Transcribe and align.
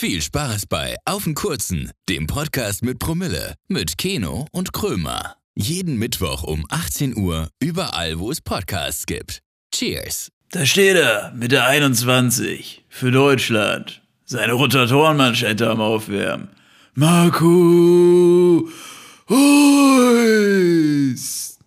Viel 0.00 0.22
Spaß 0.22 0.66
bei 0.66 0.94
Auf 1.06 1.24
den 1.24 1.34
Kurzen, 1.34 1.90
dem 2.08 2.28
Podcast 2.28 2.84
mit 2.84 3.00
Promille, 3.00 3.56
mit 3.66 3.98
Keno 3.98 4.46
und 4.52 4.72
Krömer. 4.72 5.34
Jeden 5.56 5.96
Mittwoch 5.98 6.44
um 6.44 6.64
18 6.68 7.16
Uhr, 7.16 7.48
überall, 7.58 8.20
wo 8.20 8.30
es 8.30 8.40
Podcasts 8.40 9.06
gibt. 9.06 9.40
Cheers! 9.74 10.30
Da 10.52 10.64
steht 10.66 10.94
er 10.94 11.32
mit 11.34 11.50
der 11.50 11.66
21 11.66 12.84
für 12.88 13.10
Deutschland. 13.10 14.00
Seine 14.24 14.52
Rotatorenmanschette 14.52 15.68
am 15.68 15.80
Aufwärmen. 15.80 16.50
Marco 16.94 18.68
Reus! 19.28 19.98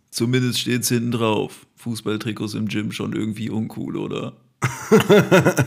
Zumindest 0.09 0.59
steht's 0.59 0.87
hinten 0.87 1.11
drauf. 1.11 1.67
Fußballtrikots 1.75 2.53
im 2.53 2.69
Gym 2.69 2.93
schon 2.93 3.11
irgendwie 3.11 3.49
uncool, 3.49 3.97
oder? 3.97 4.37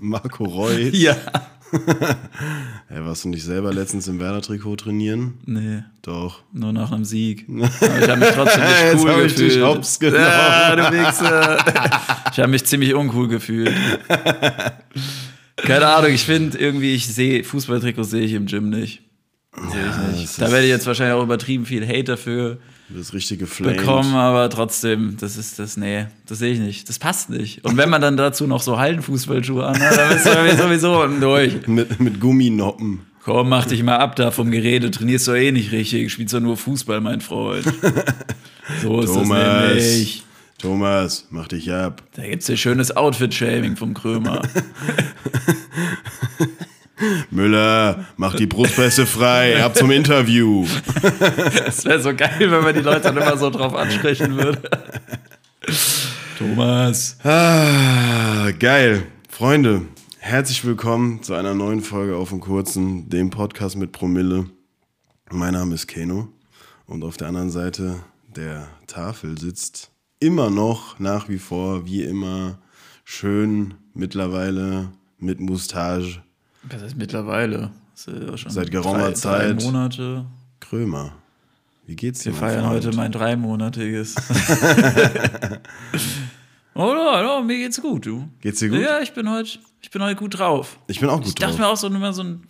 Marco 0.00 0.46
Reus. 0.46 0.90
Ja. 0.90 1.16
Hey, 2.88 3.04
warst 3.04 3.24
du 3.24 3.28
nicht 3.28 3.42
selber 3.44 3.72
letztens 3.74 4.06
im 4.08 4.20
Werder-Trikot 4.20 4.76
trainieren? 4.76 5.34
Nee, 5.44 5.82
Doch. 6.02 6.42
nur 6.52 6.72
nach 6.72 6.92
einem 6.92 7.04
Sieg. 7.04 7.46
Aber 7.48 7.98
ich 8.00 8.08
habe 8.08 8.20
mich 8.20 8.28
trotzdem 8.30 8.62
nicht 8.62 8.82
Jetzt 8.92 9.02
cool 9.04 9.10
hab 9.10 9.18
ich 9.20 9.34
dich 9.34 9.44
gefühlt. 9.48 9.64
hops 9.66 9.98
genommen. 9.98 10.24
Ah, 10.24 10.76
du 10.76 10.92
Wichser. 10.92 11.58
Ich 12.32 12.38
habe 12.40 12.50
mich 12.50 12.64
ziemlich 12.66 12.94
uncool 12.94 13.28
gefühlt. 13.28 13.72
Keine 15.56 15.86
Ahnung, 15.86 16.12
ich 16.12 16.24
finde 16.24 16.58
irgendwie, 16.58 16.94
ich 16.94 17.06
sehe 17.06 17.42
Fußballtrikots 17.44 18.10
sehe 18.10 18.22
ich 18.24 18.32
im 18.34 18.44
Gym 18.46 18.68
nicht. 18.68 19.02
Sehe 19.72 19.86
ich 19.88 20.18
nicht. 20.20 20.40
Da 20.40 20.50
werde 20.52 20.64
ich 20.64 20.70
jetzt 20.70 20.86
wahrscheinlich 20.86 21.14
auch 21.14 21.22
übertrieben 21.22 21.64
viel 21.64 21.86
Hate 21.86 22.04
dafür 22.04 22.58
Du 22.88 22.94
bist 22.94 23.12
richtig 23.12 23.40
geflamed. 23.40 23.78
bekommen, 23.78 24.14
aber 24.14 24.48
trotzdem, 24.48 25.16
das 25.18 25.36
ist 25.36 25.58
das, 25.58 25.76
nee, 25.76 26.06
das 26.26 26.38
sehe 26.38 26.52
ich 26.52 26.60
nicht. 26.60 26.88
Das 26.88 26.98
passt 27.00 27.30
nicht. 27.30 27.64
Und 27.64 27.76
wenn 27.76 27.90
man 27.90 28.00
dann 28.00 28.16
dazu 28.16 28.46
noch 28.46 28.62
so 28.62 28.78
Hallenfußballschuhe 28.78 29.66
an 29.66 29.80
hat, 29.80 29.96
dann 29.96 30.12
bist 30.12 30.26
du 30.26 30.56
sowieso 30.62 31.02
unten 31.02 31.20
durch. 31.20 31.66
Mit, 31.66 31.98
mit 31.98 32.20
Gumminoppen. 32.20 33.00
Komm, 33.24 33.48
mach 33.48 33.66
dich 33.66 33.82
mal 33.82 33.96
ab 33.96 34.14
da 34.14 34.30
vom 34.30 34.52
Gerede, 34.52 34.88
trainierst 34.92 35.26
du 35.26 35.32
eh 35.32 35.50
nicht 35.50 35.72
richtig, 35.72 36.12
spielst 36.12 36.32
doch 36.32 36.38
nur 36.40 36.56
Fußball, 36.56 37.00
mein 37.00 37.20
Freund. 37.20 37.66
So 38.82 39.00
ist 39.00 39.10
das 39.14 39.22
Thomas. 39.22 39.68
nämlich. 39.68 40.22
Thomas, 40.58 41.26
mach 41.30 41.46
dich 41.46 41.70
ab. 41.70 42.02
Da 42.16 42.26
gibt's 42.26 42.48
hier 42.48 42.56
schönes 42.56 42.96
Outfit-Shaming 42.96 43.76
vom 43.76 43.94
Krömer. 43.94 44.42
Müller, 47.30 48.06
mach 48.16 48.34
die 48.34 48.46
Brustpresse 48.46 49.06
frei. 49.06 49.62
Ab 49.62 49.76
zum 49.76 49.90
Interview. 49.90 50.66
Das 51.64 51.84
wäre 51.84 52.00
so 52.00 52.14
geil, 52.14 52.50
wenn 52.50 52.62
man 52.62 52.74
die 52.74 52.80
Leute 52.80 53.02
dann 53.02 53.16
immer 53.16 53.36
so 53.36 53.50
drauf 53.50 53.74
ansprechen 53.74 54.36
würde. 54.36 54.62
Thomas. 56.38 57.18
Ah, 57.22 58.50
geil. 58.58 59.02
Freunde, 59.28 59.82
herzlich 60.18 60.64
willkommen 60.64 61.22
zu 61.22 61.34
einer 61.34 61.54
neuen 61.54 61.82
Folge 61.82 62.16
auf 62.16 62.30
dem 62.30 62.40
Kurzen, 62.40 63.08
dem 63.10 63.30
Podcast 63.30 63.76
mit 63.76 63.92
Promille. 63.92 64.46
Mein 65.30 65.52
Name 65.52 65.74
ist 65.74 65.86
Keno 65.88 66.28
und 66.86 67.04
auf 67.04 67.16
der 67.16 67.28
anderen 67.28 67.50
Seite 67.50 67.96
der 68.34 68.68
Tafel 68.86 69.38
sitzt 69.38 69.90
immer 70.18 70.48
noch, 70.48 70.98
nach 70.98 71.28
wie 71.28 71.38
vor, 71.38 71.84
wie 71.84 72.02
immer, 72.04 72.58
schön 73.04 73.74
mittlerweile 73.92 74.92
mit 75.18 75.40
Mustache 75.40 76.22
Das 76.68 76.82
ist 76.82 76.96
mittlerweile. 76.96 77.70
Ja 78.06 78.36
schon 78.36 78.50
Seit 78.50 78.70
geraumer 78.70 79.08
drei, 79.08 79.12
Zeit. 79.12 79.60
Drei 79.60 79.64
Monate. 79.64 80.26
Krömer. 80.60 81.12
Wie 81.86 81.96
geht's 81.96 82.20
dir? 82.20 82.32
Wir 82.32 82.38
feiern 82.38 82.64
Freund? 82.64 82.84
heute 82.84 82.96
mein 82.96 83.12
dreimonatiges. 83.12 84.16
oh, 86.74 86.82
oh, 86.82 87.38
oh, 87.38 87.42
mir 87.42 87.58
geht's 87.58 87.80
gut, 87.80 88.06
du. 88.06 88.28
Geht's 88.40 88.58
dir 88.58 88.68
gut? 88.68 88.80
Ja, 88.80 89.00
ich 89.00 89.12
bin 89.12 89.30
heute, 89.30 89.58
ich 89.80 89.90
bin 89.90 90.02
heute 90.02 90.16
gut 90.16 90.38
drauf. 90.38 90.78
Ich 90.88 91.00
bin 91.00 91.08
auch 91.08 91.18
gut 91.18 91.28
Ich 91.28 91.34
dachte 91.36 91.52
drauf. 91.52 91.60
mir 91.60 91.68
auch 91.68 91.76
so 91.76 91.86
immer 91.86 92.12
so 92.12 92.22
ein 92.22 92.42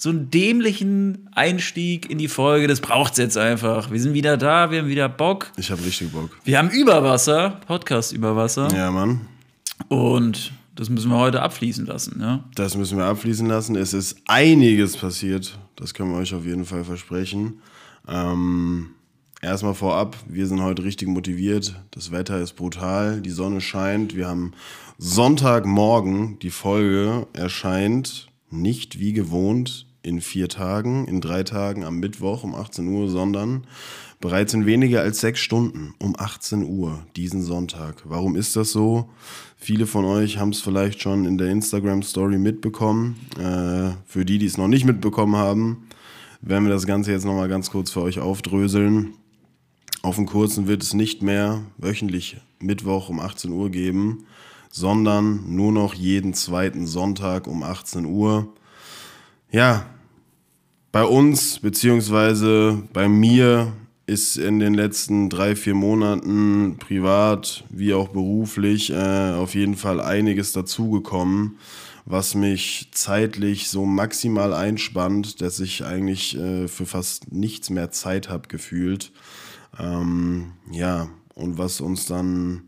so 0.00 0.08
einen 0.08 0.30
dämlichen 0.30 1.28
Einstieg 1.32 2.08
in 2.08 2.16
die 2.16 2.28
Folge, 2.28 2.68
das 2.68 2.80
braucht's 2.80 3.18
jetzt 3.18 3.36
einfach. 3.36 3.90
Wir 3.90 4.00
sind 4.00 4.14
wieder 4.14 4.38
da, 4.38 4.70
wir 4.70 4.78
haben 4.78 4.88
wieder 4.88 5.10
Bock. 5.10 5.52
Ich 5.58 5.70
habe 5.70 5.84
richtig 5.84 6.12
Bock. 6.12 6.30
Wir 6.44 6.56
haben 6.56 6.70
Überwasser, 6.70 7.60
Podcast 7.66 8.12
Überwasser. 8.12 8.74
Ja, 8.74 8.90
Mann. 8.90 9.20
Und 9.88 10.52
das 10.80 10.88
müssen 10.88 11.10
wir 11.10 11.18
heute 11.18 11.42
abfließen 11.42 11.84
lassen, 11.84 12.22
ja. 12.22 12.42
Das 12.54 12.74
müssen 12.74 12.96
wir 12.96 13.04
abfließen 13.04 13.46
lassen. 13.46 13.76
Es 13.76 13.92
ist 13.92 14.16
einiges 14.26 14.96
passiert. 14.96 15.58
Das 15.76 15.92
können 15.92 16.10
wir 16.10 16.16
euch 16.16 16.32
auf 16.32 16.46
jeden 16.46 16.64
Fall 16.64 16.84
versprechen. 16.84 17.60
Ähm, 18.08 18.92
erstmal 19.42 19.74
vorab, 19.74 20.16
wir 20.26 20.46
sind 20.46 20.62
heute 20.62 20.82
richtig 20.82 21.06
motiviert. 21.08 21.78
Das 21.90 22.12
Wetter 22.12 22.40
ist 22.40 22.54
brutal, 22.54 23.20
die 23.20 23.28
Sonne 23.28 23.60
scheint. 23.60 24.16
Wir 24.16 24.26
haben 24.26 24.52
Sonntagmorgen, 24.96 26.38
die 26.38 26.48
Folge 26.48 27.26
erscheint 27.34 28.28
nicht 28.48 28.98
wie 28.98 29.12
gewohnt 29.12 29.86
in 30.02 30.22
vier 30.22 30.48
Tagen, 30.48 31.06
in 31.06 31.20
drei 31.20 31.42
Tagen 31.42 31.84
am 31.84 31.98
Mittwoch 31.98 32.42
um 32.42 32.54
18 32.54 32.88
Uhr, 32.88 33.10
sondern 33.10 33.66
bereits 34.18 34.54
in 34.54 34.64
weniger 34.64 35.00
als 35.00 35.20
sechs 35.20 35.40
Stunden 35.40 35.94
um 35.98 36.14
18 36.18 36.62
Uhr 36.62 37.04
diesen 37.16 37.42
Sonntag. 37.42 38.02
Warum 38.04 38.34
ist 38.34 38.56
das 38.56 38.72
so? 38.72 39.10
Viele 39.62 39.86
von 39.86 40.06
euch 40.06 40.38
haben 40.38 40.52
es 40.52 40.62
vielleicht 40.62 41.02
schon 41.02 41.26
in 41.26 41.36
der 41.36 41.48
Instagram-Story 41.48 42.38
mitbekommen. 42.38 43.16
Äh, 43.38 43.94
für 44.06 44.24
die, 44.24 44.38
die 44.38 44.46
es 44.46 44.56
noch 44.56 44.68
nicht 44.68 44.86
mitbekommen 44.86 45.36
haben, 45.36 45.86
werden 46.40 46.64
wir 46.64 46.72
das 46.72 46.86
Ganze 46.86 47.12
jetzt 47.12 47.26
nochmal 47.26 47.50
ganz 47.50 47.70
kurz 47.70 47.90
für 47.90 48.00
euch 48.00 48.20
aufdröseln. 48.20 49.12
Auf 50.00 50.16
dem 50.16 50.24
Kurzen 50.24 50.66
wird 50.66 50.82
es 50.82 50.94
nicht 50.94 51.20
mehr 51.20 51.60
wöchentlich 51.76 52.38
Mittwoch 52.58 53.10
um 53.10 53.20
18 53.20 53.52
Uhr 53.52 53.68
geben, 53.68 54.24
sondern 54.70 55.54
nur 55.54 55.72
noch 55.72 55.92
jeden 55.92 56.32
zweiten 56.32 56.86
Sonntag 56.86 57.46
um 57.46 57.62
18 57.62 58.06
Uhr. 58.06 58.54
Ja, 59.52 59.84
bei 60.90 61.04
uns 61.04 61.58
beziehungsweise 61.58 62.82
bei 62.94 63.10
mir 63.10 63.74
ist 64.10 64.36
in 64.36 64.58
den 64.58 64.74
letzten 64.74 65.30
drei, 65.30 65.54
vier 65.54 65.74
Monaten 65.74 66.76
privat 66.80 67.62
wie 67.70 67.94
auch 67.94 68.08
beruflich 68.08 68.90
äh, 68.90 69.32
auf 69.34 69.54
jeden 69.54 69.76
Fall 69.76 70.00
einiges 70.00 70.50
dazugekommen, 70.52 71.58
was 72.06 72.34
mich 72.34 72.88
zeitlich 72.90 73.68
so 73.68 73.86
maximal 73.86 74.52
einspannt, 74.52 75.40
dass 75.40 75.60
ich 75.60 75.84
eigentlich 75.84 76.36
äh, 76.36 76.66
für 76.66 76.86
fast 76.86 77.30
nichts 77.32 77.70
mehr 77.70 77.92
Zeit 77.92 78.28
habe 78.28 78.48
gefühlt. 78.48 79.12
Ähm, 79.78 80.54
ja, 80.72 81.08
und 81.34 81.56
was 81.56 81.80
uns 81.80 82.06
dann 82.06 82.64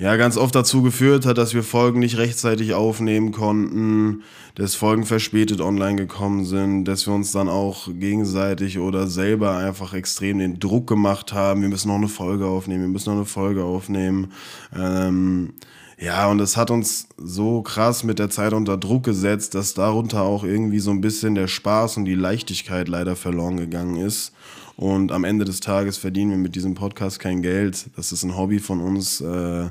ja 0.00 0.16
ganz 0.16 0.38
oft 0.38 0.54
dazu 0.54 0.82
geführt 0.82 1.26
hat, 1.26 1.38
dass 1.38 1.52
wir 1.54 1.62
Folgen 1.62 2.00
nicht 2.00 2.16
rechtzeitig 2.16 2.72
aufnehmen 2.72 3.32
konnten, 3.32 4.22
dass 4.54 4.74
Folgen 4.74 5.04
verspätet 5.04 5.60
online 5.60 5.96
gekommen 5.96 6.46
sind, 6.46 6.86
dass 6.86 7.06
wir 7.06 7.12
uns 7.12 7.32
dann 7.32 7.48
auch 7.50 7.86
gegenseitig 7.92 8.78
oder 8.78 9.06
selber 9.06 9.56
einfach 9.58 9.92
extrem 9.92 10.38
den 10.38 10.58
Druck 10.58 10.86
gemacht 10.86 11.34
haben, 11.34 11.60
wir 11.60 11.68
müssen 11.68 11.88
noch 11.88 11.96
eine 11.96 12.08
Folge 12.08 12.46
aufnehmen, 12.46 12.82
wir 12.82 12.88
müssen 12.88 13.10
noch 13.10 13.16
eine 13.16 13.26
Folge 13.26 13.62
aufnehmen. 13.62 14.32
Ähm, 14.74 15.52
ja, 15.98 16.30
und 16.30 16.40
es 16.40 16.56
hat 16.56 16.70
uns 16.70 17.08
so 17.18 17.60
krass 17.60 18.02
mit 18.02 18.18
der 18.18 18.30
Zeit 18.30 18.54
unter 18.54 18.78
Druck 18.78 19.04
gesetzt, 19.04 19.54
dass 19.54 19.74
darunter 19.74 20.22
auch 20.22 20.44
irgendwie 20.44 20.80
so 20.80 20.92
ein 20.92 21.02
bisschen 21.02 21.34
der 21.34 21.46
Spaß 21.46 21.98
und 21.98 22.06
die 22.06 22.14
Leichtigkeit 22.14 22.88
leider 22.88 23.16
verloren 23.16 23.58
gegangen 23.58 23.96
ist. 23.96 24.32
Und 24.80 25.12
am 25.12 25.24
Ende 25.24 25.44
des 25.44 25.60
Tages 25.60 25.98
verdienen 25.98 26.30
wir 26.30 26.38
mit 26.38 26.54
diesem 26.54 26.72
Podcast 26.72 27.20
kein 27.20 27.42
Geld. 27.42 27.90
Das 27.96 28.12
ist 28.12 28.22
ein 28.22 28.34
Hobby 28.34 28.58
von 28.60 28.80
uns. 28.80 29.20
äh, 29.20 29.68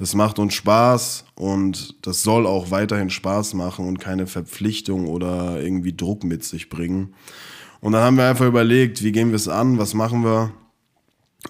Es 0.00 0.16
macht 0.16 0.40
uns 0.40 0.54
Spaß 0.54 1.26
und 1.36 1.94
das 2.04 2.24
soll 2.24 2.44
auch 2.44 2.72
weiterhin 2.72 3.08
Spaß 3.08 3.54
machen 3.54 3.86
und 3.86 4.00
keine 4.00 4.26
Verpflichtung 4.26 5.06
oder 5.06 5.62
irgendwie 5.62 5.94
Druck 5.94 6.24
mit 6.24 6.42
sich 6.42 6.70
bringen. 6.70 7.14
Und 7.80 7.92
dann 7.92 8.02
haben 8.02 8.16
wir 8.16 8.28
einfach 8.28 8.46
überlegt, 8.46 9.04
wie 9.04 9.12
gehen 9.12 9.28
wir 9.28 9.36
es 9.36 9.46
an, 9.46 9.78
was 9.78 9.94
machen 9.94 10.24
wir? 10.24 10.50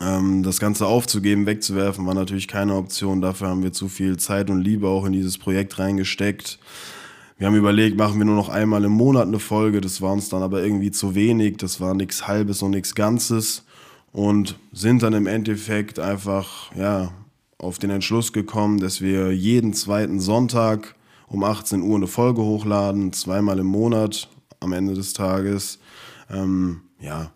Ähm, 0.02 0.42
das 0.42 0.60
Ganze 0.60 0.86
aufzugeben, 0.86 1.46
wegzuwerfen, 1.46 2.04
war 2.04 2.14
natürlich 2.14 2.46
keine 2.46 2.74
Option. 2.74 3.22
Dafür 3.22 3.48
haben 3.48 3.62
wir 3.62 3.72
zu 3.72 3.88
viel 3.88 4.18
Zeit 4.18 4.50
und 4.50 4.60
Liebe 4.60 4.86
auch 4.86 5.06
in 5.06 5.14
dieses 5.14 5.38
Projekt 5.38 5.78
reingesteckt. 5.78 6.58
Wir 7.38 7.46
haben 7.46 7.54
überlegt, 7.54 7.96
machen 7.96 8.18
wir 8.18 8.24
nur 8.24 8.34
noch 8.34 8.48
einmal 8.48 8.84
im 8.84 8.90
Monat 8.90 9.28
eine 9.28 9.38
Folge. 9.38 9.80
Das 9.80 10.02
war 10.02 10.12
uns 10.12 10.28
dann 10.28 10.42
aber 10.42 10.60
irgendwie 10.60 10.90
zu 10.90 11.14
wenig. 11.14 11.56
Das 11.58 11.80
war 11.80 11.94
nichts 11.94 12.26
Halbes 12.26 12.62
und 12.62 12.72
nichts 12.72 12.96
Ganzes. 12.96 13.64
Und 14.10 14.58
sind 14.72 15.04
dann 15.04 15.12
im 15.12 15.28
Endeffekt 15.28 16.00
einfach, 16.00 16.74
ja, 16.74 17.12
auf 17.56 17.78
den 17.78 17.90
Entschluss 17.90 18.32
gekommen, 18.32 18.80
dass 18.80 19.00
wir 19.00 19.32
jeden 19.32 19.72
zweiten 19.72 20.18
Sonntag 20.18 20.96
um 21.28 21.44
18 21.44 21.82
Uhr 21.82 21.96
eine 21.96 22.08
Folge 22.08 22.42
hochladen, 22.42 23.12
zweimal 23.12 23.60
im 23.60 23.66
Monat 23.66 24.28
am 24.58 24.72
Ende 24.72 24.94
des 24.94 25.12
Tages. 25.12 25.78
Ähm, 26.30 26.80
ja, 27.00 27.30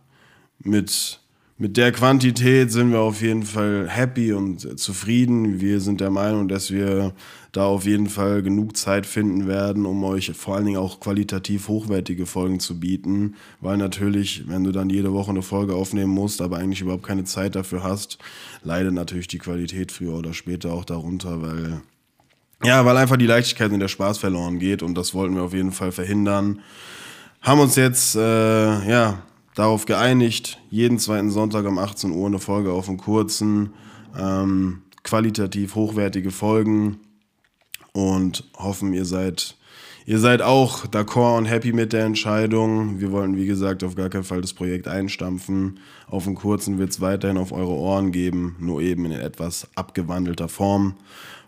mit, 0.59 1.21
mit 1.59 1.77
der 1.77 1.93
Quantität 1.93 2.73
sind 2.73 2.91
wir 2.91 3.01
auf 3.01 3.23
jeden 3.23 3.45
Fall 3.45 3.89
happy 3.89 4.33
und 4.33 4.81
zufrieden. 4.81 5.61
Wir 5.61 5.81
sind 5.81 6.01
der 6.01 6.11
Meinung, 6.11 6.49
dass 6.49 6.73
wir 6.73 7.15
da 7.53 7.67
auf 7.67 7.85
jeden 7.85 8.09
Fall 8.09 8.43
genug 8.43 8.79
Zeit 8.79 9.05
finden 9.05 9.47
werden, 9.47 9.85
um 9.85 10.03
euch 10.05 10.33
vor 10.33 10.57
allen 10.57 10.65
Dingen 10.65 10.79
auch 10.79 11.01
qualitativ 11.01 11.69
hochwertige 11.69 12.25
Folgen 12.25 12.61
zu 12.61 12.81
bieten. 12.81 13.35
Weil 13.61 13.77
natürlich, 13.77 14.49
wenn 14.49 14.65
du 14.65 14.73
dann 14.73 14.89
jede 14.89 15.13
Woche 15.13 15.31
eine 15.31 15.43
Folge 15.43 15.75
aufnehmen 15.75 16.13
musst, 16.13 16.41
aber 16.41 16.57
eigentlich 16.57 16.81
überhaupt 16.81 17.03
keine 17.03 17.25
Zeit 17.25 17.55
dafür 17.55 17.83
hast, 17.83 18.17
leidet 18.65 18.95
natürlich 18.95 19.29
die 19.29 19.39
Qualität 19.39 19.93
früher 19.93 20.15
oder 20.15 20.33
später 20.33 20.73
auch 20.73 20.87
darunter, 20.87 21.43
weil 21.43 21.83
Ja, 22.65 22.87
weil 22.87 22.97
einfach 22.97 23.19
die 23.19 23.27
Leichtigkeit 23.27 23.71
und 23.71 23.81
der 23.81 23.89
Spaß 23.89 24.17
verloren 24.17 24.59
geht 24.59 24.83
und 24.83 24.95
das 24.95 25.13
wollten 25.13 25.35
wir 25.35 25.43
auf 25.43 25.53
jeden 25.53 25.73
Fall 25.73 25.93
verhindern. 25.93 26.61
Haben 27.43 27.61
uns 27.61 27.77
jetzt, 27.77 28.17
äh, 28.17 28.89
ja, 28.89 29.23
darauf 29.55 29.85
geeinigt, 29.85 30.59
jeden 30.71 30.99
zweiten 30.99 31.31
Sonntag 31.31 31.67
um 31.67 31.79
18 31.79 32.13
Uhr 32.13 32.29
eine 32.29 32.39
Folge 32.39 32.73
auf 32.73 32.87
dem 32.87 32.97
kurzen, 32.97 33.75
ähm, 34.19 34.83
qualitativ 35.03 35.75
hochwertige 35.75 36.31
Folgen 36.31 37.01
und 37.93 38.45
hoffen, 38.57 38.93
ihr 38.93 39.05
seid, 39.05 39.57
ihr 40.07 40.19
seid 40.19 40.43
auch 40.43 40.87
d'accord 40.87 41.39
und 41.39 41.47
happy 41.47 41.73
mit 41.73 41.93
der 41.93 42.05
Entscheidung. 42.05 43.01
Wir 43.01 43.13
wollen, 43.13 43.37
wie 43.37 43.47
gesagt, 43.47 43.85
auf 43.85 43.95
gar 43.95 44.09
keinen 44.09 44.25
Fall 44.25 44.41
das 44.41 44.55
Projekt 44.55 44.89
einstampfen. 44.89 45.81
Auf 46.07 46.25
dem 46.25 46.35
kurzen 46.35 46.79
wird 46.79 46.91
es 46.91 47.01
weiterhin 47.01 47.39
auf 47.39 47.53
eure 47.53 47.73
Ohren 47.73 48.13
geben, 48.13 48.57
nur 48.59 48.81
eben 48.81 49.05
in 49.05 49.13
etwas 49.13 49.69
abgewandelter 49.75 50.49
Form. 50.49 50.97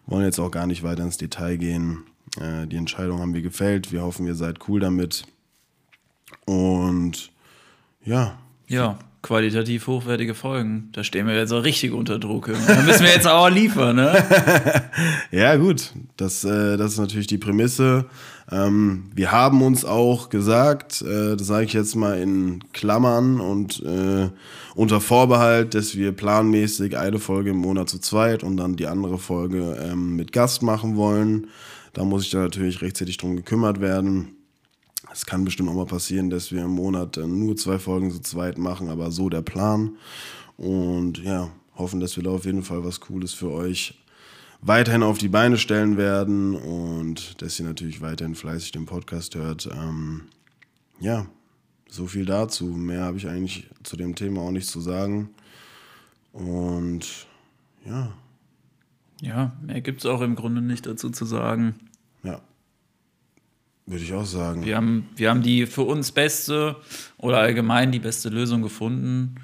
Wollen 0.07 0.25
jetzt 0.25 0.39
auch 0.39 0.51
gar 0.51 0.67
nicht 0.67 0.83
weiter 0.83 1.03
ins 1.03 1.17
Detail 1.17 1.57
gehen. 1.57 2.05
Äh, 2.41 2.67
die 2.67 2.77
Entscheidung 2.77 3.21
haben 3.21 3.35
wir 3.35 3.43
gefällt. 3.43 3.93
Wir 3.93 4.03
hoffen, 4.03 4.27
ihr 4.27 4.35
seid 4.35 4.69
cool 4.69 4.81
damit. 4.81 5.25
Und 6.45 7.33
ja. 8.05 8.39
Ja, 8.67 8.99
qualitativ 9.25 9.87
hochwertige 9.87 10.35
Folgen. 10.35 10.91
Da 10.93 11.03
stehen 11.03 11.27
wir 11.27 11.35
jetzt 11.35 11.51
auch 11.51 11.65
richtig 11.65 11.93
unter 11.93 12.19
Druck. 12.19 12.51
Da 12.69 12.83
müssen 12.83 13.05
wir 13.05 13.11
jetzt 13.11 13.27
auch 13.27 13.49
liefern, 13.49 13.97
ne? 13.97 14.23
ja, 15.31 15.57
gut. 15.57 15.93
Das, 16.19 16.45
äh, 16.45 16.77
das 16.77 16.93
ist 16.93 16.99
natürlich 16.99 17.27
die 17.27 17.39
Prämisse. 17.39 18.05
Ähm, 18.53 19.05
wir 19.15 19.33
haben 19.33 19.63
uns 19.63 19.87
auch 19.87 20.29
gesagt, 20.29 21.01
äh, 21.01 21.37
das 21.37 21.47
sage 21.47 21.65
ich 21.65 21.73
jetzt 21.73 21.97
mal 21.97 22.21
in 22.21 22.63
Klammern 22.75 23.41
und 23.41 23.83
äh, 23.83 24.29
unter 24.75 25.01
Vorbehalt, 25.01 25.75
dass 25.75 25.97
wir 25.97 26.13
planmäßig 26.13 26.99
eine 26.99 27.19
Folge 27.19 27.51
im 27.51 27.57
Monat 27.57 27.89
zu 27.89 28.01
zweit 28.01 28.43
und 28.43 28.59
dann 28.59 28.77
die 28.77 28.87
andere 28.87 29.17
Folge 29.17 29.79
ähm, 29.91 30.17
mit 30.17 30.33
Gast 30.33 30.63
machen 30.63 30.97
wollen. 30.97 31.47
Da 31.95 32.05
muss 32.05 32.25
ich 32.25 32.31
dann 32.31 32.43
natürlich 32.43 32.83
rechtzeitig 32.83 33.17
drum 33.17 33.37
gekümmert 33.37 33.81
werden. 33.81 34.34
Es 35.15 35.27
kann 35.27 35.45
bestimmt 35.45 35.69
auch 35.69 35.75
mal 35.75 35.87
passieren, 35.87 36.29
dass 36.29 36.51
wir 36.51 36.63
im 36.63 36.73
Monat 36.73 37.17
äh, 37.19 37.27
nur 37.27 37.57
zwei 37.57 37.79
Folgen 37.79 38.11
zu 38.11 38.21
zweit 38.21 38.59
machen, 38.59 38.89
aber 38.89 39.13
so 39.13 39.29
der 39.29 39.43
Plan. 39.43 39.97
Und 40.57 41.19
ja, 41.19 41.53
hoffen, 41.77 42.01
dass 42.01 42.17
wir 42.17 42.25
da 42.25 42.31
auf 42.31 42.45
jeden 42.45 42.65
Fall 42.65 42.85
was 42.85 42.99
Cooles 42.99 43.33
für 43.33 43.53
euch 43.53 44.03
weiterhin 44.61 45.05
auf 45.05 45.19
die 45.19 45.29
Beine 45.29 45.57
stellen 45.57 45.97
werden 45.97 46.57
und 46.57 47.41
dass 47.41 47.61
ihr 47.61 47.65
natürlich 47.65 48.01
weiterhin 48.01 48.35
fleißig 48.35 48.73
den 48.73 48.87
Podcast 48.87 49.37
hört. 49.37 49.69
Ähm, 49.73 50.23
ja, 50.99 51.27
so 51.89 52.09
viel 52.09 52.25
dazu. 52.25 52.67
Mehr 52.67 53.03
habe 53.03 53.17
ich 53.17 53.29
eigentlich 53.29 53.71
zu 53.85 53.97
dem 53.97 54.17
Thema 54.17 54.41
auch 54.41 54.51
nicht 54.51 54.67
zu 54.67 54.81
sagen. 54.81 55.31
Und 56.33 57.29
ja. 57.87 58.13
Ja, 59.21 59.53
mehr 59.63 59.81
gibt 59.81 60.01
es 60.01 60.07
auch 60.07 60.23
im 60.23 60.35
Grunde 60.35 60.61
nicht 60.61 60.87
dazu 60.87 61.11
zu 61.11 61.25
sagen. 61.25 61.77
Ja. 62.25 62.41
Würde 63.87 64.03
ich 64.03 64.13
auch 64.15 64.25
sagen. 64.25 64.65
Wir 64.65 64.77
haben, 64.77 65.09
wir 65.17 65.29
haben 65.29 65.43
die 65.43 65.67
für 65.67 65.83
uns 65.83 66.13
beste 66.13 66.77
oder 67.19 67.39
allgemein 67.39 67.93
die 67.93 67.99
beste 67.99 68.31
Lösung 68.31 68.63
gefunden. 68.63 69.37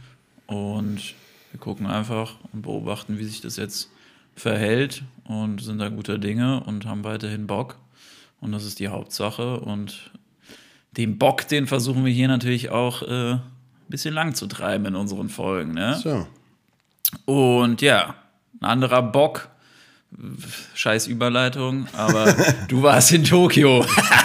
Und 0.47 1.15
wir 1.51 1.61
gucken 1.61 1.87
einfach 1.87 2.37
und 2.53 2.63
beobachten, 2.63 3.19
wie 3.19 3.25
sich 3.25 3.41
das 3.41 3.57
jetzt 3.57 3.91
verhält 4.35 5.03
und 5.25 5.63
sind 5.63 5.79
da 5.79 5.89
guter 5.91 6.17
Dinge 6.17 6.63
und 6.65 6.87
haben 6.87 7.05
weiterhin 7.05 7.47
Bock. 7.47 7.77
Und 8.41 8.53
das 8.53 8.65
ist 8.65 8.79
die 8.79 8.89
Hauptsache. 8.89 9.61
Und 9.61 10.11
den 10.97 11.19
Bock, 11.19 11.47
den 11.47 11.67
versuchen 11.67 12.05
wir 12.05 12.13
hier 12.13 12.29
natürlich 12.29 12.71
auch 12.71 13.03
äh, 13.03 13.33
ein 13.33 13.43
bisschen 13.89 14.15
lang 14.15 14.35
zu 14.35 14.47
treiben 14.47 14.87
in 14.87 14.97
unseren 14.97 15.29
Folgen. 15.29 15.75
Ne? 15.75 15.97
So. 16.03 16.27
Und 17.27 17.83
ja, 17.83 18.15
ein 18.61 18.65
anderer 18.65 19.03
Bock 19.03 19.51
Scheiß 20.75 21.07
Überleitung, 21.07 21.87
aber 21.93 22.35
du 22.69 22.83
warst 22.83 23.13
in 23.13 23.25
Tokio. 23.25 23.85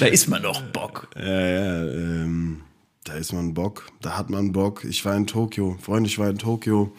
da 0.00 0.06
ist 0.06 0.28
man 0.28 0.42
doch 0.42 0.62
Bock. 0.62 1.08
Ja, 1.16 1.24
ja, 1.24 1.82
ähm, 1.92 2.60
da 3.04 3.14
ist 3.14 3.32
man 3.32 3.54
Bock, 3.54 3.90
da 4.00 4.16
hat 4.16 4.30
man 4.30 4.52
Bock. 4.52 4.84
Ich 4.84 5.04
war 5.04 5.16
in 5.16 5.26
Tokio, 5.26 5.76
Freunde, 5.80 6.08
ich 6.08 6.18
war 6.18 6.30
in 6.30 6.38
Tokio. 6.38 6.92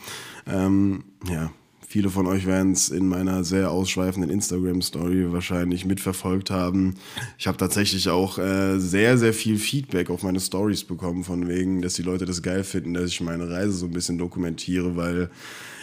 Ähm, 0.45 1.05
ja, 1.29 1.51
viele 1.87 2.09
von 2.09 2.27
euch 2.27 2.45
werden 2.45 2.73
es 2.73 2.89
in 2.89 3.07
meiner 3.07 3.45
sehr 3.45 3.71
ausschweifenden 3.71 4.29
Instagram-Story 4.29 5.31
wahrscheinlich 5.31 5.85
mitverfolgt 5.85 6.49
haben. 6.49 6.95
Ich 7.37 7.47
habe 7.47 7.57
tatsächlich 7.57 8.09
auch 8.09 8.37
äh, 8.37 8.77
sehr, 8.79 9.17
sehr 9.17 9.33
viel 9.33 9.57
Feedback 9.57 10.09
auf 10.09 10.23
meine 10.23 10.41
Stories 10.41 10.83
bekommen, 10.83 11.23
von 11.23 11.47
wegen, 11.47 11.81
dass 11.81 11.93
die 11.93 12.01
Leute 12.01 12.25
das 12.25 12.41
geil 12.41 12.65
finden, 12.65 12.93
dass 12.93 13.05
ich 13.05 13.21
meine 13.21 13.49
Reise 13.49 13.71
so 13.71 13.85
ein 13.85 13.93
bisschen 13.93 14.17
dokumentiere, 14.17 14.97
weil 14.97 15.29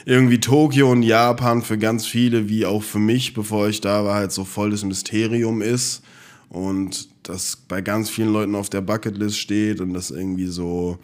irgendwie 0.04 0.40
Tokio 0.40 0.90
und 0.90 1.02
Japan 1.02 1.62
für 1.62 1.78
ganz 1.78 2.06
viele, 2.06 2.48
wie 2.48 2.66
auch 2.66 2.82
für 2.82 2.98
mich, 2.98 3.34
bevor 3.34 3.68
ich 3.68 3.80
da 3.80 4.04
war, 4.04 4.14
halt 4.14 4.32
so 4.32 4.44
voll 4.44 4.70
das 4.70 4.84
Mysterium 4.84 5.62
ist. 5.62 6.02
Und 6.48 7.08
das 7.22 7.56
bei 7.68 7.80
ganz 7.80 8.10
vielen 8.10 8.32
Leuten 8.32 8.54
auf 8.54 8.70
der 8.70 8.80
Bucketlist 8.80 9.38
steht 9.38 9.80
und 9.80 9.94
das 9.94 10.10
irgendwie 10.10 10.46
so. 10.46 10.98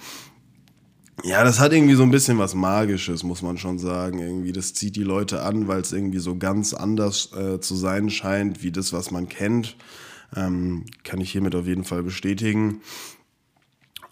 Ja, 1.24 1.44
das 1.44 1.60
hat 1.60 1.72
irgendwie 1.72 1.94
so 1.94 2.02
ein 2.02 2.10
bisschen 2.10 2.38
was 2.38 2.54
Magisches, 2.54 3.22
muss 3.22 3.42
man 3.42 3.56
schon 3.56 3.78
sagen. 3.78 4.18
Irgendwie, 4.18 4.52
das 4.52 4.74
zieht 4.74 4.96
die 4.96 5.02
Leute 5.02 5.42
an, 5.42 5.66
weil 5.66 5.80
es 5.80 5.92
irgendwie 5.92 6.18
so 6.18 6.36
ganz 6.36 6.74
anders 6.74 7.30
äh, 7.32 7.58
zu 7.60 7.74
sein 7.74 8.10
scheint, 8.10 8.62
wie 8.62 8.70
das, 8.70 8.92
was 8.92 9.10
man 9.10 9.28
kennt. 9.28 9.76
Ähm, 10.34 10.84
kann 11.04 11.20
ich 11.20 11.32
hiermit 11.32 11.54
auf 11.54 11.66
jeden 11.66 11.84
Fall 11.84 12.02
bestätigen. 12.02 12.80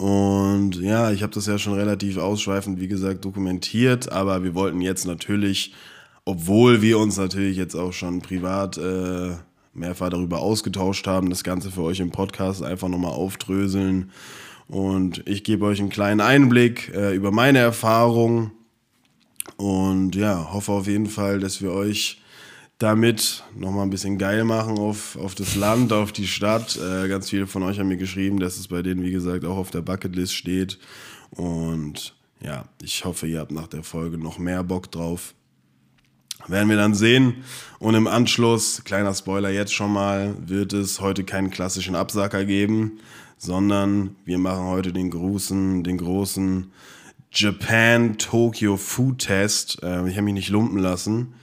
Und 0.05 0.77
ja, 0.83 1.13
ich 1.13 1.23
habe 1.23 1.33
das 1.33 1.47
ja 1.47 1.57
schon 1.57 1.73
relativ 1.73 2.19
ausschweifend, 2.19 2.79
wie 2.79 2.89
gesagt, 2.89 3.25
dokumentiert, 3.25 4.13
aber 4.13 4.45
wir 4.45 4.55
wollten 4.55 4.83
jetzt 4.83 5.07
natürlich, 5.07 5.73
obwohl 6.27 6.83
wir 6.83 6.99
uns 6.99 7.17
natürlich 7.17 7.57
jetzt 7.57 7.75
auch 7.75 7.95
schon 7.95 8.21
privat 8.21 8.77
äh, 8.77 9.31
mehrfach 9.73 10.11
darüber 10.11 10.41
ausgetauscht 10.41 11.07
haben, 11.07 11.31
das 11.31 11.43
Ganze 11.43 11.71
für 11.71 11.81
euch 11.81 12.01
im 12.01 12.11
Podcast 12.11 12.63
einfach 12.63 12.89
nochmal 12.89 13.13
aufdröseln. 13.13 14.11
Und 14.69 15.27
ich 15.27 15.43
gebe 15.43 15.65
euch 15.65 15.81
einen 15.81 15.89
kleinen 15.89 16.21
Einblick 16.21 16.93
äh, 16.95 17.15
über 17.15 17.31
meine 17.31 17.61
Erfahrung 17.61 18.51
und 19.57 20.17
ja, 20.17 20.53
hoffe 20.53 20.73
auf 20.73 20.87
jeden 20.87 21.07
Fall, 21.07 21.39
dass 21.39 21.63
wir 21.63 21.73
euch 21.73 22.21
damit 22.79 23.45
nochmal 23.57 23.85
ein 23.85 23.91
bisschen 23.91 24.19
geil 24.19 24.45
machen 24.45 24.79
auf, 24.79 25.17
auf 25.17 25.35
das 25.35 25.55
Land, 25.55 25.93
auf 25.93 26.13
die 26.13 26.27
Stadt. 26.27 26.77
Äh, 26.77 27.09
ganz 27.09 27.31
viele 27.31 27.47
von 27.47 27.63
euch 27.63 27.79
haben 27.79 27.89
mir 27.89 27.97
geschrieben, 27.97 28.41
dass 28.41 28.59
es 28.59 28.69
bei 28.69 28.83
denen, 28.83 29.03
wie 29.03 29.13
gesagt, 29.13 29.45
auch 29.45 29.57
auf 29.57 29.71
der 29.71 29.83
Bucketlist 29.83 30.35
steht. 30.35 30.79
Und 31.31 32.15
ja, 32.41 32.67
ich 32.83 33.05
hoffe, 33.05 33.27
ihr 33.27 33.41
habt 33.41 33.53
nach 33.53 33.69
der 33.69 33.83
Folge 33.83 34.19
noch 34.19 34.39
mehr 34.39 34.65
Bock 34.65 34.91
drauf. 34.91 35.35
Werden 36.47 36.69
wir 36.69 36.77
dann 36.77 36.95
sehen. 36.95 37.45
Und 37.79 37.95
im 37.95 38.07
Anschluss, 38.07 38.83
kleiner 38.85 39.15
Spoiler 39.15 39.51
jetzt 39.51 39.73
schon 39.73 39.93
mal, 39.93 40.35
wird 40.47 40.73
es 40.73 41.01
heute 41.01 41.25
keinen 41.25 41.51
klassischen 41.51 41.95
Absacker 41.95 42.45
geben, 42.45 42.99
sondern 43.39 44.17
wir 44.25 44.39
machen 44.39 44.65
heute 44.65 44.93
den 44.93 45.11
großen, 45.11 45.85
den 45.85 45.97
großen 45.97 46.71
Japan 47.33 48.19
Tokyo 48.19 48.77
Food 48.77 49.21
Test. 49.21 49.83
Äh, 49.83 50.09
ich 50.09 50.17
habe 50.17 50.23
mich 50.23 50.35
nicht 50.35 50.51
lumpen 50.51 50.79
lassen. 50.79 51.35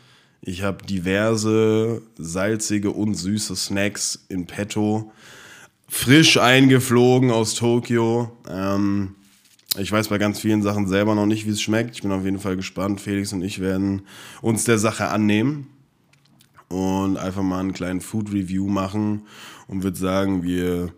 Ich 0.44 0.64
habe 0.64 0.84
diverse 0.84 2.02
salzige 2.18 2.90
und 2.90 3.14
süße 3.14 3.56
Snacks 3.56 4.26
in 4.28 4.48
petto. 4.48 5.12
Frisch 5.88 6.38
eingeflogen 6.38 7.30
aus 7.30 7.54
Tokio. 7.54 8.32
Ähm, 8.50 9.16
ich 9.78 9.92
weiß 9.92 10.08
bei 10.08 10.18
ganz 10.18 10.40
vielen 10.40 10.64
Sachen 10.64 10.88
selber 10.88 11.14
noch 11.14 11.28
nicht, 11.28 11.46
wie 11.46 11.52
es 11.52 11.62
schmeckt. 11.62 11.96
Ich 11.96 12.02
bin 12.02 12.12
auf 12.12 12.26
jeden 12.26 12.40
Fall 12.40 12.56
gespannt. 12.56 13.02
Felix 13.02 13.34
und 13.34 13.44
ich 13.44 13.60
werden 13.60 14.02
uns 14.42 14.64
der 14.64 14.80
Sache 14.80 15.10
annehmen 15.10 15.68
und 16.70 17.18
einfach 17.18 17.44
mal 17.44 17.60
einen 17.60 17.74
kleinen 17.74 18.02
Food 18.02 18.34
Review 18.34 18.68
machen 18.68 19.28
und 19.68 19.84
würde 19.84 19.98
sagen, 19.98 20.42
wir 20.42 20.92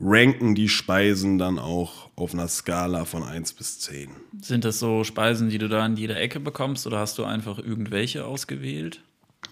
ranken 0.00 0.54
die 0.54 0.68
Speisen 0.68 1.38
dann 1.38 1.58
auch 1.58 2.10
auf 2.16 2.32
einer 2.32 2.48
Skala 2.48 3.04
von 3.04 3.22
1 3.22 3.52
bis 3.54 3.80
10. 3.80 4.10
Sind 4.40 4.64
das 4.64 4.78
so 4.78 5.04
Speisen, 5.04 5.48
die 5.48 5.58
du 5.58 5.68
da 5.68 5.84
an 5.84 5.96
jeder 5.96 6.20
Ecke 6.20 6.40
bekommst 6.40 6.86
oder 6.86 6.98
hast 6.98 7.18
du 7.18 7.24
einfach 7.24 7.58
irgendwelche 7.58 8.24
ausgewählt? 8.24 9.02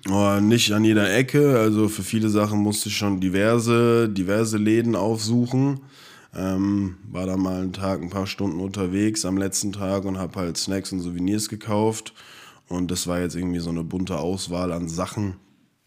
Oh, 0.08 0.38
nicht 0.40 0.72
an 0.72 0.84
jeder 0.84 1.12
Ecke, 1.12 1.58
also 1.58 1.88
für 1.88 2.02
viele 2.02 2.28
Sachen 2.28 2.60
musste 2.60 2.88
ich 2.88 2.96
schon 2.96 3.20
diverse, 3.20 4.08
diverse 4.08 4.56
Läden 4.56 4.94
aufsuchen. 4.94 5.80
Ähm, 6.34 6.96
war 7.10 7.26
da 7.26 7.36
mal 7.36 7.62
einen 7.62 7.72
Tag, 7.72 8.02
ein 8.02 8.10
paar 8.10 8.26
Stunden 8.26 8.60
unterwegs 8.60 9.24
am 9.24 9.38
letzten 9.38 9.72
Tag 9.72 10.04
und 10.04 10.18
habe 10.18 10.38
halt 10.38 10.56
Snacks 10.58 10.92
und 10.92 11.00
Souvenirs 11.00 11.48
gekauft. 11.48 12.12
Und 12.68 12.90
das 12.90 13.06
war 13.06 13.20
jetzt 13.20 13.36
irgendwie 13.36 13.60
so 13.60 13.70
eine 13.70 13.84
bunte 13.84 14.18
Auswahl 14.18 14.72
an 14.72 14.88
Sachen 14.88 15.36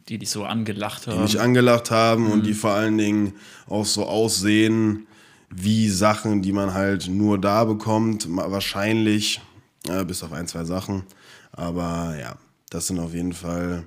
die 0.10 0.18
dich 0.18 0.30
so 0.30 0.44
angelacht 0.44 1.08
haben. 1.08 1.18
Die 1.18 1.22
mich 1.22 1.40
angelacht 1.40 1.92
haben 1.92 2.26
mhm. 2.26 2.32
und 2.32 2.46
die 2.46 2.54
vor 2.54 2.72
allen 2.72 2.98
Dingen 2.98 3.34
auch 3.68 3.86
so 3.86 4.06
aussehen 4.06 5.08
wie 5.50 5.90
Sachen, 5.90 6.42
die 6.42 6.52
man 6.52 6.74
halt 6.74 7.08
nur 7.08 7.40
da 7.40 7.64
bekommt. 7.64 8.28
Wahrscheinlich, 8.30 9.42
äh, 9.88 10.04
bis 10.04 10.24
auf 10.24 10.34
ein, 10.34 10.48
zwei 10.48 10.64
Sachen. 10.64 11.04
Aber 11.52 12.16
ja, 12.20 12.36
das 12.70 12.88
sind 12.88 13.00
auf 13.00 13.14
jeden 13.14 13.34
Fall 13.34 13.86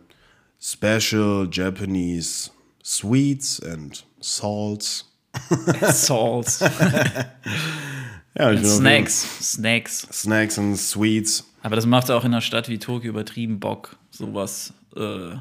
Special 0.61 1.49
Japanese 1.51 2.51
Sweets 2.85 3.61
and 3.63 4.05
Salts. 4.21 5.09
Salts. 5.93 6.61
ja, 8.39 8.65
Snacks. 8.65 9.55
Snacks. 9.55 10.07
Snacks 10.13 10.59
and 10.59 10.79
Sweets. 10.79 11.45
Aber 11.63 11.77
das 11.77 11.87
macht 11.87 12.11
auch 12.11 12.25
in 12.25 12.33
einer 12.33 12.41
Stadt 12.41 12.69
wie 12.69 12.79
Tokio 12.79 13.11
übertrieben 13.11 13.61
Bock, 13.61 13.97
sowas 14.11 14.73
äh, 14.97 15.37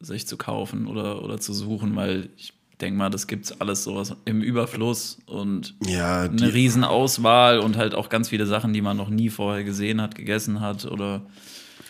sich 0.00 0.26
zu 0.26 0.36
kaufen 0.36 0.86
oder, 0.86 1.22
oder 1.24 1.38
zu 1.38 1.52
suchen, 1.52 1.96
weil 1.96 2.28
ich 2.36 2.52
denke 2.80 2.98
mal, 2.98 3.10
das 3.10 3.26
gibt's 3.26 3.60
alles 3.60 3.84
sowas 3.84 4.14
im 4.24 4.42
Überfluss 4.42 5.18
und 5.26 5.74
Ja, 5.86 6.22
eine 6.22 6.52
riesen 6.52 6.84
Auswahl 6.84 7.58
und 7.58 7.76
halt 7.76 7.94
auch 7.94 8.08
ganz 8.08 8.28
viele 8.28 8.46
Sachen, 8.46 8.72
die 8.72 8.82
man 8.82 8.96
noch 8.96 9.10
nie 9.10 9.30
vorher 9.30 9.64
gesehen 9.64 10.00
hat, 10.02 10.14
gegessen 10.14 10.60
hat 10.60 10.84
oder 10.84 11.22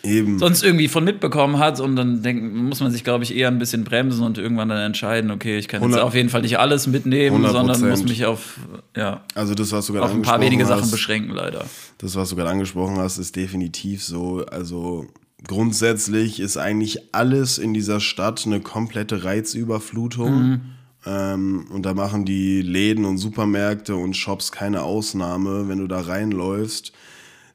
eben. 0.03 0.39
sonst 0.39 0.63
irgendwie 0.63 0.87
von 0.87 1.03
mitbekommen 1.03 1.57
hat 1.57 1.79
und 1.79 1.95
dann 1.95 2.21
denk, 2.21 2.53
muss 2.53 2.79
man 2.79 2.91
sich, 2.91 3.03
glaube 3.03 3.23
ich, 3.23 3.35
eher 3.35 3.47
ein 3.47 3.57
bisschen 3.59 3.83
bremsen 3.83 4.23
und 4.23 4.37
irgendwann 4.37 4.69
dann 4.69 4.77
entscheiden, 4.77 5.31
okay, 5.31 5.57
ich 5.57 5.67
kann 5.67 5.81
jetzt 5.81 5.87
100 5.87 6.03
auf 6.03 6.15
jeden 6.15 6.29
Fall 6.29 6.41
nicht 6.41 6.59
alles 6.59 6.87
mitnehmen, 6.87 7.43
100%. 7.43 7.51
sondern 7.51 7.89
muss 7.89 8.03
mich 8.03 8.25
auf, 8.25 8.59
ja, 8.95 9.23
Also 9.33 9.55
das, 9.55 9.71
was 9.71 9.87
du 9.87 9.99
auf 9.99 10.13
ein 10.13 10.21
paar 10.21 10.39
wenige 10.39 10.65
Sachen 10.65 10.83
hast, 10.83 10.91
beschränken, 10.91 11.31
leider. 11.31 11.65
Das, 11.97 12.15
was 12.15 12.29
du 12.29 12.35
gerade 12.35 12.51
angesprochen 12.51 12.97
hast, 12.97 13.17
ist 13.17 13.35
definitiv 13.35 14.03
so. 14.03 14.45
Also 14.45 15.07
grundsätzlich 15.47 16.39
ist 16.39 16.57
eigentlich 16.57 17.13
alles 17.13 17.57
in 17.57 17.73
dieser 17.73 17.99
Stadt 17.99 18.45
eine 18.45 18.61
komplette 18.61 19.23
Reizüberflutung. 19.23 20.61
Ähm, 21.05 21.67
und 21.69 21.85
da 21.85 21.93
machen 21.93 22.25
die 22.25 22.61
Läden 22.61 23.05
und 23.05 23.17
Supermärkte 23.17 23.95
und 23.95 24.15
Shops 24.15 24.51
keine 24.51 24.81
Ausnahme. 24.83 25.67
Wenn 25.67 25.79
du 25.79 25.87
da 25.87 26.01
reinläufst, 26.01 26.93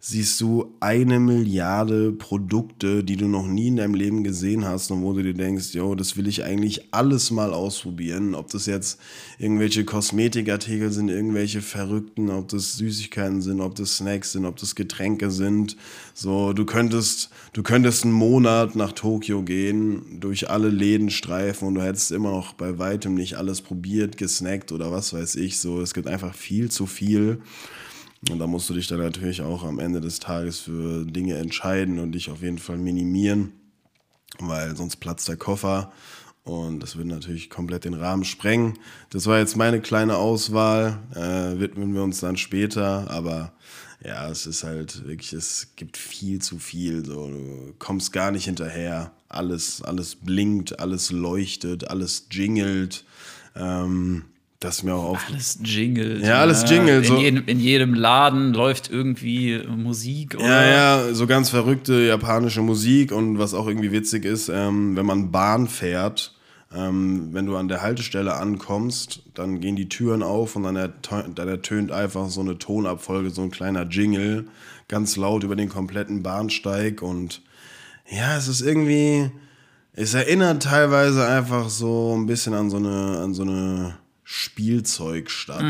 siehst 0.03 0.41
du 0.41 0.73
eine 0.81 1.21
Milliarde 1.21 2.11
Produkte, 2.11 3.05
die 3.05 3.17
du 3.17 3.29
noch 3.29 3.47
nie 3.47 3.69
in 3.69 3.77
deinem 3.77 3.95
Leben 3.95 4.25
gesehen 4.25 4.65
hast 4.65 4.91
und 4.91 5.03
wo 5.03 5.13
du 5.13 5.23
dir 5.23 5.35
denkst, 5.35 5.75
yo, 5.75 5.95
das 5.95 6.17
will 6.17 6.27
ich 6.27 6.43
eigentlich 6.43 6.89
alles 6.91 7.31
mal 7.31 7.53
ausprobieren. 7.53 8.35
Ob 8.35 8.49
das 8.51 8.65
jetzt 8.65 8.99
irgendwelche 9.39 9.85
Kosmetikartikel 9.85 10.91
sind, 10.91 11.11
irgendwelche 11.11 11.61
Verrückten, 11.61 12.31
ob 12.31 12.49
das 12.49 12.79
Süßigkeiten 12.79 13.43
sind, 13.43 13.61
ob 13.61 13.75
das 13.75 13.99
Snacks 13.99 14.33
sind, 14.33 14.47
ob 14.47 14.57
das 14.57 14.75
Getränke 14.75 15.31
sind. 15.31 15.77
So, 16.15 16.55
du 16.55 16.65
könntest, 16.65 17.29
du 17.53 17.63
könntest 17.63 18.05
einen 18.05 18.15
Monat 18.15 18.77
nach 18.77 18.93
Tokio 18.93 19.43
gehen, 19.43 20.19
durch 20.19 20.49
alle 20.49 20.71
Läden 20.71 21.11
streifen 21.11 21.69
und 21.69 21.75
du 21.75 21.83
hättest 21.83 22.11
immer 22.11 22.31
noch 22.31 22.55
bei 22.55 22.79
weitem 22.79 23.15
nicht 23.15 23.37
alles 23.37 23.61
probiert, 23.61 24.17
gesnackt 24.17 24.73
oder 24.73 24.91
was 24.91 25.13
weiß 25.13 25.37
ich. 25.37 25.59
So, 25.59 25.83
es 25.83 25.93
gibt 25.93 26.07
einfach 26.09 26.35
viel 26.35 26.71
zu 26.71 26.87
viel. 26.87 27.43
Und 28.29 28.39
da 28.39 28.47
musst 28.47 28.69
du 28.69 28.75
dich 28.75 28.87
dann 28.87 29.01
natürlich 29.01 29.41
auch 29.41 29.65
am 29.65 29.79
Ende 29.79 30.01
des 30.01 30.19
Tages 30.21 30.61
für 30.61 31.07
Dinge 31.07 31.37
entscheiden 31.37 31.99
und 31.99 32.13
dich 32.13 32.31
auf 32.31 32.43
jeden 32.43 32.59
Fall 32.59 32.77
minimieren, 32.77 33.53
weil 34.39 34.77
sonst 34.77 34.97
platzt 34.97 35.29
der 35.29 35.37
Koffer 35.37 35.93
und 36.45 36.81
das 36.81 36.97
würde 36.97 37.11
natürlich 37.11 37.51
komplett 37.51 37.85
den 37.85 37.95
Rahmen 37.95 38.25
sprengen. 38.25 38.79
Das 39.11 39.27
war 39.27 39.39
jetzt 39.39 39.57
meine 39.57 39.81
kleine 39.81 40.17
Auswahl, 40.17 40.99
äh, 41.15 41.61
widmen 41.61 41.95
wir 41.95 42.03
uns 42.03 42.21
dann 42.21 42.37
später, 42.37 43.11
aber 43.11 43.53
ja, 44.05 44.29
es 44.31 44.47
ist 44.47 44.65
halt 44.65 45.07
wirklich, 45.07 45.33
es 45.33 45.69
gibt 45.77 45.97
viel 45.97 46.41
zu 46.41 46.59
viel, 46.59 47.05
so, 47.05 47.29
du 47.29 47.75
kommst 47.79 48.13
gar 48.13 48.31
nicht 48.31 48.47
hinterher, 48.47 49.13
alles, 49.29 49.83
alles 49.83 50.17
blinkt, 50.17 50.81
alles 50.81 51.11
leuchtet, 51.13 51.89
alles 51.89 52.27
jingelt, 52.31 53.05
ähm, 53.55 54.25
das 54.61 54.77
ist 54.77 54.83
mir 54.85 54.95
auch 54.95 55.05
auf, 55.05 55.27
Alles 55.29 55.59
Jingle. 55.65 56.23
Ja, 56.23 56.41
alles 56.41 56.65
Jingle, 56.71 56.99
In, 56.99 57.05
so. 57.05 57.17
jedem, 57.19 57.43
in 57.47 57.59
jedem 57.61 57.95
Laden 57.95 58.53
läuft 58.53 58.91
irgendwie 58.91 59.59
Musik. 59.67 60.35
Oder? 60.37 60.45
Ja, 60.47 60.71
ja, 61.07 61.15
so 61.15 61.27
ganz 61.27 61.49
verrückte 61.51 61.95
japanische 62.07 62.61
Musik 62.61 63.11
und 63.11 63.39
was 63.39 63.55
auch 63.55 63.67
irgendwie 63.67 63.91
witzig 63.91 64.25
ist, 64.27 64.51
ähm, 64.51 64.97
wenn 64.97 65.07
man 65.07 65.31
Bahn 65.31 65.67
fährt, 65.67 66.35
ähm, 66.75 67.31
wenn 67.33 67.47
du 67.47 67.57
an 67.57 67.69
der 67.69 67.81
Haltestelle 67.83 68.35
ankommst, 68.35 69.23
dann 69.35 69.61
gehen 69.61 69.77
die 69.77 69.89
Türen 69.89 70.23
auf 70.23 70.55
und 70.57 70.63
dann, 70.65 70.77
ertö- 70.77 71.33
dann 71.35 71.49
ertönt 71.49 71.91
einfach 71.91 72.29
so 72.29 72.43
eine 72.43 72.59
Tonabfolge, 72.59 73.31
so 73.31 73.43
ein 73.43 73.51
kleiner 73.51 73.85
Jingle, 73.89 74.45
ganz 74.89 75.17
laut 75.17 75.43
über 75.43 75.57
den 75.57 75.69
kompletten 75.71 76.23
Bahnsteig 76.23 77.01
und 77.03 77.41
ja, 78.11 78.37
es 78.37 78.47
ist 78.47 78.61
irgendwie, 78.61 79.31
es 79.95 80.15
erinnert 80.15 80.63
teilweise 80.65 81.27
einfach 81.27 81.71
so 81.71 82.15
ein 82.17 82.27
bisschen 82.27 82.55
an 82.55 82.69
so 82.71 82.77
eine, 82.77 83.21
an 83.25 83.33
so 83.35 83.43
eine 83.43 83.97
Spielzeugstadt. 84.33 85.65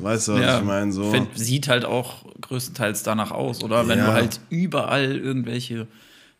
Weißt 0.00 0.28
du, 0.28 0.32
was 0.32 0.40
Ja, 0.40 0.58
ich 0.58 0.64
meine? 0.64 0.90
So. 0.90 1.26
sieht 1.34 1.68
halt 1.68 1.84
auch 1.84 2.24
größtenteils 2.40 3.02
danach 3.02 3.30
aus, 3.30 3.62
oder? 3.62 3.88
Wenn 3.88 3.98
Ja. 3.98 4.06
du 4.06 4.12
halt 4.14 4.40
überall 4.48 5.16
irgendwelche 5.16 5.86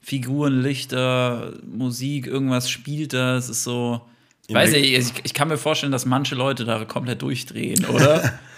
Figuren, 0.00 0.62
Lichter, 0.62 1.52
Musik, 1.70 2.26
irgendwas 2.26 2.70
spielt 2.70 3.12
da, 3.12 3.36
es 3.36 3.50
ist 3.50 3.62
so. 3.64 4.00
Ich 4.46 4.54
weiß 4.54 4.72
nicht, 4.72 4.90
ich, 4.90 5.12
ich 5.24 5.34
kann 5.34 5.48
mir 5.48 5.58
vorstellen, 5.58 5.92
dass 5.92 6.06
manche 6.06 6.34
Leute 6.34 6.64
da 6.64 6.84
komplett 6.86 7.22
durchdrehen, 7.22 7.84
oder? 7.86 8.38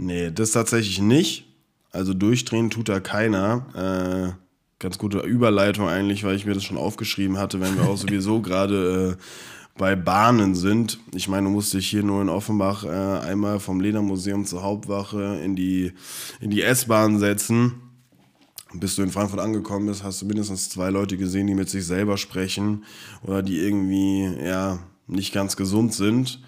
Nee, 0.00 0.30
das 0.30 0.52
tatsächlich 0.52 1.00
nicht. 1.00 1.44
Also 1.90 2.14
durchdrehen 2.14 2.70
tut 2.70 2.88
da 2.88 3.00
keiner. 3.00 3.66
Äh, 3.74 4.32
ganz 4.78 4.98
gute 4.98 5.18
Überleitung 5.20 5.88
eigentlich, 5.88 6.22
weil 6.22 6.36
ich 6.36 6.46
mir 6.46 6.54
das 6.54 6.62
schon 6.62 6.76
aufgeschrieben 6.76 7.38
hatte, 7.38 7.60
wenn 7.60 7.74
wir 7.74 7.82
auch 7.84 7.96
sowieso 7.96 8.40
gerade 8.40 9.16
äh, 9.18 9.22
bei 9.78 9.96
Bahnen 9.96 10.54
sind. 10.54 10.98
Ich 11.14 11.28
meine, 11.28 11.46
du 11.46 11.52
musst 11.52 11.72
dich 11.72 11.88
hier 11.88 12.02
nur 12.02 12.20
in 12.20 12.28
Offenbach 12.28 12.84
äh, 12.84 12.88
einmal 12.88 13.60
vom 13.60 13.80
Ledermuseum 13.80 14.44
zur 14.44 14.62
Hauptwache 14.62 15.40
in 15.42 15.56
die, 15.56 15.92
in 16.40 16.50
die 16.50 16.62
S-Bahn 16.62 17.18
setzen. 17.18 17.74
Bis 18.74 18.96
du 18.96 19.02
in 19.02 19.10
Frankfurt 19.10 19.40
angekommen 19.40 19.86
bist, 19.86 20.02
hast 20.02 20.20
du 20.20 20.26
mindestens 20.26 20.68
zwei 20.68 20.90
Leute 20.90 21.16
gesehen, 21.16 21.46
die 21.46 21.54
mit 21.54 21.70
sich 21.70 21.86
selber 21.86 22.18
sprechen 22.18 22.84
oder 23.22 23.42
die 23.42 23.58
irgendwie 23.58 24.24
ja 24.44 24.80
nicht 25.06 25.32
ganz 25.32 25.56
gesund 25.56 25.94
sind. 25.94 26.42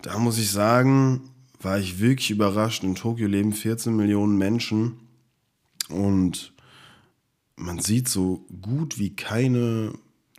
Da 0.00 0.18
muss 0.18 0.38
ich 0.38 0.50
sagen, 0.50 1.28
war 1.60 1.78
ich 1.78 2.00
wirklich 2.00 2.30
überrascht. 2.30 2.82
In 2.82 2.94
Tokio 2.94 3.28
leben 3.28 3.52
14 3.52 3.94
Millionen 3.94 4.38
Menschen 4.38 5.00
und 5.90 6.54
man 7.56 7.78
sieht 7.78 8.08
so 8.08 8.46
gut 8.62 8.98
wie 8.98 9.14
keine 9.14 9.92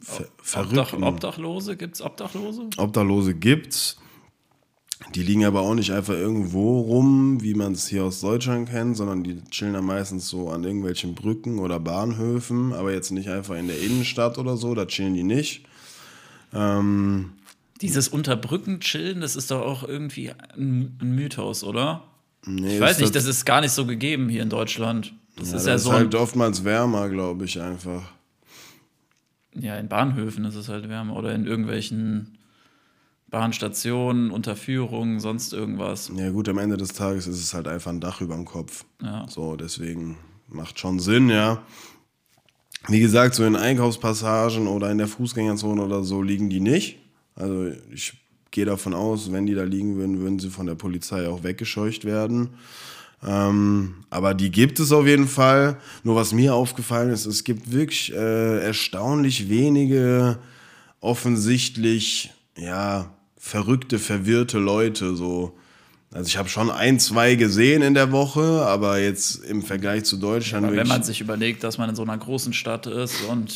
Ver 0.07 0.61
Obdach. 0.61 0.93
Obdachlose? 0.93 1.75
Gibt's 1.75 2.01
Obdachlose? 2.01 2.69
Obdachlose 2.77 3.33
gibt's. 3.33 3.97
Die 5.13 5.21
liegen 5.21 5.45
aber 5.45 5.61
auch 5.61 5.75
nicht 5.75 5.91
einfach 5.91 6.13
irgendwo 6.13 6.79
rum, 6.79 7.41
wie 7.41 7.53
man 7.53 7.73
es 7.73 7.87
hier 7.87 8.05
aus 8.05 8.21
Deutschland 8.21 8.69
kennt, 8.69 8.95
sondern 8.97 9.23
die 9.23 9.43
chillen 9.51 9.73
dann 9.73 9.85
meistens 9.85 10.27
so 10.27 10.49
an 10.49 10.63
irgendwelchen 10.63 11.13
Brücken 11.13 11.59
oder 11.59 11.79
Bahnhöfen, 11.79 12.73
aber 12.73 12.93
jetzt 12.93 13.11
nicht 13.11 13.29
einfach 13.29 13.55
in 13.55 13.67
der 13.67 13.79
Innenstadt 13.79 14.37
oder 14.37 14.57
so, 14.57 14.73
da 14.73 14.85
chillen 14.85 15.13
die 15.13 15.23
nicht. 15.23 15.65
Ähm, 16.53 17.33
Dieses 17.81 18.07
Unterbrücken 18.07 18.79
chillen, 18.79 19.21
das 19.21 19.35
ist 19.35 19.51
doch 19.51 19.61
auch 19.61 19.83
irgendwie 19.87 20.31
ein, 20.55 20.97
Mythos, 21.01 21.63
oder? 21.63 22.03
nee, 22.45 22.75
Ich 22.75 22.81
weiß 22.81 22.93
ist 22.93 23.01
nicht, 23.01 23.15
das, 23.15 23.25
das 23.25 23.35
ist 23.35 23.45
gar 23.45 23.61
nicht 23.61 23.71
so 23.73 23.85
gegeben 23.85 24.29
hier 24.29 24.41
in 24.41 24.49
Deutschland. 24.49 25.13
Das 25.35 25.51
ja, 25.51 25.57
ist 25.57 25.65
das 25.65 25.65
ja 25.67 25.75
ist 25.75 25.83
so. 25.83 25.91
halt 25.91 26.15
ein, 26.15 26.19
oftmals 26.21 26.63
wärmer, 26.63 27.09
glaube 27.09 27.45
ich, 27.45 27.61
einfach. 27.61 28.01
Ja, 29.59 29.77
in 29.77 29.87
Bahnhöfen 29.87 30.45
ist 30.45 30.55
es 30.55 30.69
halt 30.69 30.89
wärmer 30.89 31.15
oder 31.15 31.33
in 31.33 31.45
irgendwelchen 31.45 32.37
Bahnstationen, 33.29 34.31
Unterführungen, 34.31 35.19
sonst 35.19 35.53
irgendwas. 35.53 36.11
Ja 36.15 36.29
gut, 36.29 36.47
am 36.47 36.57
Ende 36.57 36.77
des 36.77 36.93
Tages 36.93 37.27
ist 37.27 37.41
es 37.41 37.53
halt 37.53 37.67
einfach 37.67 37.91
ein 37.91 37.99
Dach 37.99 38.21
über 38.21 38.35
dem 38.35 38.45
Kopf. 38.45 38.85
Ja. 39.01 39.25
So, 39.27 39.55
deswegen 39.55 40.17
macht 40.47 40.79
schon 40.79 40.99
Sinn, 40.99 41.29
ja. 41.29 41.61
Wie 42.87 43.01
gesagt, 43.01 43.35
so 43.35 43.43
in 43.43 43.57
Einkaufspassagen 43.57 44.67
oder 44.67 44.91
in 44.91 44.97
der 44.97 45.07
Fußgängerzone 45.07 45.81
oder 45.83 46.03
so 46.03 46.21
liegen 46.21 46.49
die 46.49 46.61
nicht. 46.61 46.99
Also 47.35 47.67
ich 47.91 48.13
gehe 48.51 48.65
davon 48.65 48.93
aus, 48.93 49.31
wenn 49.31 49.45
die 49.45 49.55
da 49.55 49.63
liegen 49.63 49.97
würden, 49.97 50.19
würden 50.19 50.39
sie 50.39 50.49
von 50.49 50.65
der 50.65 50.75
Polizei 50.75 51.27
auch 51.27 51.43
weggescheucht 51.43 52.05
werden. 52.05 52.51
Ähm, 53.25 53.95
aber 54.09 54.33
die 54.33 54.51
gibt 54.51 54.79
es 54.79 54.91
auf 54.91 55.07
jeden 55.07 55.27
Fall. 55.27 55.77
Nur 56.03 56.15
was 56.15 56.33
mir 56.33 56.53
aufgefallen 56.53 57.09
ist, 57.09 57.25
es 57.25 57.43
gibt 57.43 57.71
wirklich 57.71 58.13
äh, 58.13 58.59
erstaunlich 58.63 59.49
wenige 59.49 60.37
offensichtlich, 61.01 62.31
ja, 62.57 63.11
verrückte, 63.37 63.97
verwirrte 63.99 64.59
Leute. 64.59 65.15
So. 65.15 65.57
Also 66.11 66.27
ich 66.27 66.37
habe 66.37 66.49
schon 66.49 66.69
ein, 66.69 66.99
zwei 66.99 67.35
gesehen 67.35 67.81
in 67.81 67.93
der 67.93 68.11
Woche, 68.11 68.65
aber 68.65 68.99
jetzt 68.99 69.43
im 69.45 69.61
Vergleich 69.61 70.03
zu 70.05 70.17
Deutschland 70.17 70.65
Aber 70.65 70.75
wenn 70.75 70.87
man 70.87 71.03
sich 71.03 71.21
überlegt, 71.21 71.63
dass 71.63 71.77
man 71.77 71.89
in 71.89 71.95
so 71.95 72.03
einer 72.03 72.17
großen 72.17 72.53
Stadt 72.53 72.87
ist 72.87 73.23
und 73.29 73.55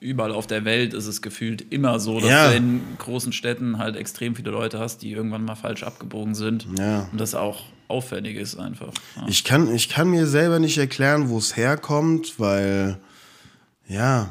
überall 0.00 0.32
auf 0.32 0.46
der 0.46 0.64
Welt 0.64 0.94
ist 0.94 1.06
es 1.06 1.22
gefühlt 1.22 1.64
immer 1.72 1.98
so, 1.98 2.20
dass 2.20 2.30
Ja. 2.30 2.50
du 2.50 2.56
in 2.56 2.80
großen 2.98 3.32
Städten 3.32 3.78
halt 3.78 3.96
extrem 3.96 4.36
viele 4.36 4.50
Leute 4.52 4.78
hast, 4.78 5.02
die 5.02 5.10
irgendwann 5.12 5.44
mal 5.44 5.56
falsch 5.56 5.82
abgebogen 5.82 6.34
sind. 6.34 6.68
Ja. 6.78 7.08
Und 7.10 7.20
das 7.20 7.34
auch 7.34 7.64
auffällig 7.88 8.36
ist 8.36 8.56
einfach. 8.58 8.92
Ja. 9.16 9.26
Ich 9.28 9.44
kann, 9.44 9.74
ich 9.74 9.88
kann 9.88 10.10
mir 10.10 10.26
selber 10.26 10.58
nicht 10.58 10.78
erklären, 10.78 11.28
wo 11.28 11.38
es 11.38 11.56
herkommt, 11.56 12.38
weil, 12.38 12.98
ja, 13.88 14.28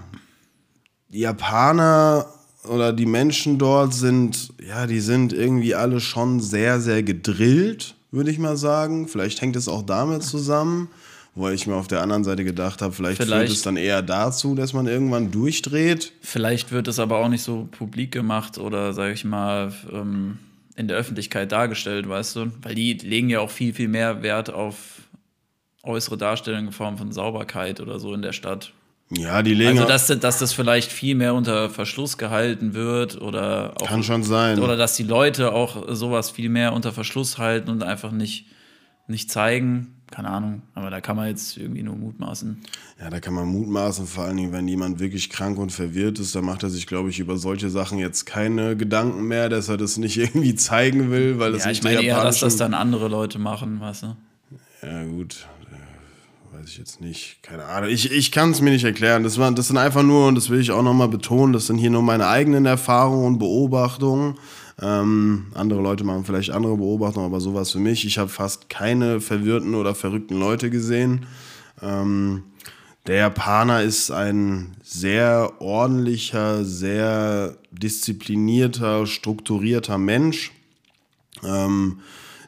die 1.09 1.19
Japaner 1.19 2.27
oder 2.65 2.91
die 2.93 3.05
Menschen 3.05 3.57
dort 3.57 3.93
sind, 3.93 4.53
ja, 4.67 4.87
die 4.87 4.99
sind 4.99 5.31
irgendwie 5.33 5.73
alle 5.75 5.99
schon 5.99 6.39
sehr, 6.39 6.79
sehr 6.81 7.01
gedrillt, 7.03 7.95
würde 8.11 8.29
ich 8.31 8.39
mal 8.39 8.57
sagen. 8.57 9.07
Vielleicht 9.07 9.41
hängt 9.41 9.55
es 9.55 9.67
auch 9.67 9.83
damit 9.83 10.23
zusammen, 10.23 10.89
wo 11.33 11.47
ich 11.49 11.65
mir 11.67 11.75
auf 11.75 11.87
der 11.87 12.01
anderen 12.01 12.23
Seite 12.23 12.43
gedacht 12.43 12.81
habe, 12.81 12.93
vielleicht, 12.93 13.17
führt 13.17 13.29
Vielleicht- 13.29 13.53
es 13.53 13.61
dann 13.61 13.77
eher 13.77 14.01
dazu, 14.01 14.53
dass 14.55 14.73
man 14.73 14.87
irgendwann 14.87 15.31
durchdreht. 15.31 16.11
Vielleicht 16.21 16.71
wird 16.71 16.87
es 16.87 16.99
aber 16.99 17.17
auch 17.19 17.29
nicht 17.29 17.43
so 17.43 17.69
publik 17.71 18.11
gemacht 18.11 18.57
oder, 18.57 18.91
sage 18.93 19.13
ich 19.13 19.23
mal, 19.23 19.71
ähm, 19.93 20.39
in 20.77 20.87
der 20.87 20.95
Öffentlichkeit 20.95 21.51
dargestellt, 21.51 22.07
weißt 22.07 22.35
du? 22.35 22.51
Weil 22.61 22.75
die 22.75 22.93
legen 22.93 23.29
ja 23.29 23.39
auch 23.39 23.49
viel, 23.49 23.73
viel 23.73 23.87
mehr 23.87 24.21
Wert 24.21 24.53
auf 24.53 24.75
äußere 25.83 26.17
Darstellung 26.17 26.67
in 26.67 26.71
Form 26.71 26.97
von 26.97 27.11
Sauberkeit 27.11 27.81
oder 27.81 27.99
so 27.99 28.13
in 28.13 28.21
der 28.21 28.33
Stadt. 28.33 28.73
Ja, 29.09 29.41
die 29.41 29.53
legen. 29.53 29.79
Also, 29.79 29.85
dass, 29.85 30.07
dass 30.07 30.39
das 30.39 30.53
vielleicht 30.53 30.91
viel 30.91 31.15
mehr 31.15 31.33
unter 31.33 31.69
Verschluss 31.69 32.17
gehalten 32.17 32.73
wird 32.73 33.19
oder 33.19 33.73
auch, 33.81 33.87
kann 33.87 34.03
schon 34.03 34.23
sein. 34.23 34.59
oder 34.59 34.75
dass 34.75 34.95
die 34.95 35.03
Leute 35.03 35.53
auch 35.53 35.85
sowas 35.89 36.29
viel 36.29 36.49
mehr 36.49 36.73
unter 36.73 36.91
Verschluss 36.91 37.37
halten 37.37 37.69
und 37.69 37.83
einfach 37.83 38.11
nicht, 38.11 38.47
nicht 39.07 39.31
zeigen. 39.31 39.96
Keine 40.09 40.29
Ahnung, 40.29 40.61
aber 40.73 40.89
da 40.89 41.01
kann 41.01 41.17
man 41.17 41.27
jetzt 41.27 41.57
irgendwie 41.57 41.83
nur 41.83 41.95
mutmaßen. 41.95 42.57
Ja, 42.99 43.09
da 43.09 43.19
kann 43.19 43.33
man 43.33 43.47
mutmaßen, 43.47 44.07
vor 44.07 44.23
allen 44.23 44.37
Dingen, 44.37 44.53
wenn 44.53 44.67
jemand 44.67 44.99
wirklich 44.99 45.29
krank 45.29 45.57
und 45.57 45.71
verwirrt 45.71 46.17
ist, 46.19 46.33
dann 46.33 46.45
macht 46.45 46.63
er 46.63 46.69
sich, 46.69 46.87
glaube 46.87 47.09
ich, 47.09 47.19
über 47.19 47.37
solche 47.37 47.69
Sachen 47.69 47.97
jetzt 47.97 48.25
keine 48.25 48.77
Gedanken 48.77 49.27
mehr, 49.27 49.49
dass 49.49 49.67
er 49.67 49.75
das 49.75 49.97
nicht 49.97 50.17
irgendwie 50.17 50.55
zeigen 50.55 51.11
will, 51.11 51.39
weil 51.39 51.53
es 51.55 51.63
Ja, 51.63 51.69
nicht 51.69 51.79
ich 51.79 51.83
meine 51.83 52.01
eher, 52.01 52.23
dass 52.23 52.39
das 52.39 52.55
dann 52.55 52.73
andere 52.73 53.09
Leute 53.09 53.37
machen, 53.37 53.81
weißt 53.81 54.03
du? 54.03 54.15
Ja, 54.81 55.03
gut. 55.03 55.45
Weiß 56.59 56.69
ich 56.69 56.77
jetzt 56.79 57.01
nicht. 57.01 57.43
Keine 57.43 57.65
Ahnung. 57.65 57.91
Ich, 57.91 58.11
ich 58.11 58.31
kann 58.31 58.49
es 58.49 58.61
mir 58.61 58.71
nicht 58.71 58.83
erklären. 58.83 59.23
Das, 59.23 59.37
war, 59.37 59.51
das 59.51 59.67
sind 59.67 59.77
einfach 59.77 60.01
nur, 60.01 60.27
und 60.27 60.33
das 60.33 60.49
will 60.49 60.59
ich 60.59 60.71
auch 60.71 60.81
nochmal 60.81 61.07
betonen, 61.07 61.53
das 61.53 61.67
sind 61.67 61.77
hier 61.77 61.91
nur 61.91 62.01
meine 62.01 62.27
eigenen 62.27 62.65
Erfahrungen 62.65 63.25
und 63.25 63.37
Beobachtungen. 63.37 64.39
Ähm, 64.81 65.51
andere 65.53 65.81
Leute 65.81 66.03
machen 66.03 66.25
vielleicht 66.25 66.49
andere 66.49 66.77
Beobachtungen, 66.77 67.27
aber 67.27 67.41
sowas 67.41 67.71
für 67.71 67.79
mich. 67.79 68.05
Ich 68.05 68.17
habe 68.17 68.29
fast 68.29 68.69
keine 68.69 69.21
verwirrten 69.21 69.75
oder 69.75 69.93
verrückten 69.93 70.39
Leute 70.39 70.71
gesehen. 70.71 71.27
Ähm, 71.79 72.43
der 73.05 73.17
Japaner 73.17 73.83
ist 73.83 74.09
ein 74.09 74.77
sehr 74.81 75.61
ordentlicher, 75.61 76.65
sehr 76.65 77.55
disziplinierter, 77.71 79.05
strukturierter 79.05 79.99
Mensch 79.99 80.53
ähm, 81.45 81.99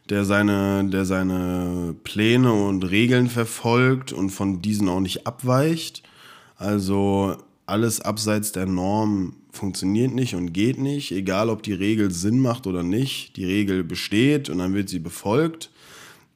der, 0.10 0.26
seine, 0.26 0.86
der 0.86 1.06
seine 1.06 1.96
Pläne 2.04 2.52
und 2.52 2.84
Regeln 2.84 3.30
verfolgt 3.30 4.12
und 4.12 4.32
von 4.32 4.62
diesen 4.62 4.90
auch 4.90 5.00
nicht 5.00 5.28
abweicht. 5.28 6.04
Also 6.58 7.38
alles 7.66 8.02
abseits 8.02 8.52
der 8.52 8.66
Norm 8.66 9.36
funktioniert 9.52 10.14
nicht 10.14 10.36
und 10.36 10.54
geht 10.54 10.80
nicht, 10.80 11.12
egal 11.12 11.50
ob 11.50 11.64
die 11.64 11.74
Regel 11.74 12.12
Sinn 12.12 12.40
macht 12.40 12.68
oder 12.68 12.84
nicht. 12.84 13.36
Die 13.38 13.46
Regel 13.46 13.84
besteht 13.84 14.50
und 14.50 14.60
dann 14.60 14.74
wird 14.74 14.90
sie 14.90 15.00
befolgt. 15.00 15.70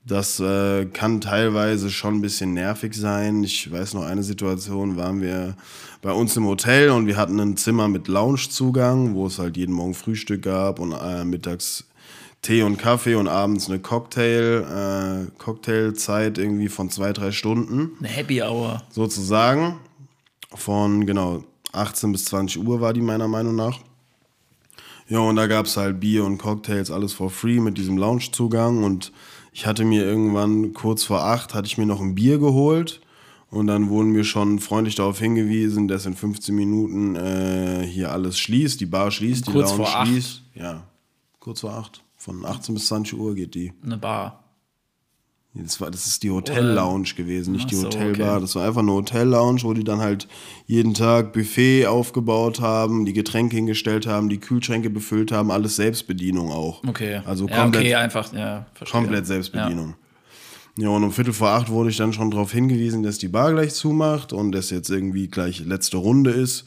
Das 0.06 0.40
äh, 0.42 0.86
kann 0.86 1.22
teilweise 1.22 1.90
schon 1.90 2.16
ein 2.16 2.22
bisschen 2.22 2.54
nervig 2.54 2.94
sein. 2.94 3.42
Ich 3.44 3.72
weiß 3.72 3.94
noch, 3.94 4.04
eine 4.04 4.24
Situation 4.24 4.98
waren 4.98 5.22
wir 5.22 5.56
bei 6.02 6.12
uns 6.12 6.36
im 6.36 6.46
Hotel 6.46 6.90
und 6.90 7.08
wir 7.08 7.16
hatten 7.16 7.40
ein 7.40 7.56
Zimmer 7.56 7.88
mit 7.88 8.10
Loungezugang, 8.10 9.14
wo 9.14 9.28
es 9.28 9.40
halt 9.40 9.56
jeden 9.56 9.74
Morgen 9.74 9.94
Frühstück 9.94 10.42
gab 10.42 10.80
und 10.80 10.92
äh, 10.92 11.24
mittags 11.24 11.86
Tee 12.44 12.62
und 12.62 12.78
Kaffee 12.78 13.16
und 13.16 13.28
abends 13.28 13.68
eine 13.70 13.80
Cocktail, 13.80 15.28
äh, 15.32 15.32
Cocktailzeit 15.40 16.38
irgendwie 16.38 16.68
von 16.70 16.90
zwei, 16.92 17.12
drei 17.14 17.32
Stunden 17.32 17.94
Eine 18.00 18.10
Happy 18.10 18.42
Hour. 18.44 18.84
sozusagen. 18.92 19.80
Von 20.54 21.06
genau 21.08 21.44
18 21.72 22.12
bis 22.12 22.26
20 22.26 22.64
Uhr 22.64 22.80
war 22.82 22.94
die 22.94 23.02
meiner 23.02 23.28
Meinung 23.28 23.56
nach. 23.56 23.80
Ja, 25.08 25.20
und 25.20 25.36
da 25.38 25.48
gab 25.48 25.66
es 25.66 25.78
halt 25.78 26.00
Bier 26.00 26.24
und 26.26 26.38
Cocktails, 26.38 26.92
alles 26.92 27.14
for 27.14 27.30
free 27.30 27.60
mit 27.60 27.78
diesem 27.78 27.98
Loungezugang. 27.98 28.84
Und 28.84 29.12
ich 29.54 29.66
hatte 29.66 29.86
mir 29.86 30.04
irgendwann 30.04 30.74
kurz 30.74 31.04
vor 31.04 31.22
acht, 31.24 31.54
hatte 31.54 31.68
ich 31.68 31.78
mir 31.78 31.86
noch 31.86 32.02
ein 32.02 32.14
Bier 32.14 32.40
geholt. 32.40 33.02
Und 33.50 33.68
dann 33.68 33.90
wurden 33.90 34.14
wir 34.16 34.24
schon 34.26 34.60
freundlich 34.60 34.96
darauf 34.96 35.20
hingewiesen, 35.20 35.88
dass 35.88 36.06
in 36.06 36.16
15 36.16 36.54
Minuten 36.56 37.16
äh, 37.16 37.86
hier 37.88 38.12
alles 38.12 38.38
schließt, 38.40 38.80
die 38.82 38.86
Bar 38.86 39.12
schließt, 39.12 39.48
die 39.48 39.52
Kurz 39.52 39.70
Lounge 39.72 39.86
vor 39.86 39.96
acht? 39.96 40.08
schließt. 40.08 40.42
Ja, 40.56 40.84
kurz 41.40 41.62
vor 41.62 41.72
acht. 41.74 42.03
Von 42.24 42.46
18 42.46 42.74
bis 42.74 42.88
20 42.88 43.20
Uhr 43.20 43.36
geht 43.36 43.54
die. 43.54 43.74
Eine 43.84 43.98
Bar. 43.98 44.46
Das, 45.54 45.82
war, 45.82 45.92
das 45.92 46.08
ist 46.08 46.24
die 46.24 46.32
Hotel-Lounge 46.32 47.10
gewesen, 47.18 47.52
nicht 47.52 47.70
die 47.70 47.76
so, 47.76 47.88
Hotelbar. 47.88 48.36
okay. 48.36 48.42
Das 48.42 48.56
war 48.56 48.66
einfach 48.66 48.80
eine 48.80 48.94
Hotel-Lounge, 48.94 49.64
wo 49.64 49.74
die 49.74 49.84
dann 49.84 50.00
halt 50.00 50.30
jeden 50.66 50.94
Tag 50.94 51.34
Buffet 51.34 51.88
aufgebaut 51.88 52.62
haben, 52.62 53.04
die 53.04 53.12
Getränke 53.12 53.58
hingestellt 53.58 54.08
haben, 54.08 54.30
die 54.30 54.40
Kühlschränke 54.40 54.90
befüllt 54.90 55.34
haben, 55.34 55.52
alles 55.52 55.76
Selbstbedienung 55.76 56.50
auch. 56.50 56.82
Okay. 56.88 57.22
Also 57.26 57.46
ja, 57.50 57.62
komplett, 57.62 57.84
okay, 57.84 57.96
einfach, 57.96 58.32
ja, 58.32 58.68
verstehe. 58.74 59.02
komplett 59.02 59.28
Selbstbedienung. 59.28 59.96
Ja. 60.78 60.90
und 60.90 61.04
um 61.04 61.12
Viertel 61.12 61.34
vor 61.34 61.50
acht 61.50 61.70
wurde 61.70 61.90
ich 61.90 61.98
dann 61.98 62.14
schon 62.14 62.32
darauf 62.32 62.54
hingewiesen, 62.54 63.04
dass 63.04 63.18
die 63.18 63.28
Bar 63.28 63.52
gleich 63.52 63.74
zumacht 63.74 64.32
und 64.32 64.54
dass 64.54 64.70
jetzt 64.70 64.90
irgendwie 64.90 65.28
gleich 65.28 65.60
letzte 65.60 65.98
Runde 65.98 66.32
ist. 66.32 66.64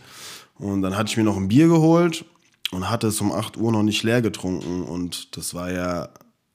Und 0.59 0.83
dann 0.83 0.99
hatte 0.99 1.11
ich 1.11 1.17
mir 1.17 1.25
noch 1.25 1.39
ein 1.39 1.49
Bier 1.49 1.69
geholt 1.69 2.27
und 2.73 2.91
hatte 2.91 3.09
es 3.09 3.21
um 3.21 3.33
8 3.33 3.57
Uhr 3.57 3.73
noch 3.73 3.83
nicht 3.83 4.03
leer 4.03 4.23
getrunken. 4.23 4.83
Und 4.83 5.37
das 5.37 5.55
war 5.55 5.71
ja, 5.71 6.09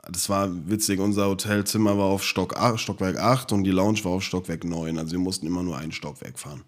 das 0.09 0.29
war 0.29 0.49
witzig, 0.69 0.99
unser 0.99 1.27
Hotelzimmer 1.27 1.97
war 1.97 2.05
auf 2.05 2.23
Stock, 2.23 2.55
Stockwerk 2.75 3.17
8 3.17 3.51
und 3.51 3.63
die 3.63 3.71
Lounge 3.71 4.03
war 4.03 4.11
auf 4.11 4.23
Stockwerk 4.23 4.63
9. 4.63 4.97
Also 4.97 5.13
wir 5.13 5.19
mussten 5.19 5.47
immer 5.47 5.63
nur 5.63 5.77
ein 5.77 5.91
Stockwerk 5.91 6.37
fahren. 6.39 6.63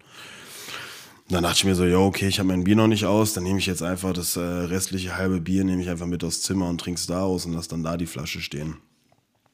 Dann 1.28 1.42
dachte 1.42 1.56
ich 1.56 1.64
mir 1.64 1.74
so, 1.74 1.86
ja, 1.86 1.98
okay, 1.98 2.28
ich 2.28 2.38
habe 2.38 2.48
mein 2.48 2.64
Bier 2.64 2.76
noch 2.76 2.86
nicht 2.86 3.06
aus, 3.06 3.32
dann 3.32 3.44
nehme 3.44 3.58
ich 3.58 3.64
jetzt 3.64 3.82
einfach 3.82 4.12
das 4.12 4.36
äh, 4.36 4.40
restliche 4.40 5.16
halbe 5.16 5.40
Bier, 5.40 5.64
nehme 5.64 5.80
ich 5.80 5.88
einfach 5.88 6.06
mit 6.06 6.22
aufs 6.22 6.42
Zimmer 6.42 6.68
und 6.68 6.78
trink's 6.78 7.06
da 7.06 7.22
aus 7.22 7.46
und 7.46 7.54
lass 7.54 7.66
dann 7.66 7.82
da 7.82 7.96
die 7.96 8.06
Flasche 8.06 8.42
stehen. 8.42 8.76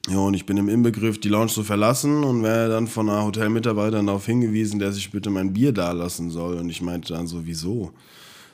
Ja, 0.08 0.18
und 0.18 0.34
ich 0.34 0.46
bin 0.46 0.56
im 0.56 0.68
Inbegriff, 0.68 1.20
die 1.20 1.28
Lounge 1.28 1.48
zu 1.52 1.62
verlassen 1.62 2.24
und 2.24 2.42
werde 2.42 2.72
dann 2.72 2.88
von 2.88 3.08
einer 3.08 3.24
Hotelmitarbeiterin 3.24 4.06
darauf 4.06 4.26
hingewiesen, 4.26 4.80
dass 4.80 4.96
ich 4.96 5.10
bitte 5.12 5.30
mein 5.30 5.52
Bier 5.52 5.72
da 5.72 5.92
lassen 5.92 6.30
soll. 6.30 6.56
Und 6.56 6.70
ich 6.70 6.80
meinte 6.80 7.12
dann 7.12 7.26
so, 7.26 7.44
wieso? 7.44 7.92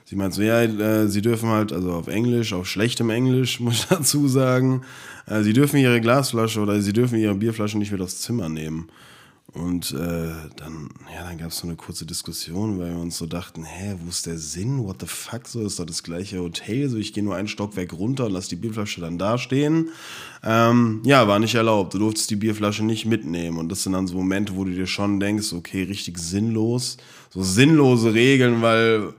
Sie 0.08 0.14
meinte 0.14 0.36
so, 0.36 0.42
ja, 0.42 0.62
äh, 0.62 1.08
sie 1.08 1.20
dürfen 1.20 1.48
halt, 1.48 1.72
also 1.72 1.92
auf 1.92 2.06
Englisch, 2.06 2.52
auf 2.52 2.68
schlechtem 2.68 3.10
Englisch, 3.10 3.58
muss 3.60 3.80
ich 3.80 3.86
dazu 3.86 4.28
sagen, 4.28 4.82
äh, 5.26 5.42
sie 5.42 5.52
dürfen 5.52 5.78
ihre 5.78 6.00
Glasflasche 6.00 6.60
oder 6.60 6.80
sie 6.80 6.92
dürfen 6.92 7.18
ihre 7.18 7.34
Bierflasche 7.34 7.76
nicht 7.76 7.90
mit 7.90 8.00
aufs 8.00 8.20
Zimmer 8.20 8.48
nehmen. 8.48 8.88
Und 9.52 9.92
äh, 9.92 10.32
dann, 10.56 10.90
ja, 11.12 11.24
dann 11.24 11.38
gab 11.38 11.48
es 11.48 11.58
so 11.58 11.66
eine 11.66 11.76
kurze 11.76 12.04
Diskussion, 12.04 12.78
weil 12.78 12.90
wir 12.90 13.00
uns 13.00 13.16
so 13.16 13.26
dachten, 13.26 13.64
hä, 13.64 13.96
wo 14.00 14.08
ist 14.10 14.26
der 14.26 14.36
Sinn? 14.38 14.84
What 14.84 15.00
the 15.00 15.06
fuck? 15.06 15.48
So 15.48 15.64
ist 15.64 15.80
doch 15.80 15.86
das 15.86 16.02
gleiche 16.02 16.40
Hotel. 16.40 16.88
So, 16.88 16.98
ich 16.98 17.12
gehe 17.12 17.24
nur 17.24 17.34
einen 17.34 17.48
Stockwerk 17.48 17.92
runter 17.94 18.26
und 18.26 18.32
lass 18.32 18.48
die 18.48 18.56
Bierflasche 18.56 19.00
dann 19.00 19.18
da 19.18 19.38
stehen. 19.38 19.88
Ähm, 20.44 21.00
ja, 21.04 21.26
war 21.26 21.38
nicht 21.38 21.54
erlaubt. 21.54 21.94
Du 21.94 21.98
durftest 21.98 22.30
die 22.30 22.36
Bierflasche 22.36 22.84
nicht 22.84 23.06
mitnehmen. 23.06 23.56
Und 23.58 23.70
das 23.70 23.82
sind 23.82 23.92
dann 23.92 24.06
so 24.06 24.16
Momente, 24.16 24.54
wo 24.54 24.64
du 24.64 24.72
dir 24.72 24.86
schon 24.86 25.20
denkst, 25.20 25.52
okay, 25.52 25.84
richtig 25.84 26.18
sinnlos. 26.18 26.98
So 27.30 27.42
sinnlose 27.42 28.12
Regeln, 28.14 28.62
weil 28.62 29.14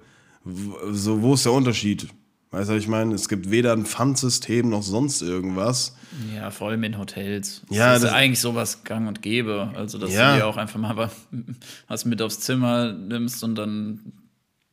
so, 0.91 1.21
wo 1.21 1.33
ist 1.33 1.45
der 1.45 1.53
Unterschied? 1.53 2.07
Weißt 2.51 2.69
du, 2.69 2.75
was 2.75 2.81
ich 2.81 2.87
meine? 2.87 3.13
Es 3.13 3.27
gibt 3.27 3.51
weder 3.51 3.73
ein 3.73 3.85
Pfandsystem 3.85 4.69
noch 4.69 4.81
sonst 4.83 5.21
irgendwas. 5.21 5.95
Ja, 6.33 6.49
vor 6.49 6.69
allem 6.69 6.83
in 6.85 6.97
Hotels. 6.97 7.61
Ja, 7.69 7.87
das 7.93 7.97
ist 7.97 8.03
das- 8.05 8.13
eigentlich 8.13 8.39
sowas 8.39 8.83
gang 8.85 9.07
und 9.07 9.21
gäbe. 9.21 9.71
Also, 9.75 9.97
dass 9.97 10.13
Ja. 10.13 10.31
du 10.33 10.37
dir 10.39 10.47
auch 10.47 10.57
einfach 10.57 10.79
mal 10.79 10.95
wa- 10.95 11.11
was 11.87 12.05
mit 12.05 12.21
aufs 12.21 12.39
Zimmer 12.39 12.93
nimmst 12.93 13.43
und 13.43 13.55
dann 13.55 13.99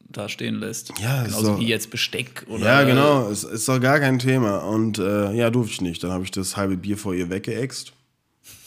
da 0.08 0.28
stehen 0.28 0.54
lässt. 0.60 0.92
Ja, 1.00 1.22
ist 1.22 1.30
Genauso 1.30 1.52
doch- 1.54 1.60
wie 1.60 1.66
jetzt 1.66 1.90
Besteck 1.90 2.46
oder. 2.48 2.64
Ja, 2.64 2.84
genau, 2.84 3.28
es 3.28 3.42
ist 3.42 3.68
doch 3.68 3.80
gar 3.80 3.98
kein 3.98 4.20
Thema. 4.20 4.58
Und 4.58 4.98
äh, 4.98 5.32
ja, 5.32 5.50
durfte 5.50 5.72
ich 5.72 5.80
nicht. 5.80 6.04
Dann 6.04 6.12
habe 6.12 6.22
ich 6.22 6.30
das 6.30 6.56
halbe 6.56 6.76
Bier 6.76 6.96
vor 6.96 7.14
ihr 7.14 7.28
weggeext. 7.30 7.92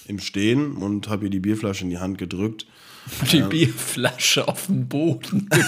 Im 0.08 0.20
Stehen 0.20 0.74
und 0.74 1.08
habe 1.08 1.26
ihr 1.26 1.30
die 1.30 1.40
Bierflasche 1.40 1.84
in 1.86 1.90
die 1.90 1.98
Hand 2.00 2.18
gedrückt. 2.18 2.66
Die 3.32 3.42
Bierflasche 3.42 4.48
auf 4.48 4.68
den 4.68 4.88
Boden. 4.88 5.50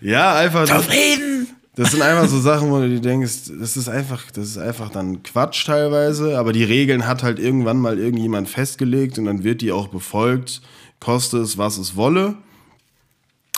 Ja, 0.00 0.34
einfach. 0.34 0.68
Das, 0.68 0.90
Reden! 0.90 1.48
das 1.76 1.92
sind 1.92 2.02
einfach 2.02 2.28
so 2.28 2.38
Sachen, 2.38 2.70
wo 2.70 2.78
du 2.78 2.88
dir 2.88 3.00
denkst, 3.00 3.50
das 3.58 3.76
ist 3.76 3.88
einfach, 3.88 4.30
das 4.30 4.48
ist 4.48 4.58
einfach 4.58 4.90
dann 4.90 5.22
Quatsch 5.22 5.64
teilweise. 5.64 6.38
Aber 6.38 6.52
die 6.52 6.64
Regeln 6.64 7.06
hat 7.06 7.22
halt 7.22 7.38
irgendwann 7.38 7.78
mal 7.78 7.98
irgendjemand 7.98 8.48
festgelegt 8.48 9.18
und 9.18 9.24
dann 9.24 9.44
wird 9.44 9.62
die 9.62 9.72
auch 9.72 9.88
befolgt, 9.88 10.60
koste 11.00 11.38
es, 11.38 11.56
was 11.56 11.78
es 11.78 11.96
wolle. 11.96 12.36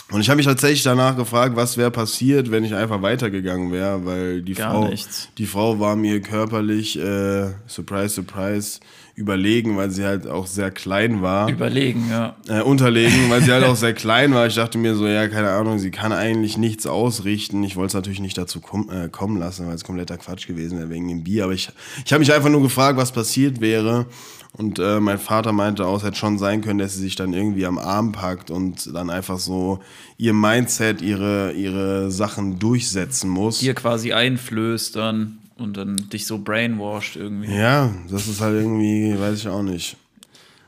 Und 0.09 0.21
ich 0.21 0.29
habe 0.29 0.37
mich 0.37 0.45
tatsächlich 0.45 0.83
danach 0.83 1.17
gefragt, 1.17 1.57
was 1.57 1.75
wäre 1.75 1.91
passiert, 1.91 2.49
wenn 2.49 2.63
ich 2.63 2.73
einfach 2.73 3.01
weitergegangen 3.01 3.73
wäre, 3.73 4.05
weil 4.05 4.41
die 4.41 4.53
Gar 4.53 4.71
Frau, 4.71 4.87
nichts. 4.87 5.27
die 5.37 5.45
Frau 5.45 5.81
war 5.81 5.97
mir 5.97 6.21
körperlich, 6.21 6.97
äh, 6.97 7.49
surprise, 7.67 8.15
surprise, 8.15 8.79
überlegen, 9.17 9.77
weil 9.77 9.89
sie 9.89 10.05
halt 10.05 10.27
auch 10.27 10.45
sehr 10.45 10.69
klein 10.69 11.23
war. 11.23 11.49
Überlegen, 11.49 12.07
ja. 12.07 12.35
äh, 12.47 12.61
unterlegen, 12.61 13.31
weil 13.31 13.41
sie 13.41 13.51
halt 13.51 13.63
auch 13.63 13.75
sehr 13.75 13.93
klein 13.93 14.31
war. 14.35 14.45
Ich 14.45 14.53
dachte 14.53 14.77
mir 14.77 14.93
so, 14.93 15.07
ja, 15.07 15.27
keine 15.27 15.49
Ahnung, 15.49 15.79
sie 15.79 15.89
kann 15.89 16.11
eigentlich 16.13 16.55
nichts 16.59 16.85
ausrichten. 16.85 17.63
Ich 17.63 17.75
wollte 17.75 17.87
es 17.87 17.93
natürlich 17.95 18.19
nicht 18.19 18.37
dazu 18.37 18.61
kom 18.61 18.91
äh, 18.91 19.09
kommen 19.09 19.37
lassen, 19.39 19.65
weil 19.65 19.73
es 19.73 19.83
kompletter 19.83 20.17
Quatsch 20.17 20.45
gewesen 20.45 20.77
wäre 20.77 20.91
wegen 20.91 21.07
dem 21.07 21.23
Bier. 21.23 21.45
Aber 21.45 21.53
ich, 21.53 21.69
ich 22.05 22.13
habe 22.13 22.19
mich 22.19 22.31
einfach 22.31 22.49
nur 22.49 22.61
gefragt, 22.61 22.99
was 22.99 23.11
passiert 23.11 23.59
wäre. 23.59 24.05
Und 24.53 24.77
äh, 24.77 24.99
mein 24.99 25.17
Vater 25.17 25.51
meinte 25.51 25.87
auch, 25.87 25.97
es 25.97 26.03
hätte 26.03 26.17
schon 26.17 26.37
sein 26.37 26.61
können, 26.61 26.77
dass 26.77 26.93
sie 26.93 27.01
sich 27.01 27.15
dann 27.15 27.33
irgendwie 27.33 27.65
am 27.65 27.79
Arm 27.79 28.11
packt 28.11 28.51
und 28.51 28.93
dann 28.93 29.09
einfach 29.09 29.39
so 29.39 29.79
ihr 30.17 30.33
Mindset, 30.33 31.01
ihre, 31.01 31.53
ihre 31.53 32.11
Sachen 32.11 32.59
durchsetzen 32.59 33.31
muss. 33.31 33.59
Dir 33.59 33.73
quasi 33.73 34.13
einflößt 34.13 34.95
dann 34.95 35.39
und 35.59 35.77
dann 35.77 35.95
dich 36.11 36.25
so 36.25 36.37
brainwashed 36.39 37.15
irgendwie. 37.15 37.53
Ja, 37.53 37.93
das 38.09 38.27
ist 38.27 38.41
halt 38.41 38.55
irgendwie, 38.55 39.19
weiß 39.19 39.39
ich 39.39 39.47
auch 39.47 39.63
nicht. 39.63 39.97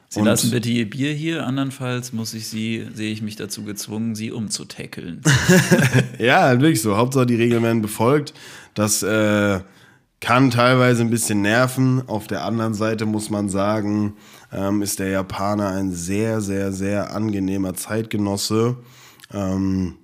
Sie 0.09 0.19
Und- 0.21 0.25
lassen 0.25 0.49
bitte 0.51 0.69
ihr 0.69 0.89
Bier 0.89 1.13
hier, 1.13 1.45
andernfalls 1.45 2.13
muss 2.13 2.33
ich 2.33 2.47
sie, 2.47 2.87
sehe 2.93 3.11
ich 3.11 3.21
mich 3.21 3.35
dazu 3.35 3.63
gezwungen, 3.63 4.15
sie 4.15 4.31
umzutackeln. 4.31 5.21
Ja, 6.19 6.51
wirklich 6.59 6.81
so. 6.81 6.97
Hauptsache 6.97 7.25
die 7.27 7.35
Regeln 7.35 7.63
werden 7.63 7.81
befolgt. 7.81 8.33
Das, 8.73 9.03
äh, 9.03 9.59
kann 10.21 10.51
teilweise 10.51 11.01
ein 11.01 11.09
bisschen 11.09 11.41
nerven. 11.41 12.03
Auf 12.09 12.27
der 12.27 12.43
anderen 12.43 12.73
Seite 12.73 13.05
muss 13.05 13.29
man 13.29 13.47
sagen, 13.47 14.15
ähm, 14.51 14.81
ist 14.81 14.99
der 14.99 15.07
Japaner 15.09 15.69
ein 15.69 15.93
sehr, 15.93 16.41
sehr, 16.41 16.73
sehr 16.73 17.15
angenehmer 17.15 17.73
Zeitgenosse. 17.73 18.75
Ähm, 19.33 19.95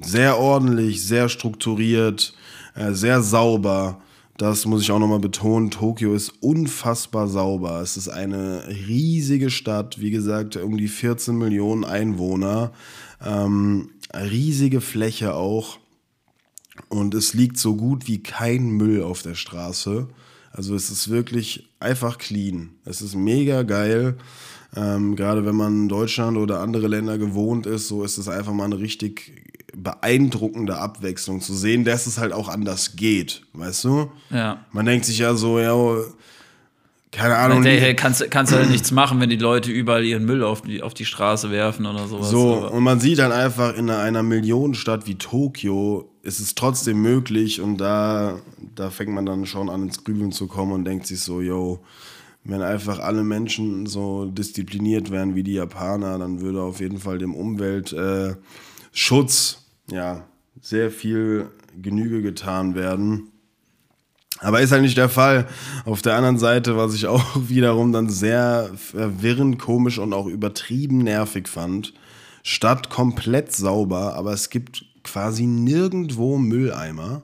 sehr 0.00 0.38
ordentlich, 0.38 1.04
sehr 1.04 1.28
strukturiert, 1.28 2.34
sehr 2.74 3.22
sauber. 3.22 4.00
Das 4.38 4.64
muss 4.66 4.82
ich 4.82 4.90
auch 4.90 4.98
nochmal 4.98 5.20
betonen. 5.20 5.70
Tokio 5.70 6.14
ist 6.14 6.30
unfassbar 6.40 7.28
sauber. 7.28 7.80
Es 7.80 7.96
ist 7.96 8.08
eine 8.08 8.66
riesige 8.68 9.50
Stadt, 9.50 10.00
wie 10.00 10.10
gesagt, 10.10 10.56
um 10.56 10.76
die 10.78 10.88
14 10.88 11.36
Millionen 11.36 11.84
Einwohner. 11.84 12.72
Ähm, 13.24 13.90
riesige 14.14 14.80
Fläche 14.80 15.34
auch. 15.34 15.78
Und 16.88 17.14
es 17.14 17.34
liegt 17.34 17.58
so 17.58 17.76
gut 17.76 18.08
wie 18.08 18.22
kein 18.22 18.70
Müll 18.70 19.02
auf 19.02 19.22
der 19.22 19.34
Straße. 19.34 20.08
Also 20.50 20.74
es 20.74 20.90
ist 20.90 21.10
wirklich 21.10 21.68
einfach 21.80 22.18
clean. 22.18 22.70
Es 22.84 23.02
ist 23.02 23.14
mega 23.14 23.62
geil. 23.62 24.16
Ähm, 24.74 25.16
gerade 25.16 25.44
wenn 25.44 25.54
man 25.54 25.82
in 25.82 25.88
Deutschland 25.88 26.38
oder 26.38 26.60
andere 26.60 26.88
Länder 26.88 27.18
gewohnt 27.18 27.66
ist, 27.66 27.88
so 27.88 28.04
ist 28.04 28.18
es 28.18 28.28
einfach 28.28 28.52
mal 28.54 28.64
eine 28.64 28.78
richtig 28.78 29.51
beeindruckende 29.74 30.76
Abwechslung 30.76 31.40
zu 31.40 31.54
sehen, 31.54 31.84
dass 31.84 32.06
es 32.06 32.18
halt 32.18 32.32
auch 32.32 32.48
anders 32.48 32.96
geht, 32.96 33.42
weißt 33.54 33.84
du? 33.84 34.12
Ja. 34.30 34.64
Man 34.72 34.86
denkt 34.86 35.06
sich 35.06 35.18
ja 35.18 35.34
so, 35.34 35.58
ja, 35.58 35.74
keine 37.12 37.36
Ahnung. 37.36 37.62
Hey, 37.62 37.78
hey, 37.78 37.94
kannst, 37.94 38.30
kannst 38.30 38.52
halt 38.54 38.70
nichts 38.70 38.90
machen, 38.90 39.20
wenn 39.20 39.28
die 39.28 39.36
Leute 39.36 39.70
überall 39.70 40.02
ihren 40.02 40.24
Müll 40.24 40.42
auf 40.42 40.62
die, 40.62 40.82
auf 40.82 40.94
die 40.94 41.04
Straße 41.04 41.50
werfen 41.50 41.84
oder 41.84 42.06
sowas. 42.06 42.30
So, 42.30 42.56
aber. 42.56 42.72
und 42.72 42.82
man 42.82 43.00
sieht 43.00 43.18
dann 43.18 43.32
einfach 43.32 43.76
in 43.76 43.90
einer 43.90 44.22
Millionenstadt 44.22 45.06
wie 45.06 45.16
Tokio, 45.16 46.10
ist 46.22 46.40
es 46.40 46.54
trotzdem 46.54 47.02
möglich 47.02 47.60
und 47.60 47.76
da, 47.78 48.38
da 48.74 48.88
fängt 48.90 49.10
man 49.10 49.26
dann 49.26 49.44
schon 49.44 49.68
an 49.68 49.82
ins 49.82 50.04
Grübeln 50.04 50.32
zu 50.32 50.46
kommen 50.46 50.72
und 50.72 50.84
denkt 50.86 51.06
sich 51.06 51.20
so, 51.20 51.42
yo, 51.42 51.80
wenn 52.44 52.62
einfach 52.62 52.98
alle 52.98 53.22
Menschen 53.22 53.86
so 53.86 54.24
diszipliniert 54.24 55.10
wären 55.10 55.34
wie 55.34 55.42
die 55.42 55.54
Japaner, 55.54 56.18
dann 56.18 56.40
würde 56.40 56.62
auf 56.62 56.80
jeden 56.80 56.98
Fall 56.98 57.18
dem 57.18 57.34
Umweltschutz 57.34 58.38
äh, 59.58 59.61
ja 59.90 60.26
sehr 60.60 60.90
viel 60.90 61.50
Genüge 61.80 62.22
getan 62.22 62.74
werden. 62.74 63.28
Aber 64.38 64.60
ist 64.60 64.72
halt 64.72 64.82
nicht 64.82 64.96
der 64.96 65.08
Fall. 65.08 65.46
Auf 65.84 66.02
der 66.02 66.16
anderen 66.16 66.38
Seite, 66.38 66.76
was 66.76 66.94
ich 66.94 67.06
auch 67.08 67.24
wiederum 67.36 67.92
dann 67.92 68.10
sehr 68.10 68.70
verwirrend, 68.74 69.58
komisch 69.58 69.98
und 69.98 70.12
auch 70.12 70.26
übertrieben 70.26 70.98
nervig 70.98 71.48
fand, 71.48 71.94
Stadt 72.42 72.90
komplett 72.90 73.52
sauber, 73.52 74.16
aber 74.16 74.32
es 74.32 74.50
gibt 74.50 74.84
quasi 75.04 75.46
nirgendwo 75.46 76.38
Mülleimer. 76.38 77.22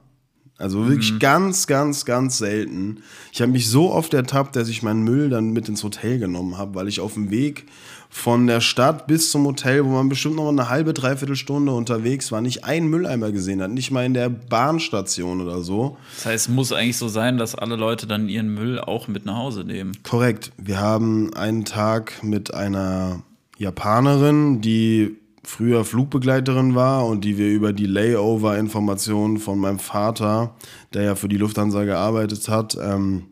Also 0.59 0.89
wirklich 0.89 1.13
Mhm. 1.13 1.19
ganz, 1.21 1.67
ganz, 1.69 2.05
ganz 2.05 2.39
selten. 2.39 2.99
Ich 3.33 3.41
habe 3.41 3.53
mich 3.53 3.69
so 3.69 3.93
oft 3.93 4.13
ertappt, 4.13 4.57
dass 4.57 4.69
ich 4.69 4.83
meinen 4.83 5.03
Müll 5.05 5.31
dann 5.31 5.53
mit 5.53 5.69
ins 5.69 5.85
Hotel 5.85 6.19
genommen 6.19 6.59
habe, 6.59 6.75
weil 6.75 6.89
ich 6.89 6.99
auf 7.01 7.15
dem 7.15 7.31
Weg 7.31 7.67
von 8.11 8.47
der 8.47 8.61
Stadt 8.61 9.07
bis 9.07 9.31
zum 9.31 9.45
Hotel, 9.47 9.85
wo 9.85 9.91
man 9.91 10.09
bestimmt 10.09 10.35
noch 10.37 10.49
eine 10.49 10.69
halbe, 10.69 10.95
dreiviertel 10.95 11.37
Stunde 11.37 11.73
unterwegs 11.73 12.33
war, 12.33 12.41
nicht 12.41 12.65
einen 12.65 12.89
Mülleimer 12.89 13.31
gesehen 13.31 13.63
hat. 13.63 13.71
Nicht 13.71 13.91
mal 13.93 14.05
in 14.05 14.15
der 14.15 14.31
Bahnstation 14.31 15.41
oder 15.41 15.61
so. 15.63 15.97
Das 16.17 16.27
heißt, 16.27 16.49
es 16.49 16.55
muss 16.55 16.73
eigentlich 16.73 16.97
so 16.97 17.07
sein, 17.09 17.39
dass 17.39 17.55
alle 17.55 17.77
Leute 17.77 18.07
dann 18.09 18.29
ihren 18.29 18.53
Müll 18.53 18.81
auch 18.81 19.07
mit 19.09 19.27
nach 19.27 19.37
Hause 19.37 19.63
nehmen. 19.63 19.93
Korrekt. 20.03 20.51
Wir 20.57 20.81
haben 20.81 21.35
einen 21.35 21.67
Tag 21.67 22.25
mit 22.25 22.53
einer 22.55 23.23
Japanerin, 23.59 24.61
die 24.61 25.17
früher 25.49 25.83
Flugbegleiterin 25.87 26.75
war 26.75 27.07
und 27.07 27.25
die 27.25 27.39
wir 27.39 27.49
über 27.49 27.73
die 27.73 27.87
Layover-Informationen 27.87 29.39
von 29.39 29.59
meinem 29.59 29.79
Vater, 29.79 30.55
der 30.93 31.03
ja 31.05 31.15
für 31.15 31.29
die 31.29 31.39
Lufthansa 31.39 31.85
gearbeitet 31.85 32.51
hat, 32.51 32.77
ähm, 32.81 33.25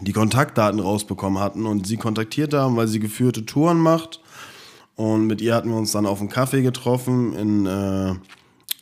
die 0.00 0.12
Kontaktdaten 0.12 0.80
rausbekommen 0.80 1.40
hatten 1.40 1.64
und 1.66 1.86
sie 1.86 1.96
kontaktiert 1.96 2.54
haben, 2.54 2.76
weil 2.76 2.88
sie 2.88 2.98
geführte 2.98 3.46
Touren 3.46 3.78
macht. 3.78 4.20
Und 4.96 5.28
mit 5.28 5.40
ihr 5.40 5.54
hatten 5.54 5.68
wir 5.68 5.76
uns 5.76 5.92
dann 5.92 6.06
auf 6.06 6.18
einen 6.18 6.28
Kaffee 6.28 6.62
getroffen 6.62 7.32
in, 7.34 7.66
äh, 7.66 8.10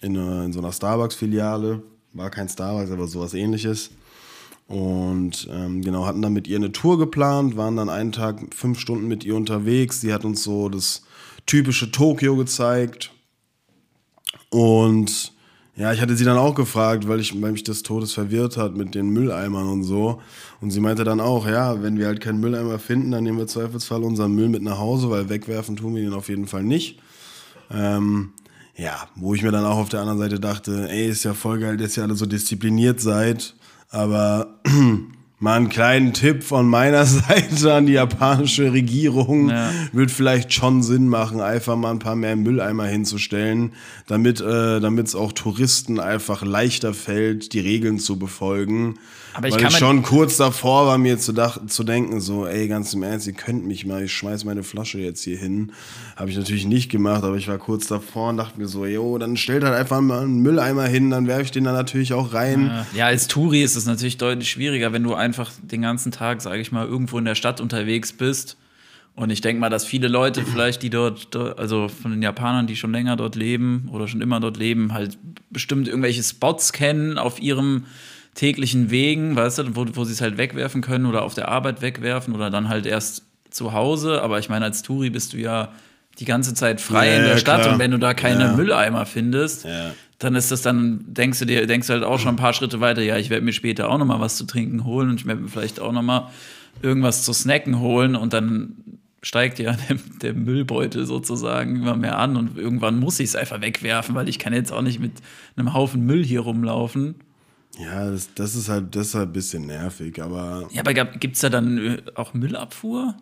in, 0.01 0.17
äh, 0.17 0.45
in 0.47 0.53
so 0.55 0.61
einer 0.61 0.73
Starbucks-Filiale. 0.73 1.83
War 2.15 2.31
kein 2.31 2.49
Starbucks, 2.49 2.91
aber 2.91 3.07
sowas 3.07 3.35
ähnliches. 3.35 3.91
Und 4.67 5.47
ähm, 5.53 5.83
genau, 5.83 6.07
hatten 6.07 6.23
dann 6.23 6.33
mit 6.33 6.49
ihr 6.49 6.57
eine 6.57 6.73
Tour 6.73 6.99
geplant, 6.99 7.59
waren 7.59 7.77
dann 7.77 7.91
einen 7.91 8.13
Tag 8.13 8.55
fünf 8.55 8.81
Stunden 8.81 9.09
mit 9.09 9.25
ihr 9.25 9.37
unterwegs. 9.37 10.01
Sie 10.01 10.15
hat 10.15 10.25
uns 10.25 10.43
so 10.43 10.71
das 10.71 11.03
typische 11.47 11.91
Tokio 11.91 12.37
gezeigt. 12.37 13.11
Und 14.51 15.33
ja, 15.75 15.93
ich 15.93 16.01
hatte 16.03 16.17
sie 16.17 16.25
dann 16.25 16.37
auch 16.37 16.55
gefragt, 16.55 17.09
weil, 17.09 17.21
ich, 17.21 17.41
weil 17.41 17.53
mich 17.53 17.65
das 17.65 17.83
Todes 17.83 18.13
verwirrt 18.13 18.59
hat 18.59 18.77
mit 18.77 18.95
den 18.95 19.09
Mülleimern 19.09 19.69
und 19.69 19.85
so. 19.85 20.21
Und 20.61 20.71
sie 20.71 20.81
meinte 20.81 21.05
dann 21.05 21.21
auch, 21.21 21.47
ja, 21.47 21.83
wenn 21.83 21.99
wir 21.99 22.07
halt 22.07 22.21
keinen 22.21 22.41
Mülleimer 22.41 22.79
finden, 22.79 23.11
dann 23.11 23.25
nehmen 23.25 23.39
wir 23.39 23.47
Zweifelsfall 23.47 24.03
unseren 24.03 24.35
Müll 24.35 24.51
mit 24.51 24.63
nach 24.63 24.79
Hause, 24.79 25.11
weil 25.11 25.31
wegwerfen 25.31 25.77
tun 25.77 25.95
wir 25.95 26.03
ihn 26.03 26.13
auf 26.13 26.29
jeden 26.29 26.47
Fall 26.47 26.63
nicht. 26.63 27.01
Ähm, 27.71 28.33
ja, 28.77 29.09
wo 29.17 29.35
ich 29.35 29.43
mir 29.43 29.51
dann 29.51 29.65
auch 29.65 29.79
auf 29.79 29.89
der 29.89 30.01
anderen 30.01 30.19
Seite 30.19 30.41
dachte, 30.41 30.89
ey, 30.91 31.09
ist 31.09 31.25
ja 31.25 31.35
voll 31.35 31.59
geil, 31.59 31.77
dass 31.77 31.97
ihr 31.97 32.03
alle 32.03 32.15
so 32.15 32.27
diszipliniert 32.27 33.01
seid, 33.01 33.55
aber 33.91 34.61
mal 35.43 35.57
einen 35.57 35.69
kleinen 35.69 36.13
Tipp 36.13 36.45
von 36.45 36.69
meiner 36.69 37.05
Seite 37.07 37.75
an 37.75 37.87
die 37.87 37.95
japanische 37.95 38.73
Regierung 38.73 39.51
Ja. 39.51 39.71
wird 39.93 40.13
vielleicht 40.13 40.53
schon 40.53 40.83
Sinn 40.85 41.09
machen, 41.09 41.41
einfach 41.41 41.77
mal 41.77 41.91
ein 41.91 41.99
paar 41.99 42.15
mehr 42.15 42.37
Mülleimer 42.37 42.87
hinzustellen, 42.87 43.73
damit 44.07 44.41
äh, 44.41 44.79
es 44.79 45.15
auch 45.17 45.33
Touristen 45.33 45.99
einfach 45.99 46.43
leichter 46.43 46.95
fällt, 46.95 47.53
die 47.55 47.61
Regeln 47.61 47.99
zu 47.99 48.19
befolgen. 48.21 48.95
Aber 49.35 49.49
ich 49.49 49.55
Weil 49.55 49.69
ich 49.69 49.77
schon 49.77 50.03
kurz 50.03 50.37
davor 50.37 50.87
war, 50.87 50.99
mir 50.99 51.19
zu, 51.19 51.33
zu 51.67 51.85
denken, 51.85 52.21
so, 52.21 52.47
ey, 52.47 52.69
ganz 52.69 52.93
im 52.93 53.03
Ernst, 53.03 53.27
ihr 53.27 53.33
könnt 53.33 53.65
mich 53.67 53.87
mal, 53.87 54.05
ich 54.05 54.13
schmeiß 54.13 54.45
meine 54.45 54.63
Flasche 54.63 54.99
jetzt 54.99 55.23
hier 55.23 55.39
hin. 55.39 55.73
Habe 56.17 56.31
ich 56.31 56.37
natürlich 56.37 56.67
nicht 56.67 56.91
gemacht, 56.91 57.25
aber 57.25 57.37
ich 57.37 57.49
war 57.49 57.59
kurz 57.59 57.87
davor 57.87 58.31
und 58.31 58.37
dachte 58.37 58.61
mir 58.61 58.69
so, 58.69 58.85
jo, 58.85 59.17
dann 59.19 59.37
stellt 59.37 59.65
halt 59.65 59.75
einfach 59.75 60.01
mal 60.01 60.23
einen 60.23 60.41
Mülleimer 60.41 60.85
hin, 60.85 61.11
dann 61.11 61.27
werfe 61.27 61.43
ich 61.43 61.51
den 61.51 61.65
da 61.65 61.73
natürlich 61.73 62.13
auch 62.13 62.35
rein. 62.35 62.85
Ja, 62.95 63.07
als 63.07 63.27
Touri 63.29 63.63
ist 63.63 63.77
es 63.77 63.87
natürlich 63.87 64.19
deutlich 64.19 64.51
schwieriger, 64.51 64.93
wenn 64.93 65.03
du 65.03 65.15
einfach 65.15 65.51
den 65.63 65.83
ganzen 65.83 66.13
Tag, 66.13 66.43
sage 66.43 66.61
ich 66.61 66.71
mal, 66.71 66.87
irgendwo 66.87 67.19
in 67.19 67.25
der 67.25 67.35
Stadt 67.35 67.61
unterwegs 67.61 68.13
bist. 68.13 68.57
Und 69.15 69.31
ich 69.31 69.43
denke 69.43 69.61
mal, 69.61 69.69
dass 69.69 69.85
viele 69.85 70.09
Leute 70.09 70.43
vielleicht, 70.43 70.83
die 70.83 70.89
dort, 70.89 71.37
also 71.37 71.89
von 71.89 72.13
den 72.13 72.23
Japanern, 72.23 72.67
die 72.67 72.77
schon 72.77 72.93
länger 72.93 73.17
dort 73.17 73.37
leben 73.37 73.89
oder 73.93 74.09
schon 74.09 74.23
immer 74.23 74.41
dort 74.41 74.57
leben, 74.57 74.95
halt 74.95 75.19
bestimmt 75.51 75.87
irgendwelche 75.87 76.23
Spots 76.23 76.73
kennen 76.73 77.19
auf 77.19 77.41
ihrem 77.41 77.85
täglichen 78.35 78.91
Wegen, 78.91 79.37
weißt 79.37 79.59
du, 79.59 79.77
wo, 79.77 79.87
wo 79.95 80.05
sie 80.05 80.13
es 80.13 80.21
halt 80.21 80.39
wegwerfen 80.39 80.81
können 80.81 81.07
oder 81.07 81.23
auf 81.23 81.35
der 81.35 81.49
Arbeit 81.49 81.83
wegwerfen 81.83 82.35
oder 82.35 82.51
dann 82.51 82.69
halt 82.69 82.87
erst 82.87 83.25
zu 83.51 83.73
Hause. 83.73 84.23
Aber 84.23 84.39
ich 84.39 84.49
meine, 84.49 84.65
als 84.65 84.83
Touri 84.83 85.11
bist 85.11 85.33
du 85.35 85.37
ja 85.39 85.69
die 86.19 86.25
ganze 86.25 86.55
Zeit 86.55 86.81
frei 86.81 87.09
Ja, 87.09 87.17
in 87.17 87.23
der 87.23 87.33
ja, 87.33 87.39
Stadt 87.39 87.63
klar. 87.63 87.75
und 87.75 87.79
wenn 87.79 87.91
du 87.91 87.99
da 87.99 88.15
keine 88.15 88.45
Ja. 88.45 88.53
Mülleimer 88.57 89.07
findest, 89.07 89.67
dann 90.19 90.35
ist 90.35 90.51
das 90.51 90.63
dann, 90.63 91.05
denkst 91.09 91.39
du 91.41 91.45
dir, 91.47 91.67
denkst 91.67 91.87
du 91.89 91.93
halt 91.95 92.05
auch 92.05 92.19
schon 92.19 92.31
ein 92.35 92.37
paar 92.37 92.53
Schritte 92.53 92.81
weiter, 92.81 93.03
ja, 93.03 93.17
ich 93.17 93.29
werde 93.31 93.45
mir 93.45 93.53
später 93.53 93.89
auch 93.91 93.99
noch 93.99 94.07
mal 94.07 94.21
was 94.21 94.37
zu 94.37 94.45
trinken 94.45 94.85
holen 94.85 95.11
und 95.11 95.21
ich 95.21 95.27
werde 95.27 95.41
mir 95.41 95.49
vielleicht 95.49 95.81
auch 95.81 95.93
noch 95.93 96.03
mal 96.03 96.31
irgendwas 96.83 97.25
zu 97.25 97.33
snacken 97.33 97.81
holen 97.81 98.15
und 98.17 98.33
dann 98.33 98.77
steigt 99.23 99.59
ja 99.59 99.73
der, 99.89 99.97
der 100.23 100.35
Müllbeutel 100.35 101.07
sozusagen 101.07 101.77
immer 101.77 101.97
mehr 101.97 102.19
an 102.19 102.37
und 102.37 102.57
irgendwann 102.59 102.99
muss 103.01 103.21
ich 103.21 103.29
es 103.31 103.37
einfach 103.37 103.61
wegwerfen, 103.61 104.15
weil 104.15 104.29
ich 104.29 104.39
kann 104.39 104.53
jetzt 104.53 104.73
auch 104.73 104.83
nicht 104.83 105.01
mit 105.01 105.13
einem 105.57 105.75
Haufen 105.75 106.05
Müll 106.07 106.25
hier 106.25 106.41
rumlaufen. 106.41 107.17
Ja, 107.79 108.11
das, 108.11 108.29
das 108.35 108.55
ist 108.55 108.69
halt, 108.69 108.95
das 108.95 109.09
ist 109.09 109.15
halt 109.15 109.31
ein 109.31 109.33
bisschen 109.33 109.67
nervig, 109.67 110.23
aber 110.23 110.69
Ja, 110.73 110.83
aber 110.83 110.93
gibt 110.93 111.37
es 111.37 111.41
da 111.41 111.49
dann 111.49 111.79
äh, 111.79 112.03
auch 112.15 112.35
Müllabfuhr? 112.35 113.15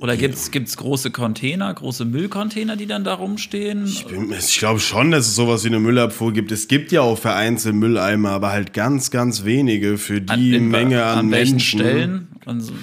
Oder 0.00 0.16
gibt 0.16 0.36
es 0.36 0.76
große 0.76 1.10
Container, 1.10 1.74
große 1.74 2.04
Müllcontainer, 2.04 2.76
die 2.76 2.86
dann 2.86 3.02
da 3.02 3.14
rumstehen? 3.14 3.84
ich, 3.84 4.06
bin- 4.06 4.30
ich 4.32 4.58
glaube 4.60 4.78
schon, 4.78 5.10
dass 5.10 5.26
es 5.26 5.34
sowas 5.34 5.64
wie 5.64 5.68
eine 5.68 5.80
Müllabfuhr 5.80 6.32
gibt. 6.32 6.52
Es 6.52 6.68
gibt 6.68 6.92
ja 6.92 7.00
auch 7.00 7.18
vereinzelt 7.18 7.74
Mülleimer, 7.74 8.30
aber 8.30 8.52
halt 8.52 8.72
ganz, 8.72 9.10
ganz 9.10 9.42
wenige 9.44 9.98
für 9.98 10.20
die 10.20 10.54
in- 10.54 10.68
Menge 10.68 11.02
an, 11.04 11.32
welchen 11.32 11.54
Menschen. 11.54 11.80
Stellen? 11.80 12.28
An 12.46 12.60
so 12.60 12.74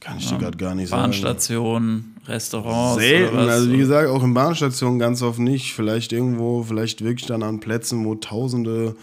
Kann 0.00 0.18
ich 0.18 0.28
dir 0.28 0.36
gerade 0.36 0.58
gar 0.58 0.74
nicht 0.74 0.90
sagen. 0.90 1.04
Bahnstationen, 1.04 2.16
Restaurants? 2.26 3.02
Selten, 3.02 3.38
also 3.38 3.72
wie 3.72 3.78
gesagt, 3.78 4.10
auch 4.10 4.22
in 4.22 4.34
Bahnstationen 4.34 4.98
ganz 4.98 5.22
oft 5.22 5.38
nicht. 5.38 5.72
Vielleicht 5.72 6.12
irgendwo, 6.12 6.64
vielleicht 6.64 7.02
wirklich 7.02 7.26
dann 7.26 7.42
an 7.42 7.60
Plätzen, 7.60 8.04
wo 8.04 8.14
Tausende 8.14 8.94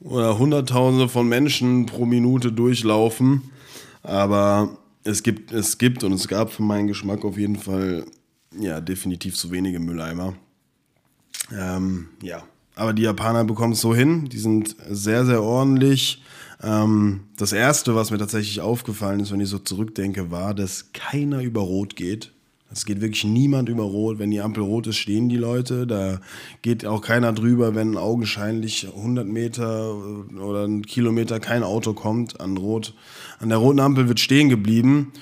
oder 0.00 0.38
Hunderttausende 0.38 1.08
von 1.08 1.28
Menschen 1.28 1.86
pro 1.86 2.06
Minute 2.06 2.52
durchlaufen. 2.52 3.42
Aber 4.02 4.76
es 5.04 5.22
gibt, 5.22 5.52
es 5.52 5.78
gibt 5.78 6.04
und 6.04 6.12
es 6.12 6.28
gab 6.28 6.52
für 6.52 6.62
meinen 6.62 6.88
Geschmack 6.88 7.24
auf 7.24 7.38
jeden 7.38 7.56
Fall 7.56 8.04
ja 8.58 8.80
definitiv 8.80 9.36
zu 9.36 9.50
wenige 9.50 9.78
Mülleimer. 9.78 10.34
Ähm, 11.52 12.08
ja, 12.22 12.42
aber 12.74 12.92
die 12.92 13.02
Japaner 13.02 13.44
bekommen 13.44 13.74
es 13.74 13.80
so 13.80 13.94
hin. 13.94 14.28
Die 14.28 14.38
sind 14.38 14.76
sehr, 14.88 15.26
sehr 15.26 15.42
ordentlich. 15.42 16.22
Ähm, 16.62 17.20
das 17.36 17.52
erste, 17.52 17.94
was 17.94 18.10
mir 18.10 18.18
tatsächlich 18.18 18.60
aufgefallen 18.60 19.20
ist, 19.20 19.32
wenn 19.32 19.40
ich 19.40 19.48
so 19.48 19.58
zurückdenke, 19.58 20.30
war, 20.30 20.54
dass 20.54 20.92
keiner 20.92 21.42
über 21.42 21.60
Rot 21.60 21.96
geht. 21.96 22.32
Es 22.72 22.84
geht 22.84 23.00
wirklich 23.00 23.24
niemand 23.24 23.68
über 23.68 23.82
Rot. 23.82 24.18
Wenn 24.18 24.30
die 24.30 24.40
Ampel 24.40 24.62
rot 24.62 24.86
ist, 24.86 24.96
stehen 24.96 25.28
die 25.28 25.36
Leute. 25.36 25.86
Da 25.86 26.20
geht 26.62 26.86
auch 26.86 27.02
keiner 27.02 27.32
drüber, 27.32 27.74
wenn 27.74 27.96
augenscheinlich 27.96 28.86
100 28.86 29.26
Meter 29.26 29.94
oder 30.40 30.66
ein 30.66 30.86
Kilometer 30.86 31.40
kein 31.40 31.64
Auto 31.64 31.94
kommt 31.94 32.40
an 32.40 32.56
Rot. 32.56 32.94
An 33.40 33.48
der 33.48 33.58
roten 33.58 33.80
Ampel 33.80 34.06
wird 34.06 34.20
stehen 34.20 34.48
geblieben. 34.48 35.12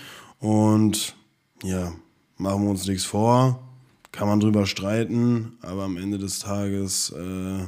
Und 0.40 1.16
ja, 1.62 1.92
machen 2.36 2.64
wir 2.64 2.70
uns 2.70 2.86
nichts 2.86 3.04
vor. 3.04 3.60
Kann 4.12 4.28
man 4.28 4.40
drüber 4.40 4.66
streiten, 4.66 5.58
aber 5.62 5.84
am 5.84 5.96
Ende 5.96 6.18
des 6.18 6.40
Tages 6.40 7.10
äh, 7.10 7.66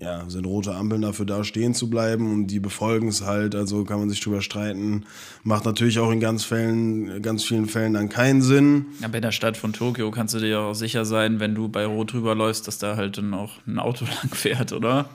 ja, 0.00 0.28
sind 0.28 0.44
rote 0.44 0.74
Ampeln 0.74 1.02
dafür 1.02 1.24
da, 1.24 1.44
stehen 1.44 1.72
zu 1.72 1.88
bleiben 1.88 2.32
und 2.32 2.48
die 2.48 2.58
befolgen 2.58 3.08
es 3.08 3.22
halt, 3.22 3.54
also 3.54 3.84
kann 3.84 4.00
man 4.00 4.10
sich 4.10 4.20
drüber 4.20 4.42
streiten. 4.42 5.04
Macht 5.44 5.64
natürlich 5.64 6.00
auch 6.00 6.10
in 6.10 6.18
ganz 6.18 6.44
Fällen, 6.44 7.22
ganz 7.22 7.44
vielen 7.44 7.66
Fällen 7.66 7.94
dann 7.94 8.08
keinen 8.08 8.42
Sinn. 8.42 8.86
Aber 9.02 9.16
in 9.16 9.22
der 9.22 9.30
Stadt 9.30 9.56
von 9.56 9.72
Tokio 9.72 10.10
kannst 10.10 10.34
du 10.34 10.40
dir 10.40 10.60
auch 10.60 10.74
sicher 10.74 11.04
sein, 11.04 11.38
wenn 11.38 11.54
du 11.54 11.68
bei 11.68 11.86
Rot 11.86 12.12
drüber 12.12 12.34
läufst, 12.34 12.66
dass 12.66 12.78
da 12.78 12.96
halt 12.96 13.18
dann 13.18 13.34
auch 13.34 13.52
ein 13.66 13.78
Auto 13.78 14.04
lang 14.22 14.34
fährt, 14.34 14.72
oder? 14.72 15.08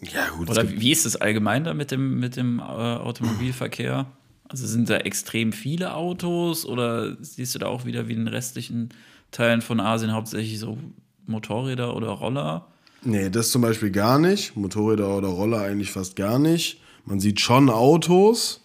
Ja, 0.00 0.30
gut. 0.36 0.48
Oder 0.50 0.68
wie 0.68 0.90
ist 0.90 1.04
es 1.04 1.16
allgemein 1.16 1.64
da 1.64 1.74
mit 1.74 1.90
dem, 1.90 2.18
mit 2.18 2.36
dem 2.36 2.58
äh, 2.58 2.62
Automobilverkehr? 2.62 4.06
Also 4.48 4.66
sind 4.66 4.88
da 4.88 4.96
extrem 4.96 5.52
viele 5.52 5.94
Autos 5.94 6.66
oder 6.66 7.16
siehst 7.22 7.54
du 7.54 7.58
da 7.58 7.66
auch 7.66 7.84
wieder 7.84 8.08
wie 8.08 8.12
in 8.12 8.20
den 8.20 8.28
restlichen 8.28 8.90
Teilen 9.30 9.62
von 9.62 9.78
Asien 9.78 10.12
hauptsächlich 10.12 10.58
so 10.58 10.78
Motorräder 11.26 11.94
oder 11.94 12.08
Roller? 12.08 12.66
Nee, 13.04 13.30
das 13.30 13.50
zum 13.50 13.62
Beispiel 13.62 13.90
gar 13.90 14.18
nicht. 14.18 14.56
Motorräder 14.56 15.16
oder 15.16 15.28
Roller 15.28 15.60
eigentlich 15.60 15.90
fast 15.90 16.16
gar 16.16 16.38
nicht. 16.38 16.80
Man 17.04 17.18
sieht 17.18 17.40
schon 17.40 17.68
Autos, 17.68 18.62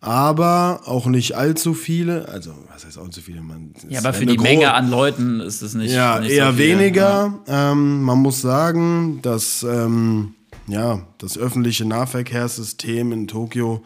aber 0.00 0.82
auch 0.86 1.06
nicht 1.06 1.36
allzu 1.36 1.74
viele. 1.74 2.28
Also, 2.28 2.52
was 2.72 2.84
heißt 2.84 2.98
allzu 2.98 3.20
viele? 3.20 3.40
Man, 3.40 3.72
ja, 3.88 4.00
aber 4.00 4.12
für 4.12 4.26
die 4.26 4.38
Menge 4.38 4.72
an 4.74 4.90
Leuten 4.90 5.40
ist 5.40 5.62
es 5.62 5.74
nicht. 5.74 5.92
Ja, 5.92 6.18
nicht 6.18 6.32
eher 6.32 6.52
so 6.52 6.58
weniger. 6.58 7.40
Ja. 7.46 7.72
Ähm, 7.72 8.02
man 8.02 8.18
muss 8.18 8.40
sagen, 8.40 9.20
dass 9.22 9.62
ähm, 9.62 10.34
ja, 10.66 11.06
das 11.18 11.38
öffentliche 11.38 11.84
Nahverkehrssystem 11.84 13.12
in 13.12 13.28
Tokio 13.28 13.84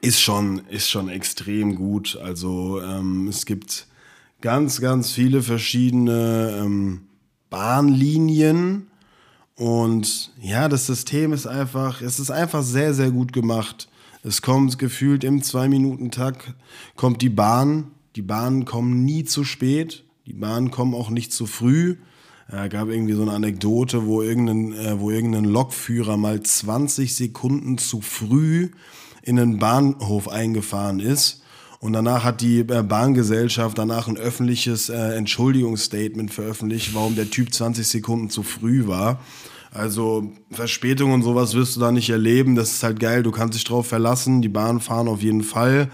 ist 0.00 0.20
schon, 0.20 0.62
ist 0.68 0.90
schon 0.90 1.08
extrem 1.08 1.76
gut. 1.76 2.18
Also, 2.22 2.80
ähm, 2.82 3.28
es 3.28 3.46
gibt 3.46 3.86
ganz, 4.40 4.80
ganz 4.80 5.12
viele 5.12 5.42
verschiedene 5.42 6.58
ähm, 6.60 7.03
Bahnlinien. 7.54 8.88
Und 9.54 10.32
ja, 10.40 10.68
das 10.68 10.86
System 10.86 11.32
ist 11.32 11.46
einfach, 11.46 12.02
es 12.02 12.18
ist 12.18 12.32
einfach 12.32 12.64
sehr, 12.64 12.94
sehr 12.94 13.12
gut 13.12 13.32
gemacht. 13.32 13.88
Es 14.24 14.42
kommt 14.42 14.76
gefühlt 14.76 15.22
im 15.22 15.40
Zwei-Minuten-Takt, 15.40 16.54
kommt 16.96 17.22
die 17.22 17.28
Bahn. 17.28 17.92
Die 18.16 18.22
Bahnen 18.22 18.64
kommen 18.64 19.04
nie 19.04 19.22
zu 19.22 19.44
spät. 19.44 20.02
Die 20.26 20.32
Bahnen 20.32 20.72
kommen 20.72 20.94
auch 20.94 21.10
nicht 21.10 21.32
zu 21.32 21.46
früh. 21.46 21.96
Es 22.48 22.70
gab 22.70 22.88
irgendwie 22.88 23.14
so 23.14 23.22
eine 23.22 23.32
Anekdote, 23.32 24.04
wo 24.04 24.20
irgendein, 24.20 24.72
äh, 24.72 24.98
wo 24.98 25.10
irgendein 25.10 25.44
Lokführer 25.44 26.16
mal 26.16 26.42
20 26.42 27.14
Sekunden 27.14 27.78
zu 27.78 28.00
früh 28.00 28.70
in 29.22 29.38
einen 29.38 29.60
Bahnhof 29.60 30.28
eingefahren 30.28 30.98
ist 30.98 31.43
und 31.84 31.92
danach 31.92 32.24
hat 32.24 32.40
die 32.40 32.60
äh, 32.60 32.82
Bahngesellschaft 32.82 33.76
danach 33.76 34.08
ein 34.08 34.16
öffentliches 34.16 34.88
äh, 34.88 35.16
Entschuldigungsstatement 35.18 36.32
veröffentlicht, 36.32 36.94
warum 36.94 37.14
der 37.14 37.28
Typ 37.28 37.52
20 37.52 37.86
Sekunden 37.86 38.30
zu 38.30 38.42
früh 38.42 38.86
war. 38.86 39.20
Also 39.70 40.32
Verspätung 40.50 41.12
und 41.12 41.20
sowas 41.20 41.52
wirst 41.52 41.76
du 41.76 41.80
da 41.80 41.92
nicht 41.92 42.08
erleben. 42.08 42.54
Das 42.54 42.72
ist 42.72 42.82
halt 42.82 43.00
geil, 43.00 43.22
du 43.22 43.30
kannst 43.32 43.54
dich 43.54 43.64
drauf 43.64 43.86
verlassen. 43.86 44.40
Die 44.40 44.48
Bahn 44.48 44.80
fahren 44.80 45.08
auf 45.08 45.22
jeden 45.22 45.42
Fall. 45.42 45.90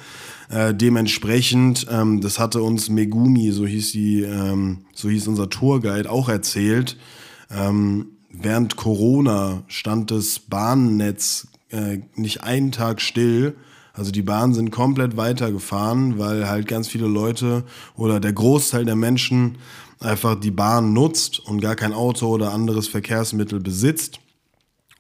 Äh, 0.49 0.75
dementsprechend, 0.75 1.89
ähm, 1.91 2.21
das 2.21 2.39
hatte 2.39 2.63
uns 2.63 2.89
Megumi, 2.89 3.51
so 3.51 3.67
hieß 3.67 3.91
die, 3.91 4.23
ähm, 4.23 4.85
so 4.95 5.09
hieß 5.09 5.27
unser 5.27 5.51
Tourguide, 5.51 6.09
auch 6.09 6.29
erzählt. 6.29 6.99
Ähm, 7.51 8.11
während 8.31 8.77
Corona 8.77 9.65
stand 9.67 10.13
das 10.13 10.39
Bahnnetz 10.39 11.49
äh, 11.71 11.99
nicht 12.15 12.45
einen 12.45 12.71
Tag 12.71 13.01
still 13.01 13.57
also 14.01 14.13
die 14.13 14.23
Bahnen 14.23 14.55
sind 14.55 14.71
komplett 14.71 15.19
weitergefahren, 15.19 16.19
weil 16.19 16.49
halt 16.49 16.67
ganz 16.67 16.89
viele 16.89 17.07
Leute 17.07 17.65
oder 17.97 18.19
der 18.19 18.33
Großteil 18.33 18.87
der 18.87 18.97
Menschen 18.97 19.59
einfach 19.99 20.41
die 20.41 20.51
Bahn 20.51 20.95
nutzt 20.95 21.39
und 21.39 21.61
gar 21.61 21.77
kein 21.77 21.93
Auto 21.93 22.29
oder 22.29 22.55
anderes 22.55 22.89
Verkehrsmittel 22.89 23.61
besitzt. 23.61 24.21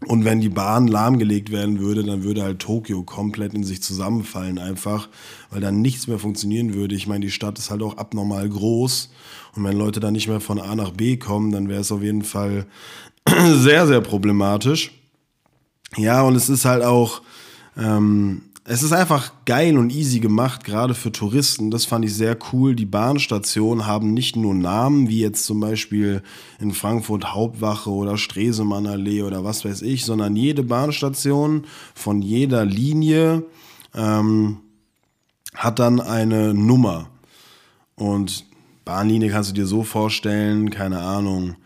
Und 0.04 0.26
wenn 0.26 0.42
die 0.42 0.50
Bahn 0.50 0.86
lahmgelegt 0.86 1.50
werden 1.50 1.78
würde, 1.78 2.04
dann 2.04 2.24
würde 2.24 2.42
halt 2.42 2.58
Tokio 2.58 3.02
komplett 3.02 3.54
in 3.54 3.64
sich 3.64 3.82
zusammenfallen 3.82 4.58
einfach, 4.58 5.08
weil 5.48 5.62
dann 5.62 5.80
nichts 5.80 6.06
mehr 6.06 6.18
funktionieren 6.18 6.74
würde. 6.74 6.94
Ich 6.94 7.06
meine, 7.06 7.24
die 7.24 7.30
Stadt 7.30 7.58
ist 7.58 7.70
halt 7.70 7.80
auch 7.80 7.96
abnormal 7.96 8.50
groß 8.50 9.08
und 9.56 9.64
wenn 9.64 9.78
Leute 9.78 10.00
dann 10.00 10.12
nicht 10.12 10.28
mehr 10.28 10.40
von 10.40 10.60
A 10.60 10.74
nach 10.74 10.90
B 10.90 11.16
kommen, 11.16 11.52
dann 11.52 11.70
wäre 11.70 11.80
es 11.80 11.90
auf 11.90 12.02
jeden 12.02 12.22
Fall 12.22 12.66
sehr, 13.54 13.86
sehr 13.86 14.02
problematisch. 14.02 14.92
Ja, 15.96 16.20
und 16.20 16.34
es 16.34 16.50
ist 16.50 16.66
halt 16.66 16.84
auch, 16.84 17.22
ähm, 17.78 18.42
es 18.64 18.82
ist 18.82 18.92
einfach 18.92 19.32
geil 19.46 19.78
und 19.78 19.90
easy 19.90 20.20
gemacht, 20.20 20.64
gerade 20.64 20.94
für 20.94 21.10
Touristen. 21.10 21.70
Das 21.70 21.86
fand 21.86 22.04
ich 22.04 22.14
sehr 22.14 22.36
cool. 22.52 22.74
Die 22.74 22.86
Bahnstationen 22.86 23.86
haben 23.86 24.12
nicht 24.12 24.36
nur 24.36 24.54
Namen, 24.54 25.08
wie 25.08 25.20
jetzt 25.20 25.44
zum 25.44 25.60
Beispiel 25.60 26.22
in 26.60 26.72
Frankfurt 26.72 27.32
Hauptwache 27.32 27.90
oder 27.90 28.18
Stresemannallee 28.18 29.22
oder 29.22 29.44
was 29.44 29.64
weiß 29.64 29.82
ich, 29.82 30.04
sondern 30.04 30.36
jede 30.36 30.62
Bahnstation 30.62 31.66
von 31.94 32.20
jeder 32.20 32.64
Linie 32.64 33.44
ähm, 33.94 34.58
hat 35.54 35.78
dann 35.78 36.00
eine 36.00 36.52
Nummer. 36.52 37.08
Und 37.94 38.44
Bahnlinie 38.84 39.30
kannst 39.30 39.50
du 39.50 39.54
dir 39.54 39.66
so 39.66 39.82
vorstellen, 39.82 40.70
keine 40.70 41.00
Ahnung. 41.00 41.56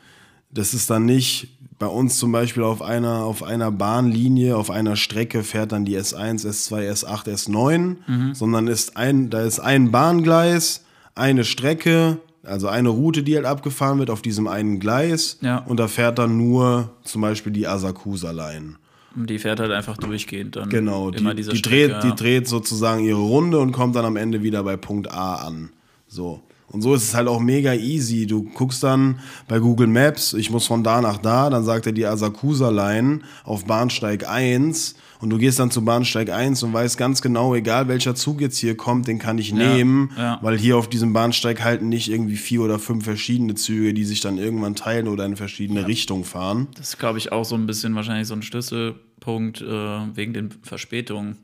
Das 0.50 0.74
ist 0.74 0.90
dann 0.90 1.04
nicht 1.04 1.48
bei 1.78 1.86
uns 1.86 2.18
zum 2.18 2.32
Beispiel 2.32 2.62
auf 2.62 2.82
einer, 2.82 3.24
auf 3.24 3.42
einer 3.42 3.70
Bahnlinie, 3.70 4.56
auf 4.56 4.70
einer 4.70 4.96
Strecke 4.96 5.42
fährt 5.42 5.72
dann 5.72 5.84
die 5.84 5.98
S1, 5.98 6.46
S2, 6.46 6.90
S8, 6.90 7.28
S9, 7.28 7.96
mhm. 8.06 8.34
sondern 8.34 8.68
ist 8.68 8.96
ein, 8.96 9.30
da 9.30 9.42
ist 9.42 9.60
ein 9.60 9.90
Bahngleis, 9.90 10.84
eine 11.14 11.44
Strecke, 11.44 12.18
also 12.42 12.68
eine 12.68 12.90
Route, 12.90 13.22
die 13.22 13.36
halt 13.36 13.46
abgefahren 13.46 13.98
wird 13.98 14.10
auf 14.10 14.22
diesem 14.22 14.46
einen 14.46 14.78
Gleis 14.78 15.38
ja. 15.40 15.58
und 15.58 15.80
da 15.80 15.88
fährt 15.88 16.18
dann 16.18 16.36
nur 16.36 16.90
zum 17.02 17.22
Beispiel 17.22 17.52
die 17.52 17.66
Asakusa-Line. 17.66 18.76
Die 19.16 19.38
fährt 19.38 19.60
halt 19.60 19.70
einfach 19.70 19.96
durchgehend 19.96 20.56
dann. 20.56 20.68
Genau, 20.68 21.10
die, 21.12 21.22
die, 21.34 21.42
Strecke, 21.42 21.60
dreht, 21.60 21.90
ja. 21.90 22.00
die 22.00 22.14
dreht 22.14 22.48
sozusagen 22.48 23.04
ihre 23.04 23.20
Runde 23.20 23.60
und 23.60 23.70
kommt 23.70 23.94
dann 23.94 24.04
am 24.04 24.16
Ende 24.16 24.42
wieder 24.42 24.64
bei 24.64 24.76
Punkt 24.76 25.10
A 25.10 25.36
an. 25.36 25.70
So. 26.08 26.42
Und 26.68 26.82
so 26.82 26.94
ist 26.94 27.04
es 27.04 27.14
halt 27.14 27.28
auch 27.28 27.40
mega 27.40 27.74
easy. 27.74 28.26
Du 28.26 28.42
guckst 28.42 28.82
dann 28.82 29.20
bei 29.48 29.58
Google 29.58 29.86
Maps, 29.86 30.32
ich 30.32 30.50
muss 30.50 30.66
von 30.66 30.82
da 30.82 31.00
nach 31.00 31.18
da, 31.18 31.50
dann 31.50 31.64
sagt 31.64 31.86
er 31.86 31.92
die 31.92 32.06
Asakusa-Line 32.06 33.20
auf 33.44 33.64
Bahnsteig 33.64 34.28
1 34.28 34.96
und 35.20 35.30
du 35.30 35.38
gehst 35.38 35.58
dann 35.58 35.70
zu 35.70 35.84
Bahnsteig 35.84 36.30
1 36.30 36.62
und 36.62 36.72
weißt 36.72 36.98
ganz 36.98 37.22
genau, 37.22 37.54
egal 37.54 37.88
welcher 37.88 38.14
Zug 38.14 38.40
jetzt 38.40 38.58
hier 38.58 38.76
kommt, 38.76 39.08
den 39.08 39.18
kann 39.18 39.38
ich 39.38 39.50
ja, 39.50 39.56
nehmen, 39.56 40.10
ja. 40.18 40.38
weil 40.42 40.58
hier 40.58 40.76
auf 40.76 40.88
diesem 40.88 41.12
Bahnsteig 41.12 41.62
halten 41.62 41.88
nicht 41.88 42.10
irgendwie 42.10 42.36
vier 42.36 42.62
oder 42.62 42.78
fünf 42.78 43.04
verschiedene 43.04 43.54
Züge, 43.54 43.94
die 43.94 44.04
sich 44.04 44.20
dann 44.20 44.38
irgendwann 44.38 44.74
teilen 44.74 45.08
oder 45.08 45.24
in 45.24 45.36
verschiedene 45.36 45.80
ja. 45.80 45.86
Richtungen 45.86 46.24
fahren. 46.24 46.68
Das 46.76 46.88
ist, 46.88 46.98
glaube 46.98 47.18
ich, 47.18 47.32
auch 47.32 47.44
so 47.44 47.54
ein 47.54 47.66
bisschen 47.66 47.94
wahrscheinlich 47.94 48.26
so 48.26 48.34
ein 48.34 48.42
Schlüsselpunkt 48.42 49.60
äh, 49.62 49.66
wegen 50.14 50.34
den 50.34 50.50
Verspätungen. 50.62 51.38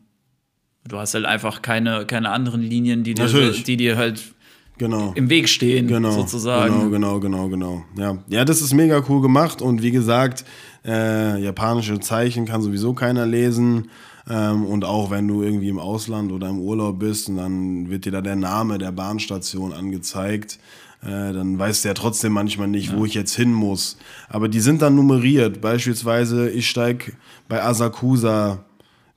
Du 0.88 0.98
hast 0.98 1.14
halt 1.14 1.26
einfach 1.26 1.62
keine, 1.62 2.04
keine 2.06 2.30
anderen 2.30 2.62
Linien, 2.62 3.04
die 3.04 3.14
dir, 3.14 3.52
die 3.52 3.76
dir 3.76 3.96
halt 3.96 4.35
genau. 4.80 5.12
im 5.14 5.30
Weg 5.30 5.48
stehen, 5.48 5.86
genau, 5.86 6.10
sozusagen. 6.10 6.90
Genau, 6.90 7.20
genau, 7.20 7.20
genau, 7.20 7.48
genau. 7.48 7.84
Ja. 7.96 8.18
ja, 8.28 8.44
das 8.44 8.60
ist 8.60 8.74
mega 8.74 9.04
cool 9.08 9.20
gemacht 9.20 9.62
und 9.62 9.82
wie 9.82 9.92
gesagt, 9.92 10.44
äh, 10.84 11.40
japanische 11.40 12.00
Zeichen 12.00 12.46
kann 12.46 12.62
sowieso 12.62 12.94
keiner 12.94 13.26
lesen. 13.26 13.90
Ähm, 14.28 14.64
und 14.64 14.84
auch 14.84 15.10
wenn 15.10 15.28
du 15.28 15.42
irgendwie 15.42 15.68
im 15.68 15.78
Ausland 15.78 16.32
oder 16.32 16.48
im 16.48 16.58
Urlaub 16.58 16.98
bist 16.98 17.28
und 17.28 17.36
dann 17.36 17.90
wird 17.90 18.06
dir 18.06 18.12
da 18.12 18.20
der 18.20 18.36
Name 18.36 18.78
der 18.78 18.90
Bahnstation 18.90 19.72
angezeigt, 19.72 20.58
äh, 21.02 21.32
dann 21.32 21.58
weißt 21.58 21.84
du 21.84 21.88
ja 21.88 21.94
trotzdem 21.94 22.32
manchmal 22.32 22.68
nicht, 22.68 22.92
ja. 22.92 22.98
wo 22.98 23.04
ich 23.04 23.14
jetzt 23.14 23.34
hin 23.34 23.52
muss. 23.52 23.98
Aber 24.28 24.48
die 24.48 24.60
sind 24.60 24.82
dann 24.82 24.94
nummeriert. 24.94 25.60
Beispielsweise, 25.60 26.50
ich 26.50 26.68
steige 26.68 27.12
bei 27.48 27.62
Asakusa 27.62 28.64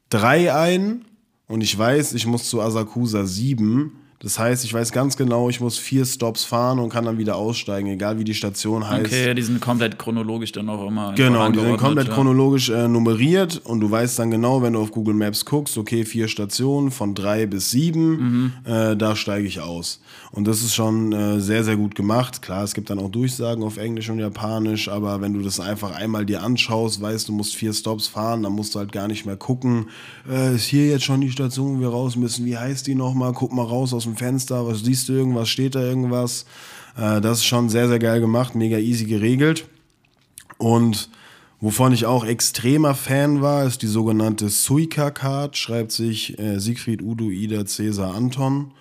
3 0.10 0.54
ein 0.54 1.06
und 1.48 1.62
ich 1.62 1.78
weiß, 1.78 2.14
ich 2.14 2.26
muss 2.26 2.50
zu 2.50 2.62
Asakusa 2.62 3.26
7 3.26 4.03
das 4.24 4.40
heißt, 4.40 4.64
ich 4.64 4.74
weiß 4.74 4.94
ganz 4.94 5.18
genau, 5.18 5.50
ich 5.50 5.60
muss 5.60 5.78
vier 5.78 6.06
Stops 6.06 6.46
fahren 6.46 6.80
und 6.80 6.88
kann 6.88 7.04
dann 7.04 7.18
wieder 7.18 7.36
aussteigen, 7.36 7.90
egal 7.90 8.18
wie 8.20 8.24
die 8.24 8.34
Station 8.34 8.88
heißt. 8.88 9.08
Okay, 9.08 9.34
die 9.34 9.42
sind 9.42 9.60
komplett 9.60 10.00
chronologisch 10.00 10.54
dann 10.54 10.70
auch 10.70 10.88
immer. 10.88 11.12
Genau, 11.14 11.52
die 11.52 11.60
sind 11.60 11.76
komplett 11.76 12.08
ja. 12.08 12.14
chronologisch 12.14 12.70
äh, 12.70 12.88
nummeriert 12.88 13.62
und 13.66 13.82
du 13.82 13.92
weißt 13.92 14.18
dann 14.20 14.32
genau, 14.32 14.62
wenn 14.62 14.74
du 14.74 14.80
auf 14.80 14.92
Google 14.92 15.14
Maps 15.14 15.44
guckst, 15.44 15.78
okay, 15.78 16.06
vier 16.06 16.30
Stationen 16.30 16.92
von 16.92 17.16
drei 17.16 17.46
bis 17.48 17.72
sieben, 17.72 18.54
mhm. 18.64 18.72
äh, 18.72 18.96
da 18.96 19.18
steige 19.18 19.46
ich 19.46 19.60
aus. 19.60 20.00
Und 20.32 20.48
das 20.48 20.64
ist 20.64 20.74
schon 20.74 21.12
äh, 21.12 21.42
sehr, 21.42 21.66
sehr 21.66 21.76
gut 21.76 21.94
gemacht. 21.94 22.42
Klar, 22.42 22.64
es 22.64 22.74
gibt 22.74 22.90
dann 22.90 23.00
auch 23.00 23.10
Durchsagen 23.10 23.62
auf 23.62 23.76
Englisch 23.76 24.10
und 24.10 24.20
Japanisch, 24.20 24.88
aber 24.88 25.20
wenn 25.20 25.34
du 25.34 25.42
das 25.42 25.60
einfach 25.60 25.92
einmal 25.92 26.26
dir 26.26 26.44
anschaust, 26.44 27.02
weißt 27.02 27.28
du, 27.28 27.34
musst 27.34 27.58
vier 27.58 27.74
Stops 27.74 28.08
fahren, 28.08 28.44
dann 28.44 28.54
musst 28.54 28.74
du 28.74 28.80
halt 28.80 28.94
gar 28.94 29.10
nicht 29.10 29.26
mehr 29.26 29.36
gucken, 29.36 29.88
äh, 30.30 30.56
ist 30.56 30.64
hier 30.64 30.88
jetzt 30.88 31.04
schon 31.04 31.20
die 31.20 31.30
Station, 31.30 31.78
wo 31.78 31.82
wir 31.82 31.90
raus 31.90 32.16
müssen, 32.16 32.46
wie 32.46 32.58
heißt 32.58 32.88
die 32.88 32.96
nochmal, 32.96 33.34
guck 33.34 33.52
mal 33.52 33.66
raus 33.66 33.94
aus 33.94 34.04
dem 34.04 34.13
dem 34.14 34.18
Fenster, 34.18 34.66
was 34.68 34.80
siehst 34.80 35.10
du 35.10 35.14
irgendwas, 35.14 35.50
steht 35.50 35.76
da 35.76 35.82
irgendwas. 35.82 36.46
Äh, 36.98 37.22
das 37.22 37.40
ist 37.40 37.46
schon 37.46 37.70
sehr, 37.70 37.88
sehr 37.88 38.00
geil 38.00 38.20
gemacht, 38.20 38.56
mega 38.56 38.78
easy 38.78 39.06
geregelt. 39.06 39.68
Und 40.58 41.10
wovon 41.60 41.94
ich 41.94 42.06
auch 42.06 42.26
extremer 42.26 42.96
Fan 42.96 43.42
war, 43.42 43.66
ist 43.66 43.82
die 43.82 43.88
sogenannte 43.88 44.50
Suica 44.50 45.12
Card, 45.12 45.58
schreibt 45.58 45.92
sich 45.92 46.38
äh, 46.40 46.60
Siegfried, 46.60 47.02
Udo, 47.02 47.30
Ida, 47.30 47.66
Cäsar, 47.66 48.14
Anton. 48.14 48.72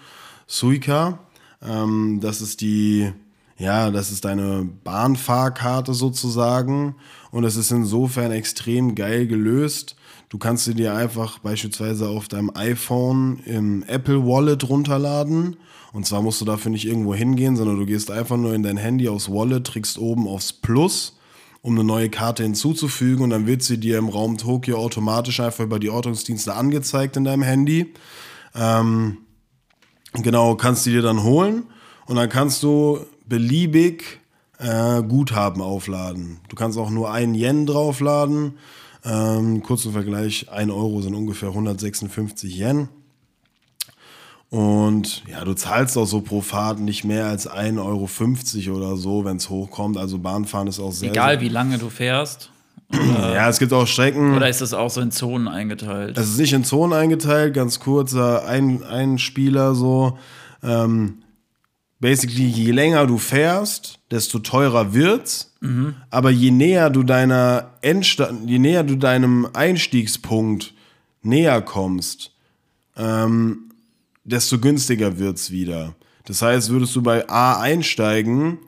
Suica, 0.46 1.18
ähm, 1.62 2.18
das 2.20 2.40
ist 2.40 2.60
die, 2.60 3.10
ja, 3.56 3.90
das 3.90 4.10
ist 4.10 4.24
deine 4.24 4.68
Bahnfahrkarte 4.84 5.94
sozusagen. 5.94 6.96
Und 7.30 7.44
es 7.44 7.56
ist 7.56 7.70
insofern 7.70 8.32
extrem 8.32 8.94
geil 8.94 9.26
gelöst. 9.26 9.96
Du 10.32 10.38
kannst 10.38 10.64
sie 10.64 10.72
dir 10.72 10.94
einfach 10.94 11.40
beispielsweise 11.40 12.08
auf 12.08 12.26
deinem 12.26 12.52
iPhone 12.54 13.40
im 13.44 13.82
Apple 13.82 14.26
Wallet 14.26 14.66
runterladen. 14.66 15.56
Und 15.92 16.06
zwar 16.06 16.22
musst 16.22 16.40
du 16.40 16.46
dafür 16.46 16.70
nicht 16.70 16.86
irgendwo 16.86 17.14
hingehen, 17.14 17.54
sondern 17.54 17.78
du 17.78 17.84
gehst 17.84 18.10
einfach 18.10 18.38
nur 18.38 18.54
in 18.54 18.62
dein 18.62 18.78
Handy 18.78 19.10
aufs 19.10 19.28
Wallet, 19.28 19.66
trickst 19.66 19.98
oben 19.98 20.26
aufs 20.26 20.54
Plus, 20.54 21.18
um 21.60 21.74
eine 21.74 21.84
neue 21.84 22.08
Karte 22.08 22.44
hinzuzufügen. 22.44 23.24
Und 23.24 23.28
dann 23.28 23.46
wird 23.46 23.62
sie 23.62 23.76
dir 23.76 23.98
im 23.98 24.08
Raum 24.08 24.38
Tokio 24.38 24.78
automatisch 24.78 25.38
einfach 25.38 25.64
über 25.64 25.78
die 25.78 25.90
Ortungsdienste 25.90 26.54
angezeigt 26.54 27.18
in 27.18 27.24
deinem 27.24 27.42
Handy. 27.42 27.92
Ähm, 28.54 29.18
genau, 30.14 30.54
kannst 30.54 30.86
du 30.86 30.90
dir 30.92 31.02
dann 31.02 31.24
holen. 31.24 31.64
Und 32.06 32.16
dann 32.16 32.30
kannst 32.30 32.62
du 32.62 33.00
beliebig 33.26 34.20
äh, 34.56 35.02
Guthaben 35.02 35.60
aufladen. 35.60 36.40
Du 36.48 36.56
kannst 36.56 36.78
auch 36.78 36.88
nur 36.88 37.12
einen 37.12 37.34
Yen 37.34 37.66
draufladen. 37.66 38.54
Ähm, 39.04 39.62
kurzen 39.62 39.92
Vergleich, 39.92 40.50
1 40.50 40.70
Euro 40.70 41.02
sind 41.02 41.14
ungefähr 41.14 41.48
156 41.48 42.56
Yen. 42.56 42.88
Und 44.52 45.22
ja, 45.28 45.44
du 45.44 45.54
zahlst 45.54 45.96
auch 45.96 46.04
so 46.04 46.20
pro 46.20 46.42
Fahrt 46.42 46.78
nicht 46.78 47.04
mehr 47.04 47.26
als 47.26 47.50
1,50 47.50 48.68
Euro 48.68 48.76
oder 48.76 48.96
so, 48.96 49.24
wenn 49.24 49.38
es 49.38 49.48
hochkommt. 49.48 49.96
Also 49.96 50.18
Bahnfahren 50.18 50.68
ist 50.68 50.78
auch 50.78 50.92
sehr. 50.92 51.10
Egal 51.10 51.40
wie 51.40 51.48
lange 51.48 51.78
du 51.78 51.88
fährst. 51.88 52.50
ja, 52.92 53.48
es 53.48 53.58
gibt 53.58 53.72
auch 53.72 53.86
Strecken. 53.86 54.34
Oder 54.36 54.50
ist 54.50 54.60
das 54.60 54.74
auch 54.74 54.90
so 54.90 55.00
in 55.00 55.10
Zonen 55.10 55.48
eingeteilt? 55.48 56.18
Es 56.18 56.28
ist 56.28 56.38
nicht 56.38 56.52
in 56.52 56.64
Zonen 56.64 56.92
eingeteilt, 56.92 57.54
ganz 57.54 57.80
kurzer 57.80 58.46
ein, 58.46 58.84
ein 58.84 59.18
Spieler 59.18 59.74
so. 59.74 60.18
Ähm, 60.62 61.22
basically, 61.98 62.46
je 62.46 62.72
länger 62.72 63.06
du 63.06 63.16
fährst, 63.16 64.00
desto 64.10 64.38
teurer 64.38 64.92
wird's. 64.92 65.51
Mhm. 65.62 65.94
Aber 66.10 66.30
je 66.30 66.50
näher 66.50 66.90
du 66.90 67.02
deiner 67.02 67.70
Endsta 67.80 68.30
je 68.46 68.58
näher 68.58 68.82
du 68.84 68.96
deinem 68.96 69.46
Einstiegspunkt 69.54 70.74
näher 71.22 71.62
kommst, 71.62 72.32
ähm, 72.96 73.70
desto 74.24 74.58
günstiger 74.58 75.18
wird's 75.18 75.50
wieder. 75.50 75.94
Das 76.26 76.42
heißt, 76.42 76.70
würdest 76.70 76.94
du 76.96 77.02
bei 77.02 77.28
A 77.28 77.60
einsteigen, 77.60 78.58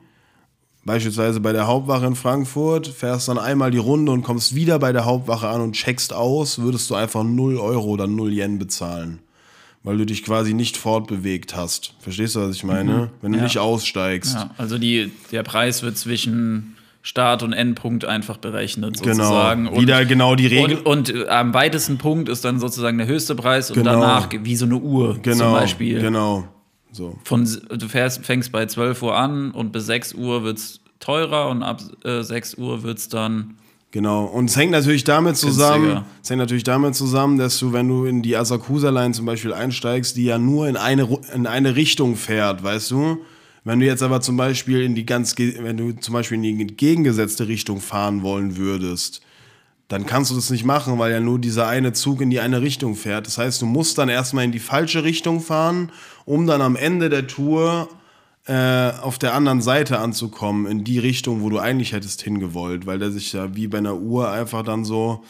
beispielsweise 0.83 1.39
bei 1.39 1.51
der 1.53 1.67
Hauptwache 1.67 2.05
in 2.05 2.15
Frankfurt, 2.15 2.87
fährst 2.87 3.27
dann 3.27 3.37
einmal 3.37 3.71
die 3.71 3.77
Runde 3.77 4.11
und 4.11 4.23
kommst 4.23 4.55
wieder 4.55 4.79
bei 4.79 4.91
der 4.91 5.05
Hauptwache 5.05 5.47
an 5.47 5.61
und 5.61 5.73
checkst 5.73 6.13
aus, 6.13 6.59
würdest 6.59 6.89
du 6.89 6.95
einfach 6.95 7.23
0 7.23 7.57
Euro 7.57 7.85
oder 7.89 8.07
0 8.07 8.31
Yen 8.33 8.59
bezahlen. 8.59 9.19
Weil 9.83 9.97
du 9.97 10.05
dich 10.05 10.23
quasi 10.23 10.53
nicht 10.55 10.77
fortbewegt 10.77 11.55
hast. 11.55 11.93
Verstehst 11.99 12.35
du, 12.35 12.41
was 12.41 12.55
ich 12.55 12.63
meine? 12.63 13.11
Wenn 13.21 13.31
du 13.33 13.37
Ja. 13.37 13.43
nicht 13.43 13.59
aussteigst. 13.59 14.33
Ja, 14.33 14.49
also 14.57 14.77
die, 14.79 15.11
der 15.31 15.43
Preis 15.43 15.83
wird 15.83 15.95
zwischen 15.97 16.75
Start 17.05 17.43
und 17.43 17.53
Endpunkt 17.53 18.03
einfach 18.03 18.37
berechnet, 18.37 18.99
Genau. 18.99 19.13
sozusagen. 19.13 19.67
Und, 19.67 19.79
Wieder 19.79 20.05
genau 20.05 20.33
die 20.33 20.47
Regel. 20.47 20.77
Und, 20.77 21.11
und 21.11 21.15
äh, 21.15 21.27
am 21.27 21.53
weitesten 21.53 21.99
Punkt 21.99 22.29
ist 22.29 22.43
dann 22.43 22.59
sozusagen 22.59 22.97
der 22.97 23.05
höchste 23.05 23.35
Preis 23.35 23.69
und 23.69 23.75
Genau. 23.77 23.91
danach 23.91 24.29
wie 24.41 24.55
so 24.55 24.65
eine 24.65 24.77
Uhr 24.77 25.19
genau. 25.21 25.37
zum 25.37 25.51
Beispiel. 25.51 26.01
Genau. 26.01 26.47
So. 26.91 27.15
Von, 27.23 27.47
du 27.69 27.87
fährst, 27.87 28.25
fängst 28.25 28.51
bei 28.51 28.65
12 28.65 29.03
Uhr 29.03 29.15
an 29.15 29.51
und 29.51 29.71
bis 29.71 29.85
6 29.85 30.15
Uhr 30.15 30.43
wird 30.43 30.57
es 30.57 30.79
teurer 30.99 31.49
und 31.49 31.61
ab 31.61 31.79
äh, 32.03 32.23
6 32.23 32.55
Uhr 32.55 32.81
wird 32.81 32.97
es 32.97 33.07
dann. 33.07 33.53
Genau. 33.91 34.25
Und 34.25 34.49
es 34.49 34.57
hängt 34.57 34.71
natürlich 34.71 35.03
damit 35.03 35.37
zusammen, 35.37 35.83
Günstiger. 35.83 36.05
es 36.23 36.29
hängt 36.31 36.39
natürlich 36.39 36.63
damit 36.63 36.95
zusammen, 36.95 37.37
dass 37.37 37.59
du, 37.59 37.71
wenn 37.71 37.87
du 37.87 38.05
in 38.05 38.23
die 38.23 38.35
Asakusa 38.35 38.89
Line 38.89 39.13
zum 39.13 39.27
Beispiel 39.27 39.53
einsteigst, 39.53 40.17
die 40.17 40.23
ja 40.25 40.39
nur 40.39 40.67
in 40.67 40.75
eine, 40.75 41.07
in 41.35 41.45
eine 41.45 41.75
Richtung 41.75 42.15
fährt, 42.15 42.63
weißt 42.63 42.89
du? 42.89 43.19
Wenn 43.65 43.79
du 43.79 43.87
jetzt 43.87 44.03
aber 44.03 44.21
zum 44.21 44.37
Beispiel 44.37 44.81
in 44.81 44.93
die 44.93 45.07
ganz, 45.07 45.35
wenn 45.37 45.75
du 45.75 45.91
zum 45.93 46.13
Beispiel 46.13 46.35
in 46.35 46.43
die 46.43 46.61
entgegengesetzte 46.61 47.47
Richtung 47.47 47.81
fahren 47.81 48.21
wollen 48.21 48.57
würdest, 48.57 49.21
dann 49.87 50.05
kannst 50.05 50.29
du 50.31 50.35
das 50.35 50.51
nicht 50.51 50.65
machen, 50.65 50.99
weil 50.99 51.11
ja 51.11 51.19
nur 51.19 51.39
dieser 51.39 51.67
eine 51.67 51.91
Zug 51.91 52.21
in 52.21 52.29
die 52.29 52.39
eine 52.39 52.61
Richtung 52.61 52.95
fährt. 52.95 53.25
Das 53.25 53.39
heißt, 53.39 53.61
du 53.61 53.65
musst 53.65 53.97
dann 53.97 54.07
erstmal 54.07 54.45
in 54.45 54.51
die 54.51 54.59
falsche 54.59 55.03
Richtung 55.03 55.41
fahren, 55.41 55.91
um 56.25 56.45
dann 56.45 56.61
am 56.61 56.75
Ende 56.75 57.09
der 57.09 57.25
Tour 57.25 57.89
äh, 58.45 58.91
auf 59.01 59.17
der 59.17 59.33
anderen 59.33 59.61
Seite 59.63 59.97
anzukommen, 59.99 60.67
in 60.67 60.83
die 60.83 60.99
Richtung, 60.99 61.41
wo 61.41 61.49
du 61.49 61.57
eigentlich 61.57 61.93
hättest 61.93 62.21
hingewollt, 62.21 62.85
weil 62.85 62.99
der 62.99 63.11
sich 63.11 63.33
ja 63.33 63.55
wie 63.55 63.67
bei 63.67 63.79
einer 63.79 63.95
Uhr 63.95 64.29
einfach 64.29 64.61
dann 64.61 64.85
so, 64.85 65.23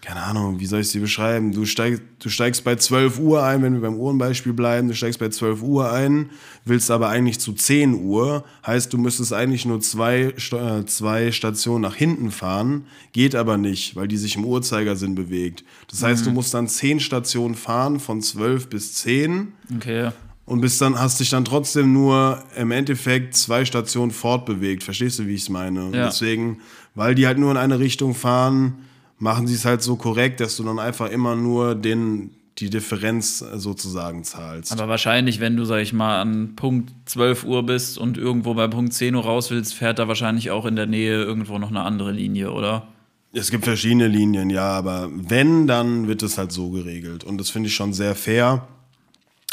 keine 0.00 0.22
Ahnung, 0.22 0.60
wie 0.60 0.66
soll 0.66 0.80
ich 0.80 0.92
dir 0.92 1.00
beschreiben? 1.00 1.52
Du 1.52 1.64
steigst, 1.66 2.02
du 2.20 2.28
steigst 2.28 2.64
bei 2.64 2.76
12 2.76 3.18
Uhr 3.18 3.42
ein, 3.44 3.62
wenn 3.62 3.74
wir 3.74 3.80
beim 3.80 3.96
Uhrenbeispiel 3.96 4.52
bleiben, 4.52 4.88
du 4.88 4.94
steigst 4.94 5.18
bei 5.18 5.28
12 5.28 5.62
Uhr 5.62 5.92
ein, 5.92 6.30
willst 6.64 6.90
aber 6.90 7.08
eigentlich 7.08 7.40
zu 7.40 7.52
10 7.52 7.94
Uhr, 7.94 8.44
heißt, 8.66 8.92
du 8.92 8.98
müsstest 8.98 9.32
eigentlich 9.32 9.66
nur 9.66 9.80
zwei, 9.80 10.32
äh, 10.52 10.84
zwei 10.86 11.32
Stationen 11.32 11.82
nach 11.82 11.94
hinten 11.96 12.30
fahren, 12.30 12.84
geht 13.12 13.34
aber 13.34 13.56
nicht, 13.58 13.96
weil 13.96 14.08
die 14.08 14.16
sich 14.16 14.36
im 14.36 14.44
Uhrzeigersinn 14.44 15.14
bewegt. 15.14 15.64
Das 15.90 16.02
heißt, 16.02 16.24
du 16.24 16.30
musst 16.30 16.54
dann 16.54 16.68
10 16.68 17.00
Stationen 17.00 17.54
fahren, 17.56 17.98
von 18.00 18.22
12 18.22 18.68
bis 18.68 18.94
10 18.94 19.52
Okay. 19.76 20.10
und 20.46 20.60
bist 20.60 20.80
dann, 20.80 20.98
hast 20.98 21.20
dich 21.20 21.30
dann 21.30 21.44
trotzdem 21.44 21.92
nur 21.92 22.42
im 22.56 22.70
Endeffekt 22.70 23.34
zwei 23.36 23.64
Stationen 23.64 24.12
fortbewegt. 24.12 24.84
Verstehst 24.84 25.18
du, 25.18 25.26
wie 25.26 25.34
ich 25.34 25.42
es 25.42 25.48
meine? 25.48 25.90
Ja. 25.92 26.06
Deswegen, 26.06 26.60
weil 26.94 27.14
die 27.14 27.26
halt 27.26 27.38
nur 27.38 27.50
in 27.50 27.56
eine 27.56 27.78
Richtung 27.78 28.14
fahren, 28.14 28.74
machen 29.18 29.46
sie 29.46 29.54
es 29.54 29.64
halt 29.64 29.82
so 29.82 29.96
korrekt, 29.96 30.40
dass 30.40 30.56
du 30.56 30.64
dann 30.64 30.78
einfach 30.78 31.10
immer 31.10 31.36
nur 31.36 31.74
den, 31.74 32.30
die 32.58 32.70
Differenz 32.70 33.42
äh, 33.42 33.58
sozusagen 33.58 34.24
zahlst. 34.24 34.72
Aber 34.72 34.88
wahrscheinlich, 34.88 35.40
wenn 35.40 35.56
du, 35.56 35.64
sag 35.64 35.80
ich 35.80 35.92
mal, 35.92 36.20
an 36.20 36.54
Punkt 36.56 36.92
12 37.06 37.44
Uhr 37.44 37.64
bist 37.64 37.98
und 37.98 38.18
irgendwo 38.18 38.54
bei 38.54 38.68
Punkt 38.68 38.92
10 38.92 39.14
Uhr 39.14 39.24
raus 39.24 39.50
willst, 39.50 39.74
fährt 39.74 39.98
da 39.98 40.08
wahrscheinlich 40.08 40.50
auch 40.50 40.66
in 40.66 40.76
der 40.76 40.86
Nähe 40.86 41.22
irgendwo 41.22 41.58
noch 41.58 41.70
eine 41.70 41.82
andere 41.82 42.12
Linie, 42.12 42.52
oder? 42.52 42.88
Es 43.32 43.50
gibt 43.50 43.64
verschiedene 43.64 44.08
Linien, 44.08 44.48
ja, 44.48 44.70
aber 44.70 45.10
wenn, 45.12 45.66
dann 45.66 46.08
wird 46.08 46.22
es 46.22 46.38
halt 46.38 46.50
so 46.50 46.70
geregelt. 46.70 47.24
Und 47.24 47.38
das 47.38 47.50
finde 47.50 47.68
ich 47.68 47.74
schon 47.74 47.92
sehr 47.92 48.14
fair. 48.14 48.66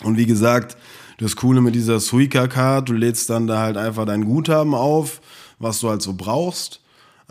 Und 0.04 0.17
wie 0.17 0.25
gesagt, 0.25 0.78
das 1.17 1.36
Coole 1.36 1.62
mit 1.62 1.75
dieser 1.75 1.99
Suica-Card, 1.99 2.89
du 2.89 2.93
lädst 2.93 3.30
dann 3.30 3.47
da 3.47 3.60
halt 3.60 3.78
einfach 3.78 4.06
dein 4.06 4.25
Guthaben 4.25 4.73
auf, 4.73 5.21
was 5.60 5.80
du 5.80 5.89
halt 5.89 6.01
so 6.01 6.13
brauchst. 6.13 6.82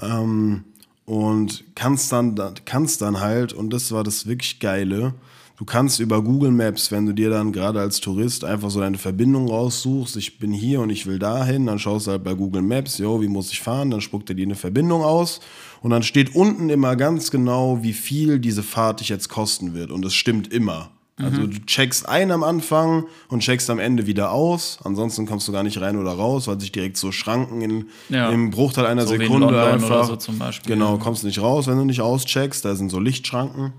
Ähm, 0.01 0.65
und 1.07 1.65
kannst 1.75 2.13
dann, 2.13 2.35
kannst 2.65 3.03
dann 3.03 3.21
halt, 3.21 3.53
und 3.53 3.71
das 3.73 3.93
war 3.93 4.05
das 4.05 4.27
wirklich 4.27 4.61
Geile, 4.61 5.15
du 5.57 5.65
kannst 5.65 6.01
über 6.01 6.23
Google 6.23 6.51
Maps, 6.51 6.91
wenn 6.91 7.07
du 7.07 7.13
dir 7.13 7.31
dann 7.31 7.53
gerade 7.53 7.81
als 7.81 8.01
Tourist 8.01 8.45
einfach 8.45 8.71
so 8.71 8.81
deine 8.81 8.99
Verbindung 8.99 9.49
raussuchst, 9.49 10.17
ich 10.17 10.39
bin 10.39 10.53
hier 10.53 10.81
und 10.81 10.91
ich 10.91 11.07
will 11.07 11.19
dahin, 11.19 11.67
dann 11.67 11.79
schaust 11.79 12.07
du 12.07 12.13
halt 12.13 12.25
bei 12.25 12.35
Google 12.35 12.63
Maps, 12.63 12.99
jo, 12.99 13.21
wie 13.21 13.29
muss 13.29 13.53
ich 13.53 13.61
fahren, 13.61 13.91
dann 13.91 14.01
spuckt 14.01 14.31
er 14.31 14.37
dir 14.37 14.47
eine 14.47 14.55
Verbindung 14.55 15.03
aus 15.03 15.41
und 15.83 15.91
dann 15.91 16.03
steht 16.03 16.35
unten 16.35 16.71
immer 16.71 16.97
ganz 16.97 17.31
genau, 17.31 17.83
wie 17.83 17.93
viel 17.93 18.39
diese 18.39 18.63
Fahrt 18.63 19.01
dich 19.01 19.11
jetzt 19.11 19.29
kosten 19.29 19.75
wird 19.75 19.91
und 19.91 20.05
es 20.05 20.15
stimmt 20.15 20.53
immer. 20.53 20.91
Also 21.17 21.47
du 21.47 21.59
checkst 21.65 22.09
ein 22.09 22.33
am 22.33 22.43
Anfang 22.43 23.05
und 23.29 23.41
checkst 23.41 23.71
am 23.71 23.79
Ende 23.79 24.07
wieder 24.07 24.33
aus. 24.33 24.81
Ansonsten 24.83 25.27
kommst 25.27 25.47
du 25.47 25.53
gar 25.53 25.63
nicht 25.63 25.81
rein 25.81 25.97
oder 25.97 26.11
raus, 26.11 26.49
weil 26.49 26.59
sich 26.61 26.73
direkt 26.73 26.97
so 26.97 27.13
Schranken 27.13 27.63
in, 27.63 27.89
Ja. 28.09 28.31
im 28.31 28.51
Bruchteil 28.51 28.85
einer 28.87 29.07
So 29.07 29.17
Sekunde 29.17 29.63
einfach. 29.65 30.05
so 30.07 30.17
zum 30.17 30.39
Beispiel. 30.41 30.75
Genau, 30.75 30.99
kommst 30.99 31.23
nicht 31.23 31.41
raus, 31.41 31.69
wenn 31.69 31.77
du 31.79 31.85
nicht 31.85 32.01
auscheckst. 32.01 32.65
Da 32.65 32.75
sind 32.75 32.91
so 32.91 32.99
Lichtschranken. 32.99 33.75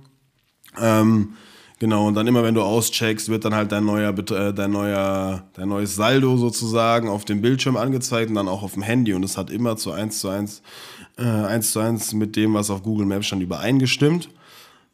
Ähm, 0.82 1.34
genau, 1.80 2.08
und 2.08 2.14
dann 2.14 2.26
immer, 2.26 2.42
wenn 2.44 2.56
du 2.56 2.62
auscheckst, 2.62 3.28
wird 3.28 3.44
dann 3.44 3.54
halt 3.54 3.70
dein 3.74 3.84
neuer, 3.86 4.18
äh, 4.18 4.54
dein 4.54 4.72
neuer, 4.72 5.44
dein 5.56 5.68
neues 5.68 5.94
Saldo 5.96 6.38
sozusagen 6.38 7.10
auf 7.10 7.26
dem 7.26 7.42
Bildschirm 7.42 7.76
angezeigt 7.76 8.30
und 8.30 8.36
dann 8.36 8.48
auch 8.48 8.64
auf 8.64 8.76
dem 8.76 8.84
Handy. 8.84 9.14
Und 9.14 9.24
es 9.24 9.38
hat 9.38 9.50
immer 9.50 9.76
zu 9.76 9.92
eins 9.92 10.20
zu 10.20 10.30
eins, 10.30 10.62
äh, 11.18 11.24
eins 11.24 11.74
zu 11.74 11.80
eins 11.82 12.14
mit 12.14 12.38
dem, 12.38 12.54
was 12.54 12.70
auf 12.70 12.82
Google 12.82 13.06
Maps 13.06 13.26
stand, 13.26 13.42
übereingestimmt. 13.44 14.30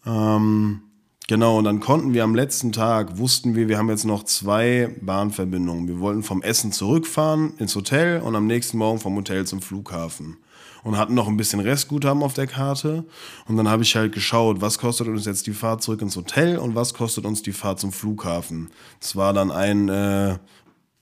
Ähm, 0.08 0.82
genau, 1.32 1.60
und 1.60 1.63
dann 1.63 1.80
konnten 1.80 2.13
wir 2.13 2.26
am 2.26 2.36
letzten 2.36 2.74
Tag, 2.74 3.17
wussten 3.17 3.56
wir, 3.56 3.70
wir 3.70 3.78
haben 3.78 3.89
jetzt 3.89 4.04
noch 4.04 4.24
zwei 4.24 4.94
Bahnverbindungen. 5.00 5.88
Wir 5.88 6.02
wollten 6.02 6.24
vom 6.24 6.41
Essen 6.41 6.74
zurückfahren 6.74 7.53
ins 7.58 7.74
Hotel 7.74 8.20
und 8.20 8.36
am 8.36 8.47
nächsten 8.47 8.78
Morgen 8.78 8.99
vom 8.99 9.16
Hotel 9.16 9.45
zum 9.45 9.62
Flughafen. 9.62 10.36
Und 10.84 10.97
hatten 10.97 11.14
noch 11.14 11.30
ein 11.30 11.38
bisschen 11.38 11.62
Restguthaben 11.62 12.22
auf 12.22 12.34
der 12.34 12.47
Karte. 12.47 13.06
Und 13.47 13.56
dann 13.56 13.70
habe 13.70 13.84
ich 13.84 13.95
halt 13.95 14.12
geschaut, 14.12 14.60
was 14.60 14.78
kostet 14.78 15.08
uns 15.08 15.24
jetzt 15.24 15.47
die 15.47 15.53
Fahrt 15.53 15.82
zurück 15.82 16.01
ins 16.01 16.18
Hotel 16.18 16.58
und 16.58 16.76
was 16.76 16.93
kostet 16.93 17.24
uns 17.24 17.41
die 17.41 17.53
Fahrt 17.53 17.80
zum 17.80 17.93
Flughafen. 17.93 18.70
Das 18.99 19.16
war 19.16 19.32
dann 19.32 19.51
ein, 19.51 19.88
äh, 19.88 20.38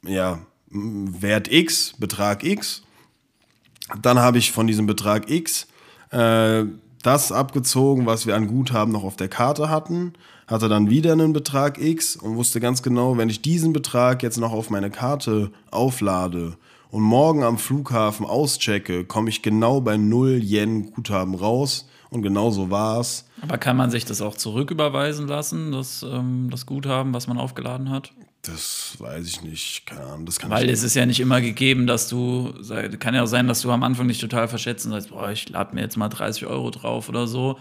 ja, 0.06 0.40
Wert 0.70 1.52
X, 1.52 1.96
Betrag 1.98 2.44
X. 2.44 2.84
Dann 4.00 4.20
habe 4.20 4.38
ich 4.38 4.52
von 4.52 4.68
diesem 4.68 4.86
Betrag 4.86 5.28
X 5.32 5.66
äh, 6.12 6.66
das 7.04 7.32
abgezogen, 7.32 8.06
was 8.06 8.26
wir 8.26 8.36
an 8.36 8.48
Guthaben 8.48 8.92
noch 8.92 9.04
auf 9.04 9.16
der 9.16 9.30
Karte 9.30 9.70
hatten, 9.70 10.14
hatte 10.48 10.68
dann 10.68 10.90
wieder 10.90 11.14
einen 11.14 11.34
Betrag 11.34 11.80
X 11.80 12.16
und 12.16 12.36
wusste 12.36 12.60
ganz 12.60 12.82
genau, 12.82 13.18
wenn 13.18 13.30
ich 13.30 13.42
diesen 13.42 13.72
Betrag 13.74 14.24
jetzt 14.24 14.38
noch 14.38 14.52
auf 14.52 14.70
meine 14.70 14.90
Karte 14.90 15.52
auflade 15.72 16.58
und 16.92 17.04
morgen 17.04 17.44
am 17.44 17.58
Flughafen 17.58 18.26
auschecke, 18.26 19.06
komme 19.06 19.30
ich 19.30 19.42
genau 19.42 19.80
bei 19.82 19.98
0 19.98 20.42
Yen 20.44 20.92
Guthaben 20.92 21.36
raus. 21.36 21.88
Und 22.12 22.24
genau 22.24 22.50
so 22.50 22.72
war 22.72 23.00
es. 23.00 23.26
Aber 23.42 23.60
kann 23.60 23.78
man 23.78 23.92
sich 23.92 24.04
das 24.04 24.22
auch 24.22 24.36
zurücküberweisen 24.36 25.28
lassen, 25.28 25.72
das, 25.72 26.02
ähm, 26.02 26.50
das 26.50 26.66
Guthaben, 26.66 27.14
was 27.14 27.28
man 27.28 27.38
aufgeladen 27.38 27.92
hat? 27.92 28.12
Das 28.44 28.96
weiß 28.98 29.28
ich 29.28 29.42
nicht. 29.44 29.86
Keine 29.86 30.02
Ahnung. 30.04 30.26
Das 30.26 30.40
kann 30.40 30.50
Weil 30.50 30.70
es 30.70 30.82
ist 30.82 30.96
ja 30.96 31.06
nicht 31.06 31.20
immer 31.20 31.42
gegeben, 31.42 31.88
dass 31.88 32.08
du, 32.08 32.54
kann 32.98 33.14
ja 33.14 33.24
auch 33.24 33.28
sein, 33.28 33.48
dass 33.48 33.62
du 33.62 33.70
am 33.70 33.84
Anfang 33.84 34.08
dich 34.08 34.20
total 34.20 34.48
verschätzt 34.48 34.86
und 34.86 34.94
sagst, 34.94 35.10
boah, 35.10 35.30
ich 35.30 35.50
lade 35.50 35.76
mir 35.76 35.82
jetzt 35.82 35.98
mal 35.98 36.08
30 36.08 36.46
Euro 36.46 36.72
drauf 36.72 37.10
oder 37.10 37.28
so. 37.28 37.58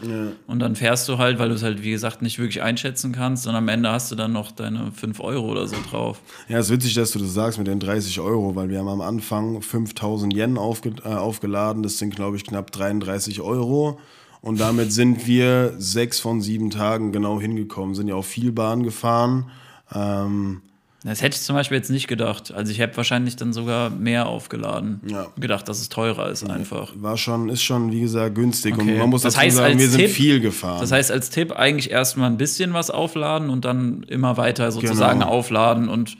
Und 0.47 0.61
dann 0.61 0.76
fährst 0.76 1.09
du 1.09 1.18
halt, 1.18 1.41
weil 1.41 1.49
du 1.49 1.57
es 1.57 1.64
halt, 1.64 1.83
wie 1.83 1.91
gesagt, 1.91 2.22
nicht 2.22 2.39
wirklich 2.39 2.62
einschätzen 2.62 3.11
kannst 3.11 3.49
und 3.49 3.57
am 3.57 3.66
Ende 3.66 3.91
hast 3.91 4.12
du 4.12 4.14
dann 4.14 4.33
noch 4.33 4.53
deine 4.53 4.93
5 4.93 5.18
Euro 5.18 5.49
oder 5.51 5.66
so 5.66 5.76
drauf. 5.91 6.20
Ja, 6.49 6.59
es 6.59 6.66
ist 6.66 6.72
witzig, 6.72 6.95
dass 6.95 7.11
du 7.11 7.18
das 7.18 7.35
sagst 7.35 7.59
mit 7.59 7.66
den 7.66 7.81
30 7.81 8.20
Euro, 8.20 8.55
weil 8.55 8.68
wir 8.68 8.79
haben 8.79 8.89
am 8.89 9.01
Anfang 9.01 9.61
5000 9.61 10.33
Yen 10.33 10.57
aufge 10.59 10.93
äh, 11.05 11.09
aufgeladen. 11.09 11.83
Das 11.83 11.99
sind, 11.99 12.14
glaube 12.14 12.37
ich, 12.37 12.45
knapp 12.45 12.70
33 12.70 13.41
Euro. 13.41 13.99
Und 14.41 14.61
damit 14.61 14.93
sind 14.93 15.26
wir 15.26 15.74
sechs 15.79 16.20
von 16.20 16.41
sieben 16.41 16.70
Tagen 16.70 17.11
genau 17.11 17.41
hingekommen. 17.41 17.97
Sind 17.97 18.07
ja 18.07 18.14
auch 18.14 18.24
viel 18.24 18.53
Bahn 18.53 18.85
gefahren. 18.85 19.51
Ähm, 19.93 20.62
Das 21.05 21.22
hätte 21.22 21.36
ich 21.36 21.42
zum 21.42 21.55
Beispiel 21.55 21.76
jetzt 21.76 21.90
nicht 21.90 22.09
gedacht. 22.09 22.53
Also 22.53 22.72
ich 22.72 22.80
hätte 22.80 22.96
wahrscheinlich 22.96 23.36
dann 23.36 23.53
sogar 23.53 23.88
mehr 23.90 24.26
aufgeladen. 24.26 25.01
Ja. 25.07 25.28
Gedacht, 25.38 25.68
dass 25.68 25.80
es 25.80 25.88
teurer 25.88 26.28
ist 26.30 26.49
einfach. 26.51 26.92
war 26.96 27.16
schon, 27.16 27.49
ist 27.49 27.62
schon, 27.62 27.92
wie 27.92 28.01
gesagt, 28.01 28.34
günstig. 28.34 28.74
Okay. 28.74 28.92
Und 28.94 28.99
man 28.99 29.11
muss 29.11 29.22
Das 29.22 29.34
dazu 29.34 29.44
heißt, 29.46 29.57
sagen, 29.59 29.72
als 29.74 29.78
wir 29.82 29.88
sind 29.90 30.01
Tipp- 30.01 30.11
viel 30.11 30.40
gefahren. 30.40 30.80
Das 30.80 30.90
heißt, 30.90 31.12
als 31.12 31.30
Tipp 31.30 31.53
eigentlich 31.53 31.92
erstmal 31.92 32.28
ein 32.28 32.36
bisschen 32.36 32.72
was 32.74 32.90
aufladen 32.90 33.49
und 33.49 33.64
dann 33.64 34.03
immer 34.09 34.36
weiter 34.36 34.72
sozusagen 34.72 35.20
Genau. 35.20 35.30
aufladen 35.30 35.88
und 35.88 36.16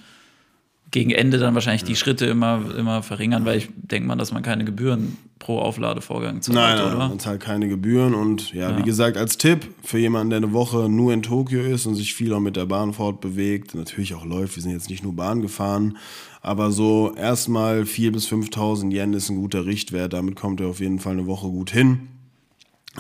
gegen 0.91 1.11
Ende 1.11 1.39
dann 1.39 1.55
wahrscheinlich 1.55 1.84
die 1.84 1.97
Schritte 1.97 2.26
immer, 2.26 2.62
immer 2.76 3.03
verringern, 3.03 3.45
weil 3.45 3.59
ich 3.59 3.68
denke 3.76 4.09
mal, 4.09 4.16
dass 4.16 4.32
man 4.32 4.43
keine 4.43 4.64
Gebühren 4.64 5.18
pro 5.39 5.59
Aufladevorgang 5.59 6.41
zahlt, 6.43 6.57
Nein, 6.57 6.76
nein, 6.76 6.86
oder? 6.86 7.09
man 7.09 7.18
zahlt 7.18 7.41
keine 7.41 7.68
Gebühren 7.68 8.14
und 8.14 8.53
ja, 8.53 8.76
wie 8.76 8.82
gesagt, 8.82 9.16
als 9.16 9.39
Tipp 9.39 9.68
für 9.82 9.99
jemanden, 9.99 10.30
der 10.30 10.39
eine 10.39 10.53
Woche 10.53 10.89
nur 10.89 11.12
in 11.12 11.22
Tokio 11.22 11.61
ist 11.61 11.86
und 11.86 11.95
sich 11.95 12.14
viel 12.14 12.32
auch 12.32 12.41
mit 12.41 12.57
der 12.57 12.66
Bahn 12.66 12.93
fortbewegt, 12.93 13.74
natürlich 13.74 14.14
auch 14.14 14.24
läuft, 14.24 14.57
wir 14.57 14.62
sind 14.62 14.72
jetzt 14.72 14.91
nicht 14.91 15.05
nur 15.05 15.14
Bahn 15.14 15.43
gefahren, 15.43 15.97
aber 16.41 16.70
so 16.70 17.14
erstmal 17.16 17.82
4.000 17.82 18.11
bis 18.12 18.28
5.000 18.28 18.93
Yen 18.93 19.12
ist 19.12 19.28
ein 19.28 19.36
guter 19.36 19.66
Richtwert, 19.66 20.12
damit 20.12 20.36
kommt 20.36 20.61
er 20.61 20.68
auf 20.68 20.80
jeden 20.80 20.99
Fall 20.99 21.12
eine 21.12 21.26
Woche 21.26 21.49
gut 21.49 21.70
hin. 21.70 22.09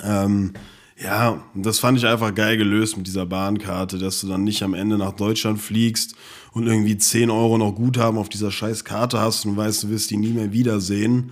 Ähm, 0.04 0.52
ja, 1.00 1.42
das 1.54 1.78
fand 1.78 1.98
ich 1.98 2.06
einfach 2.06 2.34
geil 2.34 2.56
gelöst 2.56 2.96
mit 2.96 3.06
dieser 3.06 3.26
Bahnkarte, 3.26 3.98
dass 3.98 4.20
du 4.20 4.26
dann 4.28 4.44
nicht 4.44 4.62
am 4.62 4.74
Ende 4.74 4.98
nach 4.98 5.12
Deutschland 5.12 5.60
fliegst 5.60 6.14
und 6.52 6.66
irgendwie 6.66 6.98
10 6.98 7.30
Euro 7.30 7.56
noch 7.58 7.72
Guthaben 7.72 8.18
auf 8.18 8.28
dieser 8.28 8.50
scheiß 8.50 8.84
Karte 8.84 9.20
hast 9.20 9.46
und 9.46 9.56
weißt, 9.56 9.84
du 9.84 9.90
wirst 9.90 10.10
die 10.10 10.16
nie 10.16 10.32
mehr 10.32 10.52
wiedersehen. 10.52 11.30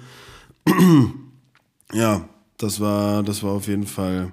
ja, 1.93 2.29
das 2.59 2.81
war, 2.81 3.23
das 3.23 3.43
war 3.43 3.53
auf 3.53 3.67
jeden 3.67 3.87
Fall 3.87 4.33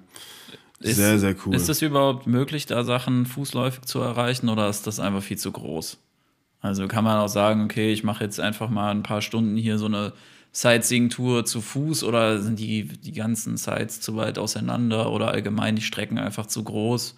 Ist- 0.80 0.98
sehr, 0.98 1.18
sehr 1.20 1.36
cool. 1.46 1.56
Ist 1.56 1.70
es 1.70 1.82
überhaupt 1.82 2.28
möglich, 2.28 2.66
da 2.66 2.84
Sachen 2.84 3.26
fußläufig 3.26 3.86
zu 3.86 4.00
erreichen 4.00 4.50
oder 4.50 4.70
ist 4.70 4.86
das 4.88 5.00
einfach 5.00 5.24
viel 5.24 5.38
zu 5.38 5.52
groß? 5.52 5.98
Also 6.62 6.88
kann 6.88 7.04
man 7.04 7.18
auch 7.18 7.28
sagen, 7.28 7.66
okay, 7.66 7.92
ich 7.92 8.04
mache 8.04 8.24
jetzt 8.24 8.40
einfach 8.40 8.70
mal 8.70 8.92
ein 8.92 9.04
paar 9.04 9.22
Stunden 9.22 9.58
hier 9.58 9.78
so 9.78 9.88
eine 9.88 10.14
Sightseeing-Tour 10.54 11.46
zu 11.46 11.62
Fuß 11.62 12.04
oder 12.04 12.40
sind 12.42 12.60
die, 12.60 12.86
die 12.86 13.12
ganzen 13.12 13.58
Sites 13.58 14.00
zu 14.00 14.16
weit 14.16 14.38
auseinander 14.38 15.12
oder 15.12 15.30
allgemein 15.30 15.76
die 15.76 15.82
Strecken 15.82 16.18
einfach 16.18 16.46
zu 16.46 16.64
groß? 16.64 17.16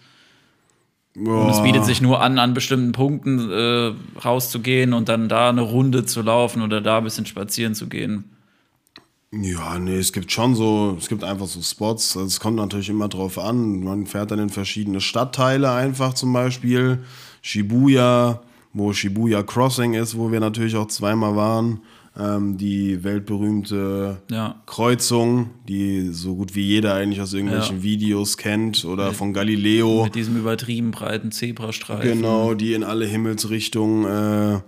Und 1.14 1.48
es 1.48 1.56
Boah. 1.56 1.62
bietet 1.62 1.84
sich 1.84 2.02
nur 2.02 2.20
an, 2.20 2.38
an 2.38 2.52
bestimmten 2.52 2.92
Punkten 2.92 3.50
äh, 3.50 3.92
rauszugehen 4.22 4.92
und 4.92 5.08
dann 5.08 5.28
da 5.28 5.48
eine 5.48 5.62
Runde 5.62 6.04
zu 6.04 6.20
laufen 6.22 6.60
oder 6.60 6.80
da 6.80 6.98
ein 6.98 7.04
bisschen 7.04 7.24
spazieren 7.24 7.74
zu 7.74 7.88
gehen. 7.88 8.24
Ja, 9.32 9.78
nee, 9.78 9.96
es 9.96 10.12
gibt 10.12 10.30
schon 10.30 10.54
so, 10.54 10.96
es 10.98 11.08
gibt 11.08 11.24
einfach 11.24 11.46
so 11.46 11.60
Spots. 11.60 12.16
Also 12.16 12.26
es 12.26 12.40
kommt 12.40 12.56
natürlich 12.56 12.88
immer 12.88 13.08
drauf 13.08 13.38
an. 13.38 13.82
Man 13.82 14.06
fährt 14.06 14.30
dann 14.30 14.38
in 14.38 14.50
verschiedene 14.50 15.00
Stadtteile 15.00 15.72
einfach 15.72 16.14
zum 16.14 16.32
Beispiel. 16.32 17.02
Shibuya, 17.42 18.42
wo 18.72 18.92
Shibuya 18.92 19.42
Crossing 19.42 19.94
ist, 19.94 20.16
wo 20.16 20.30
wir 20.30 20.40
natürlich 20.40 20.76
auch 20.76 20.88
zweimal 20.88 21.34
waren. 21.34 21.80
Ähm, 22.18 22.56
die 22.56 23.04
weltberühmte 23.04 24.22
Ja. 24.30 24.62
Kreuzung, 24.64 25.50
die 25.68 26.08
so 26.12 26.34
gut 26.36 26.54
wie 26.54 26.62
jeder 26.62 26.94
eigentlich 26.94 27.20
aus 27.20 27.34
irgendwelchen 27.34 27.76
Ja. 27.76 27.82
Videos 27.82 28.36
kennt 28.38 28.84
oder 28.86 29.12
von 29.12 29.34
Galileo. 29.34 30.04
Mit 30.04 30.14
diesem 30.14 30.36
übertrieben 30.38 30.92
breiten 30.92 31.30
Zebrastreifen. 31.30 32.10
Genau, 32.10 32.54
die 32.54 32.72
in 32.72 32.84
alle 32.84 33.04
Himmelsrichtungen 33.04 34.04
äh, 34.56 34.60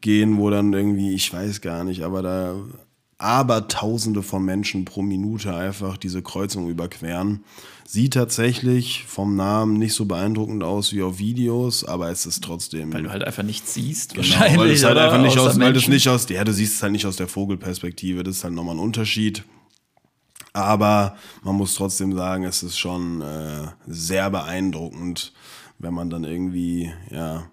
gehen, 0.00 0.38
wo 0.38 0.48
dann 0.50 0.72
irgendwie, 0.72 1.12
ich 1.14 1.30
weiß 1.32 1.60
gar 1.60 1.84
nicht, 1.84 2.02
aber 2.02 2.22
da 2.22 2.56
aber 3.18 3.68
Tausende 3.68 4.22
von 4.22 4.44
Menschen 4.44 4.84
pro 4.84 5.02
Minute 5.02 5.54
einfach 5.54 5.96
diese 5.96 6.22
Kreuzung 6.22 6.68
überqueren. 6.68 7.44
Sieht 7.86 8.14
tatsächlich 8.14 9.04
vom 9.06 9.36
Namen 9.36 9.74
nicht 9.78 9.94
so 9.94 10.06
beeindruckend 10.06 10.62
aus 10.64 10.92
wie 10.92 11.02
auf 11.02 11.18
Videos, 11.18 11.84
aber 11.84 12.10
es 12.10 12.26
ist 12.26 12.42
trotzdem. 12.42 12.92
Weil 12.92 13.04
du 13.04 13.10
halt 13.10 13.24
einfach 13.24 13.42
nichts 13.42 13.74
siehst, 13.74 14.14
Genau, 14.14 14.26
wahrscheinlich. 14.28 14.58
weil 14.58 14.70
es 14.70 14.84
halt 14.84 14.98
einfach 14.98 15.20
nicht 15.20 15.38
aus, 15.38 15.58
weil 15.60 15.72
das 15.72 15.88
nicht 15.88 16.08
aus, 16.08 16.28
ja, 16.28 16.42
du 16.44 16.52
siehst 16.52 16.76
es 16.76 16.82
halt 16.82 16.92
nicht 16.92 17.06
aus 17.06 17.16
der 17.16 17.28
Vogelperspektive, 17.28 18.22
das 18.24 18.36
ist 18.38 18.44
halt 18.44 18.54
nochmal 18.54 18.76
ein 18.76 18.80
Unterschied. 18.80 19.44
Aber 20.52 21.16
man 21.42 21.56
muss 21.56 21.74
trotzdem 21.74 22.14
sagen, 22.14 22.44
es 22.44 22.62
ist 22.62 22.78
schon 22.78 23.20
äh, 23.20 23.68
sehr 23.86 24.30
beeindruckend, 24.30 25.32
wenn 25.78 25.92
man 25.94 26.10
dann 26.10 26.24
irgendwie, 26.24 26.92
ja, 27.10 27.50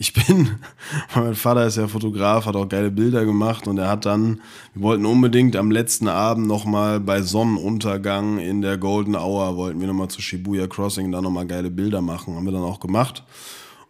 ich 0.00 0.12
bin, 0.12 0.60
mein 1.14 1.34
Vater 1.34 1.66
ist 1.66 1.76
ja 1.76 1.88
Fotograf, 1.88 2.46
hat 2.46 2.54
auch 2.54 2.68
geile 2.68 2.90
Bilder 2.90 3.24
gemacht 3.24 3.66
und 3.66 3.78
er 3.78 3.88
hat 3.88 4.06
dann, 4.06 4.40
wir 4.74 4.82
wollten 4.82 5.04
unbedingt 5.04 5.56
am 5.56 5.72
letzten 5.72 6.06
Abend 6.06 6.46
nochmal 6.46 7.00
bei 7.00 7.20
Sonnenuntergang 7.20 8.38
in 8.38 8.62
der 8.62 8.78
Golden 8.78 9.16
Hour, 9.16 9.56
wollten 9.56 9.80
wir 9.80 9.88
nochmal 9.88 10.08
zu 10.08 10.22
Shibuya 10.22 10.68
Crossing 10.68 11.10
da 11.10 11.20
nochmal 11.20 11.46
geile 11.46 11.70
Bilder 11.70 12.00
machen, 12.00 12.36
haben 12.36 12.44
wir 12.44 12.52
dann 12.52 12.62
auch 12.62 12.78
gemacht. 12.78 13.24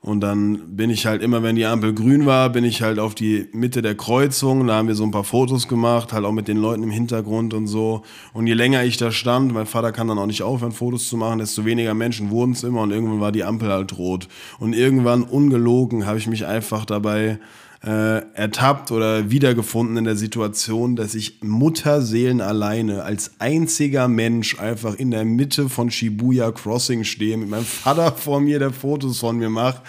Und 0.09 0.23
dann 0.23 0.75
bin 0.75 0.89
ich 0.89 1.05
halt 1.05 1.23
immer, 1.23 1.43
wenn 1.43 1.55
die 1.55 1.67
Ampel 1.67 1.93
grün 1.93 2.25
war, 2.25 2.49
bin 2.49 2.65
ich 2.65 2.81
halt 2.81 2.99
auf 2.99 3.15
die 3.15 3.47
Mitte 3.53 3.83
der 3.83 3.95
Kreuzung. 3.95 4.67
Da 4.67 4.77
haben 4.77 4.89
wir 4.89 4.95
so 4.95 5.05
ein 5.05 5.11
paar 5.11 5.23
Fotos 5.23 5.69
gemacht, 5.69 6.15
halt 6.15 6.25
auch 6.25 6.33
mit 6.33 6.49
den 6.49 6.57
Leuten 6.57 6.83
im 6.83 6.91
Hintergrund 6.91 7.53
und 7.53 7.67
so. 7.67 8.01
Und 8.33 8.47
je 8.47 8.55
länger 8.55 8.85
ich 8.85 8.97
da 8.97 9.11
stand, 9.11 9.53
mein 9.53 9.67
Vater 9.67 9.93
kann 9.93 10.09
dann 10.09 10.19
auch 10.19 10.25
nicht 10.25 10.43
aufhören, 10.43 10.73
Fotos 10.73 11.11
zu 11.11 11.19
machen, 11.19 11.41
desto 11.41 11.67
weniger 11.67 11.93
Menschen 11.93 12.31
wurden 12.31 12.53
es 12.53 12.63
immer 12.65 12.81
und 12.81 12.91
irgendwann 12.91 13.21
war 13.21 13.33
die 13.33 13.45
Ampel 13.45 13.71
halt 13.71 13.99
rot. 13.99 14.29
Und 14.59 14.73
irgendwann, 14.73 15.25
ungelogen, 15.25 16.07
habe 16.07 16.17
ich 16.17 16.27
mich 16.27 16.47
einfach 16.47 16.87
dabei 16.87 17.39
äh, 17.85 18.22
ertappt 18.35 18.91
oder 18.91 19.31
wiedergefunden 19.31 19.97
in 19.97 20.05
der 20.05 20.16
Situation, 20.16 20.97
dass 20.97 21.14
ich 21.14 21.39
Mutterseelen 21.43 22.41
alleine 22.41 23.05
als 23.05 23.33
einziger 23.39 24.09
Mensch 24.09 24.59
einfach 24.59 24.95
in 24.95 25.11
der 25.11 25.24
Mitte 25.24 25.68
von 25.68 25.91
Shibuya 25.91 26.51
Crossing 26.51 27.05
stehe, 27.05 27.37
mit 27.37 27.49
meinem 27.49 27.64
Vater 27.64 28.12
vor 28.16 28.41
mir, 28.41 28.59
der 28.59 28.72
Fotos 28.72 29.20
von 29.20 29.39
mir 29.39 29.51
macht. 29.51 29.83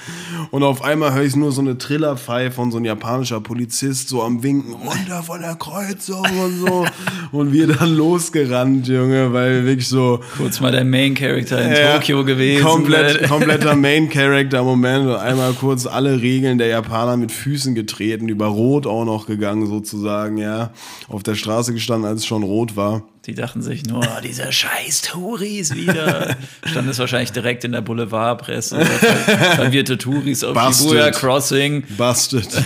Und 0.51 0.63
auf 0.63 0.83
einmal 0.83 1.13
höre 1.13 1.23
ich 1.23 1.35
nur 1.35 1.51
so 1.51 1.61
eine 1.61 1.77
Trillerpfeife 1.77 2.51
von 2.51 2.71
so 2.71 2.77
ein 2.77 2.85
japanischer 2.85 3.41
Polizist 3.41 4.09
so 4.09 4.23
am 4.23 4.43
Winken, 4.43 4.73
runter 4.73 5.23
von 5.23 5.41
der 5.41 5.55
Kreuzung 5.55 6.23
und 6.23 6.59
so. 6.59 6.85
und 7.31 7.53
wir 7.53 7.67
dann 7.67 7.95
losgerannt, 7.95 8.87
Junge, 8.87 9.33
weil 9.33 9.65
wirklich 9.65 9.87
so, 9.87 10.19
Kurz 10.37 10.59
mal 10.59 10.71
der 10.71 10.85
Main 10.85 11.15
Character 11.15 11.61
in 11.61 11.71
ja, 11.71 11.97
Tokio 11.97 12.23
gewesen. 12.23 12.63
Komplett, 12.63 13.19
Äh, 13.21 13.27
kompletter 13.27 13.75
Main 13.79 14.09
Character 14.09 14.63
Moment 14.63 15.07
und 15.07 15.15
einmal 15.15 15.53
kurz 15.53 15.85
alle 15.85 16.21
Regeln 16.21 16.57
der 16.57 16.67
Japaner 16.67 17.17
mit 17.17 17.31
Füßen 17.31 17.75
getreten, 17.79 18.27
über 18.27 18.47
Rot 18.47 18.85
auch 18.85 19.05
noch 19.05 19.25
gegangen 19.25 19.67
sozusagen, 19.67 20.37
ja. 20.37 20.71
Auf 21.07 21.23
der 21.23 21.35
Straße 21.35 21.73
gestanden, 21.73 22.09
als 22.09 22.21
es 22.21 22.25
schon 22.25 22.43
rot 22.43 22.75
war. 22.75 23.03
Die 23.25 23.33
dachten 23.35 23.61
sich 23.61 23.85
nur, 23.85 24.05
dieser 24.23 24.51
scheiß 24.51 25.01
Touris 25.03 25.75
wieder. 25.75 26.35
Stand 26.65 26.89
es 26.89 26.99
wahrscheinlich 26.99 27.31
direkt 27.31 27.63
in 27.63 27.73
der 27.73 27.81
Boulevardpresse. 27.81 28.79
Ver- 28.83 29.55
Verwirrte 29.55 29.97
Touris 29.97 30.43
auf. 30.43 30.57
Shibuya 30.77 31.11
Crossing. 31.11 31.83
Busted. 31.97 32.47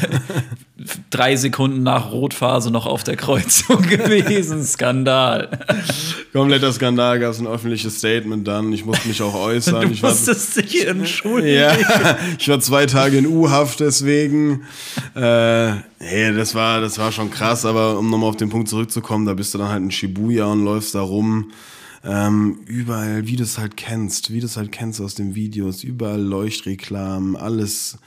Drei 1.11 1.35
Sekunden 1.37 1.83
nach 1.83 2.11
Rotphase 2.11 2.69
noch 2.69 2.85
auf 2.85 3.03
der 3.05 3.15
Kreuzung 3.15 3.81
gewesen. 3.87 4.65
Skandal. 4.65 5.47
Kompletter 6.33 6.73
Skandal, 6.73 7.19
gab 7.19 7.31
es 7.31 7.39
ein 7.39 7.47
öffentliches 7.47 7.99
Statement 7.99 8.45
dann. 8.47 8.73
Ich 8.73 8.83
musste 8.83 9.07
mich 9.07 9.21
auch 9.21 9.33
äußern. 9.35 9.83
Du 9.87 9.93
ich 9.93 10.03
war, 10.03 10.09
musstest 10.09 10.57
dich 10.57 10.85
entschuldigen. 10.85 11.55
ja, 11.57 11.71
ich 12.37 12.49
war 12.49 12.59
zwei 12.59 12.85
Tage 12.85 13.17
in 13.19 13.27
U-Haft 13.27 13.79
deswegen. 13.79 14.63
Äh, 15.15 15.71
hey, 15.99 16.35
das 16.35 16.53
war, 16.53 16.81
das 16.81 16.97
war 16.97 17.11
schon 17.13 17.31
krass, 17.31 17.65
aber 17.65 17.97
um 17.97 18.09
nochmal 18.09 18.29
auf 18.29 18.37
den 18.37 18.49
Punkt 18.49 18.67
zurückzukommen, 18.67 19.25
da 19.25 19.33
bist 19.35 19.53
du 19.53 19.59
dann 19.59 19.69
halt 19.69 19.83
in 19.83 19.91
Shibuya 19.91 20.42
und 20.51 20.63
läufst 20.63 20.95
da 20.95 21.01
rum. 21.01 21.51
Ähm, 22.05 22.59
überall, 22.65 23.27
wie 23.27 23.37
du 23.37 23.43
es 23.43 23.57
halt 23.57 23.77
kennst, 23.77 24.33
wie 24.33 24.41
du 24.41 24.45
es 24.45 24.57
halt 24.57 24.71
kennst 24.71 24.99
aus 24.99 25.15
den 25.15 25.35
Videos, 25.35 25.83
überall 25.83 26.21
Leuchtreklamen, 26.21 27.37
alles, 27.37 27.97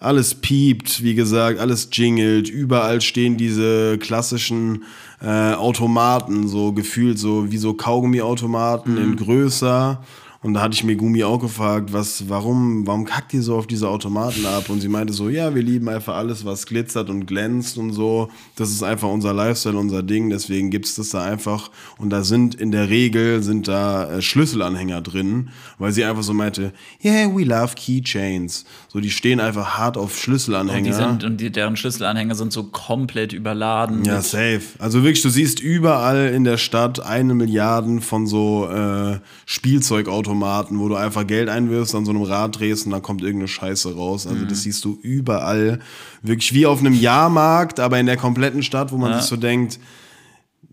alles 0.00 0.34
piept, 0.34 1.04
wie 1.04 1.14
gesagt, 1.14 1.60
alles 1.60 1.88
jingelt, 1.92 2.48
überall 2.48 3.00
stehen 3.00 3.36
diese 3.36 3.96
klassischen 3.98 4.82
äh, 5.22 5.52
Automaten, 5.54 6.48
so 6.48 6.72
gefühlt 6.72 7.18
so 7.18 7.52
wie 7.52 7.58
so 7.58 7.74
Kaugummiautomaten 7.74 8.98
in 8.98 9.16
größer. 9.16 10.02
Und 10.44 10.52
da 10.52 10.60
hatte 10.60 10.74
ich 10.74 10.84
mir 10.84 10.94
Gumi 10.94 11.24
auch 11.24 11.38
gefragt, 11.38 11.94
was, 11.94 12.28
warum, 12.28 12.86
warum 12.86 13.06
kackt 13.06 13.32
ihr 13.32 13.40
so 13.40 13.56
auf 13.56 13.66
diese 13.66 13.88
Automaten 13.88 14.44
ab? 14.44 14.68
Und 14.68 14.82
sie 14.82 14.88
meinte 14.88 15.14
so, 15.14 15.30
ja, 15.30 15.54
wir 15.54 15.62
lieben 15.62 15.88
einfach 15.88 16.16
alles, 16.16 16.44
was 16.44 16.66
glitzert 16.66 17.08
und 17.08 17.24
glänzt 17.24 17.78
und 17.78 17.94
so. 17.94 18.28
Das 18.54 18.70
ist 18.70 18.82
einfach 18.82 19.08
unser 19.08 19.32
Lifestyle, 19.32 19.78
unser 19.78 20.02
Ding. 20.02 20.28
Deswegen 20.28 20.68
gibt's 20.68 20.96
das 20.96 21.08
da 21.08 21.22
einfach. 21.22 21.70
Und 21.96 22.10
da 22.10 22.24
sind 22.24 22.54
in 22.56 22.72
der 22.72 22.90
Regel 22.90 23.42
sind 23.42 23.68
da 23.68 24.18
äh, 24.18 24.20
Schlüsselanhänger 24.20 25.00
drin, 25.00 25.48
weil 25.78 25.92
sie 25.92 26.04
einfach 26.04 26.22
so 26.22 26.34
meinte, 26.34 26.74
yeah, 27.02 27.26
we 27.34 27.44
love 27.44 27.74
Keychains. 27.74 28.66
So, 28.88 29.00
die 29.00 29.10
stehen 29.10 29.40
einfach 29.40 29.78
hart 29.78 29.96
auf 29.96 30.12
Und, 30.12 30.20
Schlüsselanhänger. 30.20 30.90
die 30.90 30.92
sind, 30.92 31.24
und 31.24 31.40
die, 31.40 31.52
deren 31.52 31.74
Schlüsselanhänger 31.78 32.34
sind 32.34 32.52
so 32.52 32.64
komplett 32.64 33.32
überladen. 33.32 34.04
Ja, 34.04 34.20
safe. 34.20 34.60
Also 34.78 35.02
wirklich, 35.04 35.22
du 35.22 35.30
siehst 35.30 35.58
überall 35.60 36.34
in 36.34 36.44
der 36.44 36.58
Stadt 36.58 37.00
eine 37.00 37.32
Milliarden 37.32 38.02
von 38.02 38.26
so 38.26 38.68
äh, 38.68 39.20
Spielzeugautomaten, 39.46 40.33
wo 40.40 40.88
du 40.88 40.96
einfach 40.96 41.26
Geld 41.26 41.48
einwirfst, 41.48 41.94
an 41.94 42.04
so 42.04 42.10
einem 42.12 42.22
Rad 42.22 42.58
drehst 42.58 42.86
und 42.86 42.92
dann 42.92 43.02
kommt 43.02 43.22
irgendeine 43.22 43.48
Scheiße 43.48 43.94
raus. 43.94 44.26
Also 44.26 44.44
das 44.44 44.62
siehst 44.62 44.84
du 44.84 44.98
überall. 45.02 45.80
Wirklich 46.22 46.52
wie 46.54 46.66
auf 46.66 46.80
einem 46.80 46.94
Jahrmarkt, 46.94 47.80
aber 47.80 47.98
in 47.98 48.06
der 48.06 48.16
kompletten 48.16 48.62
Stadt, 48.62 48.92
wo 48.92 48.96
man 48.96 49.12
Ja. 49.12 49.20
sich 49.20 49.28
so 49.28 49.36
denkt, 49.36 49.78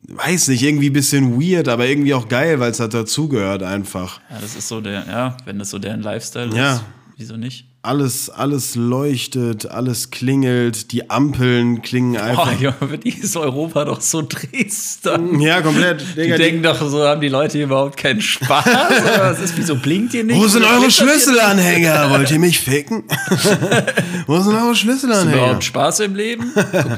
weiß 0.08 0.50
nicht, 0.50 0.64
irgendwie 0.64 0.90
ein 0.90 0.94
bisschen 0.94 1.40
weird, 1.42 1.68
aber 1.68 1.88
irgendwie 1.88 2.14
auch 2.14 2.28
geil, 2.28 2.60
weil 2.60 2.72
es 2.72 2.80
halt 2.80 2.94
dazugehört 2.94 3.64
einfach. 3.64 4.20
Ja, 4.30 4.40
das 4.42 4.56
ist 4.56 4.68
so 4.68 4.82
der, 4.82 5.06
ja, 5.08 5.38
wenn 5.46 5.58
das 5.60 5.70
so 5.70 5.80
deren 5.80 6.02
Lifestyle 6.02 6.56
Ja. 6.56 6.76
ist, 6.76 6.84
wieso 7.18 7.38
nicht? 7.38 7.68
Alles, 7.84 8.30
alles 8.30 8.76
leuchtet, 8.76 9.66
alles 9.72 10.12
klingelt, 10.12 10.92
die 10.92 11.10
Ampeln 11.10 11.82
klingen 11.82 12.14
Boah, 12.14 12.22
einfach. 12.22 12.60
Junge, 12.60 12.76
für 12.80 12.98
die 13.00 13.10
ist 13.10 13.36
Europa 13.36 13.86
doch 13.86 14.02
so 14.02 14.22
Dresden. 14.22 15.40
ja, 15.40 15.64
komplett. 15.64 16.02
Die 16.16 16.22
Digga, 16.22 16.38
denken 16.38 16.62
doch, 16.62 16.80
so 16.88 17.04
haben 17.04 17.22
die 17.22 17.28
Leute 17.28 17.58
hier 17.58 17.66
überhaupt 17.66 17.98
keinen 17.98 18.22
Spaß. 18.22 18.66
Oder 18.68 19.32
was 19.32 19.40
ist, 19.40 19.58
wieso 19.58 19.76
blinkt 19.78 20.14
ihr 20.14 20.24
nicht? 20.24 20.40
Wo 20.40 20.46
sind 20.48 20.64
eure? 20.64 20.92
Schlüsselanhänger? 20.92 22.12
Wollt 22.12 22.30
ihr 22.30 22.38
mich 22.38 22.60
ficken? 22.60 23.04
Wo 24.28 24.40
sind 24.40 24.54
eure 24.54 24.60
Hast 24.60 24.70
du 24.70 24.76
Schlüsselanhänger? 24.76 25.34
überhaupt 25.38 25.64
Spaß 25.64 26.02
im 26.02 26.14
Leben? 26.14 26.54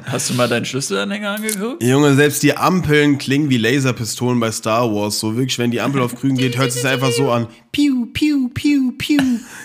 Hast 0.08 0.32
du 0.32 0.34
mal 0.34 0.50
deinen 0.50 0.66
Schlüsselanhänger 0.66 1.32
angeguckt? 1.36 1.82
Junge, 1.82 2.14
selbst 2.16 2.44
die 2.44 2.58
Ampeln 2.58 3.18
klingen 3.20 3.50
wie 3.50 3.58
Laserpistolen 3.58 4.38
bei 4.38 4.52
Star 4.52 4.94
Wars. 4.94 5.18
So 5.22 5.38
wirklich, 5.38 5.58
wenn 5.60 5.72
die 5.72 5.80
Ampel 5.80 6.02
auf 6.02 6.14
grün 6.16 6.36
geht, 6.36 6.58
hört 6.58 6.72
es 6.72 6.84
einfach 6.84 7.12
so 7.12 7.32
an. 7.32 7.48
Piu, 7.72 8.08
piu, 8.14 8.50
piu, 8.54 8.92
piu. 8.98 9.18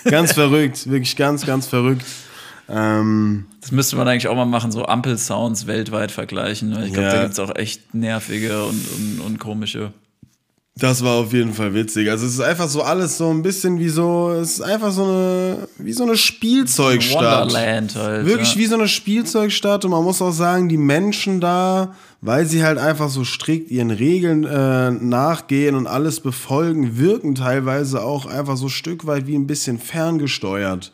Ganz 0.09 0.33
verrückt, 0.33 0.89
wirklich 0.89 1.15
ganz, 1.15 1.45
ganz 1.45 1.67
verrückt. 1.67 2.03
Ähm, 2.67 3.45
Das 3.61 3.71
müsste 3.71 3.95
man 3.95 4.07
eigentlich 4.07 4.27
auch 4.27 4.35
mal 4.35 4.45
machen, 4.45 4.71
so 4.71 4.85
Ampelsounds 4.85 5.65
weltweit 5.67 6.11
vergleichen. 6.11 6.71
Ich 6.83 6.93
glaube, 6.93 7.07
Ja. 7.07 7.13
da 7.15 7.21
gibt 7.23 7.33
es 7.33 7.39
auch 7.39 7.55
echt 7.55 7.93
nervige 7.95 8.63
und, 8.65 8.85
und, 8.97 9.21
und 9.25 9.39
komische. 9.39 9.91
das 10.75 11.03
war 11.03 11.15
auf 11.15 11.33
jeden 11.33 11.53
Fall 11.53 11.73
witzig. 11.73 12.09
Also 12.09 12.25
es 12.25 12.33
ist 12.35 12.39
einfach 12.41 12.69
so 12.69 12.83
alles 12.83 13.17
so 13.17 13.29
ein 13.31 13.41
bisschen 13.41 13.79
wie 13.79 13.89
so, 13.89 14.31
es 14.31 14.51
ist 14.53 14.61
einfach 14.61 14.91
so 14.91 15.03
eine, 15.03 15.67
wie 15.77 15.91
so 15.93 16.03
eine 16.03 16.15
Spielzeugstadt. 16.15 17.47
Wonderland 17.47 17.95
halt. 17.95 18.25
Wirklich 18.25 18.53
ja. 18.53 18.61
wie 18.61 18.65
so 18.67 18.75
eine 18.75 18.87
Spielzeugstadt 18.87 19.83
und 19.83 19.91
man 19.91 20.03
muss 20.03 20.21
auch 20.21 20.31
sagen, 20.31 20.69
die 20.69 20.77
Menschen 20.77 21.41
da, 21.41 21.93
weil 22.21 22.45
sie 22.45 22.63
halt 22.63 22.77
einfach 22.77 23.09
so 23.09 23.23
strikt 23.23 23.71
ihren 23.71 23.91
Regeln 23.91 24.43
äh, 24.43 24.91
nachgehen 24.91 25.75
und 25.75 25.87
alles 25.87 26.19
befolgen, 26.19 26.97
wirken 26.97 27.35
teilweise 27.35 28.03
auch 28.03 28.25
einfach 28.25 28.57
so 28.57 28.67
Stück 28.67 29.07
weit 29.07 29.27
wie 29.27 29.35
ein 29.35 29.47
bisschen 29.47 29.79
ferngesteuert. 29.79 30.91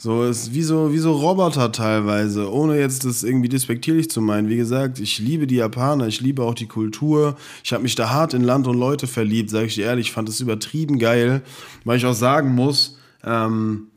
So 0.00 0.22
ist 0.22 0.54
wie 0.54 0.62
so 0.62 0.92
wie 0.92 0.98
so 0.98 1.10
Roboter 1.10 1.72
teilweise, 1.72 2.52
ohne 2.52 2.78
jetzt 2.78 3.04
das 3.04 3.24
irgendwie 3.24 3.48
despektierlich 3.48 4.08
zu 4.08 4.20
meinen. 4.20 4.48
Wie 4.48 4.56
gesagt, 4.56 5.00
ich 5.00 5.18
liebe 5.18 5.48
die 5.48 5.56
Japaner, 5.56 6.06
ich 6.06 6.20
liebe 6.20 6.44
auch 6.44 6.54
die 6.54 6.68
Kultur. 6.68 7.36
Ich 7.64 7.72
habe 7.72 7.82
mich 7.82 7.96
da 7.96 8.10
hart 8.10 8.32
in 8.32 8.44
Land 8.44 8.68
und 8.68 8.78
Leute 8.78 9.08
verliebt, 9.08 9.50
sage 9.50 9.66
ich 9.66 9.74
dir 9.74 9.86
ehrlich. 9.86 10.06
Ich 10.06 10.12
fand 10.12 10.28
es 10.28 10.38
übertrieben 10.38 11.00
geil, 11.00 11.42
weil 11.84 11.96
ich 11.96 12.06
auch 12.06 12.14
sagen 12.14 12.54
muss, 12.54 12.96
ähm, 13.24 13.88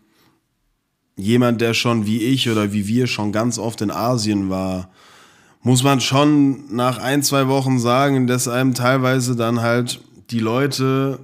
jemand, 1.15 1.61
der 1.61 1.75
schon 1.75 2.07
wie 2.07 2.23
ich 2.23 2.49
oder 2.49 2.73
wie 2.73 2.87
wir 2.87 3.05
schon 3.05 3.31
ganz 3.31 3.59
oft 3.59 3.81
in 3.81 3.91
Asien 3.91 4.49
war, 4.49 4.89
muss 5.63 5.83
man 5.83 6.01
schon 6.01 6.73
nach 6.75 6.97
ein, 6.97 7.21
zwei 7.23 7.47
Wochen 7.47 7.79
sagen, 7.79 8.27
dass 8.27 8.47
einem 8.47 8.73
teilweise 8.73 9.35
dann 9.35 9.61
halt 9.61 10.01
die 10.31 10.39
Leute 10.39 11.19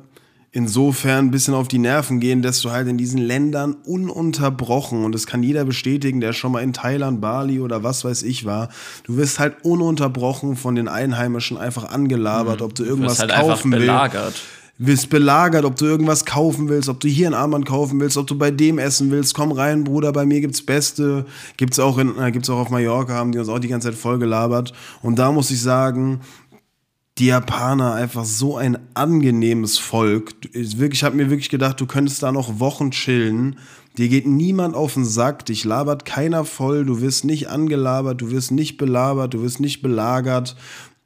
insofern 0.52 1.26
ein 1.26 1.32
bisschen 1.32 1.54
auf 1.54 1.68
die 1.68 1.78
Nerven 1.78 2.20
gehen, 2.20 2.42
dass 2.42 2.62
du 2.62 2.72
halt 2.72 2.88
in 2.88 2.98
diesen 2.98 3.20
Ländern 3.20 3.76
ununterbrochen, 3.86 5.04
und 5.06 5.12
das 5.14 5.28
kann 5.28 5.44
jeder 5.44 5.66
bestätigen, 5.66 6.20
der 6.20 6.34
schon 6.34 6.52
mal 6.52 6.62
in 6.64 6.74
Thailand, 6.74 7.22
Bali 7.22 7.60
oder 7.60 7.84
was 7.84 8.04
weiß 8.06 8.24
ich 8.24 8.46
war, 8.46 8.70
du 9.04 9.18
wirst 9.18 9.40
halt 9.40 9.64
ununterbrochen 9.64 10.56
von 10.56 10.74
den 10.76 10.88
Einheimischen 10.88 11.58
einfach 11.58 11.90
angelabert, 11.92 12.62
ob 12.62 12.74
du 12.74 12.84
irgendwas 12.84 13.00
Mhm. 13.00 13.10
wirst 13.12 13.20
halt 13.22 13.32
einfach 13.32 13.48
kaufen 13.56 13.72
willst 13.72 13.86
belagert. 13.86 14.42
Wirst 14.78 15.10
belagert, 15.10 15.66
ob 15.66 15.76
du 15.76 15.86
irgendwas 15.86 16.26
kaufen 16.26 16.70
willst, 16.70 16.90
ob 16.90 17.00
du 17.00 17.08
hier 17.08 17.28
ein 17.28 17.34
Armband 17.34 17.66
kaufen 17.66 18.00
willst, 18.00 18.18
ob 18.18 18.28
du 18.28 18.38
bei 18.38 18.52
dem 18.52 18.78
essen 18.78 19.10
willst. 19.12 19.34
Komm 19.34 19.52
rein, 19.52 19.84
Bruder, 19.84 20.12
bei 20.12 20.26
mir 20.26 20.42
gibt's 20.42 20.62
Beste. 20.62 21.26
Gibt's 21.58 21.80
auch 21.80 21.98
in, 21.98 22.18
äh, 22.20 22.32
gibt's 22.32 22.50
auch 22.50 22.60
auf 22.60 22.70
Mallorca, 22.70 23.14
haben 23.14 23.32
die 23.32 23.40
uns 23.40 23.50
auch 23.50 23.60
die 23.60 23.68
ganze 23.68 23.90
Zeit 23.90 23.98
voll 23.98 24.20
gelabert. 24.20 24.74
Und 25.02 25.18
da 25.18 25.32
muss 25.32 25.50
ich 25.52 25.62
sagen, 25.62 26.22
die 27.18 27.28
Japaner 27.28 27.94
einfach 27.94 28.26
so 28.26 28.58
ein 28.58 28.78
angenehmes 28.94 29.80
Volk. 29.80 30.46
Ist 30.54 30.78
Wirklich, 30.78 31.00
ich 31.00 31.04
habe 31.04 31.16
mir 31.16 31.30
wirklich 31.30 31.50
gedacht, 31.50 31.82
du 31.82 31.88
könntest 31.88 32.22
da 32.22 32.32
noch 32.32 32.60
Wochen 32.60 32.92
chillen. 32.92 33.58
Dir 33.98 34.10
geht 34.10 34.28
niemand 34.28 34.76
auf 34.76 34.94
den 34.94 35.06
Sack, 35.06 35.46
dich 35.48 35.66
labert 35.66 36.06
keiner 36.06 36.46
voll, 36.46 36.86
du 36.86 37.02
wirst 37.02 37.26
nicht 37.26 37.50
angelabert, 37.50 38.22
du 38.22 38.30
wirst 38.30 38.52
nicht 38.52 38.78
belabert, 38.78 39.34
du 39.34 39.42
wirst 39.42 39.60
nicht 39.60 39.82
belagert. 39.82 40.56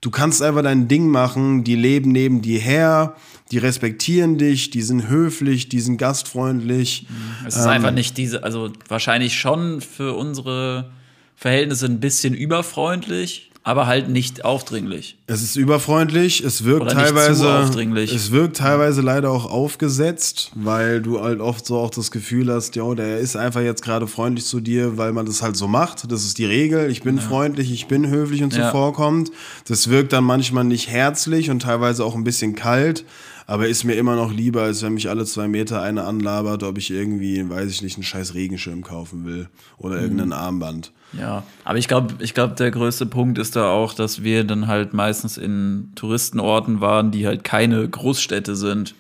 Du 0.01 0.09
kannst 0.09 0.41
einfach 0.41 0.63
dein 0.63 0.87
Ding 0.87 1.07
machen, 1.09 1.63
die 1.63 1.75
leben 1.75 2.11
neben 2.11 2.41
dir 2.41 2.59
her, 2.59 3.15
die 3.51 3.59
respektieren 3.59 4.39
dich, 4.39 4.71
die 4.71 4.81
sind 4.81 5.09
höflich, 5.09 5.69
die 5.69 5.79
sind 5.79 5.97
gastfreundlich. 5.97 7.05
Es 7.45 7.55
ist 7.55 7.67
einfach 7.67 7.91
nicht 7.91 8.17
diese, 8.17 8.43
also 8.43 8.71
wahrscheinlich 8.87 9.35
schon 9.35 9.79
für 9.79 10.13
unsere 10.13 10.89
Verhältnisse 11.35 11.85
ein 11.85 11.99
bisschen 11.99 12.33
überfreundlich, 12.33 13.50
aber 13.63 13.85
halt 13.85 14.09
nicht 14.09 14.43
aufdringlich. 14.43 15.17
Es 15.27 15.43
ist 15.43 15.55
überfreundlich, 15.55 16.43
es 16.43 16.63
wirkt 16.63 16.81
Oder 16.81 16.93
teilweise 16.93 17.59
aufdringlich. 17.59 18.11
es 18.13 18.31
wirkt 18.31 18.57
teilweise 18.57 19.01
leider 19.01 19.29
auch 19.29 19.45
aufgesetzt, 19.49 20.51
weil 20.55 21.01
du 21.01 21.21
halt 21.21 21.39
oft 21.39 21.65
so 21.65 21.77
auch 21.77 21.91
das 21.91 22.09
Gefühl 22.11 22.51
hast, 22.51 22.75
ja, 22.75 22.93
der 22.95 23.19
ist 23.19 23.35
einfach 23.35 23.61
jetzt 23.61 23.83
gerade 23.83 24.07
freundlich 24.07 24.45
zu 24.45 24.59
dir, 24.61 24.97
weil 24.97 25.13
man 25.13 25.25
das 25.25 25.41
halt 25.43 25.55
so 25.57 25.67
macht. 25.67 26.11
Das 26.11 26.23
ist 26.25 26.37
die 26.39 26.45
Regel. 26.45 26.89
Ich 26.89 27.03
bin 27.03 27.19
freundlich, 27.19 27.71
ich 27.71 27.87
bin 27.87 28.07
höflich 28.07 28.41
und 28.43 28.55
Ja. 28.55 28.65
zuvorkommend. 28.65 29.31
Das 29.67 29.89
wirkt 29.89 30.11
dann 30.13 30.23
manchmal 30.23 30.63
nicht 30.63 30.89
herzlich 30.89 31.49
und 31.51 31.61
teilweise 31.61 32.03
auch 32.03 32.15
ein 32.15 32.23
bisschen 32.23 32.55
kalt. 32.55 33.05
Aber 33.51 33.67
ist 33.67 33.83
mir 33.83 33.95
immer 33.95 34.15
noch 34.15 34.31
lieber, 34.31 34.61
als 34.63 34.81
wenn 34.81 34.93
mich 34.93 35.09
alle 35.09 35.25
zwei 35.25 35.47
Meter 35.47 35.81
eine 35.81 36.05
anlabert, 36.05 36.63
ob 36.63 36.77
ich 36.77 36.89
irgendwie, 36.89 37.49
weiß 37.49 37.69
ich 37.69 37.81
nicht, 37.81 37.95
einen 37.97 38.03
scheiß 38.03 38.33
Regenschirm 38.33 38.81
kaufen 38.81 39.25
will 39.25 39.49
oder 39.77 39.95
Mhm. 39.97 40.01
irgendein 40.03 40.33
Armband. 40.33 40.91
Ja, 41.19 41.43
aber 41.65 41.77
ich 41.77 41.89
glaube, 41.89 42.13
ich 42.19 42.33
glaube, 42.33 42.55
der 42.55 42.71
größte 42.71 43.05
Punkt 43.05 43.37
ist 43.37 43.57
da 43.57 43.69
auch, 43.69 43.93
dass 43.93 44.23
wir 44.23 44.45
dann 44.45 44.67
halt 44.67 44.93
meistens 44.93 45.37
in 45.37 45.91
Touristenorten 45.95 46.79
waren, 46.79 47.11
die 47.11 47.27
halt 47.27 47.43
keine 47.43 47.87
Großstädte 47.89 48.55
sind 48.55 48.95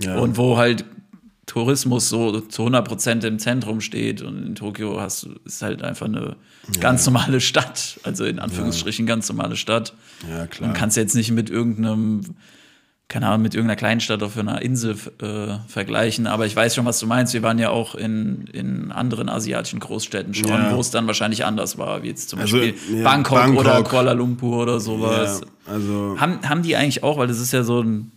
Ja. 0.00 0.16
und 0.20 0.38
wo 0.38 0.56
halt 0.56 0.86
Tourismus 1.44 2.08
so 2.08 2.40
zu 2.40 2.62
100% 2.64 3.24
im 3.26 3.38
Zentrum 3.38 3.80
steht 3.82 4.22
und 4.22 4.42
in 4.44 4.54
Tokio 4.54 5.00
hast 5.00 5.24
du 5.24 5.34
ist 5.44 5.60
halt 5.62 5.82
einfach 5.82 6.06
eine 6.06 6.36
ganz 6.80 7.04
normale 7.06 7.40
Stadt, 7.40 8.00
also 8.02 8.24
in 8.24 8.38
Anführungsstrichen 8.38 9.04
ganz 9.06 9.28
normale 9.28 9.54
Stadt. 9.56 9.92
Ja, 10.30 10.46
klar. 10.46 10.68
Man 10.70 10.76
kann 10.76 10.88
es 10.88 10.96
jetzt 10.96 11.14
nicht 11.14 11.30
mit 11.30 11.50
irgendeinem 11.50 12.22
keine 13.08 13.28
Ahnung, 13.28 13.42
mit 13.42 13.54
irgendeiner 13.54 13.76
Kleinstadt 13.76 14.22
auf 14.24 14.36
einer 14.36 14.60
Insel 14.62 14.96
äh, 15.22 15.58
vergleichen, 15.68 16.26
aber 16.26 16.44
ich 16.44 16.56
weiß 16.56 16.74
schon, 16.74 16.84
was 16.86 16.98
du 16.98 17.06
meinst. 17.06 17.34
Wir 17.34 17.42
waren 17.44 17.58
ja 17.60 17.70
auch 17.70 17.94
in, 17.94 18.46
in 18.52 18.90
anderen 18.90 19.28
asiatischen 19.28 19.78
Großstädten 19.78 20.34
schon, 20.34 20.48
Ja. 20.48 20.74
wo 20.74 20.80
es 20.80 20.90
dann 20.90 21.06
wahrscheinlich 21.06 21.44
anders 21.44 21.78
war, 21.78 22.02
wie 22.02 22.08
jetzt 22.08 22.28
zum 22.30 22.40
Also, 22.40 22.58
Beispiel 22.58 22.74
ja, 22.98 23.04
Bangkok, 23.04 23.38
Bangkok. 23.38 23.60
oder 23.60 23.82
Kuala 23.84 24.12
Lumpur 24.12 24.62
oder 24.62 24.80
sowas. 24.80 25.40
ja, 25.66 25.72
also 25.72 26.16
Haben, 26.18 26.40
haben 26.48 26.62
die 26.62 26.74
eigentlich 26.74 27.04
auch, 27.04 27.16
weil 27.18 27.28
das 27.28 27.38
ist 27.38 27.52
ja 27.52 27.62
so 27.62 27.80
ein, 27.80 28.10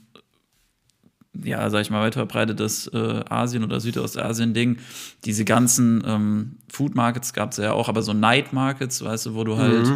ja, 1.43 1.69
sag 1.69 1.81
ich 1.81 1.91
mal, 1.91 2.01
weit 2.01 2.15
verbreitetes 2.15 2.87
äh, 2.87 3.23
Asien- 3.29 3.63
oder 3.63 3.79
Südostasien-Ding, 3.79 4.77
diese 5.23 5.45
ganzen 5.45 6.03
ähm, 6.05 6.55
Food 6.71 6.95
Markets 6.95 7.33
gab 7.33 7.51
es 7.51 7.57
ja 7.57 7.73
auch, 7.73 7.87
aber 7.89 8.01
so 8.01 8.13
Night 8.13 8.53
Markets, 8.53 9.03
weißt 9.03 9.27
du, 9.27 9.35
wo 9.35 9.43
du 9.43 9.57
halt. 9.57 9.87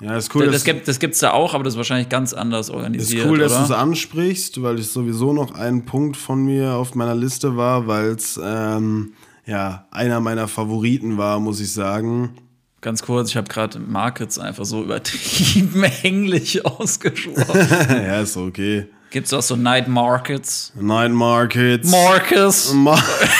Ja, 0.00 0.16
ist 0.16 0.34
cool, 0.34 0.44
das, 0.46 0.54
dass- 0.56 0.64
gibt 0.64 0.88
es 0.88 0.98
gibt's 0.98 1.18
da 1.20 1.30
auch, 1.32 1.54
aber 1.54 1.64
das 1.64 1.74
ist 1.74 1.78
wahrscheinlich 1.78 2.08
ganz 2.08 2.32
anders 2.32 2.68
Ist 2.68 2.74
organisiert. 2.74 3.26
cool, 3.26 3.38
dass 3.38 3.54
du 3.56 3.62
es 3.62 3.70
oder? 3.70 3.78
ansprichst, 3.78 4.62
weil 4.62 4.78
es 4.78 4.92
sowieso 4.92 5.32
noch 5.32 5.54
ein 5.54 5.84
Punkt 5.86 6.16
von 6.16 6.44
mir 6.44 6.74
auf 6.74 6.94
meiner 6.94 7.14
Liste 7.14 7.56
war, 7.56 7.86
weil 7.86 8.08
es 8.10 8.38
ähm, 8.42 9.12
ja 9.46 9.86
einer 9.90 10.20
meiner 10.20 10.48
Favoriten 10.48 11.16
war, 11.18 11.40
muss 11.40 11.60
ich 11.60 11.72
sagen. 11.72 12.36
Ganz 12.82 13.02
kurz, 13.02 13.30
ich 13.30 13.36
habe 13.36 13.48
gerade 13.48 13.78
Markets 13.78 14.38
einfach 14.38 14.64
so 14.66 14.82
übertrieben 14.84 15.82
englisch 16.02 16.62
ausgesprochen. 16.64 17.66
ja, 17.88 18.20
ist 18.20 18.36
okay. 18.36 18.86
Gibt 19.10 19.28
es 19.28 19.32
auch 19.32 19.40
so 19.42 19.56
Night 19.56 19.88
Markets? 19.88 20.72
Night 20.78 21.12
Markets. 21.12 21.90
Marcus. 21.90 22.74
Ma 22.74 22.98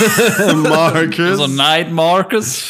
Markets. 0.54 1.36
So 1.38 1.46
Night 1.48 1.92
Marcus. 1.92 2.62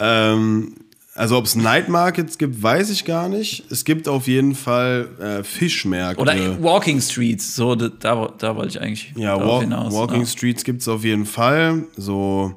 ähm, 0.00 0.74
also 1.20 1.36
ob 1.36 1.44
es 1.44 1.54
Night 1.54 1.90
Markets 1.90 2.38
gibt, 2.38 2.62
weiß 2.62 2.88
ich 2.88 3.04
gar 3.04 3.28
nicht. 3.28 3.70
Es 3.70 3.84
gibt 3.84 4.08
auf 4.08 4.26
jeden 4.26 4.54
Fall 4.54 5.08
äh, 5.20 5.44
Fischmärkte. 5.44 6.22
Oder 6.22 6.62
Walking 6.62 6.98
Streets. 7.02 7.54
So, 7.54 7.74
da, 7.74 7.88
da, 8.38 8.56
wollte 8.56 8.68
ich 8.68 8.80
eigentlich 8.80 9.12
ja, 9.16 9.38
Walk, 9.38 9.64
hinaus. 9.64 9.92
Walking 9.92 10.20
ja. 10.20 10.26
Streets 10.26 10.64
gibt 10.64 10.80
es 10.80 10.88
auf 10.88 11.04
jeden 11.04 11.26
Fall. 11.26 11.84
So, 11.94 12.54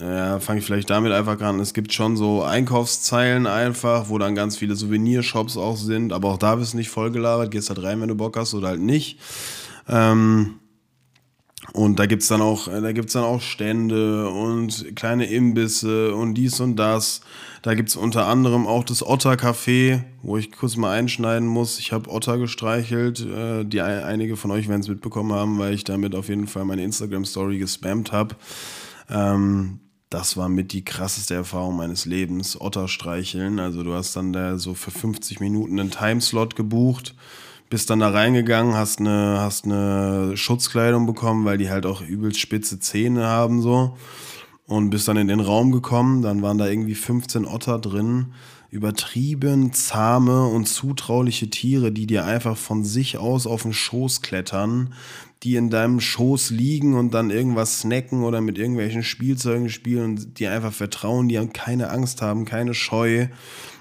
ja, 0.00 0.40
fange 0.40 0.58
ich 0.58 0.66
vielleicht 0.66 0.90
damit 0.90 1.12
einfach 1.12 1.40
an. 1.42 1.60
Es 1.60 1.74
gibt 1.74 1.92
schon 1.92 2.16
so 2.16 2.42
Einkaufszeilen 2.42 3.46
einfach, 3.46 4.08
wo 4.08 4.18
dann 4.18 4.34
ganz 4.34 4.56
viele 4.56 4.74
Souvenirshops 4.74 5.56
auch 5.56 5.76
sind. 5.76 6.12
Aber 6.12 6.30
auch 6.30 6.38
da 6.38 6.56
bist 6.56 6.72
du 6.72 6.78
nicht 6.78 6.90
vollgelagert. 6.90 7.52
Gehst 7.52 7.68
halt 7.68 7.84
rein, 7.84 8.00
wenn 8.00 8.08
du 8.08 8.16
Bock 8.16 8.36
hast 8.36 8.52
oder 8.54 8.66
halt 8.66 8.80
nicht. 8.80 9.20
Ähm, 9.88 10.56
und 11.72 12.00
da 12.00 12.06
gibt 12.06 12.22
es 12.22 12.28
dann, 12.28 12.42
auch, 12.42 12.66
da 12.66 12.90
gibt's 12.90 13.12
dann 13.12 13.22
auch 13.22 13.40
Stände 13.40 14.28
und 14.28 14.96
kleine 14.96 15.26
Imbisse 15.26 16.14
und 16.16 16.34
dies 16.34 16.58
und 16.58 16.74
das. 16.74 17.20
Da 17.62 17.74
gibt 17.74 17.88
es 17.88 17.96
unter 17.96 18.26
anderem 18.26 18.66
auch 18.66 18.82
das 18.82 19.06
Otter 19.06 19.34
Café, 19.34 20.02
wo 20.22 20.36
ich 20.36 20.50
kurz 20.50 20.76
mal 20.76 20.98
einschneiden 20.98 21.46
muss. 21.46 21.78
Ich 21.78 21.92
habe 21.92 22.10
Otter 22.10 22.36
gestreichelt. 22.38 23.20
Äh, 23.20 23.64
die 23.64 23.80
einige 23.80 24.36
von 24.36 24.50
euch 24.50 24.68
werden 24.68 24.80
es 24.80 24.88
mitbekommen 24.88 25.32
haben, 25.32 25.58
weil 25.60 25.72
ich 25.72 25.84
damit 25.84 26.16
auf 26.16 26.28
jeden 26.28 26.48
Fall 26.48 26.64
meine 26.64 26.82
Instagram-Story 26.82 27.58
gespammt 27.58 28.10
habe. 28.10 28.34
Ähm, 29.08 29.78
das 30.10 30.36
war 30.36 30.48
mit 30.48 30.72
die 30.72 30.84
krasseste 30.84 31.34
Erfahrung 31.34 31.76
meines 31.76 32.04
Lebens. 32.04 32.60
Otter 32.60 32.88
streicheln. 32.88 33.60
Also 33.60 33.84
du 33.84 33.94
hast 33.94 34.16
dann 34.16 34.32
da 34.32 34.58
so 34.58 34.74
für 34.74 34.90
50 34.90 35.38
Minuten 35.38 35.78
einen 35.78 35.90
Timeslot 35.92 36.56
gebucht 36.56 37.14
bist 37.72 37.88
dann 37.88 38.00
da 38.00 38.10
reingegangen, 38.10 38.74
hast 38.74 39.00
eine, 39.00 39.38
hast 39.40 39.64
eine 39.64 40.36
Schutzkleidung 40.36 41.06
bekommen, 41.06 41.46
weil 41.46 41.56
die 41.56 41.70
halt 41.70 41.86
auch 41.86 42.02
übelst 42.02 42.38
spitze 42.38 42.78
Zähne 42.80 43.26
haben 43.26 43.62
so. 43.62 43.96
Und 44.66 44.90
bist 44.90 45.08
dann 45.08 45.16
in 45.16 45.28
den 45.28 45.40
Raum 45.40 45.72
gekommen, 45.72 46.22
dann 46.22 46.40
waren 46.42 46.58
da 46.58 46.68
irgendwie 46.68 46.94
15 46.94 47.46
Otter 47.46 47.78
drin. 47.78 48.32
Übertrieben 48.70 49.72
zahme 49.74 50.46
und 50.46 50.66
zutrauliche 50.66 51.50
Tiere, 51.50 51.92
die 51.92 52.06
dir 52.06 52.24
einfach 52.24 52.56
von 52.56 52.84
sich 52.84 53.18
aus 53.18 53.46
auf 53.46 53.62
den 53.62 53.74
Schoß 53.74 54.22
klettern, 54.22 54.94
die 55.42 55.56
in 55.56 55.68
deinem 55.68 56.00
Schoß 56.00 56.50
liegen 56.50 56.94
und 56.94 57.12
dann 57.12 57.30
irgendwas 57.30 57.80
snacken 57.80 58.22
oder 58.22 58.40
mit 58.40 58.56
irgendwelchen 58.56 59.02
Spielzeugen 59.02 59.68
spielen 59.68 60.04
und 60.04 60.38
dir 60.38 60.52
einfach 60.52 60.72
vertrauen, 60.72 61.28
die 61.28 61.36
keine 61.48 61.90
Angst 61.90 62.22
haben, 62.22 62.44
keine 62.44 62.72
Scheu. 62.72 63.26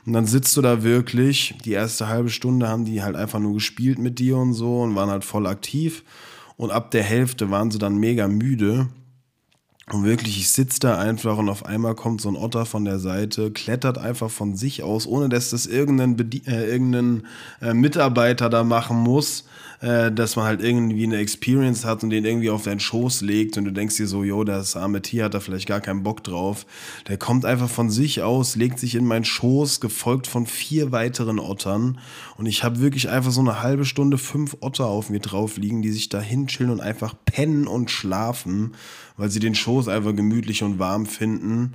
Und 0.06 0.14
dann 0.14 0.26
sitzt 0.26 0.58
du 0.58 0.62
da 0.62 0.84
wirklich, 0.84 1.56
die 1.64 1.72
erste 1.72 2.08
halbe 2.08 2.30
Stunde 2.30 2.68
haben 2.68 2.86
die 2.86 3.04
halt 3.04 3.16
einfach 3.16 3.40
nur 3.40 3.54
gespielt 3.54 4.00
mit 4.00 4.20
dir 4.20 4.38
und 4.38 4.54
so 4.54 4.82
und 4.82 4.96
waren 4.96 5.10
halt 5.10 5.24
voll 5.24 5.46
aktiv. 5.46 6.04
Und 6.58 6.72
ab 6.72 6.92
der 6.92 7.04
Hälfte 7.04 7.50
waren 7.50 7.72
sie 7.72 7.80
dann 7.80 7.98
mega 7.98 8.28
müde. 8.28 8.90
Und 9.94 10.06
wirklich, 10.06 10.38
ich 10.38 10.50
sitze 10.50 10.80
da 10.80 10.98
einfach 10.98 11.38
und 11.38 11.50
auf 11.50 11.66
einmal 11.66 11.96
kommt 11.96 12.22
so 12.22 12.30
ein 12.30 12.38
Otter 12.38 12.66
von 12.66 12.86
der 12.86 13.00
Seite, 13.00 13.52
klettert 13.52 13.98
einfach 13.98 14.30
von 14.30 14.56
sich 14.56 14.84
aus, 14.84 15.06
ohne 15.06 15.28
dass 15.28 15.50
das 15.50 15.66
irgendein, 15.66 16.16
Bedien 16.16 16.46
äh, 16.48 16.66
irgendein 16.66 17.24
äh, 17.62 17.74
Mitarbeiter 17.74 18.50
da 18.50 18.64
machen 18.64 18.98
muss, 18.98 19.44
äh, 19.82 20.12
dass 20.12 20.36
man 20.36 20.46
halt 20.46 20.62
irgendwie 20.62 21.04
eine 21.04 21.18
Experience 21.18 21.86
hat 21.86 22.04
und 22.04 22.12
den 22.12 22.24
irgendwie 22.24 22.50
auf 22.52 22.64
deinen 22.64 22.80
Schoß 22.80 23.22
legt 23.22 23.58
und 23.58 23.66
du 23.66 23.72
denkst 23.72 23.98
dir 23.98 24.08
so, 24.08 24.24
jo, 24.24 24.44
das 24.44 24.76
arme 24.76 25.02
Tier 25.02 25.26
hat 25.26 25.34
da 25.34 25.40
vielleicht 25.40 25.68
gar 25.68 25.82
keinen 25.82 26.04
Bock 26.04 26.24
drauf. 26.24 26.66
Der 27.08 27.18
kommt 27.18 27.46
einfach 27.46 27.70
von 27.70 27.90
sich 27.90 28.22
aus, 28.22 28.56
legt 28.56 28.78
sich 28.78 28.96
in 28.96 29.06
meinen 29.06 29.26
Schoß, 29.26 29.82
gefolgt 29.82 30.28
von 30.28 30.46
vier 30.46 30.92
weiteren 30.92 31.40
Ottern 31.40 32.00
und 32.38 32.46
ich 32.46 32.64
habe 32.64 32.80
wirklich 32.80 33.10
einfach 33.10 33.32
so 33.32 33.42
eine 33.42 33.64
halbe 33.64 33.86
Stunde 33.86 34.18
fünf 34.18 34.58
Otter 34.60 34.86
auf 34.86 35.10
mir 35.10 35.20
drauf 35.20 35.58
liegen, 35.58 35.82
die 35.82 35.92
sich 35.92 36.10
da 36.10 36.22
hinchillen 36.22 36.72
und 36.72 36.80
einfach 36.80 37.16
pennen 37.26 37.66
und 37.66 37.90
schlafen, 37.90 38.74
weil 39.18 39.30
sie 39.32 39.40
den 39.40 39.56
Schoß 39.56 39.88
einfach 39.88 40.16
gemütlich 40.16 40.62
und 40.62 40.78
warm 40.78 41.08
finden. 41.08 41.74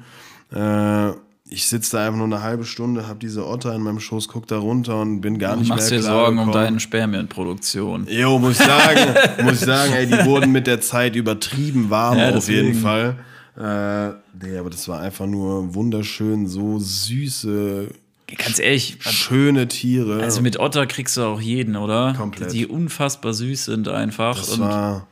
Äh, 0.53 1.13
ich 1.49 1.67
sitze 1.69 1.97
da 1.97 2.07
einfach 2.07 2.17
nur 2.19 2.27
eine 2.27 2.43
halbe 2.43 2.65
Stunde, 2.65 3.07
habe 3.07 3.19
diese 3.21 3.47
Otter 3.47 3.75
in 3.75 3.83
meinem 3.83 4.01
Schoß, 4.01 4.29
guck 4.29 4.47
da 4.49 4.59
runter 4.59 5.01
und 5.01 5.21
bin 5.21 5.39
gar 5.39 5.57
nicht 5.57 5.69
machst 5.69 5.91
mehr 5.91 6.01
dir 6.01 6.05
klar 6.05 6.15
Sorgen 6.25 6.39
um 6.39 6.47
gekommen. 6.47 6.65
deine 6.65 6.81
Spermienproduktion. 6.81 8.07
Jo, 8.09 8.39
muss 8.39 8.59
ich 8.59 8.67
sagen, 8.67 9.15
muss 9.45 9.55
ich 9.55 9.61
sagen, 9.61 9.93
ey, 9.93 10.07
die 10.07 10.25
wurden 10.25 10.51
mit 10.53 10.67
der 10.67 10.81
Zeit 10.81 11.15
übertrieben 11.15 11.89
warm 11.91 12.19
Ja, 12.19 12.35
auf 12.35 12.49
jeden. 12.49 12.75
Fall. 12.75 13.17
Äh, 13.57 14.09
nee, 14.45 14.59
aber 14.59 14.71
das 14.71 14.87
war 14.89 15.01
einfach 15.01 15.27
nur 15.27 15.75
wunderschön, 15.75 16.47
so 16.47 16.79
süße, 16.79 17.89
Ganz 18.37 18.59
ehrlich, 18.59 18.99
schöne 19.01 19.69
Tiere. 19.69 20.21
also 20.23 20.41
mit 20.43 20.59
Otter 20.59 20.87
kriegst 20.87 21.17
du 21.17 21.23
auch 21.23 21.41
jeden, 21.41 21.77
oder? 21.77 22.13
Komplett. 22.17 22.53
Die 22.53 22.67
unfassbar 22.67 23.33
süß 23.33 23.67
sind 23.67 23.87
einfach. 23.89 24.37
das 24.37 24.49
und, 24.51 24.61
war. 24.61 25.07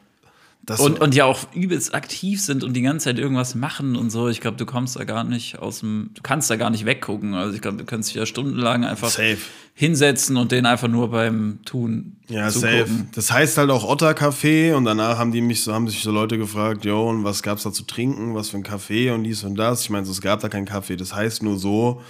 Das 0.66 0.80
und, 0.80 1.00
und 1.00 1.14
ja 1.14 1.26
auch 1.26 1.40
übelst 1.54 1.94
aktiv 1.94 2.40
sind 2.40 2.64
und 2.64 2.72
die 2.72 2.80
ganze 2.80 3.04
Zeit 3.04 3.18
irgendwas 3.18 3.54
machen 3.54 3.96
und 3.96 4.08
so. 4.10 4.28
Ich 4.28 4.40
glaube, 4.40 4.56
du 4.56 4.64
kommst 4.64 4.96
da 4.96 5.04
gar 5.04 5.22
nicht 5.22 5.58
aus 5.58 5.80
dem, 5.80 6.10
du 6.14 6.22
kannst 6.22 6.48
da 6.50 6.56
gar 6.56 6.70
nicht 6.70 6.86
weggucken. 6.86 7.34
Also 7.34 7.54
ich 7.54 7.60
glaube, 7.60 7.76
du 7.76 7.84
kannst 7.84 8.08
dich 8.08 8.16
ja 8.16 8.24
stundenlang 8.24 8.82
einfach 8.84 9.10
Safe. 9.10 9.36
hinsetzen 9.74 10.36
und 10.38 10.52
den 10.52 10.64
einfach 10.64 10.88
nur 10.88 11.10
beim 11.10 11.58
Tun 11.66 12.16
Ja, 12.28 12.48
zugucken. 12.48 12.78
safe. 12.86 12.90
Das 13.14 13.30
heißt 13.30 13.58
halt 13.58 13.68
auch 13.70 13.84
Otter 13.84 14.12
Café 14.12 14.74
und 14.74 14.86
danach 14.86 15.18
haben 15.18 15.32
die 15.32 15.42
mich 15.42 15.62
so, 15.62 15.74
haben 15.74 15.86
sich 15.88 16.02
so 16.02 16.10
Leute 16.10 16.38
gefragt, 16.38 16.84
jo, 16.86 17.10
und 17.10 17.24
was 17.24 17.42
gab's 17.42 17.64
da 17.64 17.72
zu 17.72 17.82
trinken, 17.84 18.34
was 18.34 18.48
für 18.48 18.56
ein 18.56 18.62
Kaffee 18.62 19.10
und 19.10 19.24
dies 19.24 19.44
und 19.44 19.56
das. 19.56 19.82
Ich 19.82 19.90
meine, 19.90 20.06
so, 20.06 20.12
es 20.12 20.22
gab 20.22 20.40
da 20.40 20.48
keinen 20.48 20.66
Kaffee, 20.66 20.96
das 20.96 21.14
heißt 21.14 21.42
nur 21.42 21.58
so. 21.58 22.00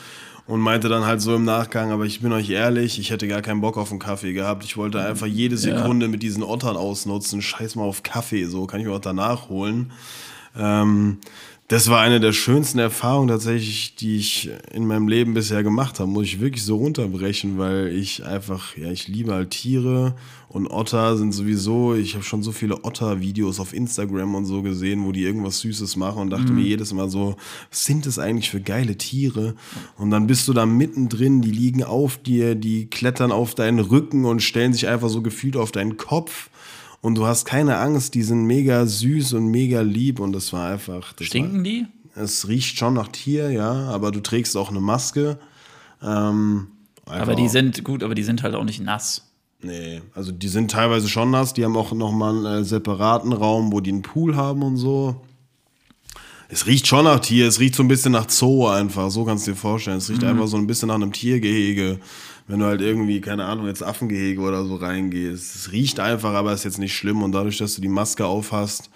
Und 0.47 0.61
meinte 0.61 0.91
dann 0.91 1.07
halt 1.07 1.23
so 1.23 1.35
im 1.35 1.45
Nachgang, 1.45 1.91
aber 1.91 2.05
ich 2.05 2.21
bin 2.21 2.31
euch 2.33 2.51
ehrlich, 2.51 2.99
ich 2.99 3.11
hätte 3.11 3.27
gar 3.27 3.41
keinen 3.41 3.63
Bock 3.63 3.79
auf 3.79 3.91
einen 3.91 3.99
Kaffee 3.99 4.35
gehabt. 4.35 4.63
Ich 4.65 4.77
wollte 4.77 5.01
einfach 5.01 5.27
jede 5.27 5.57
Sekunde 5.57 6.07
mit 6.09 6.23
diesen 6.23 6.43
Ottern 6.43 6.77
ausnutzen. 6.77 7.41
Scheiß 7.41 7.77
mal 7.77 7.85
auf 7.85 8.03
Kaffee, 8.03 8.45
so 8.45 8.67
kann 8.67 8.81
ich 8.81 8.87
mir 8.87 8.93
auch 8.93 8.99
danach 9.01 9.49
holen. 9.49 9.93
Ähm, 10.57 11.19
das 11.69 11.89
war 11.89 12.01
eine 12.01 12.21
der 12.21 12.33
schönsten 12.33 12.79
Erfahrungen 12.79 13.29
tatsächlich, 13.29 13.95
die 13.97 14.17
ich 14.17 14.51
in 14.73 14.87
meinem 14.87 15.09
Leben 15.09 15.33
bisher 15.33 15.63
gemacht 15.63 15.99
habe. 15.99 16.11
Muss 16.11 16.27
ich 16.27 16.41
wirklich 16.41 16.63
so 16.63 16.77
runterbrechen, 16.77 17.57
weil 17.57 17.89
ich 17.89 18.23
einfach, 18.23 18.77
ja, 18.77 18.91
ich 18.91 19.09
liebe 19.09 19.33
halt 19.33 19.51
Tiere 19.51 20.15
und 20.51 20.67
Otter 20.69 21.17
sind 21.17 21.33
sowieso, 21.33 21.95
ich 21.95 22.15
habe 22.15 22.23
schon 22.23 22.43
so 22.43 22.53
viele 22.53 22.85
Otter-Videos 22.85 23.61
auf 23.61 23.73
Instagram 23.73 24.35
und 24.35 24.45
so 24.45 24.61
gesehen, 24.61 25.07
wo 25.07 25.13
die 25.13 25.25
irgendwas 25.25 25.61
Süßes 25.61 25.97
machen 25.97 26.21
und 26.21 26.31
dachte 26.31 26.53
mir 26.53 26.63
jedes 26.63 26.93
Mal 26.93 27.09
so, 27.09 27.35
was 27.71 27.85
sind 27.85 28.05
das 28.05 28.19
eigentlich 28.19 28.51
für 28.51 28.61
geile 28.61 28.99
Tiere? 28.99 29.55
Und 29.97 30.11
dann 30.11 30.27
bist 30.27 30.47
du 30.47 30.53
da 30.53 30.67
mittendrin, 30.67 31.41
die 31.41 31.51
liegen 31.51 31.83
auf 31.83 32.19
dir, 32.19 32.57
die 32.57 32.87
klettern 32.87 33.33
auf 33.33 33.55
deinen 33.55 33.79
Rücken 33.79 34.27
und 34.27 34.43
stellen 34.43 34.75
sich 34.75 34.87
einfach 34.87 35.09
so 35.09 35.23
gefühlt 35.23 35.57
auf 35.57 35.73
deinen 35.73 35.97
Kopf. 35.97 36.51
Und 37.05 37.17
du 37.17 37.27
hast 37.27 37.45
keine 37.45 37.77
Angst, 37.77 38.15
die 38.15 38.23
sind 38.23 38.45
mega 38.47 38.87
süß 38.87 39.35
und 39.35 39.49
mega 39.49 39.83
lieb 39.83 40.21
und 40.21 40.33
das 40.33 40.55
war 40.55 40.71
einfach. 40.71 41.13
Das 41.13 41.27
Stinken 41.27 41.63
die? 41.63 41.87
War, 42.15 42.25
es 42.25 42.49
riecht 42.49 42.79
schon 42.79 42.95
nach 42.95 43.09
Tier, 43.09 43.51
ja, 43.51 43.71
aber 43.91 44.11
du 44.11 44.21
trägst 44.21 44.57
auch 44.57 44.71
eine 44.71 44.81
Maske. 44.81 45.39
Ähm, 46.03 46.69
Aber 47.05 47.35
die 47.35 47.43
auch- 47.43 47.49
sind 47.51 47.85
gut, 47.85 48.03
aber 48.03 48.15
die 48.15 48.23
sind 48.23 48.43
halt 48.43 48.55
auch 48.55 48.65
nicht 48.65 48.81
nass. 48.81 49.31
Nee, 49.61 50.01
also 50.15 50.33
die 50.33 50.49
sind 50.49 50.71
teilweise 50.71 51.11
schon 51.11 51.31
nass. 51.31 51.53
Die 51.53 51.63
haben 51.67 51.77
auch 51.77 51.93
nochmal 51.93 52.37
einen 52.47 52.63
äh, 52.63 52.65
separaten 52.65 53.35
Raum, 53.35 53.71
wo 53.71 53.81
die 53.81 53.91
einen 53.93 54.01
Pool 54.01 54.35
haben 54.35 54.63
und 54.63 54.79
so. 54.79 55.21
Es 56.49 56.67
riecht 56.67 56.87
schon 56.87 57.05
nach 57.05 57.21
Tier, 57.21 57.49
es 57.49 57.61
riecht 57.61 57.75
so 57.75 57.83
ein 57.83 57.89
bisschen 57.89 58.13
nach 58.13 58.31
Zoo 58.31 58.67
einfach, 58.69 59.11
so 59.11 59.25
kannst 59.27 59.47
du 59.47 59.51
dir 59.51 59.57
vorstellen. 59.59 59.99
Es 59.99 60.09
riecht 60.09 60.23
Mhm. 60.23 60.29
einfach 60.29 60.47
so 60.47 60.57
ein 60.57 60.67
bisschen 60.67 60.89
nach 60.89 60.95
einem 60.95 61.13
Tiergehege. 61.13 61.99
Wenn 62.47 62.59
du 62.61 62.67
halt 62.67 62.83
irgendwie, 62.83 63.21
keine 63.23 63.47
Ahnung, 63.47 63.67
jetzt 63.67 63.83
Affengehege 63.83 64.41
oder 64.41 64.65
so 64.67 64.77
reingehst. 64.77 65.55
Es 65.57 65.73
riecht 65.73 65.99
einfach, 65.99 66.35
aber 66.35 66.53
ist 66.53 66.65
jetzt 66.65 66.79
nicht 66.79 66.95
schlimm. 66.95 67.23
Und 67.23 67.33
dadurch, 67.33 67.57
dass 67.57 67.75
du 67.75 67.81
die 67.81 67.89
Maske 67.89 68.27
aufhast, 68.27 68.91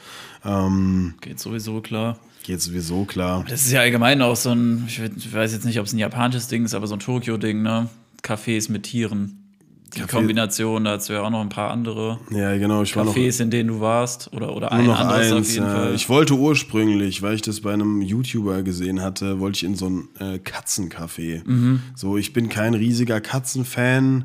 ähm, 0.44 1.14
Geht 1.22 1.40
sowieso 1.40 1.80
klar. 1.80 2.18
geht 2.44 2.60
sowieso 2.60 3.04
klar. 3.06 3.44
Das 3.48 3.62
ist 3.64 3.72
ja 3.72 3.80
allgemein 3.80 4.20
auch 4.22 4.36
so 4.36 4.50
ein, 4.50 4.84
ich 4.86 5.00
we- 5.00 5.10
ich 5.16 5.32
weiß 5.32 5.52
jetzt 5.52 5.64
nicht, 5.64 5.80
ob 5.80 5.86
es 5.86 5.92
ein 5.94 5.98
japanisches 5.98 6.48
Ding 6.48 6.64
ist, 6.66 6.74
aber 6.74 6.86
so 6.86 6.94
ein 6.96 7.00
Tokio-Ding, 7.00 7.62
ne? 7.62 7.88
Cafés 8.22 8.70
mit 8.70 8.82
Tieren. 8.84 9.47
Die 9.94 10.02
Café- 10.02 10.08
Kombination, 10.08 10.84
da 10.84 10.92
hast 10.92 11.08
du 11.08 11.14
ja 11.14 11.22
auch 11.22 11.30
noch 11.30 11.40
ein 11.40 11.48
paar 11.48 11.70
andere 11.70 12.18
Ja, 12.30 12.56
genau, 12.58 12.82
ich 12.82 12.94
war 12.94 13.04
noch. 13.04 13.14
Cafés, 13.16 13.40
in 13.42 13.50
denen 13.50 13.68
du 13.68 13.80
warst. 13.80 14.30
Oder, 14.34 14.54
oder 14.54 14.70
ein 14.70 14.86
noch 14.86 14.98
anderes 14.98 15.32
eins. 15.32 15.48
auf 15.48 15.54
jeden 15.54 15.66
äh, 15.66 15.70
Fall. 15.70 15.94
Ich 15.94 16.08
wollte 16.08 16.34
ursprünglich, 16.34 17.22
weil 17.22 17.34
ich 17.34 17.42
das 17.42 17.60
bei 17.60 17.72
einem 17.72 18.02
YouTuber 18.02 18.62
gesehen 18.62 19.00
hatte, 19.00 19.40
wollte 19.40 19.56
ich 19.56 19.64
in 19.64 19.76
so 19.76 19.88
ein 19.88 20.08
äh, 20.20 20.38
Katzencafé. 20.38 21.42
Mhm. 21.44 21.80
So, 21.94 22.16
ich 22.18 22.32
bin 22.32 22.48
kein 22.48 22.74
riesiger 22.74 23.20
Katzenfan. 23.20 24.24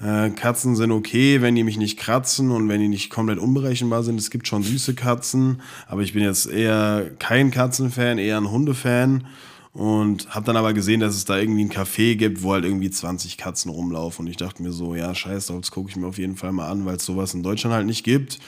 Äh, 0.00 0.30
Katzen 0.30 0.76
sind 0.76 0.92
okay, 0.92 1.42
wenn 1.42 1.54
die 1.56 1.64
mich 1.64 1.76
nicht 1.76 1.98
kratzen 1.98 2.50
und 2.50 2.68
wenn 2.68 2.80
die 2.80 2.88
nicht 2.88 3.10
komplett 3.10 3.38
unberechenbar 3.38 4.02
sind. 4.04 4.20
Es 4.20 4.30
gibt 4.30 4.46
schon 4.46 4.62
süße 4.62 4.94
Katzen, 4.94 5.60
aber 5.88 6.02
ich 6.02 6.12
bin 6.12 6.22
jetzt 6.22 6.46
eher 6.48 7.10
kein 7.18 7.50
Katzenfan, 7.50 8.18
eher 8.18 8.36
ein 8.36 8.50
Hundefan. 8.50 9.24
Und 9.72 10.34
habe 10.34 10.46
dann 10.46 10.56
aber 10.56 10.72
gesehen, 10.72 11.00
dass 11.00 11.14
es 11.14 11.24
da 11.24 11.38
irgendwie 11.38 11.64
ein 11.64 11.70
Café 11.70 12.16
gibt, 12.16 12.42
wo 12.42 12.52
halt 12.52 12.64
irgendwie 12.64 12.90
20 12.90 13.36
Katzen 13.36 13.70
rumlaufen. 13.70 14.24
Und 14.24 14.30
ich 14.30 14.36
dachte 14.36 14.62
mir 14.62 14.72
so, 14.72 14.94
ja, 14.94 15.14
scheiß 15.14 15.46
drauf, 15.46 15.60
das 15.60 15.70
gucke 15.70 15.90
ich 15.90 15.96
mir 15.96 16.06
auf 16.06 16.18
jeden 16.18 16.36
Fall 16.36 16.52
mal 16.52 16.68
an, 16.68 16.84
weil 16.84 16.96
es 16.96 17.04
sowas 17.04 17.34
in 17.34 17.42
Deutschland 17.42 17.74
halt 17.74 17.86
nicht 17.86 18.02
gibt. 18.02 18.38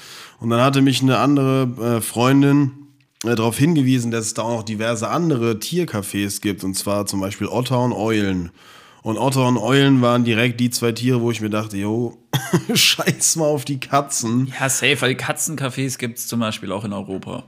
Und 0.41 0.51
dann 0.51 0.61
hatte 0.61 0.83
mich 0.83 1.03
eine 1.03 1.19
andere 1.19 1.99
äh, 1.99 2.01
Freundin 2.01 2.73
äh, 3.25 3.35
darauf 3.35 3.59
hingewiesen, 3.59 4.11
dass 4.11 4.27
es 4.27 4.35
da 4.35 4.43
auch 4.43 4.57
noch 4.57 4.63
diverse 4.63 5.09
andere 5.09 5.53
Tiercafés 5.53 6.41
gibt. 6.41 6.65
Und 6.65 6.75
zwar 6.75 7.07
zum 7.07 7.21
Beispiel 7.21 7.47
Otter 7.47 7.81
und 7.81 7.93
Eulen. 7.93 8.51
Und 9.03 9.17
Otter 9.17 9.47
und 9.47 9.57
Eulen 9.57 10.03
waren 10.03 10.25
direkt 10.25 10.61
die 10.61 10.71
zwei 10.71 10.93
Tiere, 10.93 11.21
wo 11.21 11.31
ich 11.31 11.41
mir 11.41 11.51
dachte, 11.51 11.77
yo, 11.77 12.19
scheiß 12.75 13.37
mal 13.37 13.47
auf 13.47 13.65
die 13.65 13.81
Katzen. 13.81 14.53
Ja, 14.59 14.69
safe, 14.69 15.01
weil 15.01 15.13
Katzencafés 15.13 15.99
gibt 15.99 16.19
es 16.19 16.27
zum 16.27 16.41
Beispiel 16.41 16.73
auch 16.73 16.85
in 16.85 16.93
Europa. 16.93 17.45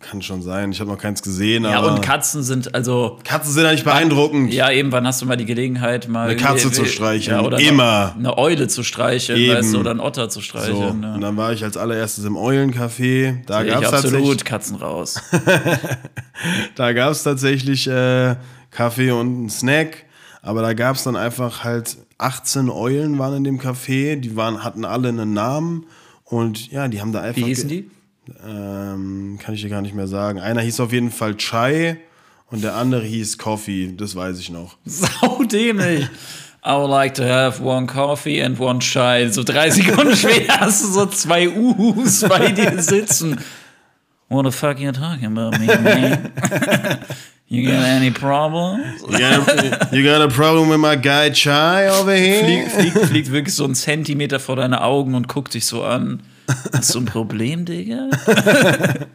Kann 0.00 0.22
schon 0.22 0.42
sein, 0.42 0.70
ich 0.72 0.80
habe 0.80 0.90
noch 0.90 0.98
keins 0.98 1.22
gesehen. 1.22 1.64
Ja, 1.64 1.80
und 1.80 2.00
Katzen 2.00 2.42
sind, 2.42 2.74
also. 2.74 3.18
Katzen 3.24 3.52
sind 3.52 3.66
eigentlich 3.66 3.84
beeindruckend. 3.84 4.52
Ja, 4.52 4.70
eben, 4.70 4.92
wann 4.92 5.06
hast 5.06 5.20
du 5.22 5.26
mal 5.26 5.36
die 5.36 5.44
Gelegenheit, 5.44 6.08
mal. 6.08 6.28
Eine 6.30 6.36
Katze 6.36 6.70
zu 6.70 6.84
streicheln, 6.84 7.36
Ja, 7.38 7.44
oder 7.44 7.58
immer. 7.58 8.12
Eine, 8.14 8.28
eine 8.30 8.38
Eule 8.38 8.68
zu 8.68 8.82
streicheln, 8.82 9.38
Eben. 9.38 9.54
weißt 9.54 9.74
du, 9.74 9.80
oder 9.80 9.90
einen 9.90 10.00
Otter 10.00 10.28
zu 10.28 10.40
So, 10.40 10.44
streicheln. 10.44 11.04
und 11.04 11.20
dann 11.20 11.36
war 11.36 11.52
ich 11.52 11.64
als 11.64 11.76
allererstes 11.76 12.24
im 12.24 12.36
Eulencafé. 12.36 13.44
Da 13.46 13.64
gab 13.64 13.82
es 13.82 13.92
absolut 13.92 14.44
Katzen 14.44 14.76
raus. 14.76 15.20
da 16.74 16.92
gab's 16.92 17.22
tatsächlich 17.22 17.86
äh, 17.88 18.36
Kaffee 18.70 19.10
und 19.10 19.26
einen 19.26 19.50
Snack. 19.50 20.04
Aber 20.42 20.62
da 20.62 20.72
gab 20.72 20.96
es 20.96 21.02
dann 21.02 21.16
einfach 21.16 21.64
halt 21.64 21.96
18 22.18 22.70
Eulen 22.70 23.18
waren 23.18 23.36
in 23.36 23.44
dem 23.44 23.60
Café. 23.60 24.16
Die 24.16 24.36
waren, 24.36 24.62
hatten 24.64 24.84
alle 24.84 25.08
einen 25.08 25.32
Namen. 25.32 25.86
Und 26.24 26.70
ja, 26.70 26.88
die 26.88 27.00
haben 27.00 27.12
da 27.12 27.20
einfach. 27.22 27.36
Wie 27.40 27.44
hießen 27.46 27.68
die? 27.68 27.90
Ähm, 28.46 29.38
kann 29.42 29.54
ich 29.54 29.62
dir 29.62 29.70
gar 29.70 29.82
nicht 29.82 29.94
mehr 29.94 30.08
sagen. 30.08 30.40
Einer 30.40 30.60
hieß 30.60 30.80
auf 30.80 30.92
jeden 30.92 31.10
Fall 31.10 31.36
Chai 31.36 31.98
und 32.50 32.62
der 32.62 32.74
andere 32.74 33.04
hieß 33.04 33.38
Coffee. 33.38 33.94
Das 33.96 34.14
weiß 34.16 34.38
ich 34.38 34.50
noch. 34.50 34.76
Sau 34.84 35.42
dämlich. 35.44 36.08
I 36.64 36.72
would 36.72 36.90
like 36.90 37.14
to 37.14 37.22
have 37.22 37.62
one 37.62 37.86
coffee 37.86 38.42
and 38.42 38.58
one 38.58 38.80
chai. 38.80 39.28
So 39.28 39.42
drei 39.42 39.70
Sekunden 39.70 40.16
später 40.16 40.60
hast 40.60 40.82
du 40.82 40.88
so 40.88 41.06
zwei 41.06 41.48
Uhus 41.48 42.20
bei 42.28 42.50
dir 42.50 42.82
sitzen. 42.82 43.38
What 44.28 44.44
the 44.44 44.52
fuck 44.52 44.78
you 44.78 44.92
talking 44.92 45.26
about 45.26 45.58
me, 45.58 45.66
man? 45.66 46.32
You 47.50 47.66
got 47.66 47.82
any 47.82 48.10
problems? 48.10 49.00
You 49.08 49.18
got, 49.18 49.48
a, 49.48 49.88
you 49.90 50.04
got 50.04 50.20
a 50.20 50.28
problem 50.28 50.68
with 50.68 50.80
my 50.80 50.96
guy 50.96 51.30
Chai 51.30 51.88
over 51.88 52.12
here? 52.12 52.44
Fliegt, 52.44 52.72
fliegt, 52.72 53.06
fliegt 53.06 53.32
wirklich 53.32 53.54
so 53.54 53.64
einen 53.64 53.74
Zentimeter 53.74 54.38
vor 54.38 54.56
deine 54.56 54.82
Augen 54.82 55.14
und 55.14 55.28
guckt 55.28 55.54
dich 55.54 55.64
so 55.64 55.82
an. 55.82 56.20
Hast 56.72 56.94
du 56.94 57.00
ein 57.00 57.04
Problem, 57.04 57.64
Digga? 57.64 58.08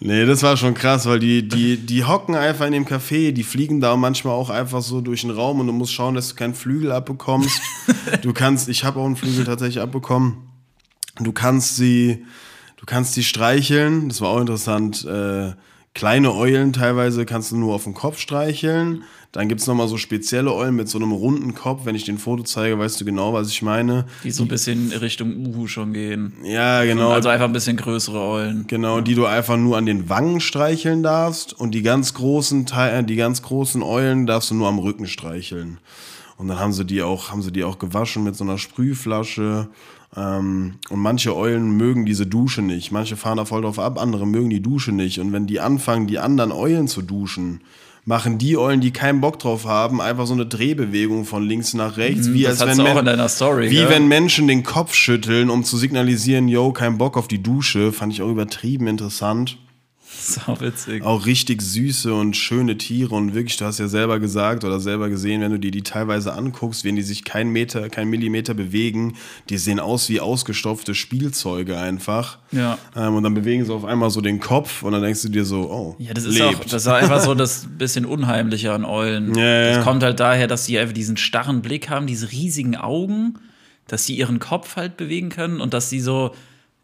Nee, 0.00 0.26
das 0.26 0.42
war 0.42 0.58
schon 0.58 0.74
krass, 0.74 1.06
weil 1.06 1.18
die, 1.18 1.48
die, 1.48 1.78
die 1.78 2.04
hocken 2.04 2.34
einfach 2.34 2.66
in 2.66 2.72
dem 2.72 2.84
Café, 2.84 3.32
die 3.32 3.42
fliegen 3.42 3.80
da 3.80 3.96
manchmal 3.96 4.34
auch 4.34 4.50
einfach 4.50 4.82
so 4.82 5.00
durch 5.00 5.22
den 5.22 5.30
Raum 5.30 5.60
und 5.60 5.66
du 5.66 5.72
musst 5.72 5.94
schauen, 5.94 6.14
dass 6.14 6.28
du 6.28 6.34
keinen 6.34 6.54
Flügel 6.54 6.92
abbekommst. 6.92 7.58
du 8.22 8.34
kannst, 8.34 8.68
ich 8.68 8.84
habe 8.84 9.00
auch 9.00 9.06
einen 9.06 9.16
Flügel 9.16 9.46
tatsächlich 9.46 9.82
abbekommen. 9.82 10.36
Du 11.20 11.32
kannst 11.32 11.76
sie, 11.76 12.26
du 12.76 12.84
kannst 12.84 13.14
sie 13.14 13.24
streicheln. 13.24 14.10
Das 14.10 14.20
war 14.20 14.28
auch 14.28 14.40
interessant. 14.40 15.06
Äh, 15.06 15.52
kleine 15.94 16.34
Eulen 16.34 16.74
teilweise 16.74 17.24
kannst 17.24 17.52
du 17.52 17.56
nur 17.56 17.74
auf 17.74 17.84
den 17.84 17.94
Kopf 17.94 18.18
streicheln. 18.18 19.04
Dann 19.34 19.48
gibt's 19.48 19.66
noch 19.66 19.74
nochmal 19.74 19.88
so 19.88 19.96
spezielle 19.96 20.54
Eulen 20.54 20.76
mit 20.76 20.88
so 20.88 20.96
einem 20.96 21.10
runden 21.10 21.56
Kopf. 21.56 21.80
Wenn 21.84 21.96
ich 21.96 22.04
den 22.04 22.18
Foto 22.18 22.44
zeige, 22.44 22.78
weißt 22.78 23.00
du 23.00 23.04
genau, 23.04 23.32
was 23.32 23.48
ich 23.48 23.62
meine. 23.62 24.06
Die 24.22 24.30
so 24.30 24.44
ein 24.44 24.48
bisschen 24.48 24.92
Richtung 24.92 25.48
Uhu 25.48 25.66
schon 25.66 25.92
gehen. 25.92 26.34
Ja, 26.44 26.84
genau. 26.84 27.10
Also 27.10 27.30
einfach 27.30 27.46
ein 27.46 27.52
bisschen 27.52 27.76
größere 27.76 28.20
Eulen. 28.20 28.66
Genau, 28.68 29.00
die 29.00 29.16
du 29.16 29.26
einfach 29.26 29.56
nur 29.56 29.76
an 29.76 29.86
den 29.86 30.08
Wangen 30.08 30.38
streicheln 30.38 31.02
darfst 31.02 31.52
und 31.52 31.72
die 31.72 31.82
ganz 31.82 32.14
großen 32.14 32.64
Teil, 32.66 33.02
die 33.02 33.16
ganz 33.16 33.42
großen 33.42 33.82
Eulen 33.82 34.26
darfst 34.26 34.52
du 34.52 34.54
nur 34.54 34.68
am 34.68 34.78
Rücken 34.78 35.08
streicheln. 35.08 35.78
Und 36.36 36.46
dann 36.46 36.60
haben 36.60 36.72
sie 36.72 36.84
die 36.84 37.02
auch, 37.02 37.32
haben 37.32 37.42
sie 37.42 37.50
die 37.50 37.64
auch 37.64 37.80
gewaschen 37.80 38.22
mit 38.22 38.36
so 38.36 38.44
einer 38.44 38.58
Sprühflasche. 38.58 39.66
Ähm, 40.16 40.74
und 40.90 41.00
manche 41.00 41.34
Eulen 41.34 41.76
mögen 41.76 42.06
diese 42.06 42.28
Dusche 42.28 42.62
nicht. 42.62 42.92
Manche 42.92 43.16
fahren 43.16 43.38
da 43.38 43.44
voll 43.44 43.62
drauf 43.62 43.80
ab, 43.80 44.00
andere 44.00 44.28
mögen 44.28 44.50
die 44.50 44.62
Dusche 44.62 44.92
nicht. 44.92 45.18
Und 45.18 45.32
wenn 45.32 45.48
die 45.48 45.58
anfangen, 45.58 46.06
die 46.06 46.20
anderen 46.20 46.52
Eulen 46.52 46.86
zu 46.86 47.02
duschen, 47.02 47.62
machen 48.04 48.38
die 48.38 48.56
Eulen, 48.56 48.80
die 48.80 48.90
keinen 48.90 49.20
Bock 49.20 49.38
drauf 49.38 49.64
haben, 49.64 50.00
einfach 50.00 50.26
so 50.26 50.34
eine 50.34 50.46
Drehbewegung 50.46 51.24
von 51.24 51.46
links 51.46 51.74
nach 51.74 51.96
rechts, 51.96 52.32
wie 52.32 52.40
Mhm, 52.40 52.44
das 52.44 52.60
als 52.60 52.78
wenn 52.78 52.86
auch 52.86 52.98
in 52.98 53.06
deiner 53.06 53.28
Story, 53.28 53.70
wie 53.70 53.76
gell? 53.76 53.88
wenn 53.88 54.08
Menschen 54.08 54.46
den 54.46 54.62
Kopf 54.62 54.94
schütteln, 54.94 55.50
um 55.50 55.64
zu 55.64 55.76
signalisieren, 55.76 56.48
yo, 56.48 56.72
kein 56.72 56.98
Bock 56.98 57.16
auf 57.16 57.28
die 57.28 57.42
Dusche, 57.42 57.92
fand 57.92 58.12
ich 58.12 58.22
auch 58.22 58.30
übertrieben 58.30 58.86
interessant. 58.86 59.58
Sau 60.20 60.60
witzig. 60.60 61.02
Auch 61.02 61.26
richtig 61.26 61.60
süße 61.62 62.12
und 62.14 62.36
schöne 62.36 62.78
Tiere 62.78 63.14
und 63.14 63.34
wirklich, 63.34 63.56
du 63.56 63.64
hast 63.64 63.78
ja 63.78 63.88
selber 63.88 64.18
gesagt 64.18 64.64
oder 64.64 64.80
selber 64.80 65.08
gesehen, 65.08 65.40
wenn 65.40 65.50
du 65.50 65.58
dir 65.58 65.70
die 65.70 65.82
teilweise 65.82 66.32
anguckst, 66.32 66.84
wenn 66.84 66.96
die 66.96 67.02
sich 67.02 67.24
keinen 67.24 67.50
Meter, 67.50 67.88
keinen 67.90 68.10
Millimeter 68.10 68.54
bewegen, 68.54 69.16
die 69.50 69.58
sehen 69.58 69.80
aus 69.80 70.08
wie 70.08 70.20
ausgestopfte 70.20 70.94
Spielzeuge 70.94 71.76
einfach. 71.78 72.38
Ja. 72.52 72.78
Ähm, 72.96 73.16
und 73.16 73.22
dann 73.24 73.34
bewegen 73.34 73.64
sie 73.64 73.72
auf 73.72 73.84
einmal 73.84 74.10
so 74.10 74.20
den 74.20 74.40
Kopf 74.40 74.82
und 74.82 74.92
dann 74.92 75.02
denkst 75.02 75.22
du 75.22 75.28
dir 75.28 75.44
so, 75.44 75.70
oh, 75.70 75.96
Ja, 75.98 76.14
das 76.14 76.24
ist 76.24 76.38
lebt. 76.38 76.56
auch, 76.56 76.64
das 76.64 76.82
ist 76.82 76.88
einfach 76.88 77.20
so 77.20 77.34
das 77.34 77.66
bisschen 77.76 78.06
unheimliche 78.06 78.72
an 78.72 78.84
Eulen. 78.84 79.34
Ja, 79.34 79.44
ja. 79.44 79.74
Das 79.76 79.84
kommt 79.84 80.02
halt 80.02 80.20
daher, 80.20 80.46
dass 80.46 80.66
die 80.66 80.78
einfach 80.78 80.94
diesen 80.94 81.16
starren 81.16 81.60
Blick 81.62 81.90
haben, 81.90 82.06
diese 82.06 82.30
riesigen 82.30 82.76
Augen, 82.76 83.34
dass 83.86 84.06
sie 84.06 84.16
ihren 84.16 84.38
Kopf 84.38 84.76
halt 84.76 84.96
bewegen 84.96 85.28
können 85.28 85.60
und 85.60 85.74
dass 85.74 85.90
sie 85.90 86.00
so, 86.00 86.34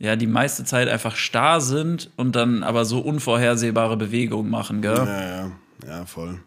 ja, 0.00 0.16
die 0.16 0.26
meiste 0.26 0.64
Zeit 0.64 0.88
einfach 0.88 1.14
starr 1.14 1.60
sind 1.60 2.10
und 2.16 2.34
dann 2.34 2.62
aber 2.62 2.86
so 2.86 3.00
unvorhersehbare 3.00 3.98
Bewegungen 3.98 4.50
machen, 4.50 4.80
gell? 4.80 4.96
Ja, 4.96 5.20
ja, 5.20 5.50
ja, 5.86 6.06
voll. 6.06 6.40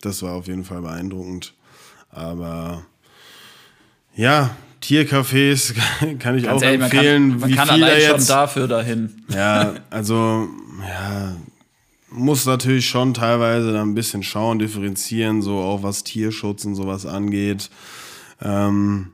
Das 0.00 0.22
war 0.22 0.32
auf 0.34 0.46
jeden 0.46 0.64
Fall 0.64 0.80
beeindruckend. 0.80 1.52
Aber 2.10 2.84
ja, 4.14 4.50
Tiercafés 4.80 5.74
kann 6.20 6.38
ich 6.38 6.48
auch 6.48 6.60
Ganz 6.60 6.62
ehrlich, 6.62 6.80
man 6.80 6.90
empfehlen. 6.90 7.30
kann, 7.30 7.40
man 7.40 7.50
wie 7.50 7.54
kann 7.56 7.68
viel 7.68 7.84
allein 7.84 8.00
schon 8.00 8.10
jetzt 8.16 8.30
dafür 8.30 8.68
dahin. 8.68 9.24
Ja, 9.28 9.74
also, 9.90 10.48
ja, 10.80 11.34
muss 12.10 12.46
natürlich 12.46 12.88
schon 12.88 13.12
teilweise 13.12 13.72
da 13.72 13.82
ein 13.82 13.94
bisschen 13.94 14.22
schauen, 14.22 14.60
differenzieren, 14.60 15.42
so 15.42 15.58
auch 15.58 15.82
was 15.82 16.04
Tierschutz 16.04 16.64
und 16.64 16.76
sowas 16.76 17.06
angeht. 17.06 17.70
Ähm, 18.40 19.12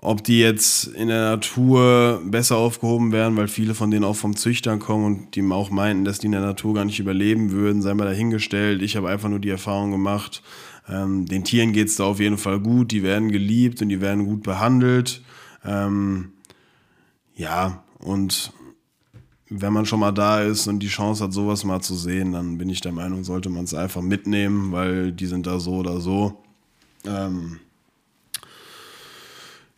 ob 0.00 0.22
die 0.22 0.38
jetzt 0.38 0.86
in 0.86 1.08
der 1.08 1.22
Natur 1.22 2.22
besser 2.24 2.56
aufgehoben 2.56 3.10
werden, 3.10 3.36
weil 3.36 3.48
viele 3.48 3.74
von 3.74 3.90
denen 3.90 4.04
auch 4.04 4.14
vom 4.14 4.36
Züchtern 4.36 4.78
kommen 4.78 5.04
und 5.04 5.34
die 5.34 5.42
auch 5.50 5.70
meinten, 5.70 6.04
dass 6.04 6.20
die 6.20 6.26
in 6.26 6.32
der 6.32 6.40
Natur 6.40 6.74
gar 6.74 6.84
nicht 6.84 7.00
überleben 7.00 7.50
würden, 7.50 7.82
sei 7.82 7.94
mal 7.94 8.04
dahingestellt. 8.04 8.80
Ich 8.82 8.96
habe 8.96 9.08
einfach 9.08 9.28
nur 9.28 9.40
die 9.40 9.50
Erfahrung 9.50 9.90
gemacht, 9.90 10.42
ähm, 10.88 11.26
den 11.26 11.44
Tieren 11.44 11.72
geht 11.72 11.88
es 11.88 11.96
da 11.96 12.04
auf 12.04 12.20
jeden 12.20 12.38
Fall 12.38 12.60
gut, 12.60 12.92
die 12.92 13.02
werden 13.02 13.30
geliebt 13.30 13.82
und 13.82 13.88
die 13.88 14.00
werden 14.00 14.24
gut 14.24 14.44
behandelt. 14.44 15.22
Ähm, 15.64 16.32
ja, 17.34 17.82
und 17.98 18.52
wenn 19.50 19.72
man 19.72 19.84
schon 19.84 20.00
mal 20.00 20.12
da 20.12 20.42
ist 20.42 20.68
und 20.68 20.78
die 20.78 20.88
Chance 20.88 21.24
hat, 21.24 21.32
sowas 21.32 21.64
mal 21.64 21.80
zu 21.80 21.96
sehen, 21.96 22.32
dann 22.32 22.56
bin 22.56 22.68
ich 22.68 22.80
der 22.80 22.92
Meinung, 22.92 23.24
sollte 23.24 23.48
man 23.48 23.64
es 23.64 23.74
einfach 23.74 24.02
mitnehmen, 24.02 24.70
weil 24.70 25.12
die 25.12 25.26
sind 25.26 25.46
da 25.46 25.58
so 25.58 25.76
oder 25.76 26.00
so. 26.00 26.42
Ähm 27.04 27.58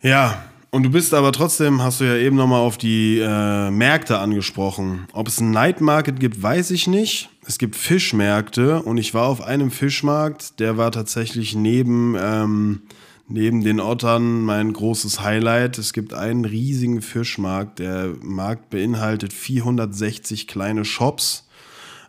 ja, 0.01 0.43
und 0.73 0.83
du 0.83 0.89
bist 0.89 1.13
aber 1.13 1.33
trotzdem, 1.33 1.83
hast 1.83 1.99
du 1.99 2.05
ja 2.05 2.15
eben 2.15 2.37
nochmal 2.37 2.61
auf 2.61 2.77
die 2.77 3.19
äh, 3.19 3.69
Märkte 3.71 4.19
angesprochen. 4.19 5.05
Ob 5.11 5.27
es 5.27 5.39
einen 5.39 5.51
Night 5.51 5.81
Market 5.81 6.17
gibt, 6.21 6.41
weiß 6.41 6.71
ich 6.71 6.87
nicht. 6.87 7.29
Es 7.45 7.57
gibt 7.57 7.75
Fischmärkte 7.75 8.81
und 8.81 8.97
ich 8.97 9.13
war 9.13 9.27
auf 9.27 9.41
einem 9.41 9.69
Fischmarkt, 9.69 10.61
der 10.61 10.77
war 10.77 10.93
tatsächlich 10.93 11.55
neben, 11.55 12.15
ähm, 12.17 12.83
neben 13.27 13.65
den 13.65 13.81
Ottern 13.81 14.43
mein 14.43 14.71
großes 14.71 15.19
Highlight. 15.19 15.77
Es 15.77 15.91
gibt 15.91 16.13
einen 16.13 16.45
riesigen 16.45 17.01
Fischmarkt. 17.01 17.79
Der 17.79 18.13
Markt 18.21 18.69
beinhaltet 18.69 19.33
460 19.33 20.47
kleine 20.47 20.85
Shops. 20.85 21.49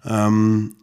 Ähm, 0.04 0.76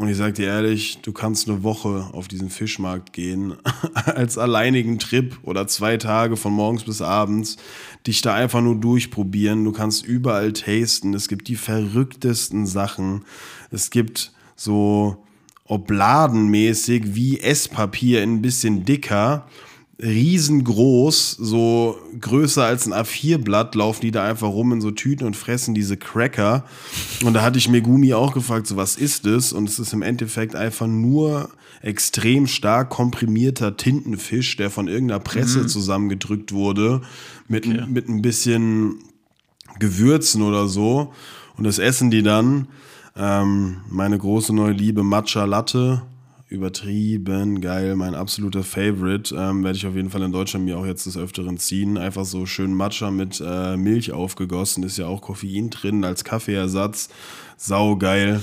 und 0.00 0.08
ich 0.08 0.16
sag 0.16 0.34
dir 0.36 0.46
ehrlich, 0.46 1.00
du 1.02 1.12
kannst 1.12 1.46
eine 1.46 1.62
Woche 1.62 2.08
auf 2.14 2.26
diesen 2.26 2.48
Fischmarkt 2.48 3.12
gehen, 3.12 3.56
als 4.06 4.38
alleinigen 4.38 4.98
Trip 4.98 5.36
oder 5.42 5.68
zwei 5.68 5.98
Tage 5.98 6.38
von 6.38 6.54
morgens 6.54 6.84
bis 6.84 7.02
abends, 7.02 7.58
dich 8.06 8.22
da 8.22 8.32
einfach 8.32 8.62
nur 8.62 8.76
durchprobieren. 8.76 9.62
Du 9.62 9.72
kannst 9.72 10.06
überall 10.06 10.54
tasten. 10.54 11.12
Es 11.12 11.28
gibt 11.28 11.48
die 11.48 11.56
verrücktesten 11.56 12.66
Sachen. 12.66 13.26
Es 13.70 13.90
gibt 13.90 14.32
so 14.56 15.22
obladenmäßig 15.66 17.14
wie 17.14 17.38
Esspapier 17.38 18.22
in 18.22 18.36
ein 18.36 18.42
bisschen 18.42 18.86
dicker 18.86 19.46
riesengroß, 20.02 21.32
so 21.38 21.98
größer 22.20 22.64
als 22.64 22.86
ein 22.86 22.92
A4-Blatt, 22.94 23.74
laufen 23.74 24.00
die 24.02 24.10
da 24.10 24.24
einfach 24.24 24.48
rum 24.48 24.72
in 24.72 24.80
so 24.80 24.90
Tüten 24.90 25.26
und 25.26 25.36
fressen 25.36 25.74
diese 25.74 25.96
Cracker. 25.96 26.64
Und 27.24 27.34
da 27.34 27.42
hatte 27.42 27.58
ich 27.58 27.68
Megumi 27.68 28.14
auch 28.14 28.32
gefragt, 28.34 28.66
so 28.66 28.76
was 28.76 28.96
ist 28.96 29.26
das? 29.26 29.52
Und 29.52 29.68
es 29.68 29.78
ist 29.78 29.92
im 29.92 30.02
Endeffekt 30.02 30.54
einfach 30.56 30.86
nur 30.86 31.50
extrem 31.82 32.46
stark 32.46 32.90
komprimierter 32.90 33.76
Tintenfisch, 33.76 34.56
der 34.56 34.70
von 34.70 34.88
irgendeiner 34.88 35.20
Presse 35.20 35.60
zusammengedrückt 35.66 36.52
wurde, 36.52 37.00
mit, 37.48 37.64
ein- 37.66 37.92
mit 37.92 38.08
ein 38.08 38.22
bisschen 38.22 38.96
Gewürzen 39.78 40.42
oder 40.42 40.66
so. 40.68 41.12
Und 41.56 41.64
das 41.64 41.78
essen 41.78 42.10
die 42.10 42.22
dann. 42.22 42.68
Ähm, 43.16 43.78
meine 43.90 44.16
große 44.18 44.54
neue 44.54 44.72
Liebe 44.72 45.02
Matcha 45.02 45.44
Latte. 45.44 46.02
Übertrieben 46.50 47.60
geil, 47.60 47.94
mein 47.94 48.16
absoluter 48.16 48.64
Favorite. 48.64 49.32
Ähm, 49.34 49.62
Werde 49.62 49.78
ich 49.78 49.86
auf 49.86 49.94
jeden 49.94 50.10
Fall 50.10 50.22
in 50.22 50.32
Deutschland 50.32 50.64
mir 50.64 50.76
auch 50.76 50.84
jetzt 50.84 51.06
des 51.06 51.16
Öfteren 51.16 51.58
ziehen. 51.58 51.96
Einfach 51.96 52.24
so 52.24 52.44
schön 52.44 52.74
Matcha 52.74 53.12
mit 53.12 53.40
äh, 53.44 53.76
Milch 53.76 54.10
aufgegossen. 54.12 54.82
Ist 54.82 54.98
ja 54.98 55.06
auch 55.06 55.20
Koffein 55.22 55.70
drin 55.70 56.04
als 56.04 56.24
Kaffeeersatz. 56.24 57.08
Sau 57.56 57.96
geil. 57.96 58.42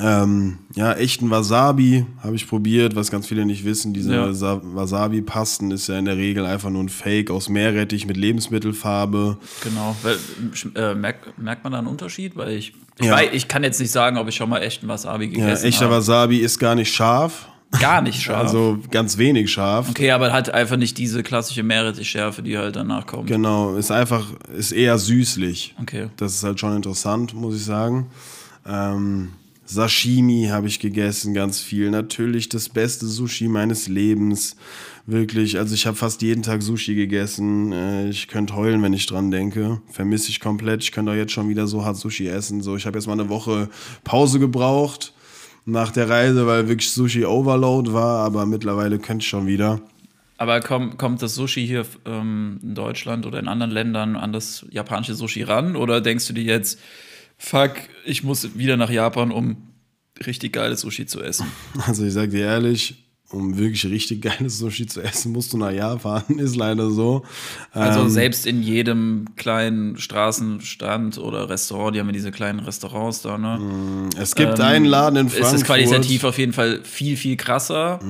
Ähm, 0.00 0.58
ja, 0.76 0.92
echten 0.92 1.28
Wasabi 1.30 2.06
habe 2.22 2.36
ich 2.36 2.46
probiert, 2.46 2.94
was 2.94 3.10
ganz 3.10 3.26
viele 3.26 3.44
nicht 3.44 3.64
wissen. 3.64 3.92
Diese 3.92 4.14
Ja. 4.14 4.32
Sa- 4.32 4.60
Wasabi-Pasten 4.62 5.72
ist 5.72 5.88
ja 5.88 5.98
in 5.98 6.04
der 6.04 6.16
Regel 6.16 6.46
einfach 6.46 6.70
nur 6.70 6.84
ein 6.84 6.88
Fake 6.88 7.32
aus 7.32 7.48
Meerrettich 7.48 8.06
mit 8.06 8.16
Lebensmittelfarbe. 8.16 9.38
Genau. 9.64 9.96
Weil, 10.02 10.16
äh, 10.76 10.94
merkt, 10.94 11.36
merkt 11.38 11.64
man 11.64 11.72
da 11.72 11.78
einen 11.78 11.88
Unterschied? 11.88 12.36
Weil 12.36 12.52
ich, 12.52 12.74
ich, 13.00 13.06
Ja. 13.06 13.12
weiß, 13.14 13.30
ich 13.32 13.48
kann 13.48 13.62
jetzt 13.64 13.80
nicht 13.80 13.90
sagen, 13.92 14.16
ob 14.18 14.28
ich 14.28 14.34
schon 14.34 14.48
mal 14.50 14.60
echten 14.62 14.88
Wasabi 14.88 15.26
Ja, 15.26 15.30
gegessen 15.30 15.66
echter 15.66 15.84
habe. 15.86 15.96
Wasabi 15.96 16.38
ist 16.38 16.58
gar 16.58 16.74
nicht 16.74 16.92
scharf, 16.92 17.48
Gar 17.80 18.00
nicht 18.02 18.22
scharf. 18.22 18.38
also 18.48 18.78
ganz 18.90 19.18
wenig 19.18 19.50
scharf. 19.52 19.88
okay, 19.90 20.10
aber 20.10 20.32
hat 20.32 20.50
einfach 20.50 20.76
nicht 20.76 20.96
diese 20.98 21.22
klassische 21.22 21.62
Meerrettichschärfe, 21.62 22.42
die 22.42 22.56
halt 22.56 22.76
danach 22.76 23.06
kommt. 23.06 23.26
Genau, 23.26 23.74
ist 23.76 23.90
einfach, 23.90 24.26
ist 24.56 24.72
eher 24.72 24.96
süßlich. 24.98 25.74
Okay. 25.82 26.08
Das 26.16 26.34
ist 26.34 26.44
halt 26.44 26.58
schon 26.58 26.74
interessant, 26.76 27.34
muss 27.34 27.56
ich 27.56 27.64
sagen. 27.64 28.06
Ähm, 28.66 29.32
Sashimi 29.66 30.48
habe 30.50 30.66
ich 30.66 30.80
gegessen, 30.80 31.34
ganz 31.34 31.60
viel. 31.60 31.90
Natürlich 31.90 32.48
das 32.48 32.70
beste 32.70 33.06
Sushi 33.06 33.48
meines 33.48 33.86
Lebens. 33.86 34.56
Wirklich, 35.10 35.56
also 35.58 35.74
ich 35.74 35.86
habe 35.86 35.96
fast 35.96 36.20
jeden 36.20 36.42
Tag 36.42 36.60
Sushi 36.60 36.94
gegessen. 36.94 37.72
Äh, 37.72 38.10
ich 38.10 38.28
könnte 38.28 38.54
heulen, 38.54 38.82
wenn 38.82 38.92
ich 38.92 39.06
dran 39.06 39.30
denke. 39.30 39.80
Vermisse 39.90 40.28
ich 40.28 40.38
komplett. 40.38 40.82
Ich 40.82 40.92
könnte 40.92 41.10
auch 41.10 41.16
jetzt 41.16 41.32
schon 41.32 41.48
wieder 41.48 41.66
so 41.66 41.82
hart 41.82 41.96
Sushi 41.96 42.28
essen. 42.28 42.60
So, 42.60 42.76
ich 42.76 42.84
habe 42.84 42.98
jetzt 42.98 43.06
mal 43.06 43.14
eine 43.14 43.30
Woche 43.30 43.70
Pause 44.04 44.38
gebraucht 44.38 45.14
nach 45.64 45.92
der 45.92 46.10
Reise, 46.10 46.46
weil 46.46 46.68
wirklich 46.68 46.90
Sushi 46.90 47.24
Overload 47.24 47.94
war, 47.94 48.18
aber 48.18 48.44
mittlerweile 48.44 48.98
könnte 48.98 49.22
ich 49.22 49.30
schon 49.30 49.46
wieder. 49.46 49.80
Aber 50.36 50.60
komm, 50.60 50.98
kommt 50.98 51.22
das 51.22 51.34
Sushi 51.34 51.66
hier 51.66 51.86
ähm, 52.04 52.60
in 52.62 52.74
Deutschland 52.74 53.24
oder 53.24 53.38
in 53.38 53.48
anderen 53.48 53.72
Ländern 53.72 54.14
an 54.14 54.34
das 54.34 54.66
japanische 54.68 55.14
Sushi 55.14 55.42
ran? 55.42 55.74
Oder 55.74 56.02
denkst 56.02 56.26
du 56.26 56.34
dir 56.34 56.44
jetzt, 56.44 56.78
fuck, 57.38 57.72
ich 58.04 58.24
muss 58.24 58.58
wieder 58.58 58.76
nach 58.76 58.90
Japan, 58.90 59.30
um 59.32 59.56
richtig 60.26 60.52
geiles 60.52 60.82
Sushi 60.82 61.06
zu 61.06 61.22
essen? 61.22 61.46
Also 61.86 62.04
ich 62.04 62.12
sag 62.12 62.28
dir 62.28 62.44
ehrlich, 62.44 63.07
um 63.30 63.58
wirklich 63.58 63.84
richtig 63.86 64.22
geiles 64.38 64.58
Sushi 64.58 64.86
zu 64.86 65.02
essen, 65.02 65.32
musst 65.32 65.52
du 65.52 65.58
nach 65.58 65.70
Japan, 65.70 66.22
ist 66.38 66.56
leider 66.56 66.90
so. 66.90 67.22
Also 67.72 68.00
Ähm, 68.00 68.10
selbst 68.10 68.46
in 68.46 68.62
jedem 68.62 69.26
kleinen 69.36 69.96
Straßenstand 69.98 71.18
oder 71.18 71.48
Restaurant, 71.48 71.94
die 71.94 72.00
haben 72.00 72.06
ja 72.06 72.12
diese 72.12 72.30
kleinen 72.30 72.60
Restaurants 72.60 73.22
da, 73.22 73.38
ne? 73.38 74.08
es 74.18 74.34
gibt 74.34 74.60
einen 74.60 74.84
Laden 74.84 75.16
in 75.16 75.28
Frankfurt. 75.28 75.54
Ist 75.54 75.60
es 75.60 75.66
qualitativ 75.66 76.24
auf 76.24 76.38
jeden 76.38 76.52
Fall 76.52 76.80
viel, 76.84 77.16
viel 77.16 77.36
krasser. 77.36 78.00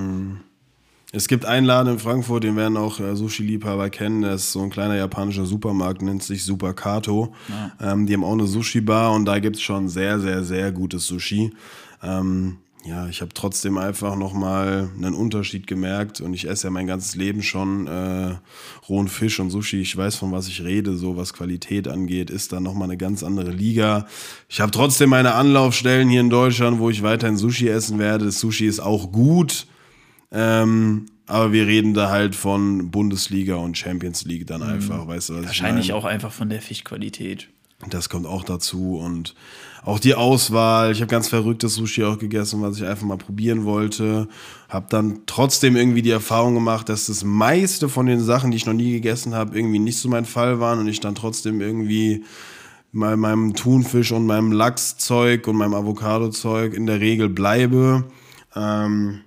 Es 1.10 1.26
gibt 1.26 1.46
einen 1.46 1.64
Laden 1.64 1.94
in 1.94 1.98
Frankfurt, 1.98 2.44
den 2.44 2.54
werden 2.56 2.76
auch 2.76 3.00
äh, 3.00 3.16
Sushi-Liebhaber 3.16 3.88
kennen. 3.88 4.20
Das 4.22 4.42
ist 4.42 4.52
so 4.52 4.60
ein 4.62 4.68
kleiner 4.68 4.94
japanischer 4.94 5.46
Supermarkt, 5.46 6.02
nennt 6.02 6.22
sich 6.22 6.44
Super 6.44 6.74
Kato. 6.74 7.34
Ähm, 7.80 8.06
die 8.06 8.12
haben 8.12 8.24
auch 8.24 8.34
eine 8.34 8.46
Sushi-Bar 8.46 9.12
und 9.14 9.24
da 9.24 9.38
gibt 9.38 9.56
es 9.56 9.62
schon 9.62 9.88
sehr, 9.88 10.20
sehr, 10.20 10.44
sehr 10.44 10.70
gutes 10.70 11.06
Sushi. 11.06 11.50
Ähm, 12.02 12.58
ja, 12.84 13.08
ich 13.08 13.20
habe 13.20 13.34
trotzdem 13.34 13.76
einfach 13.76 14.16
nochmal 14.16 14.88
einen 14.96 15.14
Unterschied 15.14 15.66
gemerkt 15.66 16.20
und 16.20 16.32
ich 16.32 16.48
esse 16.48 16.68
ja 16.68 16.70
mein 16.70 16.86
ganzes 16.86 17.16
Leben 17.16 17.42
schon 17.42 17.86
äh, 17.86 18.36
rohen 18.88 19.08
Fisch 19.08 19.40
und 19.40 19.50
Sushi. 19.50 19.80
Ich 19.80 19.96
weiß, 19.96 20.16
von 20.16 20.32
was 20.32 20.48
ich 20.48 20.62
rede, 20.62 20.96
so 20.96 21.16
was 21.16 21.32
Qualität 21.34 21.88
angeht, 21.88 22.30
ist 22.30 22.52
da 22.52 22.60
nochmal 22.60 22.88
eine 22.88 22.96
ganz 22.96 23.22
andere 23.22 23.50
Liga. 23.50 24.06
Ich 24.48 24.60
habe 24.60 24.70
trotzdem 24.70 25.10
meine 25.10 25.34
Anlaufstellen 25.34 26.08
hier 26.08 26.20
in 26.20 26.30
Deutschland, 26.30 26.78
wo 26.78 26.88
ich 26.88 27.02
weiterhin 27.02 27.36
Sushi 27.36 27.68
essen 27.68 27.98
werde. 27.98 28.26
Das 28.26 28.40
Sushi 28.40 28.66
ist 28.66 28.80
auch 28.80 29.12
gut. 29.12 29.66
Ähm, 30.30 31.06
aber 31.26 31.52
wir 31.52 31.66
reden 31.66 31.92
da 31.94 32.08
halt 32.10 32.34
von 32.34 32.90
Bundesliga 32.90 33.56
und 33.56 33.76
Champions 33.76 34.24
League 34.24 34.46
dann 34.46 34.62
einfach, 34.62 35.06
weißt 35.06 35.28
du, 35.30 35.34
was 35.34 35.40
Mhm. 35.42 35.46
Wahrscheinlich 35.46 35.86
ich 35.86 35.92
meine? 35.92 36.00
auch 36.00 36.04
einfach 36.06 36.32
von 36.32 36.48
der 36.48 36.62
Fischqualität. 36.62 37.48
Das 37.90 38.08
kommt 38.08 38.26
auch 38.26 38.44
dazu 38.44 38.96
und 38.98 39.34
auch 39.84 39.98
die 39.98 40.14
Auswahl. 40.14 40.92
Ich 40.92 41.00
habe 41.00 41.10
ganz 41.10 41.28
verrücktes 41.28 41.74
Sushi 41.74 42.04
auch 42.04 42.18
gegessen, 42.18 42.62
was 42.62 42.76
ich 42.76 42.84
einfach 42.84 43.06
mal 43.06 43.18
probieren 43.18 43.64
wollte. 43.64 44.28
Habe 44.68 44.86
dann 44.90 45.20
trotzdem 45.26 45.76
irgendwie 45.76 46.02
die 46.02 46.10
Erfahrung 46.10 46.54
gemacht, 46.54 46.88
dass 46.88 47.06
das 47.06 47.24
meiste 47.24 47.88
von 47.88 48.06
den 48.06 48.20
Sachen, 48.20 48.50
die 48.50 48.56
ich 48.56 48.66
noch 48.66 48.74
nie 48.74 48.92
gegessen 48.92 49.34
habe, 49.34 49.56
irgendwie 49.56 49.78
nicht 49.78 49.98
so 49.98 50.08
mein 50.08 50.24
Fall 50.24 50.60
waren 50.60 50.78
und 50.78 50.88
ich 50.88 51.00
dann 51.00 51.14
trotzdem 51.14 51.60
irgendwie 51.60 52.24
bei 52.92 53.16
meinem 53.16 53.54
Thunfisch 53.54 54.12
und 54.12 54.26
meinem 54.26 54.52
Lachszeug 54.52 55.46
und 55.46 55.56
meinem 55.56 55.74
Avocadozeug 55.74 56.74
in 56.74 56.86
der 56.86 57.00
Regel 57.00 57.28
bleibe. 57.28 58.04
Ähm, 58.56 59.20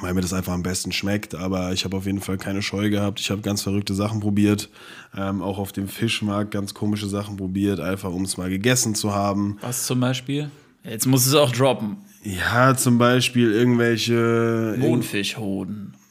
weil 0.00 0.14
mir 0.14 0.20
das 0.20 0.32
einfach 0.32 0.52
am 0.52 0.62
besten 0.62 0.92
schmeckt. 0.92 1.34
Aber 1.34 1.72
ich 1.72 1.84
habe 1.84 1.96
auf 1.96 2.06
jeden 2.06 2.20
Fall 2.20 2.38
keine 2.38 2.62
Scheu 2.62 2.90
gehabt. 2.90 3.20
Ich 3.20 3.30
habe 3.30 3.40
ganz 3.42 3.62
verrückte 3.62 3.94
Sachen 3.94 4.20
probiert. 4.20 4.68
Ähm, 5.16 5.42
auch 5.42 5.58
auf 5.58 5.72
dem 5.72 5.88
Fischmarkt 5.88 6.50
ganz 6.50 6.74
komische 6.74 7.08
Sachen 7.08 7.36
probiert, 7.36 7.80
einfach 7.80 8.10
um 8.12 8.24
es 8.24 8.36
mal 8.36 8.50
gegessen 8.50 8.94
zu 8.94 9.12
haben. 9.14 9.58
Was 9.60 9.86
zum 9.86 10.00
Beispiel? 10.00 10.50
Jetzt 10.84 11.06
muss 11.06 11.26
es 11.26 11.34
auch 11.34 11.50
droppen. 11.52 11.96
Ja, 12.24 12.76
zum 12.76 12.98
Beispiel 12.98 13.52
irgendwelche. 13.52 14.74
Mondfischhoden. 14.78 15.94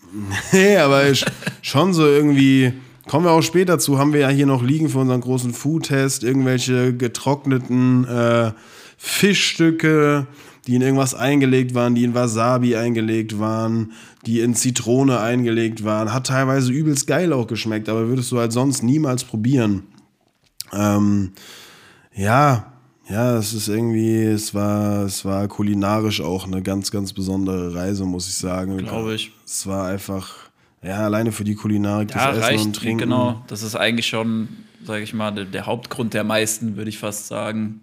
Nee, 0.53 0.77
aber 0.77 1.01
sch- 1.07 1.27
schon 1.61 1.93
so 1.93 2.05
irgendwie. 2.07 2.71
Kommen 3.07 3.25
wir 3.25 3.31
auch 3.31 3.41
später 3.41 3.77
zu, 3.77 3.99
haben 3.99 4.13
wir 4.13 4.21
ja 4.21 4.29
hier 4.29 4.45
noch 4.45 4.63
liegen 4.63 4.89
für 4.89 4.99
unseren 4.99 5.21
großen 5.21 5.53
Food-Test, 5.53 6.23
irgendwelche 6.23 6.93
getrockneten 6.95 8.05
äh, 8.05 8.51
Fischstücke, 8.97 10.27
die 10.67 10.75
in 10.75 10.81
irgendwas 10.81 11.15
eingelegt 11.15 11.73
waren, 11.73 11.95
die 11.95 12.03
in 12.03 12.13
Wasabi 12.13 12.75
eingelegt 12.75 13.39
waren, 13.39 13.93
die 14.25 14.41
in 14.41 14.53
Zitrone 14.53 15.19
eingelegt 15.19 15.85
waren. 15.85 16.13
Hat 16.13 16.27
teilweise 16.27 16.73
übelst 16.73 17.07
geil 17.07 17.31
auch 17.31 17.47
geschmeckt, 17.47 17.87
aber 17.87 18.09
würdest 18.09 18.31
du 18.33 18.37
halt 18.37 18.51
sonst 18.51 18.83
niemals 18.83 19.23
probieren. 19.23 19.83
Ähm, 20.73 21.31
ja, 22.13 22.73
ja, 23.09 23.37
es 23.37 23.53
ist 23.53 23.69
irgendwie, 23.69 24.23
es 24.23 24.53
war, 24.53 25.05
es 25.05 25.23
war 25.23 25.47
kulinarisch 25.47 26.19
auch 26.19 26.45
eine 26.45 26.61
ganz, 26.61 26.91
ganz 26.91 27.13
besondere 27.13 27.73
Reise, 27.73 28.03
muss 28.03 28.27
ich 28.27 28.35
sagen. 28.35 28.77
Glaube 28.77 29.15
ich. 29.15 29.31
Es 29.45 29.65
war 29.65 29.87
einfach, 29.87 30.35
ja, 30.83 31.05
alleine 31.05 31.31
für 31.31 31.45
die 31.45 31.55
Kulinarik, 31.55 32.13
Ja, 32.13 32.33
das 32.33 32.49
Essen 32.49 32.67
und. 32.67 32.75
Trinken. 32.75 33.03
Genau. 33.03 33.41
Das 33.47 33.63
ist 33.63 33.75
eigentlich 33.75 34.07
schon, 34.07 34.49
sage 34.83 35.03
ich 35.03 35.13
mal, 35.13 35.31
der, 35.31 35.45
der 35.45 35.65
Hauptgrund 35.65 36.13
der 36.13 36.25
meisten, 36.25 36.75
würde 36.75 36.89
ich 36.89 36.97
fast 36.97 37.27
sagen. 37.27 37.79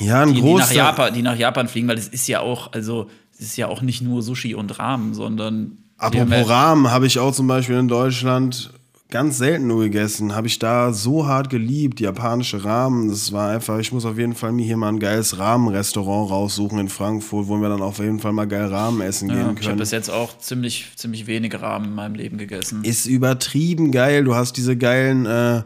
Ja, 0.00 0.22
ein 0.22 0.34
Die, 0.34 0.40
die, 0.42 0.54
nach. 0.54 0.70
Japan, 0.72 1.14
die 1.14 1.22
nach 1.22 1.36
Japan 1.36 1.68
fliegen, 1.68 1.88
weil 1.88 1.98
es 1.98 2.08
ist 2.08 2.26
ja 2.28 2.40
auch, 2.40 2.72
also 2.72 3.08
es 3.34 3.40
ist 3.40 3.56
ja 3.56 3.68
auch 3.68 3.82
nicht 3.82 4.02
nur 4.02 4.22
Sushi 4.22 4.54
und 4.54 4.78
Ramen, 4.78 5.14
sondern 5.14 5.78
die 6.12 6.18
haben 6.18 6.32
Apropos 6.32 6.48
ja- 6.48 6.54
Rahmen 6.54 6.90
habe 6.90 7.06
ich 7.06 7.18
auch 7.18 7.32
zum 7.32 7.46
Beispiel 7.46 7.76
in 7.78 7.88
Deutschland 7.88 8.72
ganz 9.10 9.36
selten 9.36 9.66
nur 9.66 9.82
gegessen. 9.82 10.34
Habe 10.34 10.46
ich 10.46 10.58
da 10.58 10.92
so 10.94 11.26
hart 11.26 11.50
geliebt, 11.50 12.00
japanische 12.00 12.64
Rahmen. 12.64 13.10
Das 13.10 13.30
war 13.30 13.50
einfach, 13.50 13.78
ich 13.78 13.92
muss 13.92 14.06
auf 14.06 14.16
jeden 14.18 14.34
Fall 14.34 14.52
mir 14.52 14.64
hier 14.64 14.78
mal 14.78 14.88
ein 14.88 14.98
geiles 14.98 15.38
Rahmenrestaurant 15.38 16.30
raussuchen 16.30 16.78
in 16.78 16.88
Frankfurt, 16.88 17.46
wo 17.46 17.58
wir 17.58 17.68
dann 17.68 17.82
auf 17.82 17.98
jeden 17.98 18.20
Fall 18.20 18.32
mal 18.32 18.46
geil 18.46 18.66
Rahmen 18.66 19.02
essen 19.02 19.28
Ja, 19.28 19.34
gehen 19.34 19.42
ich 19.42 19.48
habe 19.48 19.60
können. 19.66 19.78
bis 19.78 19.90
jetzt 19.90 20.08
auch 20.10 20.38
ziemlich, 20.38 20.86
ziemlich 20.96 21.26
wenige 21.26 21.60
Ramen 21.60 21.88
in 21.90 21.94
meinem 21.94 22.14
Leben 22.14 22.38
gegessen. 22.38 22.84
Ist 22.84 23.04
übertrieben 23.06 23.92
geil. 23.92 24.24
Du 24.24 24.34
hast 24.34 24.56
diese 24.56 24.78
geilen 24.78 25.26
äh, 25.26 25.62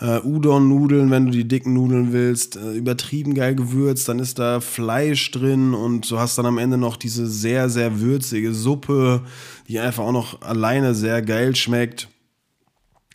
äh, 0.00 0.20
Udon-Nudeln, 0.20 1.10
wenn 1.10 1.26
du 1.26 1.32
die 1.32 1.46
dicken 1.46 1.74
Nudeln 1.74 2.12
willst, 2.12 2.56
äh, 2.56 2.72
übertrieben 2.72 3.34
geil 3.34 3.54
gewürzt. 3.54 4.08
Dann 4.08 4.18
ist 4.18 4.38
da 4.38 4.60
Fleisch 4.60 5.30
drin 5.30 5.74
und 5.74 6.10
du 6.10 6.18
hast 6.18 6.38
dann 6.38 6.46
am 6.46 6.58
Ende 6.58 6.78
noch 6.78 6.96
diese 6.96 7.26
sehr, 7.26 7.68
sehr 7.68 8.00
würzige 8.00 8.52
Suppe, 8.52 9.22
die 9.68 9.78
einfach 9.78 10.04
auch 10.04 10.12
noch 10.12 10.42
alleine 10.42 10.94
sehr 10.94 11.22
geil 11.22 11.54
schmeckt. 11.54 12.08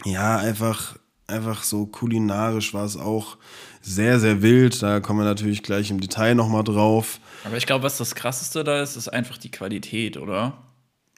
Ja, 0.05 0.37
einfach, 0.37 0.97
einfach 1.27 1.63
so 1.63 1.85
kulinarisch 1.85 2.73
war 2.73 2.85
es 2.85 2.95
auch 2.95 3.37
sehr, 3.81 4.19
sehr 4.19 4.41
wild. 4.41 4.81
Da 4.81 4.99
kommen 4.99 5.19
wir 5.19 5.25
natürlich 5.25 5.63
gleich 5.63 5.91
im 5.91 5.99
Detail 5.99 6.35
nochmal 6.35 6.63
drauf. 6.63 7.19
Aber 7.43 7.57
ich 7.57 7.65
glaube, 7.65 7.83
was 7.83 7.97
das 7.97 8.15
Krasseste 8.15 8.63
da 8.63 8.81
ist, 8.81 8.95
ist 8.95 9.09
einfach 9.09 9.37
die 9.37 9.51
Qualität, 9.51 10.17
oder? 10.17 10.57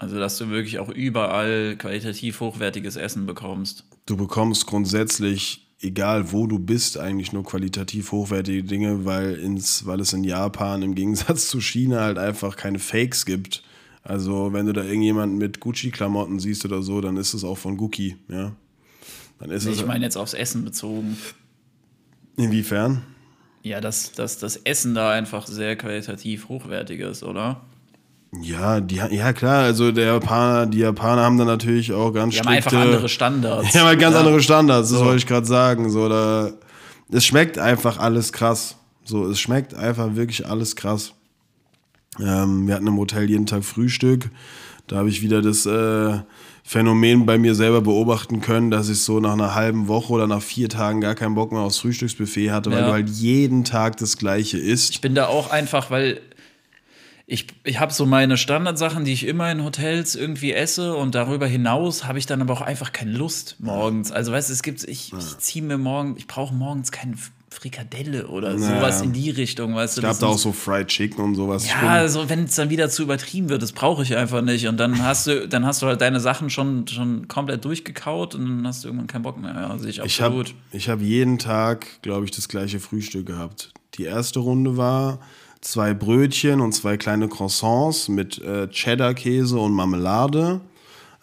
Also, 0.02 0.18
dass 0.18 0.36
du 0.40 0.50
wirklich 0.50 0.80
auch 0.80 0.90
überall 0.90 1.76
qualitativ 1.78 2.40
hochwertiges 2.40 2.96
Essen 2.96 3.28
bekommst. 3.28 3.86
Du 4.08 4.18
bekommst 4.18 4.66
grundsätzlich, 4.66 5.68
egal 5.80 6.32
wo 6.32 6.48
du 6.48 6.58
bist, 6.58 6.98
eigentlich 6.98 7.34
nur 7.34 7.44
qualitativ 7.44 8.12
hochwertige 8.12 8.64
Dinge, 8.64 9.06
weil, 9.06 9.36
ins, 9.36 9.86
weil 9.86 10.00
es 10.00 10.12
in 10.14 10.24
Japan 10.24 10.82
im 10.82 10.96
Gegensatz 10.96 11.50
zu 11.50 11.62
China 11.62 12.00
halt 12.00 12.18
einfach 12.18 12.56
keine 12.56 12.80
Fakes 12.80 13.28
gibt. 13.28 13.62
Also 14.02 14.54
wenn 14.54 14.66
du 14.66 14.74
da 14.74 14.84
irgendjemanden 14.84 15.38
mit 15.38 15.60
Gucci-Klamotten 15.60 16.40
siehst 16.40 16.66
oder 16.66 16.82
so, 16.82 17.00
dann 17.00 17.16
ist 17.16 17.36
es 17.36 17.44
auch 17.44 17.60
von 17.60 17.78
Gucci, 17.78 18.18
ja. 18.28 18.54
Dann 19.38 19.52
ist 19.52 19.66
es 19.68 19.78
Ich 19.82 19.86
meine 19.86 20.04
jetzt 20.04 20.18
aufs 20.18 20.34
Essen 20.34 20.66
bezogen. 20.66 21.16
inwiefern? 22.38 23.04
Ja, 23.62 23.82
dass, 23.82 24.14
dass 24.14 24.40
das 24.40 24.56
Essen 24.58 24.96
da 24.96 25.12
einfach 25.12 25.46
sehr 25.46 25.76
qualitativ 25.76 26.50
hochwertig 26.50 27.02
ist, 27.02 27.22
oder? 27.22 27.62
Ja, 28.42 28.80
die, 28.80 28.96
ja 28.96 29.34
klar, 29.34 29.64
also 29.64 29.92
der 29.92 30.06
Japaner, 30.06 30.66
die 30.66 30.80
Japaner 30.80 31.24
haben 31.24 31.38
dann 31.38 31.48
natürlich 31.48 31.92
auch 31.92 32.12
ganz 32.12 32.34
Die 32.34 32.40
haben 32.40 32.46
strikte, 32.48 32.70
einfach 32.78 32.82
andere 32.82 33.10
Standards. 33.10 33.72
Die 33.72 33.78
haben 33.80 33.88
halt 33.88 34.00
ganz 34.00 34.14
Ja. 34.14 34.20
andere 34.22 34.42
Standards, 34.42 34.90
das 34.90 35.00
So. 35.00 35.06
wollte 35.06 35.18
ich 35.18 35.28
gerade 35.28 35.46
sagen. 35.46 35.90
So, 35.90 36.08
da, 36.08 36.52
es 37.12 37.26
schmeckt 37.26 37.58
einfach 37.60 37.98
alles 38.00 38.32
krass. 38.32 38.78
So, 39.04 39.26
es 39.28 39.40
schmeckt 39.40 39.74
einfach 39.74 40.16
wirklich 40.16 40.48
alles 40.48 40.78
krass. 40.78 41.12
Ähm, 42.20 42.68
wir 42.68 42.76
hatten 42.76 42.88
im 42.88 42.98
Hotel 42.98 43.30
jeden 43.30 43.46
Tag 43.48 43.66
Frühstück. 43.66 44.30
Da 44.88 44.98
habe 44.98 45.10
ich 45.10 45.22
wieder 45.22 45.42
das 45.42 45.66
äh, 45.66 46.20
Phänomen 46.64 47.26
bei 47.26 47.38
mir 47.38 47.56
selber 47.56 47.82
beobachten 47.82 48.40
können, 48.42 48.72
dass 48.72 48.88
ich 48.90 49.02
so 49.02 49.20
nach 49.20 49.34
einer 49.34 49.56
halben 49.56 49.88
Woche 49.88 50.14
oder 50.14 50.28
nach 50.28 50.42
vier 50.42 50.70
Tagen 50.70 51.02
gar 51.02 51.16
keinen 51.16 51.36
Bock 51.36 51.52
mehr 51.52 51.62
aufs 51.62 51.80
Frühstücksbuffet 51.80 52.52
hatte, 52.52 52.72
weil 52.72 52.80
Ja. 52.80 52.86
du 52.88 52.92
halt 52.94 53.10
jeden 53.10 53.64
Tag 53.64 53.98
das 53.98 54.18
Gleiche 54.18 54.58
isst. 54.58 54.92
Ich 54.92 55.02
bin 55.02 55.16
da 55.16 55.28
auch 55.28 55.50
einfach, 55.50 55.90
weil 55.92 56.22
ich, 57.32 57.48
ich 57.64 57.80
habe 57.80 57.94
so 57.94 58.06
meine 58.06 58.36
Standardsachen, 58.36 59.06
die 59.06 59.14
ich 59.14 59.26
immer 59.26 59.50
in 59.52 59.64
Hotels 59.64 60.16
irgendwie 60.16 60.52
esse 60.52 60.96
und 60.96 61.16
darüber 61.16 61.48
hinaus 61.48 62.04
habe 62.06 62.20
ich 62.20 62.26
dann 62.26 62.42
aber 62.42 62.54
auch 62.54 62.62
einfach 62.62 62.92
keine 62.92 63.12
Lust 63.14 63.56
morgens. 63.60 64.12
Also 64.12 64.34
weißt 64.34 64.50
du, 64.50 64.54
es 64.54 64.64
gibt, 64.64 64.84
ich, 64.84 65.14
ich 65.14 65.38
ziehe 65.38 65.64
mir 65.64 65.78
morgen, 65.78 66.16
ich 66.18 66.28
brauche 66.28 66.54
morgens 66.54 66.92
keine 66.92 67.16
Frikadelle 67.50 68.28
oder 68.28 68.54
Naja. 68.54 68.76
sowas 68.80 69.02
in 69.02 69.14
die 69.14 69.30
Richtung, 69.30 69.76
weißt 69.76 69.98
du. 69.98 70.02
Es 70.02 70.04
gab 70.04 70.12
das 70.12 70.20
da 70.20 70.28
auch 70.28 70.38
so 70.38 70.52
Fried 70.52 70.88
Chicken 70.88 71.24
und 71.24 71.36
sowas. 71.36 71.66
ja, 71.68 71.78
Stimmt. 71.78 71.90
also 71.92 72.30
wenn 72.30 72.44
es 72.44 72.56
dann 72.56 72.70
wieder 72.70 72.90
zu 72.90 73.04
übertrieben 73.04 73.48
wird, 73.48 73.62
das 73.62 73.72
brauche 73.72 74.04
ich 74.04 74.16
einfach 74.18 74.42
nicht. 74.42 74.68
Und 74.68 74.76
dann 74.78 75.02
hast 75.02 75.28
du, 75.28 75.48
dann 75.48 75.66
hast 75.66 75.82
du 75.82 75.86
halt 75.88 76.02
deine 76.02 76.20
Sachen 76.20 76.50
schon, 76.50 76.86
schon 76.88 77.30
komplett 77.30 77.64
durchgekaut 77.64 78.36
und 78.36 78.46
dann 78.46 78.68
hast 78.68 78.84
du 78.84 78.90
irgendwann 78.90 79.08
keinen 79.08 79.22
Bock 79.24 79.40
mehr. 79.42 79.54
Ja, 79.54 79.78
sehe 79.78 79.90
ich 79.90 80.00
Ich 80.00 80.22
habe 80.22 80.44
ich 80.74 80.90
hab 80.90 81.00
jeden 81.02 81.40
Tag, 81.40 82.02
glaube 82.02 82.26
ich, 82.26 82.32
das 82.32 82.50
gleiche 82.50 82.82
Frühstück 82.82 83.26
gehabt. 83.26 83.72
Die 83.96 84.04
erste 84.04 84.40
Runde 84.40 84.76
war 84.76 85.20
zwei 85.62 85.94
Brötchen 85.94 86.60
und 86.60 86.74
zwei 86.74 86.98
kleine 86.98 87.28
Croissants 87.28 88.10
mit 88.10 88.40
äh, 88.42 88.68
Cheddar-Käse 88.68 89.58
und 89.58 89.74
Marmelade. 89.74 90.62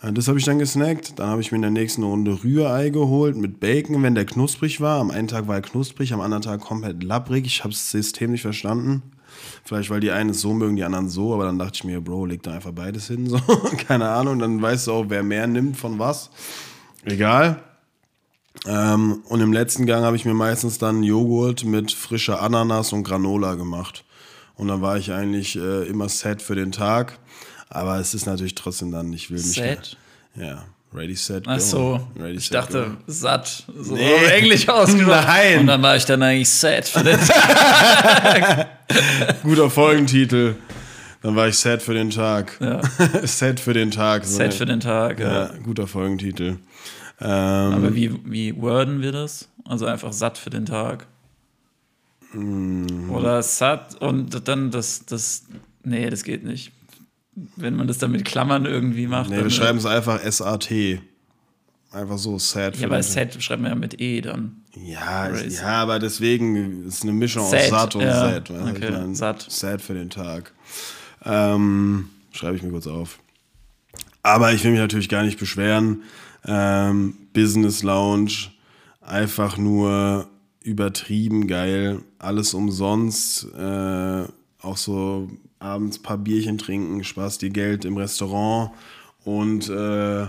Äh, 0.00 0.12
das 0.12 0.28
habe 0.28 0.38
ich 0.38 0.44
dann 0.44 0.58
gesnackt. 0.58 1.18
Dann 1.18 1.28
habe 1.28 1.40
ich 1.40 1.50
mir 1.50 1.56
in 1.56 1.62
der 1.62 1.70
nächsten 1.70 2.04
Runde 2.04 2.42
Rührei 2.42 2.90
geholt 2.90 3.36
mit 3.36 3.60
Bacon, 3.60 4.02
wenn 4.02 4.14
der 4.14 4.24
knusprig 4.24 4.80
war. 4.80 5.00
Am 5.00 5.10
einen 5.10 5.28
Tag 5.28 5.48
war 5.48 5.56
er 5.56 5.62
knusprig, 5.62 6.12
am 6.12 6.20
anderen 6.20 6.42
Tag 6.42 6.60
komplett 6.60 7.02
labbrig. 7.02 7.46
Ich 7.46 7.64
habe 7.64 7.74
das 7.74 7.90
System 7.90 8.30
nicht 8.30 8.42
verstanden. 8.42 9.02
Vielleicht, 9.64 9.90
weil 9.90 10.00
die 10.00 10.10
einen 10.10 10.30
es 10.30 10.40
so 10.40 10.54
mögen, 10.54 10.76
die 10.76 10.84
anderen 10.84 11.08
so. 11.08 11.34
Aber 11.34 11.44
dann 11.44 11.58
dachte 11.58 11.74
ich 11.74 11.84
mir, 11.84 12.00
Bro, 12.00 12.26
leg 12.26 12.42
da 12.42 12.52
einfach 12.52 12.72
beides 12.72 13.08
hin. 13.08 13.26
So. 13.26 13.38
Keine 13.86 14.08
Ahnung. 14.08 14.38
Dann 14.38 14.62
weißt 14.62 14.86
du 14.86 14.92
auch, 14.92 15.04
wer 15.08 15.22
mehr 15.22 15.46
nimmt 15.46 15.76
von 15.76 15.98
was. 15.98 16.30
Egal. 17.04 17.62
Ähm, 18.66 19.22
und 19.28 19.40
im 19.40 19.52
letzten 19.52 19.86
Gang 19.86 20.04
habe 20.04 20.16
ich 20.16 20.24
mir 20.24 20.34
meistens 20.34 20.78
dann 20.78 21.02
Joghurt 21.02 21.64
mit 21.64 21.92
frischer 21.92 22.42
Ananas 22.42 22.92
und 22.92 23.04
Granola 23.04 23.54
gemacht. 23.54 24.04
Und 24.58 24.68
dann 24.68 24.82
war 24.82 24.98
ich 24.98 25.10
eigentlich 25.12 25.56
äh, 25.56 25.84
immer 25.88 26.08
set 26.10 26.42
für 26.42 26.54
den 26.54 26.72
Tag. 26.72 27.18
Aber 27.70 27.98
es 27.98 28.12
ist 28.14 28.26
natürlich 28.26 28.54
trotzdem 28.54 28.92
dann, 28.92 29.10
ich 29.12 29.30
will 29.30 29.38
nicht. 29.38 29.54
Set? 29.54 29.96
Ja, 30.36 30.64
ready, 30.94 31.14
set, 31.14 31.44
go. 31.44 31.50
Ach 31.52 31.60
so, 31.60 32.00
Ready, 32.18 32.36
ich 32.38 32.46
set, 32.46 32.54
dachte, 32.54 32.84
go. 32.90 32.96
satt, 33.06 33.64
so 33.78 33.94
Nee. 33.94 34.24
Englisch 34.36 34.68
ausgesprochen. 34.68 35.24
Nein. 35.26 35.60
Und 35.60 35.66
dann 35.68 35.82
war 35.82 35.96
ich 35.96 36.04
dann 36.04 36.22
eigentlich 36.22 36.48
set 36.50 36.86
für 36.88 37.04
den 37.04 37.18
Guter 39.42 39.70
Folgentitel. 39.70 40.54
Dann 41.22 41.34
war 41.36 41.48
ich 41.48 41.58
set 41.58 41.82
für 41.82 41.94
den 41.94 42.10
Tag. 42.10 42.56
Ja. 42.60 42.80
set 43.24 43.58
für 43.60 43.72
den 43.74 43.90
Tag. 43.90 44.24
So 44.24 44.40
eine- 44.40 44.52
für 44.52 44.66
den 44.66 44.80
Tag. 44.80 45.18
Ja. 45.20 45.32
Ja, 45.46 45.50
guter 45.64 45.86
Folgentitel. 45.86 46.56
Ähm, 47.20 47.28
Aber 47.28 47.94
wie, 47.94 48.12
wie 48.24 48.56
worden 48.60 49.02
wir 49.02 49.12
das? 49.12 49.48
Also 49.64 49.86
einfach 49.86 50.12
satt 50.12 50.38
für 50.38 50.50
den 50.50 50.66
Tag. 50.66 51.06
Mm. 52.32 53.10
Oder 53.10 53.42
satt 53.42 54.00
und 54.00 54.48
dann 54.48 54.70
das, 54.70 55.04
das, 55.06 55.44
nee, 55.84 56.08
das 56.10 56.24
geht 56.24 56.44
nicht. 56.44 56.72
Wenn 57.56 57.76
man 57.76 57.86
das 57.86 57.98
dann 57.98 58.10
mit 58.10 58.24
Klammern 58.24 58.66
irgendwie 58.66 59.06
macht. 59.06 59.30
nee, 59.30 59.42
wir 59.42 59.50
schreiben 59.50 59.78
es 59.78 59.86
einfach 59.86 60.20
SAT. 60.20 61.00
Einfach 61.90 62.18
so 62.18 62.38
sad 62.38 62.76
für 62.76 62.82
Ja, 62.82 62.88
aber 62.88 63.02
Set 63.02 63.42
schreibt 63.42 63.62
man 63.62 63.70
ja 63.70 63.74
mit 63.74 63.98
E 64.00 64.20
dann. 64.20 64.62
Ja, 64.74 65.26
Race. 65.26 65.60
ja, 65.60 65.82
aber 65.82 65.98
deswegen 65.98 66.86
ist 66.86 67.02
eine 67.02 67.12
Mischung 67.12 67.44
aus 67.44 67.50
Sad, 67.50 67.70
satt 67.70 67.94
und 67.94 68.02
ja. 68.02 68.20
sad. 68.20 68.50
Okay, 68.50 68.84
ich 68.84 68.90
mein, 68.90 69.14
satt. 69.14 69.46
Sad 69.48 69.80
für 69.80 69.94
den 69.94 70.10
Tag. 70.10 70.52
Ähm, 71.24 72.10
schreibe 72.32 72.56
ich 72.56 72.62
mir 72.62 72.70
kurz 72.70 72.86
auf. 72.86 73.18
Aber 74.22 74.52
ich 74.52 74.62
will 74.64 74.72
mich 74.72 74.80
natürlich 74.80 75.08
gar 75.08 75.22
nicht 75.22 75.38
beschweren. 75.38 76.02
Ähm, 76.44 77.14
Business 77.32 77.82
Lounge, 77.82 78.50
einfach 79.00 79.56
nur 79.56 80.28
übertrieben 80.68 81.46
geil. 81.46 82.02
Alles 82.18 82.54
umsonst. 82.54 83.48
Äh, 83.54 84.24
auch 84.60 84.76
so 84.76 85.28
abends 85.58 85.98
ein 85.98 86.02
paar 86.02 86.18
Bierchen 86.18 86.58
trinken, 86.58 87.02
Spaß 87.04 87.38
dir 87.38 87.50
Geld 87.50 87.84
im 87.84 87.96
Restaurant. 87.96 88.72
Und 89.24 89.68
äh, 89.68 90.26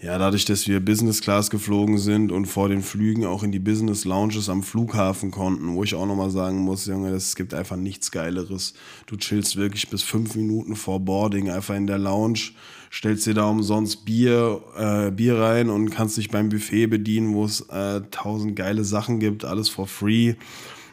ja, 0.00 0.18
dadurch, 0.18 0.44
dass 0.44 0.68
wir 0.68 0.84
Business 0.84 1.20
Class 1.20 1.50
geflogen 1.50 1.98
sind 1.98 2.32
und 2.32 2.46
vor 2.46 2.68
den 2.68 2.82
Flügen 2.82 3.24
auch 3.24 3.42
in 3.42 3.52
die 3.52 3.58
Business 3.58 4.04
Lounges 4.04 4.48
am 4.48 4.62
Flughafen 4.62 5.30
konnten, 5.30 5.74
wo 5.74 5.84
ich 5.84 5.94
auch 5.94 6.06
nochmal 6.06 6.30
sagen 6.30 6.58
muss, 6.58 6.86
Junge, 6.86 7.10
es 7.10 7.36
gibt 7.36 7.54
einfach 7.54 7.76
nichts 7.76 8.10
Geileres. 8.10 8.74
Du 9.06 9.16
chillst 9.16 9.56
wirklich 9.56 9.88
bis 9.88 10.02
fünf 10.02 10.34
Minuten 10.34 10.76
vor 10.76 11.00
Boarding 11.00 11.48
einfach 11.48 11.74
in 11.74 11.86
der 11.86 11.98
Lounge, 11.98 12.40
stellst 12.92 13.26
dir 13.26 13.34
da 13.34 13.48
umsonst 13.48 14.04
Bier, 14.04 14.62
äh, 14.76 15.10
Bier 15.10 15.38
rein 15.38 15.70
und 15.70 15.90
kannst 15.90 16.16
dich 16.16 16.28
beim 16.28 16.48
Buffet 16.48 16.86
bedienen, 16.88 17.32
wo 17.32 17.44
es 17.44 17.60
äh, 17.70 18.02
tausend 18.10 18.56
geile 18.56 18.84
Sachen 18.84 19.20
gibt, 19.20 19.44
alles 19.44 19.68
for 19.68 19.86
free. 19.86 20.34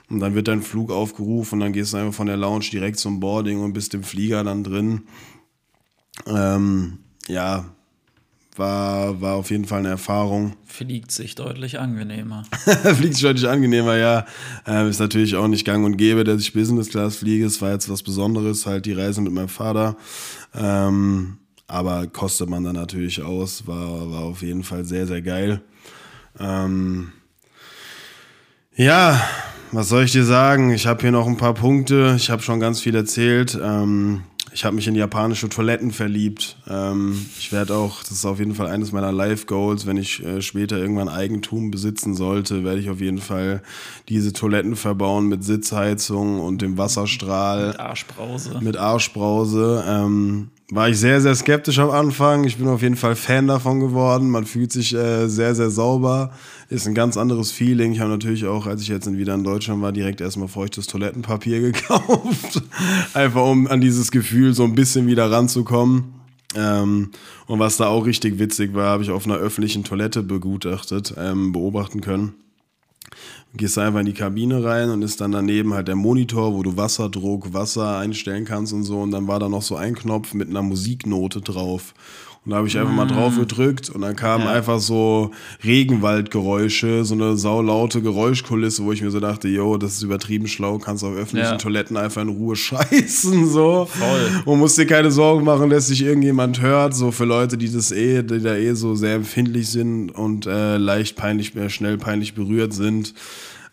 Und 0.10 0.20
dann 0.20 0.36
wird 0.36 0.48
dein 0.48 0.62
Flug 0.62 0.92
aufgerufen 0.92 1.56
und 1.56 1.60
dann 1.62 1.74
gehst 1.74 1.94
du 1.94 1.98
einfach 1.98 2.14
von 2.14 2.28
der 2.28 2.38
Lounge 2.38 2.66
direkt 2.72 3.00
zum 3.00 3.20
Boarding 3.20 3.62
und 3.62 3.74
bist 3.74 3.94
im 3.94 4.04
Flieger 4.04 4.44
dann 4.44 4.64
drin. 4.64 5.04
Ähm, 6.28 7.00
ja, 7.28 7.66
war, 8.56 9.22
war 9.22 9.36
auf 9.36 9.50
jeden 9.50 9.66
Fall 9.66 9.80
eine 9.80 9.90
Erfahrung. 9.90 10.56
Fliegt 10.66 11.12
sich 11.12 11.36
deutlich 11.36 11.80
angenehmer. 11.80 12.44
Fliegt 12.96 13.16
sich 13.16 13.24
deutlich 13.24 13.48
angenehmer, 13.48 13.98
ja. 13.98 14.26
Ähm, 14.66 14.90
ist 14.90 15.00
natürlich 15.00 15.36
auch 15.36 15.48
nicht 15.48 15.66
gang 15.66 15.86
und 15.86 15.98
gäbe, 15.98 16.24
dass 16.24 16.42
ich 16.42 16.54
Business 16.54 16.90
Class 16.90 17.18
fliege. 17.18 17.46
Es 17.46 17.62
war 17.62 17.72
jetzt 17.72 17.90
was 17.90 18.04
Besonderes, 18.04 18.66
halt 18.66 18.86
die 18.86 18.94
Reise 18.94 19.22
mit 19.22 19.34
meinem 19.34 19.50
Vater. 19.50 19.96
Ähm, 20.54 21.38
aber 21.68 22.08
kostet 22.08 22.50
man 22.50 22.64
dann 22.64 22.76
natürlich 22.76 23.22
aus. 23.22 23.66
War, 23.68 24.12
war 24.12 24.24
auf 24.24 24.42
jeden 24.42 24.64
Fall 24.64 24.86
sehr, 24.86 25.08
sehr 25.08 25.22
geil. 25.22 25.62
Ähm, 26.40 27.12
ja, 28.76 29.22
was 29.72 29.88
soll 29.90 30.04
ich 30.04 30.12
dir 30.12 30.26
sagen? 30.26 30.72
Ich 30.72 30.88
habe 30.88 31.02
hier 31.02 31.12
noch 31.12 31.28
ein 31.28 31.38
paar 31.38 31.54
Punkte. 31.54 32.16
Ich 32.18 32.30
habe 32.30 32.42
schon 32.42 32.60
ganz 32.60 32.82
viel 32.82 32.96
erzählt. 32.96 33.58
Ähm, 33.62 34.24
ich 34.54 34.66
habe 34.66 34.76
mich 34.76 34.88
in 34.88 34.96
japanische 34.96 35.50
Toiletten 35.50 35.92
verliebt. 35.92 36.58
Ähm, 36.70 37.26
ich 37.40 37.52
werde 37.52 37.76
auch, 37.76 38.02
das 38.02 38.12
ist 38.12 38.26
auf 38.26 38.40
jeden 38.40 38.56
Fall 38.56 38.68
eines 38.68 38.92
meiner 38.92 39.12
Life-Goals, 39.12 39.86
wenn 39.86 39.98
ich 39.98 40.24
äh, 40.24 40.42
später 40.42 40.78
irgendwann 40.78 41.10
Eigentum 41.10 41.72
besitzen 41.72 42.16
sollte, 42.16 42.64
werde 42.64 42.80
ich 42.80 42.90
auf 42.90 43.00
jeden 43.00 43.20
Fall 43.20 43.62
diese 44.10 44.34
Toiletten 44.34 44.76
verbauen 44.76 45.28
mit 45.28 45.44
Sitzheizung 45.44 46.40
und 46.40 46.62
dem 46.62 46.78
Wasserstrahl 46.78 47.76
Arschbrause. 47.78 48.60
mit 48.62 48.78
Arschbrause. 48.78 49.84
Ähm, 49.88 50.50
war 50.74 50.88
ich 50.88 50.98
sehr, 50.98 51.20
sehr 51.20 51.36
skeptisch 51.36 51.80
am 51.80 51.90
Anfang. 51.90 52.46
Ich 52.46 52.58
bin 52.58 52.68
auf 52.68 52.82
jeden 52.82 52.96
Fall 52.96 53.16
Fan 53.16 53.48
davon 53.48 53.82
geworden. 53.82 54.30
Man 54.30 54.46
fühlt 54.46 54.72
sich 54.72 54.94
äh, 54.96 55.28
sehr, 55.28 55.54
sehr 55.54 55.70
sauber. 55.70 56.32
Ist 56.72 56.88
ein 56.88 56.96
ganz 56.96 57.18
anderes 57.18 57.52
Feeling. 57.52 57.92
Ich 57.92 58.00
habe 58.00 58.12
natürlich 58.12 58.46
auch, 58.46 58.66
als 58.66 58.82
ich 58.82 58.88
jetzt 58.88 59.12
wieder 59.12 59.34
in 59.34 59.44
Deutschland 59.44 59.82
war, 59.82 59.92
direkt 59.92 60.22
erstmal 60.22 60.48
feuchtes 60.48 60.88
Toilettenpapier 60.88 61.60
gekauft. 61.72 62.64
Einfach 63.14 63.44
um 63.44 63.68
an 63.68 63.82
dieses 63.82 64.10
Gefühl 64.10 64.54
so 64.54 64.64
ein 64.64 64.74
bisschen 64.74 65.06
wieder 65.06 65.30
ranzukommen. 65.30 66.14
Ähm, 66.56 67.12
und 67.46 67.60
was 67.60 67.76
da 67.76 67.88
auch 67.88 68.06
richtig 68.06 68.40
witzig 68.40 68.74
war, 68.74 68.92
habe 68.92 69.04
ich 69.04 69.10
auf 69.10 69.26
einer 69.26 69.36
öffentlichen 69.36 69.84
Toilette 69.84 70.24
begutachtet, 70.24 71.14
ähm, 71.18 71.52
beobachten 71.52 72.00
können 72.00 72.36
gehst 73.54 73.78
einfach 73.78 74.00
in 74.00 74.06
die 74.06 74.14
Kabine 74.14 74.64
rein 74.64 74.90
und 74.90 75.02
ist 75.02 75.20
dann 75.22 75.32
daneben 75.32 75.74
halt 75.74 75.88
der 75.88 75.96
Monitor, 75.96 76.54
wo 76.54 76.64
du 76.64 76.78
Wasserdruck, 76.78 77.54
Wasser 77.54 77.98
einstellen 77.98 78.46
kannst 78.46 78.74
und 78.74 78.84
so. 78.84 79.02
Und 79.02 79.12
dann 79.12 79.28
war 79.28 79.40
da 79.40 79.50
noch 79.50 79.62
so 79.62 79.76
ein 79.76 79.96
Knopf 79.96 80.34
mit 80.34 80.50
einer 80.50 80.62
Musiknote 80.62 81.42
drauf. 81.42 81.94
Und 82.44 82.52
da 82.52 82.58
habe 82.58 82.68
ich 82.68 82.76
einfach 82.76 82.92
mal 82.94 83.06
drauf 83.06 83.38
gedrückt 83.38 83.92
und 83.92 84.02
dann 84.02 84.16
kamen 84.16 84.48
einfach 84.48 84.80
so 84.80 85.30
Regenwaldgeräusche, 85.64 87.06
so 87.06 87.14
eine 87.14 87.38
saulaute 87.38 88.02
Geräuschkulisse, 88.02 88.84
wo 88.84 88.92
ich 88.92 89.04
mir 89.04 89.12
so 89.12 89.20
dachte, 89.20 89.48
yo, 89.48 89.78
das 89.78 89.94
ist 89.94 90.02
übertrieben 90.02 90.48
schlau, 90.48 90.80
kannst 90.80 91.04
auf 91.04 91.14
öffentlichen 91.14 91.52
Ja. 91.52 91.58
Toiletten 91.58 91.98
einfach 91.98 92.24
in 92.24 92.30
Ruhe 92.30 92.56
scheißen, 92.58 93.48
so. 93.48 93.86
Voll. 93.86 94.42
Und 94.46 94.58
musst 94.58 94.76
dir 94.80 94.88
keine 94.88 95.12
Sorgen 95.12 95.46
machen, 95.46 95.70
dass 95.70 95.88
sich 95.88 96.02
irgendjemand 96.02 96.62
hört, 96.62 96.96
so 96.96 97.12
für 97.12 97.26
Leute, 97.26 97.60
die 97.60 97.72
das 97.72 97.92
eh, 97.92 98.24
die 98.24 98.40
da 98.40 98.56
eh 98.56 98.74
so 98.74 98.96
sehr 98.96 99.14
empfindlich 99.16 99.70
sind 99.70 100.10
und 100.10 100.48
äh, 100.48 100.78
leicht 100.78 101.16
peinlich, 101.18 101.56
äh, 101.56 101.70
schnell 101.70 102.00
peinlich 102.00 102.34
berührt 102.34 102.74
sind, 102.74 103.14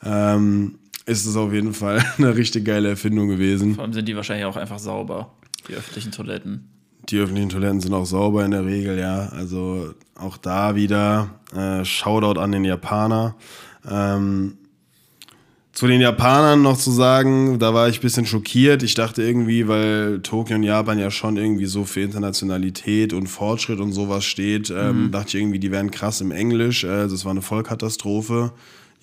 ähm, 0.05 0.75
ist 1.07 1.25
es 1.25 1.37
auf 1.37 1.55
jeden 1.55 1.73
Fall 1.73 2.05
eine 2.19 2.37
richtig 2.37 2.67
geile 2.67 2.91
Erfindung 2.91 3.29
gewesen. 3.29 3.77
Vor 3.77 3.85
allem 3.85 3.95
sind 3.95 4.07
die 4.07 4.15
wahrscheinlich 4.15 4.45
auch 4.45 4.57
einfach 4.57 4.79
sauber, 4.79 5.33
die 5.69 5.73
öffentlichen 5.73 6.13
Toiletten. 6.13 6.69
Die 7.09 7.19
öffentlichen 7.19 7.49
Toiletten 7.49 7.81
sind 7.81 7.95
auch 7.95 8.05
sauber 8.05 8.45
in 8.45 8.51
der 8.51 8.67
Regel, 8.67 8.99
ja. 8.99 9.29
Also 9.29 9.95
auch 10.15 10.37
da 10.37 10.77
wieder 10.77 11.31
äh, 11.55 11.85
Shoutout 11.85 12.41
an 12.41 12.53
den 12.53 12.65
Japaner. 12.65 13.35
Ähm, 13.89 14.59
zu 15.73 15.87
den 15.87 16.01
Japanern 16.01 16.61
noch 16.61 16.77
zu 16.77 16.91
sagen, 16.91 17.61
da 17.61 17.73
war 17.73 17.89
ich 17.89 18.01
ein 18.01 18.03
bisschen 18.03 18.27
schockiert. 18.27 18.83
Ich 18.83 18.95
dachte 18.95 19.23
irgendwie, 19.23 19.69
weil 19.69 20.21
Tokio 20.23 20.57
und 20.57 20.65
Japan 20.65 20.99
ja 20.99 21.09
schon 21.11 21.37
irgendwie 21.37 21.67
so 21.67 21.85
für 21.85 22.01
Internationalität 22.01 23.13
und 23.13 23.29
Fortschritt 23.29 23.79
und 23.79 23.93
sowas 23.93 24.25
steht, 24.25 24.71
ähm, 24.71 25.13
dachte 25.13 25.29
ich 25.29 25.43
irgendwie, 25.43 25.61
die 25.61 25.71
wären 25.71 25.93
krass 25.93 26.21
im 26.21 26.33
Englisch. 26.33 26.83
Äh, 26.83 27.07
das 27.07 27.25
war 27.25 27.31
eine 27.31 27.43
Vollkatastrophe. 27.43 28.53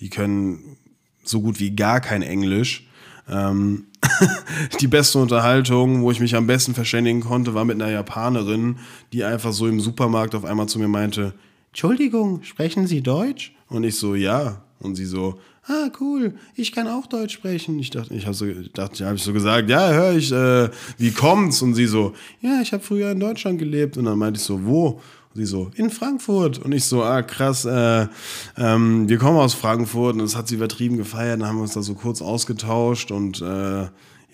Die 0.00 0.10
können 0.10 0.76
so 1.24 1.40
gut 1.40 1.60
wie 1.60 1.74
gar 1.74 2.00
kein 2.00 2.20
Englisch. 2.20 2.85
Ähm, 3.28 3.86
die 4.80 4.86
beste 4.86 5.18
Unterhaltung, 5.18 6.02
wo 6.02 6.10
ich 6.10 6.20
mich 6.20 6.36
am 6.36 6.46
besten 6.46 6.74
verständigen 6.74 7.20
konnte, 7.20 7.54
war 7.54 7.64
mit 7.64 7.80
einer 7.80 7.90
Japanerin, 7.90 8.78
die 9.12 9.24
einfach 9.24 9.52
so 9.52 9.66
im 9.66 9.80
Supermarkt 9.80 10.34
auf 10.34 10.44
einmal 10.44 10.68
zu 10.68 10.78
mir 10.78 10.88
meinte, 10.88 11.34
Entschuldigung, 11.70 12.42
sprechen 12.42 12.86
Sie 12.86 13.02
Deutsch? 13.02 13.52
Und 13.68 13.84
ich 13.84 13.96
so, 13.96 14.14
ja. 14.14 14.62
Und 14.78 14.94
sie 14.94 15.06
so, 15.06 15.38
ah, 15.66 15.90
cool, 16.00 16.34
ich 16.54 16.72
kann 16.72 16.86
auch 16.86 17.06
Deutsch 17.06 17.34
sprechen. 17.34 17.78
Ich 17.78 17.90
dachte, 17.90 18.14
ich 18.14 18.26
habe 18.26 18.34
so, 18.34 18.46
ich 18.46 19.22
so 19.22 19.32
gesagt, 19.32 19.68
ja, 19.70 19.90
hör 19.90 20.14
ich, 20.14 20.30
äh, 20.30 20.68
wie 20.98 21.10
kommt's? 21.10 21.62
Und 21.62 21.74
sie 21.74 21.86
so, 21.86 22.14
ja, 22.40 22.60
ich 22.62 22.72
habe 22.72 22.82
früher 22.82 23.10
in 23.10 23.20
Deutschland 23.20 23.58
gelebt. 23.58 23.96
Und 23.96 24.04
dann 24.04 24.18
meinte 24.18 24.38
ich 24.38 24.44
so, 24.44 24.64
wo? 24.64 25.00
Sie 25.36 25.46
so, 25.46 25.70
in 25.74 25.90
Frankfurt. 25.90 26.58
Und 26.58 26.72
ich 26.72 26.84
so, 26.84 27.02
ah, 27.02 27.22
krass, 27.22 27.64
äh, 27.64 28.06
ähm, 28.56 29.08
wir 29.08 29.18
kommen 29.18 29.38
aus 29.38 29.54
Frankfurt. 29.54 30.14
Und 30.14 30.20
das 30.20 30.36
hat 30.36 30.48
sie 30.48 30.56
übertrieben 30.56 30.96
gefeiert. 30.96 31.40
Dann 31.40 31.48
haben 31.48 31.56
wir 31.56 31.62
uns 31.62 31.74
da 31.74 31.82
so 31.82 31.94
kurz 31.94 32.22
ausgetauscht 32.22 33.10
und 33.10 33.40
äh, 33.42 33.86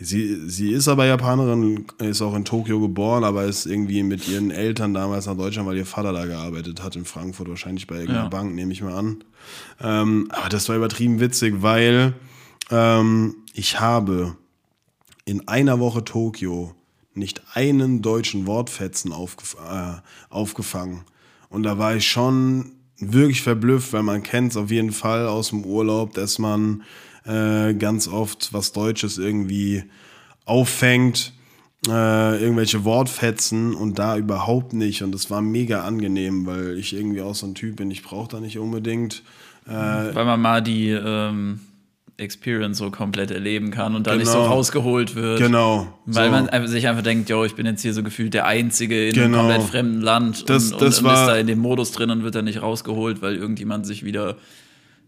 Sie, 0.04 0.48
sie 0.48 0.72
ist 0.72 0.88
aber 0.88 1.06
Japanerin, 1.06 1.86
ist 1.98 2.22
auch 2.22 2.34
in 2.34 2.44
Tokio 2.44 2.80
geboren, 2.80 3.22
aber 3.22 3.44
ist 3.44 3.66
irgendwie 3.66 4.02
mit 4.02 4.26
ihren 4.26 4.50
Eltern 4.50 4.94
damals 4.94 5.26
nach 5.26 5.36
Deutschland, 5.36 5.68
weil 5.68 5.76
ihr 5.76 5.86
Vater 5.86 6.12
da 6.12 6.26
gearbeitet 6.26 6.82
hat 6.82 6.96
in 6.96 7.04
Frankfurt, 7.04 7.48
wahrscheinlich 7.48 7.86
bei 7.86 7.96
irgendeiner 7.96 8.24
ja. 8.24 8.28
Bank, 8.28 8.54
nehme 8.54 8.72
ich 8.72 8.82
mal 8.82 8.94
an. 8.94 9.24
Ähm, 9.80 10.28
aber 10.30 10.48
das 10.48 10.68
war 10.68 10.76
übertrieben 10.76 11.20
witzig, 11.20 11.56
weil 11.58 12.14
ähm, 12.70 13.36
ich 13.54 13.78
habe 13.80 14.36
in 15.24 15.46
einer 15.46 15.78
Woche 15.78 16.04
Tokio 16.04 16.74
nicht 17.14 17.42
einen 17.54 18.02
deutschen 18.02 18.46
Wortfetzen 18.46 19.12
aufgef 19.12 19.56
äh, 19.60 20.00
aufgefangen. 20.30 21.02
Und 21.48 21.64
da 21.64 21.78
war 21.78 21.96
ich 21.96 22.08
schon 22.08 22.72
wirklich 22.98 23.42
verblüfft, 23.42 23.92
weil 23.92 24.02
man 24.02 24.22
kennt 24.22 24.52
es 24.52 24.56
auf 24.56 24.70
jeden 24.70 24.92
Fall 24.92 25.26
aus 25.26 25.50
dem 25.50 25.64
Urlaub, 25.64 26.14
dass 26.14 26.38
man 26.38 26.82
äh, 27.24 27.74
ganz 27.74 28.08
oft 28.08 28.52
was 28.52 28.72
Deutsches 28.72 29.18
irgendwie 29.18 29.84
auffängt, 30.44 31.32
äh, 31.86 32.42
irgendwelche 32.42 32.84
Wortfetzen 32.84 33.74
und 33.74 33.98
da 33.98 34.16
überhaupt 34.16 34.72
nicht. 34.72 35.02
Und 35.02 35.12
das 35.12 35.30
war 35.30 35.42
mega 35.42 35.84
angenehm, 35.84 36.46
weil 36.46 36.78
ich 36.78 36.94
irgendwie 36.94 37.22
auch 37.22 37.34
so 37.34 37.46
ein 37.46 37.54
Typ 37.54 37.76
bin, 37.76 37.90
ich 37.90 38.02
brauche 38.02 38.28
da 38.28 38.40
nicht 38.40 38.58
unbedingt. 38.58 39.22
Äh, 39.66 39.70
weil 39.70 40.24
man 40.24 40.40
mal 40.40 40.62
die 40.62 40.90
ähm, 40.90 41.60
Experience 42.22 42.78
so 42.78 42.90
komplett 42.90 43.30
erleben 43.30 43.70
kann 43.70 43.94
und 43.94 44.06
da 44.06 44.12
genau. 44.12 44.22
nicht 44.22 44.32
so 44.32 44.42
rausgeholt 44.42 45.14
wird. 45.14 45.38
Genau. 45.38 45.86
Weil 46.06 46.26
so. 46.26 46.30
man 46.32 46.66
sich 46.68 46.88
einfach 46.88 47.02
denkt, 47.02 47.28
yo, 47.28 47.44
ich 47.44 47.54
bin 47.54 47.66
jetzt 47.66 47.82
hier 47.82 47.92
so 47.92 48.02
gefühlt 48.02 48.34
der 48.34 48.46
Einzige 48.46 49.08
in 49.08 49.14
genau. 49.14 49.24
einem 49.24 49.48
komplett 49.48 49.62
fremden 49.70 50.00
Land 50.00 50.48
das, 50.48 50.72
und, 50.72 50.80
das 50.80 51.00
und, 51.00 51.06
ist 51.06 51.26
da 51.26 51.36
in 51.36 51.46
dem 51.46 51.58
Modus 51.58 51.92
drin 51.92 52.10
und 52.10 52.24
wird 52.24 52.34
dann 52.34 52.46
nicht 52.46 52.62
rausgeholt, 52.62 53.22
weil 53.22 53.36
irgendjemand 53.36 53.86
sich 53.86 54.04
wieder 54.04 54.36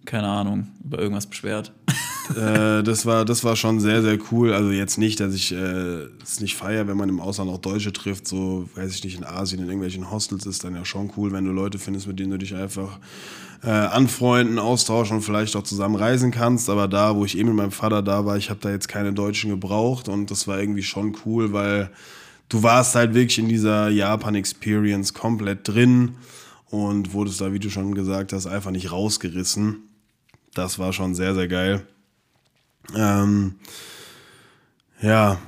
keine 0.05 0.29
Ahnung, 0.29 0.69
über 0.85 0.99
irgendwas 0.99 1.27
beschwert. 1.27 1.73
äh, 2.37 2.83
das, 2.83 3.07
war, 3.07 3.25
das 3.25 3.45
war 3.45 3.57
schon 3.57 3.81
sehr, 3.81 4.03
sehr 4.03 4.19
cool. 4.31 4.53
Also 4.53 4.71
jetzt 4.71 4.99
nicht, 4.99 5.21
dass 5.21 5.35
ich 5.35 5.53
äh, 5.53 6.05
es 6.23 6.41
nicht 6.41 6.57
feiere, 6.57 6.87
wenn 6.87 6.97
man 6.97 7.09
im 7.09 7.21
Ausland 7.21 7.51
auch 7.51 7.59
Deutsche 7.59 7.93
trifft, 7.93 8.29
so, 8.29 8.69
weiß 8.75 8.95
ich 8.95 9.05
nicht, 9.05 9.17
in 9.17 9.25
Asien, 9.25 9.61
in 9.61 9.67
irgendwelchen 9.67 10.11
Hostels 10.11 10.47
ist 10.47 10.65
dann 10.65 10.75
ja 10.75 10.85
schon 10.85 11.11
cool, 11.17 11.33
wenn 11.33 11.45
du 11.45 11.53
Leute 11.53 11.79
findest, 11.79 12.07
mit 12.07 12.19
denen 12.19 12.33
du 12.33 12.39
dich 12.39 12.55
einfach 12.55 12.99
äh, 13.63 13.71
anfreunden, 13.71 14.59
austauschen 14.59 15.17
und 15.17 15.23
vielleicht 15.23 15.57
auch 15.57 15.63
zusammen 15.63 15.97
reisen 15.97 16.31
kannst. 16.31 16.69
Aber 16.69 16.89
da, 16.89 17.17
wo 17.17 17.25
ich 17.25 17.39
eben 17.39 17.49
mit 17.49 17.57
meinem 17.57 17.71
Vater 17.71 18.03
da 18.03 18.25
war, 18.25 18.37
ich 18.37 18.51
habe 18.51 18.61
da 18.61 18.71
jetzt 18.71 18.89
keine 18.89 19.13
Deutschen 19.13 19.51
gebraucht 19.51 20.09
und 20.09 20.31
das 20.31 20.49
war 20.49 20.59
irgendwie 20.59 20.83
schon 20.83 21.17
cool, 21.25 21.53
weil 21.53 21.91
du 22.49 22.63
warst 22.63 22.95
halt 22.95 23.15
wirklich 23.15 23.39
in 23.39 23.49
dieser 23.49 23.89
Japan-Experience 23.89 25.15
komplett 25.15 25.69
drin 25.69 26.17
und 26.71 27.13
wurdest 27.13 27.41
da, 27.41 27.53
wie 27.53 27.59
du 27.59 27.71
schon 27.71 27.95
gesagt 27.95 28.33
hast, 28.33 28.47
einfach 28.47 28.71
nicht 28.71 28.91
rausgerissen. 28.91 29.89
Das 30.55 30.79
war 30.79 30.93
schon 30.93 31.15
sehr, 31.15 31.35
sehr 31.35 31.49
geil. 31.49 31.87
Ähm, 32.95 33.57
ja, 35.01 35.39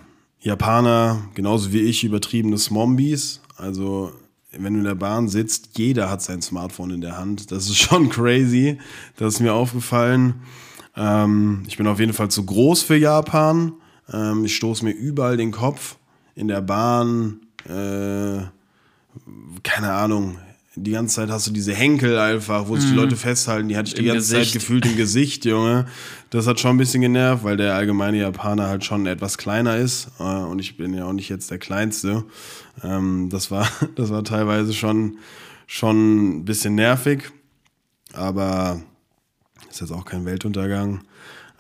Japaner, 0.41 1.29
genauso 1.35 1.73
wie 1.73 1.81
ich, 1.81 2.05
übertriebene 2.05 2.59
Smombies. 2.59 3.41
Also, 3.57 4.13
wenn 4.53 4.75
du 4.75 4.81
in 4.81 4.85
der 4.85 4.95
Bahn 4.95 5.29
sitzt, 5.29 5.79
jeder 5.79 6.11
hat 6.11 6.23
sein 6.23 6.43
Smartphone 6.43 6.91
in 6.91 7.01
der 7.01 7.19
Hand. 7.19 7.51
Das 7.51 7.67
ist 7.67 7.77
schon 7.77 8.09
crazy. 8.11 8.79
Das 9.17 9.35
ist 9.35 9.41
mir 9.41 9.53
aufgefallen. 9.55 10.43
Ähm, 10.97 11.65
ich 11.67 11.77
bin 11.77 11.87
auf 11.87 12.01
jeden 12.01 12.13
Fall 12.13 12.31
zu 12.31 12.45
groß 12.45 12.83
für 12.83 12.97
Japan. 12.97 13.73
Ähm, 14.13 14.45
ich 14.45 14.57
stoße 14.57 14.85
mir 14.85 14.93
überall 14.93 15.37
den 15.37 15.53
Kopf. 15.53 15.97
In 16.35 16.49
der 16.49 16.61
Bahn, 16.61 17.41
äh, 17.65 18.43
keine 19.63 19.93
Ahnung, 19.93 20.37
die 20.77 20.91
ganze 20.91 21.16
Zeit 21.16 21.31
hast 21.31 21.47
du 21.47 21.53
diese 21.53 21.74
Henkel 21.74 22.18
einfach, 22.18 22.68
wo 22.68 22.77
sich 22.77 22.85
die 22.85 22.93
mhm. 22.93 22.99
Leute 22.99 23.16
festhalten, 23.16 23.68
die 23.68 23.77
hatte 23.77 23.89
ich 23.89 23.95
die 23.95 24.05
ganze 24.05 24.35
Gesicht. 24.35 24.53
Zeit 24.53 24.61
gefühlt 24.61 24.85
im 24.85 24.97
Gesicht, 24.97 25.45
Junge. 25.47 25.87
Das 26.29 26.47
hat 26.47 26.61
schon 26.61 26.72
ein 26.72 26.79
bisschen 26.79 27.01
genervt, 27.01 27.45
weil 27.45 27.57
der 27.57 27.74
allgemeine 27.74 28.18
Japaner 28.18 28.68
halt 28.68 28.85
schon 28.85 29.07
etwas 29.07 29.39
kleiner 29.39 29.79
ist 29.79 30.09
äh, 30.18 30.22
und 30.22 30.59
ich 30.59 30.77
bin 30.77 30.93
ja 30.93 31.07
auch 31.07 31.14
nicht 31.14 31.31
jetzt 31.31 31.51
der 31.51 31.59
Kleinste. 31.59 32.24
Ähm, 32.85 33.31
das, 33.31 33.51
war, 33.51 33.66
das 33.97 34.11
war 34.11 34.22
teilweise 34.22 34.74
schon, 34.74 35.16
schon 35.66 36.41
ein 36.41 36.45
bisschen 36.45 36.74
nervig, 36.74 37.31
aber 38.12 38.83
ist 39.70 39.81
jetzt 39.81 39.93
auch 39.93 40.05
kein 40.05 40.27
Weltuntergang. 40.27 41.01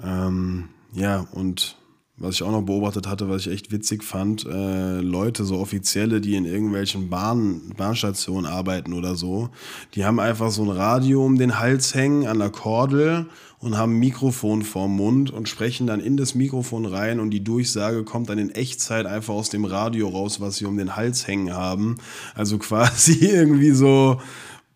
Ähm, 0.04 0.68
ja, 0.92 1.26
und 1.32 1.78
was 2.18 2.36
ich 2.36 2.42
auch 2.42 2.50
noch 2.50 2.62
beobachtet 2.62 3.06
hatte, 3.06 3.28
was 3.28 3.46
ich 3.46 3.52
echt 3.52 3.72
witzig 3.72 4.02
fand, 4.02 4.46
äh, 4.46 5.00
Leute, 5.00 5.44
so 5.44 5.58
Offizielle, 5.58 6.20
die 6.20 6.34
in 6.34 6.46
irgendwelchen 6.46 7.10
Bahn, 7.10 7.72
Bahnstationen 7.76 8.50
arbeiten 8.50 8.94
oder 8.94 9.16
so, 9.16 9.50
die 9.94 10.04
haben 10.04 10.18
einfach 10.18 10.50
so 10.50 10.62
ein 10.62 10.70
Radio 10.70 11.24
um 11.24 11.36
den 11.36 11.58
Hals 11.58 11.94
hängen 11.94 12.26
an 12.26 12.38
der 12.38 12.50
Kordel 12.50 13.26
und 13.58 13.76
haben 13.76 13.96
ein 13.96 13.98
Mikrofon 13.98 14.62
vorm 14.62 14.96
Mund 14.96 15.30
und 15.30 15.48
sprechen 15.48 15.86
dann 15.86 16.00
in 16.00 16.16
das 16.16 16.34
Mikrofon 16.34 16.86
rein 16.86 17.20
und 17.20 17.30
die 17.30 17.44
Durchsage 17.44 18.04
kommt 18.04 18.30
dann 18.30 18.38
in 18.38 18.50
Echtzeit 18.50 19.04
einfach 19.04 19.34
aus 19.34 19.50
dem 19.50 19.66
Radio 19.66 20.08
raus, 20.08 20.40
was 20.40 20.56
sie 20.56 20.64
um 20.64 20.78
den 20.78 20.96
Hals 20.96 21.26
hängen 21.26 21.52
haben. 21.52 21.96
Also 22.34 22.56
quasi 22.66 23.26
irgendwie 23.26 23.72
so 23.72 24.20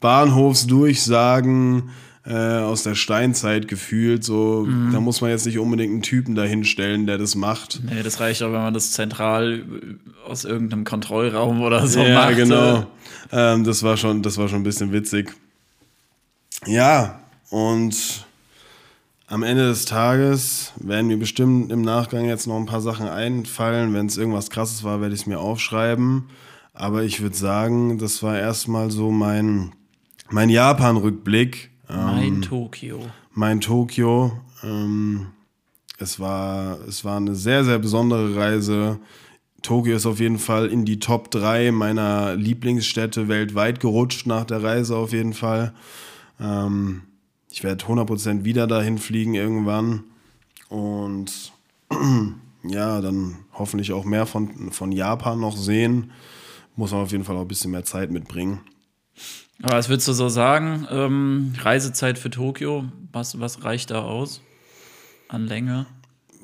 Bahnhofsdurchsagen, 0.00 1.90
äh, 2.24 2.34
aus 2.34 2.82
der 2.82 2.94
Steinzeit 2.94 3.68
gefühlt. 3.68 4.24
So, 4.24 4.66
mhm. 4.66 4.92
da 4.92 5.00
muss 5.00 5.20
man 5.20 5.30
jetzt 5.30 5.46
nicht 5.46 5.58
unbedingt 5.58 5.92
einen 5.92 6.02
Typen 6.02 6.34
dahinstellen, 6.34 7.06
der 7.06 7.18
das 7.18 7.34
macht. 7.34 7.80
Nee, 7.84 8.02
das 8.02 8.20
reicht 8.20 8.42
auch, 8.42 8.52
wenn 8.52 8.62
man 8.62 8.74
das 8.74 8.92
zentral 8.92 9.64
aus 10.26 10.44
irgendeinem 10.44 10.84
Kontrollraum 10.84 11.62
oder 11.62 11.86
so 11.86 12.00
ja, 12.00 12.14
macht. 12.14 12.30
Ja, 12.30 12.36
genau. 12.36 12.86
Ähm, 13.32 13.64
das, 13.64 13.82
war 13.82 13.96
schon, 13.96 14.22
das 14.22 14.38
war 14.38 14.48
schon 14.48 14.60
ein 14.60 14.64
bisschen 14.64 14.92
witzig. 14.92 15.32
Ja, 16.66 17.20
und 17.48 18.26
am 19.26 19.42
Ende 19.44 19.68
des 19.68 19.84
Tages 19.84 20.72
werden 20.76 21.06
mir 21.06 21.16
bestimmt 21.16 21.70
im 21.70 21.82
Nachgang 21.82 22.26
jetzt 22.26 22.46
noch 22.46 22.56
ein 22.56 22.66
paar 22.66 22.80
Sachen 22.80 23.06
einfallen. 23.06 23.94
Wenn 23.94 24.06
es 24.06 24.16
irgendwas 24.16 24.50
krasses 24.50 24.82
war, 24.82 25.00
werde 25.00 25.14
ich 25.14 25.22
es 25.22 25.26
mir 25.26 25.38
aufschreiben. 25.38 26.24
Aber 26.74 27.04
ich 27.04 27.20
würde 27.20 27.36
sagen, 27.36 27.98
das 27.98 28.22
war 28.22 28.38
erstmal 28.38 28.90
so 28.90 29.10
mein, 29.10 29.72
mein 30.30 30.48
Japan-Rückblick. 30.48 31.69
Mein 31.94 32.34
ähm, 32.34 32.42
Tokio. 32.42 33.00
Mein 33.32 33.60
Tokio. 33.60 34.32
Ähm, 34.62 35.28
es, 35.98 36.20
war, 36.20 36.78
es 36.86 37.04
war 37.04 37.16
eine 37.16 37.34
sehr, 37.34 37.64
sehr 37.64 37.78
besondere 37.78 38.36
Reise. 38.36 38.98
Tokio 39.62 39.96
ist 39.96 40.06
auf 40.06 40.20
jeden 40.20 40.38
Fall 40.38 40.68
in 40.68 40.84
die 40.84 41.00
Top 41.00 41.30
3 41.30 41.72
meiner 41.72 42.34
Lieblingsstädte 42.36 43.28
weltweit 43.28 43.80
gerutscht 43.80 44.26
nach 44.26 44.44
der 44.44 44.62
Reise 44.62 44.96
auf 44.96 45.12
jeden 45.12 45.34
Fall. 45.34 45.74
Ähm, 46.40 47.02
ich 47.50 47.64
werde 47.64 47.84
100% 47.84 48.44
wieder 48.44 48.66
dahin 48.66 48.98
fliegen 48.98 49.34
irgendwann. 49.34 50.04
Und 50.68 51.52
ja, 52.62 53.00
dann 53.00 53.36
hoffentlich 53.52 53.92
auch 53.92 54.04
mehr 54.04 54.26
von, 54.26 54.70
von 54.72 54.92
Japan 54.92 55.40
noch 55.40 55.56
sehen. 55.56 56.12
Muss 56.76 56.92
man 56.92 57.02
auf 57.02 57.12
jeden 57.12 57.24
Fall 57.24 57.36
auch 57.36 57.42
ein 57.42 57.48
bisschen 57.48 57.72
mehr 57.72 57.84
Zeit 57.84 58.10
mitbringen. 58.10 58.60
Aber 59.62 59.76
was 59.76 59.88
würdest 59.88 60.08
du 60.08 60.12
so 60.12 60.28
sagen? 60.28 60.86
Ähm, 60.90 61.52
Reisezeit 61.58 62.18
für 62.18 62.30
Tokio, 62.30 62.86
was, 63.12 63.40
was 63.40 63.64
reicht 63.64 63.90
da 63.90 64.02
aus? 64.02 64.40
An 65.28 65.46
Länge? 65.46 65.86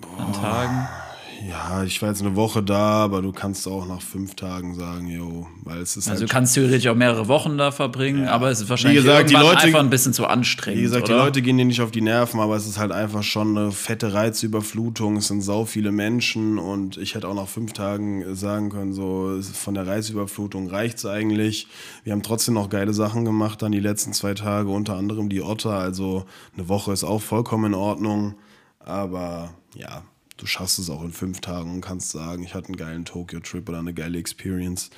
Boah. 0.00 0.24
An 0.24 0.32
Tagen? 0.32 1.05
Ja, 1.48 1.84
ich 1.84 2.00
war 2.00 2.08
jetzt 2.08 2.22
eine 2.22 2.34
Woche 2.34 2.62
da, 2.62 3.04
aber 3.04 3.20
du 3.20 3.32
kannst 3.32 3.66
auch 3.68 3.86
nach 3.86 4.00
fünf 4.00 4.34
Tagen 4.34 4.74
sagen, 4.74 5.08
jo, 5.08 5.46
weil 5.64 5.78
es 5.78 5.96
ist. 5.96 6.08
Also 6.08 6.20
halt 6.20 6.30
du 6.30 6.32
kannst 6.32 6.54
theoretisch 6.54 6.88
auch 6.88 6.94
mehrere 6.94 7.28
Wochen 7.28 7.58
da 7.58 7.70
verbringen, 7.70 8.24
ja. 8.24 8.32
aber 8.32 8.50
es 8.50 8.60
ist 8.60 8.70
wahrscheinlich 8.70 9.02
gesagt, 9.02 9.30
Leute, 9.30 9.58
einfach 9.58 9.80
ein 9.80 9.90
bisschen 9.90 10.12
zu 10.12 10.26
anstrengend. 10.26 10.78
Wie 10.78 10.84
gesagt, 10.84 11.04
oder? 11.04 11.14
die 11.14 11.24
Leute 11.24 11.42
gehen 11.42 11.58
dir 11.58 11.64
nicht 11.64 11.80
auf 11.80 11.90
die 11.90 12.00
Nerven, 12.00 12.40
aber 12.40 12.56
es 12.56 12.66
ist 12.66 12.78
halt 12.78 12.92
einfach 12.92 13.22
schon 13.22 13.56
eine 13.56 13.72
fette 13.72 14.14
Reizüberflutung. 14.14 15.16
Es 15.16 15.28
sind 15.28 15.42
sau 15.42 15.64
viele 15.64 15.92
Menschen 15.92 16.58
und 16.58 16.96
ich 16.96 17.14
hätte 17.14 17.28
auch 17.28 17.34
nach 17.34 17.48
fünf 17.48 17.72
Tagen 17.72 18.34
sagen 18.34 18.70
können, 18.70 18.92
so 18.92 19.40
von 19.52 19.74
der 19.74 19.86
Reizüberflutung 19.86 20.68
reicht 20.68 20.98
es 20.98 21.06
eigentlich. 21.06 21.68
Wir 22.04 22.12
haben 22.12 22.22
trotzdem 22.22 22.54
noch 22.54 22.70
geile 22.70 22.94
Sachen 22.94 23.24
gemacht 23.24 23.62
dann 23.62 23.72
die 23.72 23.80
letzten 23.80 24.12
zwei 24.12 24.34
Tage, 24.34 24.70
unter 24.70 24.96
anderem 24.96 25.28
die 25.28 25.42
Otter. 25.42 25.78
Also 25.78 26.24
eine 26.56 26.68
Woche 26.68 26.92
ist 26.92 27.04
auch 27.04 27.20
vollkommen 27.20 27.72
in 27.72 27.74
Ordnung, 27.74 28.34
aber 28.78 29.50
ja 29.74 30.02
du 30.36 30.46
schaffst 30.46 30.78
es 30.78 30.90
auch 30.90 31.02
in 31.02 31.12
fünf 31.12 31.40
Tagen 31.40 31.72
und 31.72 31.80
kannst 31.80 32.10
sagen, 32.10 32.42
ich 32.42 32.54
hatte 32.54 32.68
einen 32.68 32.76
geilen 32.76 33.04
Tokyo-Trip 33.04 33.68
oder 33.68 33.78
eine 33.78 33.94
geile 33.94 34.18
Experience. 34.18 34.90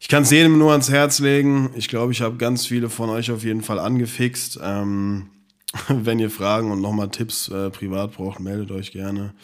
Ich 0.00 0.08
kann 0.08 0.24
es 0.24 0.30
jedem 0.30 0.58
nur 0.58 0.72
ans 0.72 0.90
Herz 0.90 1.18
legen. 1.18 1.70
Ich 1.74 1.88
glaube, 1.88 2.12
ich 2.12 2.20
habe 2.20 2.36
ganz 2.36 2.66
viele 2.66 2.90
von 2.90 3.08
euch 3.08 3.30
auf 3.30 3.44
jeden 3.44 3.62
Fall 3.62 3.78
angefixt. 3.78 4.58
Ähm, 4.62 5.30
wenn 5.88 6.18
ihr 6.18 6.30
Fragen 6.30 6.70
und 6.70 6.80
nochmal 6.80 7.08
Tipps 7.08 7.48
äh, 7.48 7.70
privat 7.70 8.12
braucht, 8.12 8.40
meldet 8.40 8.70
euch 8.70 8.92
gerne. 8.92 9.34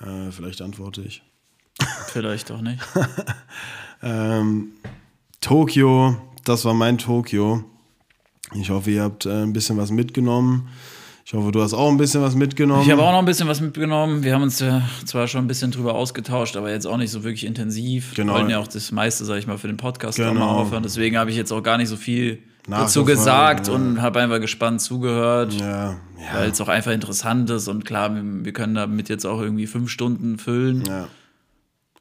Äh, 0.00 0.30
vielleicht 0.30 0.62
antworte 0.62 1.02
ich. 1.02 1.22
Vielleicht 2.08 2.50
auch 2.50 2.60
nicht. 2.60 2.80
ähm, 4.02 4.72
Tokio, 5.40 6.16
das 6.44 6.64
war 6.64 6.74
mein 6.74 6.98
Tokio. 6.98 7.64
Ich 8.54 8.70
hoffe, 8.70 8.90
ihr 8.90 9.02
habt 9.02 9.26
äh, 9.26 9.42
ein 9.42 9.52
bisschen 9.52 9.76
was 9.76 9.90
mitgenommen. 9.90 10.68
Ich 11.26 11.32
hoffe, 11.32 11.52
du 11.52 11.62
hast 11.62 11.72
auch 11.72 11.88
ein 11.90 11.96
bisschen 11.96 12.20
was 12.20 12.34
mitgenommen. 12.34 12.82
Ich 12.82 12.90
habe 12.90 13.02
auch 13.02 13.12
noch 13.12 13.18
ein 13.20 13.24
bisschen 13.24 13.48
was 13.48 13.60
mitgenommen. 13.62 14.22
Wir 14.24 14.34
haben 14.34 14.42
uns 14.42 14.62
zwar 15.06 15.26
schon 15.26 15.44
ein 15.44 15.48
bisschen 15.48 15.70
drüber 15.70 15.94
ausgetauscht, 15.94 16.54
aber 16.56 16.70
jetzt 16.70 16.86
auch 16.86 16.98
nicht 16.98 17.10
so 17.10 17.24
wirklich 17.24 17.46
intensiv. 17.46 18.12
Genau. 18.14 18.32
Wir 18.34 18.38
wollten 18.40 18.50
ja 18.50 18.58
auch 18.58 18.66
das 18.68 18.92
meiste, 18.92 19.24
sag 19.24 19.38
ich 19.38 19.46
mal, 19.46 19.56
für 19.56 19.66
den 19.68 19.78
Podcast 19.78 20.18
Genau. 20.18 20.34
nochmal 20.34 20.48
aufhören. 20.50 20.82
Deswegen 20.82 21.16
habe 21.16 21.30
ich 21.30 21.36
jetzt 21.36 21.50
auch 21.50 21.62
gar 21.62 21.78
nicht 21.78 21.88
so 21.88 21.96
viel 21.96 22.40
dazu 22.68 23.06
gesagt 23.06 23.68
ja. 23.68 23.72
und 23.74 24.02
habe 24.02 24.20
einfach 24.20 24.38
gespannt 24.38 24.82
zugehört. 24.82 25.54
ja, 25.54 25.92
ja, 25.92 26.34
Weil 26.34 26.50
es 26.50 26.60
auch 26.60 26.68
einfach 26.68 26.92
interessant 26.92 27.48
ist 27.48 27.68
und 27.68 27.86
klar, 27.86 28.14
wir, 28.14 28.22
wir 28.44 28.52
können 28.52 28.74
damit 28.74 29.08
jetzt 29.08 29.24
auch 29.24 29.40
irgendwie 29.40 29.66
fünf 29.66 29.88
Stunden 29.90 30.36
füllen. 30.36 30.82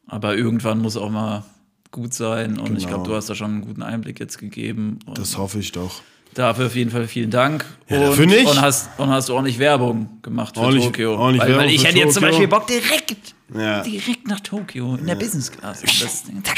Aber 0.07 0.35
irgendwann 0.35 0.79
muss 0.79 0.97
auch 0.97 1.09
mal 1.09 1.45
gut 1.91 2.13
sein. 2.13 2.59
Und 2.59 2.75
ich 2.77 2.85
Genau. 2.85 2.97
glaube, 2.97 3.09
du 3.09 3.15
hast 3.15 3.29
da 3.29 3.35
schon 3.35 3.51
einen 3.51 3.61
guten 3.61 3.83
Einblick 3.83 4.19
jetzt 4.19 4.37
gegeben. 4.37 4.99
Das 5.15 5.37
hoffe 5.37 5.59
ich 5.59 5.71
doch. 5.71 6.01
Dafür 6.33 6.67
auf 6.67 6.75
jeden 6.75 6.91
Fall 6.91 7.07
vielen 7.07 7.29
Dank. 7.29 7.65
Ja, 7.89 7.97
und, 7.97 8.03
dafür 8.07 8.25
nicht. 8.25 8.45
Und 8.47 8.61
hast, 8.61 8.89
und 8.97 9.09
hast 9.09 9.29
ordentlich 9.29 9.59
Werbung 9.59 10.19
gemacht 10.21 10.55
für 10.55 10.61
Ordentlich- 10.61 10.85
Tokio. 10.85 11.15
ordentlich 11.17 11.43
weil, 11.49 11.57
weil 11.57 11.69
ich 11.69 11.83
hätte 11.85 11.97
jetzt 11.99 12.13
zum 12.13 12.21
Tokio. 12.23 12.29
Beispiel 12.31 12.47
Bock 12.47 12.67
direkt, 12.67 13.35
Ja. 13.57 13.81
direkt 13.81 14.27
nach 14.27 14.39
Tokio 14.39 14.95
in 14.95 15.05
der 15.07 15.15
Business 15.15 15.51
Class. 15.51 15.81
Zack, 15.81 16.57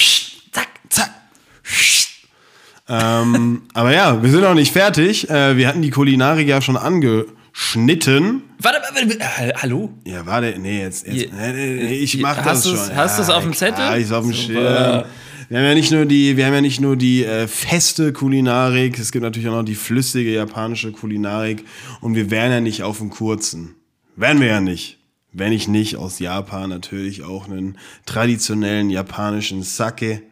zack, 0.52 0.68
zack. 0.90 1.10
ähm, 2.88 3.64
aber 3.74 3.94
ja, 3.94 4.22
wir 4.22 4.30
sind 4.30 4.42
noch 4.42 4.54
nicht 4.54 4.72
fertig. 4.72 5.30
Äh, 5.30 5.58
wir 5.58 5.68
hatten 5.68 5.82
die 5.82 5.90
Kulinarik 5.90 6.48
ja 6.48 6.62
schon 6.62 6.78
angeschnitten. 6.78 8.44
Warte, 8.60 8.80
warte, 8.82 9.10
warte, 9.10 9.20
äh, 9.20 9.54
hallo? 9.62 9.92
Ja, 10.06 10.26
warte, 10.26 10.56
nee, 10.60 10.82
jetzt, 10.82 11.08
jetzt 11.08 11.34
nee, 11.34 11.94
ich 11.96 12.18
mach 12.20 12.38
hast 12.38 12.66
das 12.66 12.88
schon. 12.88 12.96
hast 12.96 13.20
du's 13.20 13.30
auf 13.30 13.44
dem 13.44 13.54
Zettel? 13.54 13.98
Ich 13.98 14.12
auf 14.12 14.24
dem. 14.24 14.34
Schirm. 14.34 15.04
Wir 15.48 15.60
haben 15.60 15.66
ja 15.66 15.76
nicht 15.76 15.92
nur 15.92 16.06
die, 16.06 16.38
wir 16.38 16.46
haben 16.46 16.54
ja 16.56 16.62
nicht 16.62 16.82
nur 16.82 16.96
die 16.96 17.24
äh, 17.24 17.48
feste 17.48 18.14
Kulinarik, 18.14 18.98
es 18.98 19.12
gibt 19.12 19.24
natürlich 19.24 19.48
auch 19.48 19.58
noch 19.58 19.64
die 19.64 19.76
flüssige 19.76 20.34
japanische 20.34 20.92
Kulinarik 20.92 21.66
und 22.02 22.16
wir 22.16 22.32
wären 22.32 22.52
ja 22.52 22.62
nicht 22.62 22.82
auf 22.82 22.98
dem 22.98 23.12
kurzen. 23.12 23.76
Wären 24.16 24.40
wir 24.40 24.48
ja 24.48 24.62
nicht. 24.62 24.98
Wenn 25.34 25.52
ich 25.52 25.68
nicht 25.68 25.98
aus 25.98 26.20
Japan 26.20 26.70
natürlich 26.70 27.24
auch 27.24 27.48
einen 27.48 27.78
traditionellen 28.06 28.90
japanischen 28.90 29.62
Sake 29.62 30.24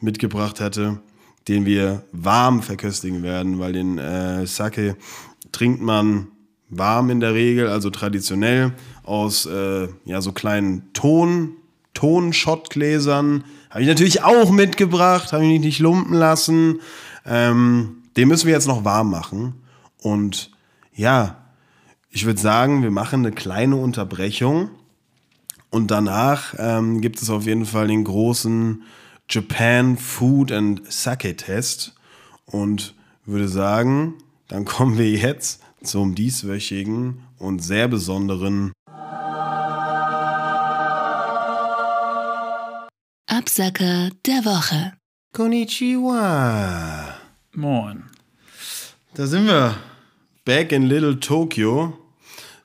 mitgebracht 0.00 0.60
hätte, 0.60 1.00
den 1.46 1.64
wir 1.64 2.02
warm 2.10 2.62
verköstigen 2.62 3.22
werden, 3.22 3.58
weil 3.60 3.72
den 3.72 3.98
äh, 3.98 4.46
Sake 4.46 4.96
trinkt 5.52 5.80
man 5.80 6.28
warm 6.70 7.10
in 7.10 7.20
der 7.20 7.34
Regel, 7.34 7.68
also 7.68 7.90
traditionell 7.90 8.72
aus 9.04 9.46
äh, 9.46 9.88
ja, 10.04 10.20
so 10.20 10.32
kleinen 10.32 10.92
Ton, 10.92 11.52
Tonschottgläsern. 11.94 13.44
Habe 13.76 13.82
ich 13.82 13.90
natürlich 13.90 14.22
auch 14.22 14.50
mitgebracht, 14.50 15.34
habe 15.34 15.44
ich 15.44 15.50
mich 15.50 15.60
nicht 15.60 15.78
lumpen 15.80 16.14
lassen. 16.14 16.80
Ähm, 17.26 18.04
den 18.16 18.26
müssen 18.26 18.46
wir 18.46 18.54
jetzt 18.54 18.66
noch 18.66 18.86
warm 18.86 19.10
machen. 19.10 19.52
Und 20.00 20.50
ja, 20.94 21.44
ich 22.08 22.24
würde 22.24 22.40
sagen, 22.40 22.82
wir 22.82 22.90
machen 22.90 23.26
eine 23.26 23.34
kleine 23.34 23.76
Unterbrechung. 23.76 24.70
Und 25.68 25.90
danach 25.90 26.54
ähm, 26.56 27.02
gibt 27.02 27.20
es 27.20 27.28
auf 27.28 27.44
jeden 27.44 27.66
Fall 27.66 27.88
den 27.88 28.04
großen 28.04 28.82
Japan 29.28 29.98
Food 29.98 30.52
and 30.52 30.90
Sake 30.90 31.36
Test. 31.36 31.96
Und 32.46 32.94
würde 33.26 33.46
sagen, 33.46 34.14
dann 34.48 34.64
kommen 34.64 34.96
wir 34.96 35.10
jetzt 35.10 35.60
zum 35.82 36.14
dieswöchigen 36.14 37.18
und 37.38 37.62
sehr 37.62 37.88
besonderen 37.88 38.72
Absacker 43.46 44.10
der 44.26 44.44
Woche. 44.44 44.94
Konnichiwa. 45.32 47.14
Moin. 47.54 48.02
Da 49.14 49.28
sind 49.28 49.46
wir. 49.46 49.76
Back 50.44 50.72
in 50.72 50.86
Little 50.86 51.20
Tokyo. 51.20 51.96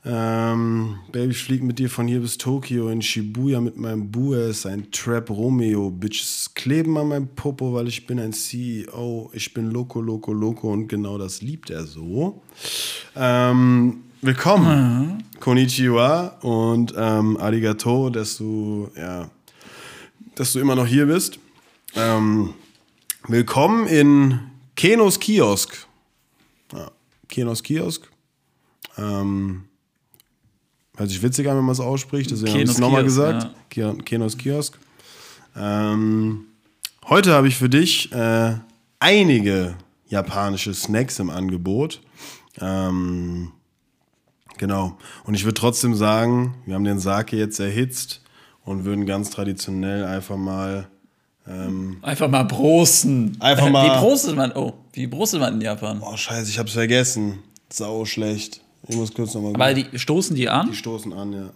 Ähm, 0.04 0.96
Baby, 1.12 1.34
ich 1.34 1.44
flieg 1.44 1.62
mit 1.62 1.78
dir 1.78 1.88
von 1.88 2.08
hier 2.08 2.20
bis 2.20 2.40
Tokio 2.40 2.90
in 2.90 3.04
Shibuya 3.04 3.62
mit 3.62 3.78
meinem 3.78 4.10
Bue. 4.10 4.40
ist 4.40 4.66
ein 4.66 4.90
Trap 4.92 5.30
Romeo. 5.30 5.92
Bitches 5.92 6.52
kleben 6.56 6.98
an 6.98 7.10
meinem 7.10 7.28
Popo, 7.28 7.76
weil 7.76 7.88
ich 7.88 8.08
bin 8.08 8.20
ein 8.20 8.34
CEO. 8.34 9.30
Ich 9.34 9.54
bin 9.54 9.70
Loco, 9.70 10.02
Loco, 10.02 10.34
Loco 10.34 10.74
und 10.74 10.88
genau 10.88 11.20
das 11.20 11.44
liebt 11.44 11.70
er 11.70 11.86
so. 11.86 12.42
Ähm, 13.16 14.06
willkommen. 14.24 15.26
Konnichiwa 15.40 16.40
und 16.42 16.96
ähm, 16.98 17.38
arigato, 17.38 18.10
dass 18.10 18.38
du, 18.38 18.90
ja, 18.98 19.30
dass 20.42 20.54
du 20.54 20.60
immer 20.60 20.74
noch 20.74 20.88
hier 20.88 21.06
bist. 21.06 21.38
Ähm, 21.94 22.56
willkommen 23.28 23.86
in 23.86 24.40
Kenos 24.76 25.20
Kiosk. 25.20 25.86
Ja, 26.74 26.90
Kenos 27.28 27.62
Kiosk. 27.62 28.10
Ähm, 28.98 29.66
hört 30.98 31.10
sich 31.12 31.22
witzig 31.22 31.48
an, 31.48 31.58
wenn 31.58 31.64
man 31.64 31.74
es 31.74 31.80
ausspricht. 31.80 32.32
Deswegen 32.32 32.54
habe 32.54 32.64
ich 32.64 32.70
es 32.70 32.76
Kenos 32.78 32.82
nochmal 32.82 33.04
Kiosk, 33.04 33.18
gesagt. 33.18 33.56
Ke- 33.70 33.98
Kenos 34.04 34.36
Kiosk. 34.36 34.80
Ähm, 35.56 36.46
heute 37.08 37.34
habe 37.34 37.48
ich 37.48 37.56
für 37.56 37.70
dich 37.70 38.12
äh, 38.12 38.56
einige 38.98 39.76
japanische 40.08 40.74
Snacks 40.74 41.20
im 41.20 41.30
Angebot. 41.30 42.02
Ähm, 42.60 43.52
genau. 44.58 44.98
Und 45.24 45.36
ich 45.36 45.44
würde 45.44 45.54
trotzdem 45.54 45.94
sagen, 45.94 46.56
wir 46.66 46.74
haben 46.74 46.84
den 46.84 47.00
Sake 47.00 47.38
jetzt 47.38 47.60
erhitzt 47.60 48.22
und 48.66 48.86
würden 48.86 49.06
ganz 49.06 49.30
traditionell 49.30 50.06
einfach 50.06 50.38
mal 50.38 50.88
Einfach 52.04 52.30
mal 52.30 52.46
prosten. 52.46 53.36
Einfach 53.42 53.66
Äh, 53.66 53.70
mal- 53.72 53.86
Wie 53.86 54.00
prostet 54.00 54.36
man? 54.36 54.52
Oh, 54.54 54.74
wie 54.94 55.08
prostet 55.08 55.40
man 55.42 55.56
in 55.56 55.62
Japan? 55.62 56.00
Oh, 56.02 56.16
scheiße, 56.16 56.50
ich 56.50 56.60
hab's 56.60 56.74
vergessen. 56.74 57.40
Sau 57.70 58.06
schlecht. 58.06 58.62
Ich 58.88 58.96
muss 58.96 59.12
kurz 59.14 59.34
nochmal. 59.34 59.54
Weil 59.58 59.74
die 59.76 59.98
stoßen 60.00 60.36
die 60.36 60.48
an? 60.48 60.70
Die 60.70 60.76
stoßen 60.76 61.12
an, 61.12 61.34
ja. 61.34 61.50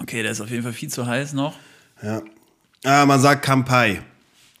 Okay, 0.00 0.22
der 0.22 0.32
ist 0.32 0.40
auf 0.40 0.50
jeden 0.50 0.62
Fall 0.62 0.72
viel 0.72 0.88
zu 0.90 1.06
heiß 1.06 1.32
noch. 1.32 1.54
ja. 2.02 2.22
Ah, 2.84 3.04
man 3.04 3.18
sagt 3.20 3.42
Kampai. 3.42 4.00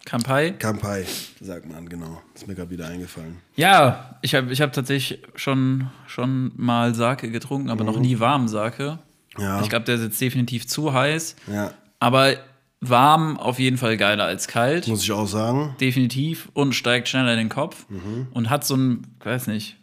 Kampai. 0.06 0.52
Kampai, 0.52 1.04
sagt 1.40 1.66
man, 1.70 1.86
genau. 1.88 2.22
Ist 2.34 2.46
mir 2.48 2.54
gerade 2.54 2.70
wieder 2.70 2.86
eingefallen. 2.86 3.38
Ja, 3.56 4.16
ich 4.22 4.34
habe 4.34 4.50
ich 4.52 4.62
hab 4.62 4.72
tatsächlich 4.72 5.20
schon, 5.34 5.90
schon 6.06 6.52
mal 6.56 6.94
Sake 6.94 7.30
getrunken, 7.30 7.68
aber 7.68 7.84
noch 7.84 7.98
nie 7.98 8.18
warmen 8.18 8.48
Sake. 8.48 8.98
Mhm. 9.36 9.42
Ja. 9.42 9.60
Ich 9.60 9.68
glaube, 9.68 9.84
der 9.84 9.96
ist 9.96 10.02
jetzt 10.02 10.20
definitiv 10.20 10.66
zu 10.66 10.94
heiß. 10.94 11.36
Ja, 11.52 11.72
Aber 11.98 12.34
warm 12.80 13.36
auf 13.36 13.58
jeden 13.58 13.76
Fall 13.78 13.96
geiler 13.96 14.24
als 14.24 14.48
kalt. 14.48 14.86
muss 14.88 15.02
ich 15.02 15.12
auch 15.12 15.26
sagen. 15.26 15.74
Definitiv. 15.80 16.48
Und 16.54 16.74
steigt 16.74 17.08
schneller 17.08 17.32
in 17.32 17.38
den 17.38 17.48
Kopf. 17.48 17.84
Mhm. 17.88 18.28
Und 18.30 18.48
hat 18.48 18.64
so 18.64 18.76
ein, 18.76 19.06
ich 19.20 19.26
weiß 19.26 19.48
nicht, 19.48 19.76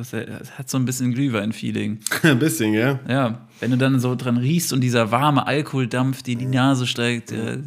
das 0.00 0.10
das 0.10 0.58
hat 0.58 0.68
so 0.70 0.78
ein 0.78 0.84
bisschen 0.84 1.12
Glühwein-Feeling. 1.14 2.00
Ein 2.22 2.38
bisschen, 2.38 2.72
gell? 2.72 2.98
Ja, 3.08 3.46
wenn 3.60 3.70
du 3.70 3.76
dann 3.78 4.00
so 4.00 4.14
dran 4.14 4.36
riechst 4.36 4.72
und 4.72 4.80
dieser 4.80 5.10
warme 5.10 5.46
Alkoholdampf, 5.46 6.22
die 6.22 6.32
in 6.32 6.38
die 6.40 6.46
Nase 6.46 6.86
steigt, 6.86 7.30
äh, 7.32 7.58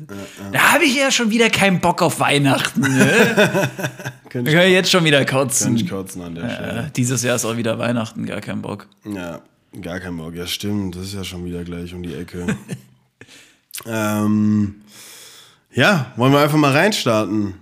da 0.51 0.73
habe 0.73 0.84
ich 0.85 0.95
ja 0.95 1.11
schon 1.11 1.30
wieder 1.30 1.49
keinen 1.49 1.80
Bock 1.80 2.01
auf 2.01 2.19
Weihnachten. 2.19 2.81
Ne? 2.81 3.07
Könnte 4.30 4.49
Ich 4.51 4.57
kann 4.57 4.69
jetzt 4.72 4.89
schon 4.91 5.03
wieder 5.05 5.19
könnte 5.26 5.34
kotzen. 5.34 5.76
ich 5.76 5.88
kotzen 5.89 6.22
an 6.23 6.35
der 6.35 6.45
Äh, 6.45 6.53
Stelle. 6.53 6.91
dieses 6.95 7.22
Jahr 7.23 7.35
ist 7.35 7.45
auch 7.45 7.55
wieder 7.57 7.77
Weihnachten, 7.77 8.26
gar 8.26 8.41
kein 8.41 8.61
Bock. 8.61 8.88
Ja, 9.05 9.41
gar 9.81 9.99
kein 9.99 10.18
Bock. 10.18 10.34
Ja, 10.35 10.47
stimmt. 10.47 10.95
Das 10.95 11.03
ist 11.03 11.14
ja 11.14 11.23
schon 11.23 11.45
wieder 11.45 11.64
gleich 11.64 11.93
um 11.93 12.01
die 12.01 12.14
Ecke. 12.15 12.47
ähm, 13.85 14.76
ja, 15.73 16.11
wollen 16.15 16.31
wir 16.34 16.39
einfach 16.39 16.57
mal 16.57 16.72
reinstarten? 16.72 17.55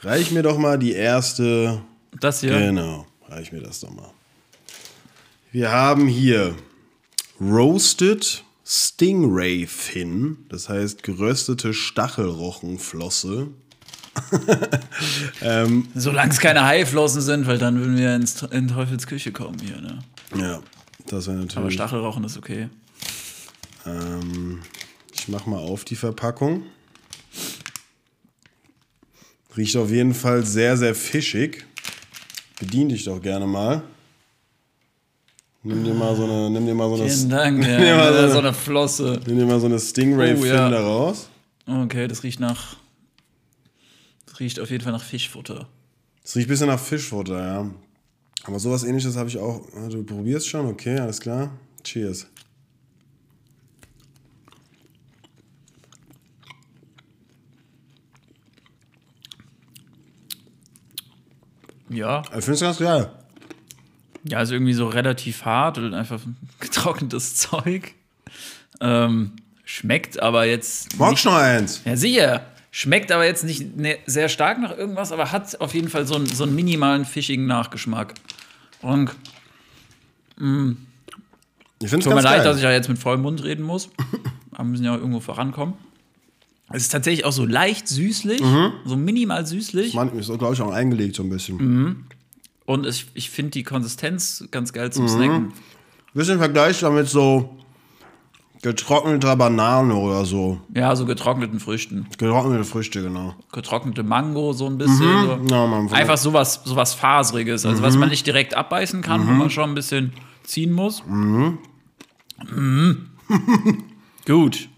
Reich 0.00 0.30
mir 0.30 0.42
doch 0.42 0.56
mal 0.58 0.78
die 0.78 0.92
erste 0.92 1.80
Das 2.20 2.40
hier, 2.40 2.58
Genau, 2.58 3.06
reich 3.30 3.52
mir 3.52 3.60
das 3.60 3.80
doch 3.80 3.90
mal. 3.90 4.10
Wir 5.52 5.70
haben 5.70 6.06
hier 6.06 6.54
Roasted 7.40 8.44
Stingray 8.64 9.66
Fin, 9.66 10.38
das 10.48 10.68
heißt 10.68 11.02
geröstete 11.02 11.74
Stachelrochenflosse. 11.74 13.48
solange 15.94 16.32
es 16.32 16.40
keine 16.40 16.64
Haiflossen 16.64 17.20
sind, 17.20 17.46
weil 17.46 17.58
dann 17.58 17.78
würden 17.78 17.96
wir 17.96 18.14
ins, 18.14 18.42
in 18.42 18.68
Teufels 18.68 19.06
Küche 19.06 19.32
kommen 19.32 19.58
hier. 19.60 19.80
Ne? 19.80 19.98
Ja, 20.36 20.60
das 21.06 21.26
wäre 21.26 21.36
Aber 21.36 21.46
natürlich. 21.46 21.74
Stachelrochen 21.74 22.24
ist 22.24 22.36
okay. 22.36 22.68
Ähm, 23.86 24.60
ich 25.14 25.28
mach 25.28 25.46
mal 25.46 25.58
auf 25.58 25.84
die 25.84 25.96
Verpackung. 25.96 26.64
Riecht 29.56 29.76
auf 29.76 29.90
jeden 29.90 30.14
Fall 30.14 30.44
sehr, 30.44 30.76
sehr 30.76 30.94
fischig. 30.94 31.66
Bedien 32.60 32.88
dich 32.88 33.04
doch 33.04 33.20
gerne 33.20 33.46
mal. 33.46 33.82
Nimm 35.62 35.82
dir 35.84 35.92
mal 35.94 36.14
so 36.14 36.24
eine, 36.24 36.48
nimm 36.50 36.64
dir 36.66 36.74
mal 36.74 36.88
so 36.88 37.02
eine, 37.02 37.10
Vielen 37.10 37.28
Dank. 37.30 37.64
Ja, 37.66 37.80
Ja, 37.80 38.26
so- 38.28 38.34
so 38.34 38.38
eine 38.38 38.52
Flosse. 38.54 39.20
nimm 39.26 39.38
dir 39.38 39.46
mal 39.46 39.58
so 39.60 39.66
eine 39.66 39.78
Stingray 39.80 40.34
Oh, 40.40 40.44
ja. 40.44 40.68
raus. 40.68 41.28
Okay, 41.66 42.06
das 42.08 42.22
riecht 42.22 42.40
nach. 42.40 42.76
Das 44.26 44.40
riecht 44.40 44.60
auf 44.60 44.70
jeden 44.70 44.84
Fall 44.84 44.92
nach 44.92 45.02
Fischfutter. 45.02 45.68
Es 46.24 46.36
riecht 46.36 46.46
ein 46.46 46.50
bisschen 46.50 46.66
nach 46.68 46.78
Fischfutter, 46.80 47.38
ja. 47.44 47.70
Aber 48.44 48.58
sowas 48.58 48.84
ähnliches 48.84 49.16
habe 49.16 49.28
ich 49.28 49.36
auch. 49.38 49.66
Du 49.90 50.02
probierst 50.04 50.48
schon, 50.48 50.66
okay, 50.66 50.98
alles 50.98 51.20
klar. 51.20 51.50
Cheers. 51.84 52.26
Ja, 61.90 62.22
Ich 62.36 62.44
finde 62.44 62.52
es 62.52 62.60
ganz 62.60 62.78
geil. 62.78 63.10
ja, 64.24 64.40
ist 64.42 64.50
irgendwie 64.52 64.72
so 64.74 64.88
relativ 64.88 65.44
hart 65.44 65.78
und 65.78 65.92
einfach 65.94 66.20
getrocknetes 66.60 67.36
Zeug. 67.36 67.94
Ähm, 68.80 69.32
schmeckt 69.64 70.20
aber 70.22 70.44
jetzt. 70.46 70.98
Magst 70.98 71.24
noch 71.24 71.34
eins? 71.34 71.82
Ja, 71.84 71.96
sicher. 71.96 72.42
Schmeckt 72.70 73.10
aber 73.10 73.24
jetzt 73.24 73.42
nicht 73.44 73.76
ne, 73.76 73.98
sehr 74.06 74.28
stark 74.28 74.60
nach 74.60 74.70
irgendwas, 74.76 75.10
aber 75.10 75.32
hat 75.32 75.60
auf 75.60 75.74
jeden 75.74 75.88
Fall 75.88 76.06
so 76.06 76.14
einen, 76.14 76.26
so 76.26 76.44
einen 76.44 76.54
minimalen 76.54 77.04
fischigen 77.04 77.46
Nachgeschmack. 77.46 78.14
Und 78.80 79.10
Ich 80.36 80.44
finde 80.44 80.76
es 81.80 81.90
tut 82.04 82.14
mir 82.14 82.20
leid, 82.22 82.36
geil. 82.36 82.44
dass 82.44 82.56
ich 82.58 82.62
ja 82.62 82.70
jetzt 82.70 82.88
mit 82.88 82.98
vollem 82.98 83.22
Mund 83.22 83.42
reden 83.42 83.64
muss. 83.64 83.88
Aber 84.52 84.58
wir 84.64 84.70
müssen 84.70 84.84
ja 84.84 84.92
auch 84.94 84.98
irgendwo 84.98 85.20
vorankommen. 85.20 85.74
Es 86.72 86.82
ist 86.82 86.90
tatsächlich 86.90 87.24
auch 87.24 87.32
so 87.32 87.44
leicht 87.44 87.88
süßlich, 87.88 88.40
Mhm. 88.42 88.72
so 88.84 88.96
minimal 88.96 89.44
süßlich. 89.46 89.94
Man 89.94 90.16
ist, 90.16 90.26
glaube 90.38 90.54
ich, 90.54 90.60
auch 90.62 90.72
eingelegt 90.72 91.16
so 91.16 91.22
ein 91.22 91.28
bisschen. 91.30 91.56
Mhm. 91.56 92.04
Und 92.64 92.86
ich, 92.86 93.06
ich 93.14 93.28
finde 93.30 93.50
die 93.52 93.64
Konsistenz 93.64 94.44
ganz 94.50 94.72
geil 94.72 94.86
Mhm. 94.88 94.92
zum 94.92 95.08
Snacken. 95.08 95.52
Bisschen 96.14 96.38
vergleichbar 96.38 96.90
mit 96.92 97.08
so 97.08 97.56
getrockneter 98.62 99.34
Banane 99.36 99.94
oder 99.94 100.24
so. 100.24 100.60
Ja, 100.74 100.94
so 100.94 101.06
getrockneten 101.06 101.58
Früchten. 101.60 102.06
Getrocknete 102.18 102.64
Früchte, 102.64 103.02
genau. 103.02 103.34
Getrocknete 103.52 104.02
Mango, 104.02 104.52
so 104.52 104.66
ein 104.66 104.76
bisschen. 104.78 104.98
So. 104.98 105.40
Ja, 105.50 105.66
man, 105.66 105.88
Einfach 105.92 106.18
sowas, 106.18 106.60
sowas 106.64 106.94
Faseriges, 106.94 107.64
also 107.66 107.78
Mhm. 107.80 107.84
was 107.86 107.96
man 107.96 108.08
nicht 108.10 108.26
direkt 108.26 108.54
abbeißen 108.54 109.02
kann, 109.02 109.26
wo 109.26 109.32
man 109.32 109.50
schon 109.50 109.70
ein 109.70 109.74
bisschen 109.74 110.12
ziehen 110.44 110.72
muss. 110.72 111.02
Mhm. 111.06 111.58
Gut. 114.26 114.68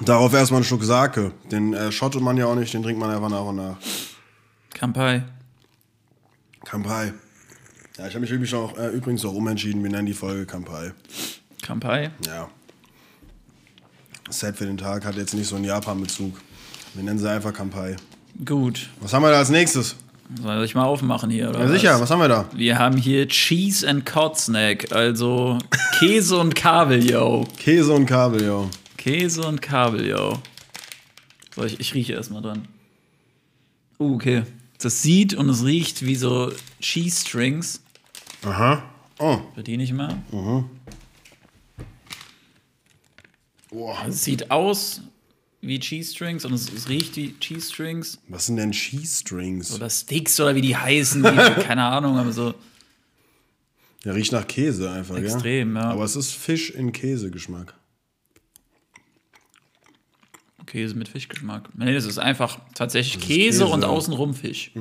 Darauf 0.00 0.34
erstmal 0.34 0.58
einen 0.58 0.64
Schluck 0.64 0.84
Sake. 0.84 1.32
Den 1.50 1.72
äh, 1.72 1.90
schottet 1.90 2.20
man 2.20 2.36
ja 2.36 2.46
auch 2.46 2.54
nicht, 2.54 2.72
den 2.74 2.82
trinkt 2.82 3.00
man 3.00 3.10
einfach 3.10 3.30
nach 3.30 3.44
und 3.44 3.56
nach. 3.56 3.76
Kampai. 4.74 5.22
Kampai. 6.64 7.12
Ja, 7.96 8.06
ich 8.06 8.12
habe 8.12 8.20
mich 8.20 8.30
übrigens 8.30 8.52
auch, 8.52 8.76
äh, 8.76 8.88
übrigens 8.88 9.24
auch 9.24 9.32
umentschieden. 9.32 9.82
Wir 9.82 9.90
nennen 9.90 10.06
die 10.06 10.12
Folge 10.12 10.44
Kampai. 10.44 10.92
Kampai. 11.62 12.10
Ja. 12.26 12.48
Set 14.28 14.56
für 14.56 14.66
den 14.66 14.76
Tag 14.76 15.04
hat 15.04 15.16
jetzt 15.16 15.32
nicht 15.34 15.46
so 15.46 15.56
einen 15.56 15.64
Japan-Bezug. 15.64 16.40
Wir 16.94 17.04
nennen 17.04 17.18
sie 17.18 17.30
einfach 17.30 17.54
Kampai. 17.54 17.96
Gut. 18.44 18.90
Was 19.00 19.14
haben 19.14 19.22
wir 19.22 19.30
da 19.30 19.38
als 19.38 19.48
nächstes? 19.48 19.96
Soll 20.42 20.64
ich 20.64 20.74
mal 20.74 20.84
aufmachen 20.84 21.30
hier, 21.30 21.48
oder? 21.50 21.60
Ja, 21.60 21.68
sicher, 21.68 21.94
was? 21.94 22.02
was 22.02 22.10
haben 22.10 22.20
wir 22.20 22.28
da? 22.28 22.46
Wir 22.52 22.78
haben 22.78 22.96
hier 22.96 23.28
Cheese 23.28 23.88
and 23.88 24.04
Cod 24.04 24.36
Snack, 24.36 24.92
also 24.92 25.58
Käse 25.98 26.36
und 26.36 26.54
Kabeljau. 26.54 27.46
Käse 27.58 27.92
und 27.92 28.06
Kabeljau. 28.06 28.68
Käse 29.06 29.46
und 29.46 29.62
Kabeljau. 29.62 30.42
So, 31.54 31.62
ich, 31.62 31.78
ich 31.78 31.94
rieche 31.94 32.14
erstmal 32.14 32.42
dran. 32.42 32.66
Uh, 34.00 34.16
okay. 34.16 34.42
Das 34.80 35.00
sieht 35.00 35.32
und 35.32 35.48
es 35.48 35.64
riecht 35.64 36.04
wie 36.04 36.16
so 36.16 36.50
Cheese 36.80 37.20
Strings. 37.20 37.80
Aha. 38.42 38.82
Oh. 39.20 39.38
Bediene 39.54 39.84
ich 39.84 39.92
mal. 39.92 40.20
Boah. 43.70 44.06
Es 44.08 44.24
sieht 44.24 44.50
aus 44.50 45.02
wie 45.60 45.78
Cheese 45.78 46.12
Strings 46.12 46.44
und 46.44 46.52
es, 46.52 46.72
es 46.72 46.88
riecht 46.88 47.14
wie 47.14 47.38
Cheese 47.38 47.72
Strings. 47.72 48.18
Was 48.26 48.46
sind 48.46 48.56
denn 48.56 48.72
Cheese 48.72 49.20
Strings? 49.20 49.72
Oder 49.72 49.88
Sticks 49.88 50.40
oder 50.40 50.56
wie 50.56 50.62
die 50.62 50.76
heißen. 50.76 51.22
Die, 51.22 51.28
keine 51.62 51.84
Ahnung, 51.84 52.18
aber 52.18 52.32
so. 52.32 52.54
Der 54.04 54.16
riecht 54.16 54.32
nach 54.32 54.48
Käse 54.48 54.90
einfach, 54.90 55.16
Extrem, 55.16 55.76
ja. 55.76 55.90
Aber 55.90 56.02
es 56.02 56.16
ist 56.16 56.32
Fisch 56.32 56.70
in 56.70 56.90
Käsegeschmack. 56.90 57.72
Käse 60.66 60.94
mit 60.94 61.08
Fischgeschmack. 61.08 61.68
Nee, 61.76 61.94
das 61.94 62.04
ist 62.04 62.18
einfach 62.18 62.58
tatsächlich 62.74 63.20
Käse, 63.24 63.64
Käse. 63.64 63.66
und 63.66 63.84
außenrum 63.84 64.34
Fisch. 64.34 64.72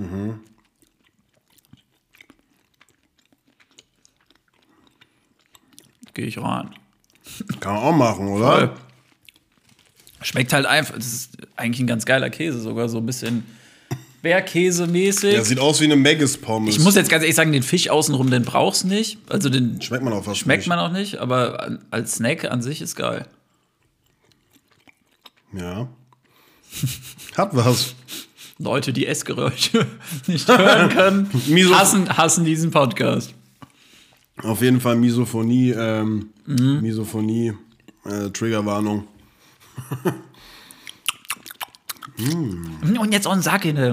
Gehe 6.14 6.26
ich 6.26 6.38
ran. 6.38 6.74
Kann 7.60 7.74
man 7.74 7.84
auch 7.84 7.96
machen, 7.96 8.28
oder? 8.30 8.76
Schmeckt 10.22 10.54
halt 10.54 10.66
einfach. 10.66 10.96
Das 10.96 11.06
ist 11.08 11.38
eigentlich 11.56 11.82
ein 11.82 11.88
ganz 11.88 12.06
geiler 12.06 12.30
Käse, 12.30 12.60
sogar 12.60 12.88
so 12.90 12.98
ein 13.00 13.06
bisschen 13.06 13.44
Bergkäse-mäßig. 14.24 15.32
Der 15.32 15.46
sieht 15.46 15.60
aus 15.60 15.82
wie 15.82 15.86
eine 15.86 15.96
Maggis-Pommes. 15.98 16.76
ich 16.76 16.82
muss 16.82 16.96
jetzt 16.96 17.10
ganz 17.10 17.22
ehrlich 17.24 17.36
sagen, 17.36 17.52
den 17.52 17.64
Fisch 17.64 17.90
außenrum, 17.90 18.32
den 18.32 18.44
brauchst 18.44 18.84
du 18.84 18.88
nicht. 18.88 19.20
Also 19.30 19.50
den 19.50 19.82
Schmeckt 19.82 20.04
man 20.04 20.14
auch 20.14 20.24
fast 20.24 20.40
schmeckt 20.40 20.62
nicht. 20.62 20.68
man 20.70 20.80
auch 20.80 20.92
nicht, 20.92 21.18
aber 21.18 21.78
als 21.92 22.16
Snack 22.16 22.46
an 22.46 22.62
sich 22.62 22.82
ist 22.82 22.96
geil. 22.96 23.28
Ja. 25.56 25.88
Hat 27.38 27.56
was. 27.56 27.96
Leute, 28.58 28.94
die 28.94 29.06
Essgeräusche 29.06 29.86
nicht 30.28 30.48
hören 30.48 30.90
können, 30.90 31.30
Miso- 31.48 31.76
hassen, 31.76 32.18
hassen 32.18 32.46
diesen 32.46 32.72
Podcast. 32.72 33.34
Auf 34.42 34.62
jeden 34.62 34.80
Fall 34.80 34.96
Misophonie, 34.96 35.72
ähm, 35.72 36.30
Mhm. 36.46 36.80
Misophonie, 36.82 37.54
äh, 38.06 38.30
Triggerwarnung. 38.30 39.08
Und 42.18 43.12
jetzt 43.12 43.28
auch 43.28 43.34
ein 43.34 43.42
Sack 43.42 43.64
hinterher. 43.64 43.92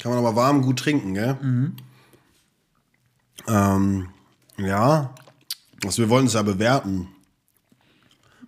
Kann 0.00 0.10
man 0.10 0.18
aber 0.18 0.34
warm 0.34 0.62
gut 0.62 0.78
trinken, 0.78 1.14
gell? 1.14 1.34
Mhm. 1.40 1.76
Ähm, 3.46 4.08
ja. 4.58 5.14
Also 5.84 6.02
wir 6.02 6.08
wollten 6.08 6.26
es 6.28 6.34
ja 6.34 6.42
bewerten. 6.42 7.08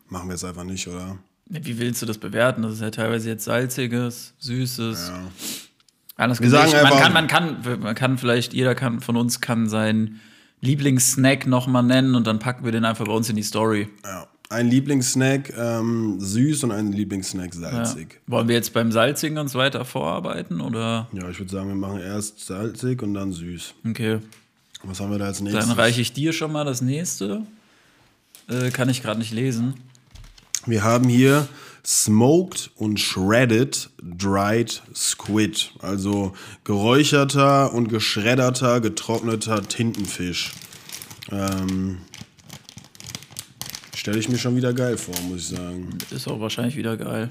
Machen 0.08 0.28
wir 0.28 0.34
jetzt 0.34 0.44
einfach 0.44 0.64
nicht, 0.64 0.86
oder? 0.86 1.18
Wie 1.46 1.78
willst 1.78 2.00
du 2.02 2.06
das 2.06 2.18
bewerten? 2.18 2.62
Das 2.62 2.74
ist 2.74 2.80
ja 2.80 2.90
teilweise 2.90 3.28
jetzt 3.28 3.44
salziges, 3.44 4.34
süßes. 4.38 5.12
Alles 6.16 6.40
Wir 6.40 6.48
sagen 6.50 6.72
man, 6.72 6.92
kann, 7.00 7.12
man, 7.12 7.26
kann, 7.26 7.80
man 7.80 7.94
kann 7.94 8.18
vielleicht, 8.18 8.54
jeder 8.54 8.74
kann 8.74 9.00
von 9.00 9.16
uns 9.16 9.40
kann 9.40 9.68
seinen 9.68 10.20
Lieblingssnack 10.60 11.46
nochmal 11.46 11.82
nennen 11.82 12.14
und 12.14 12.26
dann 12.26 12.38
packen 12.38 12.64
wir 12.64 12.72
den 12.72 12.84
einfach 12.84 13.06
bei 13.06 13.12
uns 13.12 13.28
in 13.28 13.36
die 13.36 13.42
Story. 13.42 13.88
Ja. 14.04 14.28
Ein 14.50 14.68
Lieblingssnack 14.68 15.52
ähm, 15.56 16.20
süß 16.20 16.64
und 16.64 16.70
ein 16.72 16.92
Lieblingssnack 16.92 17.54
Ja. 17.54 17.60
salzig. 17.84 18.20
Wollen 18.26 18.46
wir 18.46 18.54
jetzt 18.54 18.72
beim 18.72 18.92
Salzigen 18.92 19.38
uns 19.38 19.54
weiter 19.54 19.84
vorarbeiten 19.84 20.60
oder? 20.60 21.08
Ja, 21.12 21.28
ich 21.30 21.38
würde 21.40 21.50
sagen, 21.50 21.68
wir 21.68 21.74
machen 21.74 21.98
erst 21.98 22.44
salzig 22.44 23.02
und 23.02 23.14
dann 23.14 23.32
süß. 23.32 23.74
Okay, 23.88 24.20
Was 24.86 25.00
haben 25.00 25.10
wir 25.10 25.18
da 25.18 25.26
als 25.26 25.40
nächstes? 25.40 25.66
dann 25.66 25.76
reiche 25.76 26.00
ich 26.00 26.12
dir 26.12 26.32
schon 26.32 26.52
mal 26.52 26.64
das 26.64 26.80
nächste. 26.80 27.42
Äh, 28.48 28.70
kann 28.70 28.88
ich 28.88 29.02
gerade 29.02 29.18
nicht 29.18 29.32
lesen. 29.32 29.74
Wir 30.66 30.82
haben 30.82 31.08
hier 31.08 31.48
Smoked 31.84 32.70
und 32.76 32.98
Shredded 32.98 33.90
Dried 34.02 34.82
Squid. 34.94 35.72
Also 35.80 36.32
geräucherter 36.64 37.72
und 37.72 37.88
geschredderter, 37.88 38.80
getrockneter 38.80 39.62
Tintenfisch. 39.62 40.52
Ähm, 41.30 41.98
Stelle 43.94 44.18
ich 44.18 44.28
mir 44.28 44.38
schon 44.38 44.54
wieder 44.54 44.74
geil 44.74 44.98
vor, 44.98 45.14
muss 45.28 45.50
ich 45.50 45.56
sagen. 45.56 45.88
Ist 46.10 46.28
auch 46.28 46.38
wahrscheinlich 46.38 46.76
wieder 46.76 46.96
geil. 46.96 47.30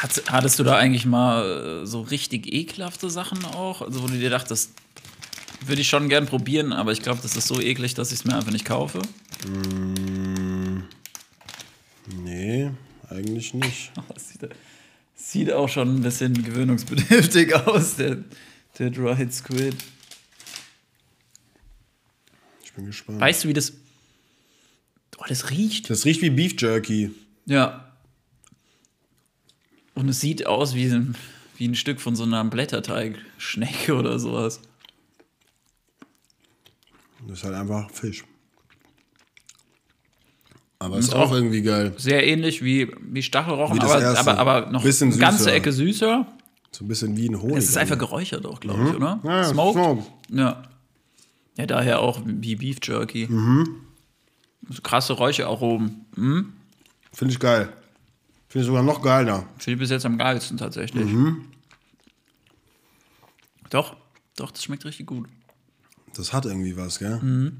Hat, 0.00 0.22
hattest 0.28 0.58
du 0.58 0.62
da 0.62 0.78
eigentlich 0.78 1.04
mal 1.04 1.82
äh, 1.82 1.86
so 1.86 2.00
richtig 2.00 2.50
ekelhafte 2.50 3.10
Sachen 3.10 3.44
auch? 3.44 3.82
Also, 3.82 4.02
wo 4.02 4.06
du 4.06 4.18
dir 4.18 4.30
dachtest, 4.30 4.72
würde 5.66 5.82
ich 5.82 5.88
schon 5.90 6.08
gern 6.08 6.24
probieren, 6.24 6.72
aber 6.72 6.92
ich 6.92 7.02
glaube, 7.02 7.20
das 7.22 7.36
ist 7.36 7.46
so 7.46 7.60
eklig, 7.60 7.92
dass 7.92 8.10
ich 8.10 8.20
es 8.20 8.24
mir 8.24 8.34
einfach 8.34 8.50
nicht 8.50 8.64
kaufe. 8.64 9.02
Nee, 12.24 12.70
eigentlich 13.10 13.52
nicht. 13.52 13.92
Sieht, 14.16 14.50
sieht 15.14 15.52
auch 15.52 15.68
schon 15.68 15.96
ein 15.96 16.02
bisschen 16.02 16.44
gewöhnungsbedürftig 16.44 17.54
aus, 17.66 17.96
der, 17.96 18.24
der 18.78 18.90
Dried 18.90 19.34
Squid. 19.34 19.76
Ich 22.64 22.72
bin 22.72 22.86
gespannt. 22.86 23.20
Weißt 23.20 23.44
du, 23.44 23.48
wie 23.48 23.52
das. 23.52 23.74
Oh, 25.18 25.24
das 25.28 25.50
riecht. 25.50 25.90
Das 25.90 26.06
riecht 26.06 26.22
wie 26.22 26.30
Beef 26.30 26.54
Jerky. 26.58 27.10
Ja. 27.44 27.89
Und 29.94 30.08
es 30.08 30.20
sieht 30.20 30.46
aus 30.46 30.74
wie 30.74 30.86
ein, 30.86 31.14
wie 31.56 31.68
ein 31.68 31.74
Stück 31.74 32.00
von 32.00 32.16
so 32.16 32.24
einer 32.24 32.44
Blätterteig-Schnecke 32.44 33.94
oder 33.94 34.18
sowas. 34.18 34.60
Das 37.26 37.38
ist 37.38 37.44
halt 37.44 37.54
einfach 37.54 37.90
Fisch. 37.90 38.24
Aber 40.78 40.96
Ist 40.98 41.08
ist 41.08 41.14
auch 41.14 41.28
auch- 41.30 41.34
irgendwie 41.34 41.60
geil. 41.62 41.92
Sehr 41.98 42.26
ähnlich 42.26 42.64
wie, 42.64 42.90
wie 43.02 43.22
Stachelrochen, 43.22 43.76
Wie 43.76 43.80
aber, 43.82 44.18
aber, 44.18 44.38
aber 44.38 44.70
noch 44.70 44.82
eine 44.84 45.16
ganze. 45.18 45.52
Ecke 45.52 45.72
süßer. 45.72 46.26
So 46.72 46.84
ein 46.84 46.88
bisschen 46.88 47.16
wie 47.18 47.28
ein 47.28 47.40
Honig. 47.42 47.58
Es 47.58 47.68
ist 47.68 47.76
einfach 47.76 47.98
geräuchert 47.98 48.46
auch, 48.46 48.60
glaube 48.60 48.88
ich, 48.88 48.94
oder? 48.96 49.16
Mhm. 49.16 49.20
Ja, 49.26 49.36
ja, 49.38 49.44
Smoked? 49.44 49.74
smoked. 49.74 50.10
Ja. 50.30 50.62
Ja, 51.58 51.66
daher 51.66 51.98
auch 52.00 52.22
wie 52.24 52.54
Beef 52.56 52.78
Jerky. 52.82 53.26
Mhm. 53.28 53.76
So 54.70 54.80
krasse 54.80 55.12
Räucheraromen. 55.14 56.06
Finde 57.12 57.34
ich 57.34 57.40
geil. 57.40 57.70
Finde 58.50 58.64
ich 58.64 58.66
sogar 58.66 58.82
noch 58.82 59.00
geiler. 59.00 59.46
Finde 59.58 59.72
ich 59.74 59.78
bis 59.78 59.90
jetzt 59.90 60.04
am 60.04 60.18
geilsten 60.18 60.56
tatsächlich. 60.58 61.06
Mhm. 61.06 61.44
Doch, 63.70 63.96
doch, 64.36 64.50
das 64.50 64.64
schmeckt 64.64 64.84
richtig 64.84 65.06
gut. 65.06 65.28
Das 66.16 66.32
hat 66.32 66.44
irgendwie 66.46 66.76
was, 66.76 66.98
gell? 66.98 67.20
Mhm. 67.20 67.58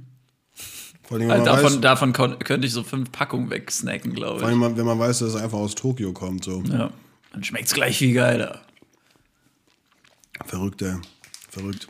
Vor 1.04 1.18
allem, 1.18 1.30
Also 1.30 1.44
davon 1.44 1.80
davon 1.80 2.12
könnte 2.12 2.66
ich 2.66 2.72
so 2.72 2.82
fünf 2.82 3.12
Packungen 3.12 3.50
wegsnacken, 3.50 4.12
glaube 4.14 4.40
vor 4.40 4.50
ich. 4.50 4.56
allem, 4.60 4.76
wenn 4.76 4.84
man 4.86 4.98
weiß, 4.98 5.20
dass 5.20 5.30
es 5.34 5.36
einfach 5.40 5.58
aus 5.58 5.76
Tokio 5.76 6.12
kommt. 6.12 6.44
So. 6.44 6.60
Ja. 6.62 6.90
Dann 7.32 7.44
schmeckt 7.44 7.66
es 7.68 7.74
gleich 7.74 7.98
viel 7.98 8.12
geiler. 8.12 8.60
Verrückt, 10.46 10.82
ey. 10.82 10.96
Verrückt. 11.48 11.86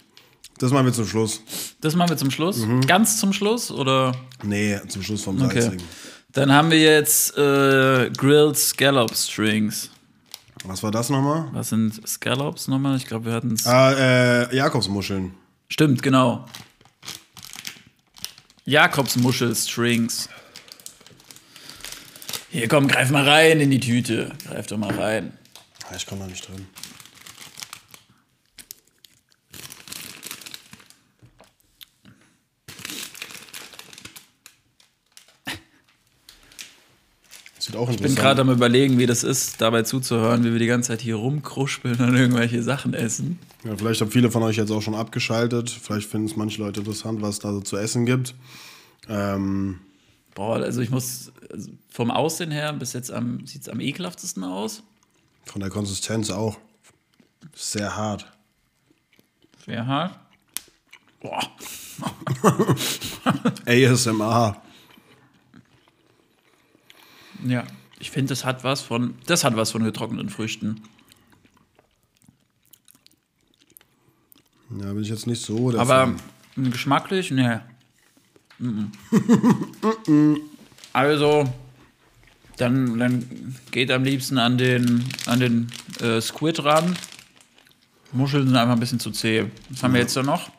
Das 0.58 0.72
machen 0.72 0.84
wir 0.86 0.92
zum 0.92 1.06
Schluss. 1.06 1.42
Das 1.80 1.96
machen 1.96 2.10
wir 2.10 2.16
zum 2.18 2.30
Schluss. 2.30 2.58
Mhm. 2.58 2.82
Ganz 2.82 3.18
zum 3.18 3.32
Schluss, 3.32 3.70
oder? 3.70 4.12
Nee, 4.42 4.78
zum 4.88 5.02
Schluss 5.02 5.22
vom 5.22 5.40
Okay. 5.40 5.78
Dann 6.32 6.52
haben 6.52 6.70
wir 6.70 6.78
jetzt 6.80 7.36
äh, 7.36 8.10
Grilled 8.10 8.56
Scallop 8.56 9.14
Strings. 9.16 9.90
Was 10.64 10.82
war 10.82 10.90
das 10.90 11.08
nochmal? 11.08 11.48
Was 11.52 11.70
sind 11.70 12.06
Scallops 12.06 12.68
nochmal? 12.68 12.96
Ich 12.96 13.06
glaube, 13.06 13.26
wir 13.26 13.32
hatten 13.32 13.54
es. 13.54 13.66
Ah, 13.66 13.92
äh, 13.92 14.54
Jakobsmuscheln. 14.54 15.34
Stimmt, 15.68 16.02
genau. 16.02 16.44
Jakobsmuschel-Strings. 18.66 20.28
Hier, 22.50 22.68
komm, 22.68 22.88
greif 22.88 23.10
mal 23.10 23.26
rein 23.28 23.60
in 23.60 23.70
die 23.70 23.80
Tüte. 23.80 24.32
Greif 24.46 24.66
doch 24.66 24.76
mal 24.76 24.92
rein. 24.94 25.32
Ah, 25.88 25.94
Ich 25.96 26.06
komme 26.06 26.20
da 26.22 26.26
nicht 26.26 26.46
drin. 26.46 26.66
Auch 37.76 37.90
Ich 37.90 37.96
bin 37.96 38.06
interessant. 38.06 38.18
gerade 38.18 38.40
am 38.42 38.50
überlegen, 38.50 38.98
wie 38.98 39.06
das 39.06 39.22
ist, 39.24 39.60
dabei 39.60 39.82
zuzuhören, 39.82 40.44
wie 40.44 40.52
wir 40.52 40.58
die 40.58 40.66
ganze 40.66 40.88
Zeit 40.88 41.00
hier 41.00 41.16
rumkruspeln 41.16 41.98
und 42.00 42.14
irgendwelche 42.16 42.62
Sachen 42.62 42.94
essen. 42.94 43.38
Ja, 43.64 43.76
vielleicht 43.76 44.00
haben 44.00 44.10
viele 44.10 44.30
von 44.30 44.42
euch 44.42 44.56
jetzt 44.56 44.70
auch 44.70 44.80
schon 44.82 44.94
abgeschaltet. 44.94 45.70
Vielleicht 45.70 46.08
finden 46.08 46.26
es 46.26 46.36
manche 46.36 46.62
Leute 46.62 46.80
interessant, 46.80 47.20
was 47.22 47.34
es 47.34 47.38
da 47.40 47.52
so 47.52 47.60
zu 47.60 47.76
essen 47.76 48.06
gibt. 48.06 48.34
Ähm, 49.08 49.78
Boah, 50.34 50.56
also 50.56 50.80
ich 50.80 50.90
muss 50.90 51.32
also 51.50 51.70
vom 51.88 52.10
Aussehen 52.10 52.50
her 52.50 52.72
bis 52.72 52.92
jetzt 52.92 53.10
am, 53.10 53.46
sieht 53.46 53.62
es 53.62 53.68
am 53.68 53.80
ekelhaftesten 53.80 54.44
aus. 54.44 54.82
von 55.44 55.60
der 55.60 55.70
Konsistenz 55.70 56.30
auch. 56.30 56.56
Sehr 57.54 57.96
hart. 57.96 58.30
Sehr 59.66 59.86
hart. 59.86 60.18
Boah. 61.20 61.40
ASMR. 63.66 64.56
Ja, 67.46 67.64
ich 67.98 68.10
finde, 68.10 68.30
das 68.30 68.44
hat 68.44 68.64
was 68.64 68.80
von, 68.80 69.14
das 69.26 69.44
hat 69.44 69.56
was 69.56 69.70
von 69.70 69.84
getrockneten 69.84 70.30
Früchten. 70.30 70.82
Ja, 74.78 74.92
bin 74.92 75.02
ich 75.02 75.08
jetzt 75.08 75.26
nicht 75.26 75.42
so. 75.42 75.76
Aber 75.76 76.14
geschmacklich, 76.56 77.30
ne. 77.30 77.62
Also, 80.92 81.48
dann, 82.56 82.98
dann 82.98 83.56
geht 83.70 83.92
am 83.92 84.02
liebsten 84.02 84.38
an 84.38 84.58
den, 84.58 85.04
an 85.26 85.38
den 85.38 85.70
äh, 86.00 86.20
Squid 86.20 86.64
ran. 86.64 86.96
Muscheln 88.12 88.46
sind 88.46 88.56
einfach 88.56 88.74
ein 88.74 88.80
bisschen 88.80 88.98
zu 88.98 89.12
zäh. 89.12 89.46
Was 89.68 89.84
haben 89.84 89.94
wir 89.94 90.00
jetzt 90.00 90.16
da 90.16 90.22
noch? 90.24 90.50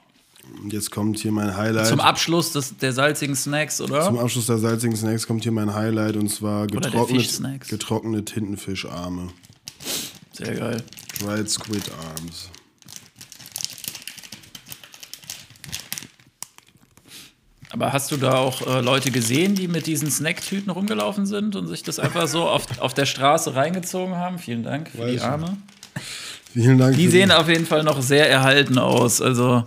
Jetzt 0.70 0.92
kommt 0.92 1.20
hier 1.20 1.32
mein 1.32 1.56
Highlight. 1.56 1.88
Zum 1.88 2.00
Abschluss 2.00 2.52
des, 2.52 2.78
der 2.78 2.94
salzigen 2.94 3.36
Snacks, 3.36 3.82
oder? 3.82 4.06
Zum 4.06 4.20
Abschluss 4.20 4.46
der 4.46 4.58
salzigen 4.58 4.96
Snacks 4.96 5.26
kommt 5.26 5.44
hier 5.44 5.52
mein 5.52 5.74
Highlight 5.74 6.16
und 6.16 6.30
zwar 6.30 6.68
der 6.68 6.82
getrocknet, 6.82 7.68
getrocknete 7.68 8.26
Tintenfischarme. 8.26 9.30
Sehr 10.34 10.56
geil. 10.56 10.84
Dried 11.20 11.50
Squid 11.50 11.84
Arms. 11.92 12.50
Aber 17.74 17.94
hast 17.94 18.12
du 18.12 18.18
da 18.18 18.36
auch 18.36 18.62
äh, 18.68 18.82
Leute 18.82 19.12
gesehen, 19.12 19.56
die 19.56 19.68
mit 19.68 19.88
diesen 19.88 20.12
Snacktüten 20.12 20.72
rumgelaufen 20.72 21.26
sind 21.26 21.56
und 21.56 21.68
sich 21.68 21.84
das 21.84 22.00
einfach 22.00 22.28
so 22.28 22.48
auf, 22.48 22.66
auf 22.80 22.94
der 22.94 23.06
Straße 23.06 23.56
reingezogen 23.56 24.18
haben? 24.18 24.40
Vielen 24.40 24.64
Dank 24.64 24.90
für 24.90 25.00
Weiß 25.00 25.12
die. 25.12 25.22
Arme. 25.22 25.58
Vielen 26.54 26.78
Dank. 26.78 26.98
Die 26.98 27.08
sehen 27.08 27.32
auf 27.32 27.48
jeden 27.48 27.66
Fall 27.66 27.84
noch 27.84 28.02
sehr 28.02 28.30
erhalten 28.30 28.78
aus. 28.78 29.22
Also. 29.22 29.66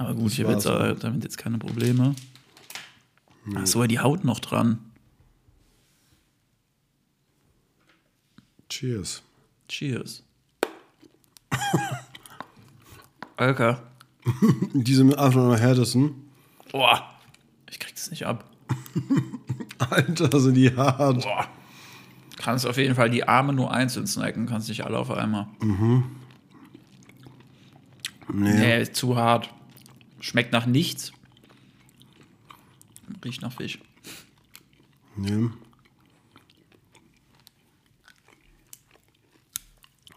Aber 0.00 0.14
gut, 0.14 0.32
ich 0.32 0.40
habe 0.40 0.52
jetzt 0.52 0.64
äh, 0.64 0.94
damit 0.94 1.24
jetzt 1.24 1.36
keine 1.36 1.58
Probleme. 1.58 2.14
Ach 3.54 3.66
so, 3.66 3.84
die 3.84 4.00
Haut 4.00 4.24
noch 4.24 4.40
dran. 4.40 4.78
Cheers. 8.70 9.22
Cheers. 9.68 10.22
Alter. 13.36 13.82
Diese 14.72 15.04
mit 15.04 15.18
Abstand 15.18 15.52
am 15.52 15.58
härtesten. 15.58 16.14
Boah. 16.72 17.04
Ich 17.68 17.78
krieg 17.78 17.94
das 17.94 18.10
nicht 18.10 18.24
ab. 18.24 18.50
Alter, 19.90 20.40
sind 20.40 20.54
die 20.54 20.74
hart. 20.74 21.24
Boah. 21.24 21.46
Kannst 22.38 22.66
auf 22.66 22.78
jeden 22.78 22.94
Fall 22.94 23.10
die 23.10 23.28
Arme 23.28 23.52
nur 23.52 23.70
einzeln 23.70 24.06
snacken, 24.06 24.46
kannst 24.46 24.70
nicht 24.70 24.82
alle 24.82 24.98
auf 24.98 25.10
einmal. 25.10 25.46
Nee. 28.32 28.54
Nee, 28.54 28.80
ist 28.80 28.96
zu 28.96 29.14
hart. 29.14 29.52
Schmeckt 30.20 30.52
nach 30.52 30.66
nichts. 30.66 31.12
Riecht 33.24 33.42
nach 33.42 33.52
Fisch. 33.52 33.78
nee. 35.16 35.48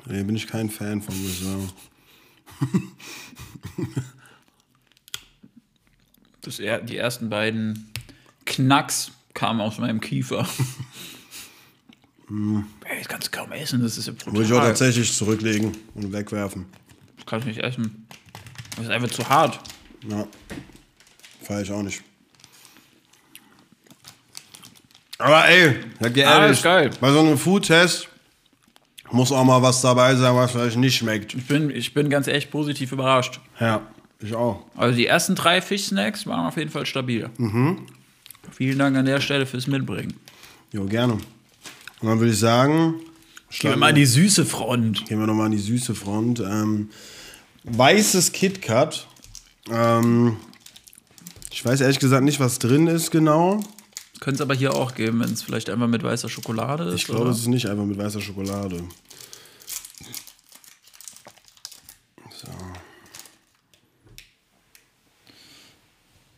Nee, 0.06 0.22
bin 0.24 0.36
ich 0.36 0.48
kein 0.48 0.70
Fan 0.70 1.02
von, 1.02 1.16
muss 1.22 1.32
ich 1.32 1.40
sagen. 1.40 1.72
Das, 6.42 6.60
er- 6.60 6.82
die 6.82 6.98
ersten 6.98 7.30
beiden 7.30 7.90
Knacks 8.46 9.12
kamen 9.34 9.62
aus 9.62 9.78
meinem 9.78 10.02
Kiefer. 10.02 10.46
Ey, 12.30 12.98
das 13.00 13.08
kannst 13.08 13.28
du 13.28 13.32
kaum 13.32 13.52
essen, 13.54 13.82
das 13.82 13.98
ist 13.98 14.08
ja 14.08 14.12
brutal. 14.14 14.34
Würde 14.34 14.46
ich 14.48 14.54
auch 14.54 14.60
tatsächlich 14.62 15.14
zurücklegen 15.14 15.72
und 15.96 16.12
wegwerfen. 16.12 16.66
Das 17.18 17.26
kann 17.26 17.40
ich 17.40 17.46
nicht 17.46 17.60
essen. 17.60 18.06
Das 18.76 18.86
ist 18.86 18.92
einfach 18.92 19.10
zu 19.10 19.28
hart. 19.30 19.60
Ja. 20.10 20.28
Feier 21.44 21.62
ich 21.62 21.72
auch 21.72 21.82
nicht. 21.84 22.02
Aber 25.18 25.48
ey, 25.48 25.76
sag 26.00 26.14
dir 26.14 26.24
ehrlich, 26.24 26.58
ist 26.58 26.64
geil. 26.64 26.90
bei 27.00 27.12
so 27.12 27.20
einem 27.20 27.38
Food-Test 27.38 28.08
muss 29.12 29.32
auch 29.32 29.44
mal 29.44 29.62
was 29.62 29.82
dabei 29.82 30.16
sein, 30.16 30.36
was 30.36 30.52
vielleicht 30.52 30.78
nicht 30.78 30.98
schmeckt. 30.98 31.34
Ich 31.36 31.46
bin, 31.48 31.70
ich 31.70 31.94
bin 31.94 32.10
ganz 32.10 32.28
echt 32.28 32.50
positiv 32.52 32.92
überrascht. 32.92 33.40
Ja, 33.60 33.82
ich 34.20 34.34
auch. 34.34 34.66
Also 34.76 34.96
die 34.98 35.06
ersten 35.06 35.36
drei 35.36 35.62
Fischsnacks 35.62 36.26
waren 36.26 36.48
auf 36.48 36.58
jeden 36.58 36.72
Fall 36.72 36.86
stabil. 36.86 37.30
Vielen 38.52 38.80
Dank 38.80 38.98
an 38.98 39.06
der 39.06 39.22
Stelle 39.22 39.46
fürs 39.46 39.68
Mitbringen. 39.68 40.14
Jo, 40.72 40.86
gerne. 40.86 41.14
Und 41.14 42.10
dann 42.10 42.20
würde 42.20 42.32
ich 42.34 42.40
sagen, 42.40 42.96
Gehen 43.60 43.70
wir 43.70 43.78
mal 43.78 43.90
in 43.90 43.96
die 43.96 44.06
süße 44.08 44.46
Front. 44.46 45.06
gehen 45.06 45.20
wir 45.20 45.28
nochmal 45.28 45.46
an 45.46 45.52
die 45.52 45.60
süße 45.60 45.94
Front. 45.94 46.40
Ähm, 46.40 46.90
weißes 47.66 48.32
KitKat. 48.32 49.08
Ähm, 49.70 50.38
ich 51.52 51.64
weiß 51.64 51.82
ehrlich 51.82 52.00
gesagt 52.00 52.24
nicht, 52.24 52.40
was 52.40 52.60
drin 52.60 52.88
ist 52.88 53.12
genau. 53.12 53.64
Könnte 54.20 54.36
es 54.36 54.42
aber 54.42 54.54
hier 54.54 54.74
auch 54.74 54.96
geben, 54.96 55.20
wenn 55.20 55.32
es 55.32 55.42
vielleicht 55.42 55.70
einfach 55.70 55.88
mit 55.88 56.04
weißer 56.04 56.30
Schokolade 56.30 56.86
ist. 56.86 56.96
Ich 56.96 57.06
glaube, 57.06 57.22
oder? 57.22 57.32
es 57.32 57.40
ist 57.40 57.48
nicht 57.48 57.68
einfach 57.68 57.86
mit 57.86 57.98
weißer 57.98 58.22
Schokolade. 58.22 58.84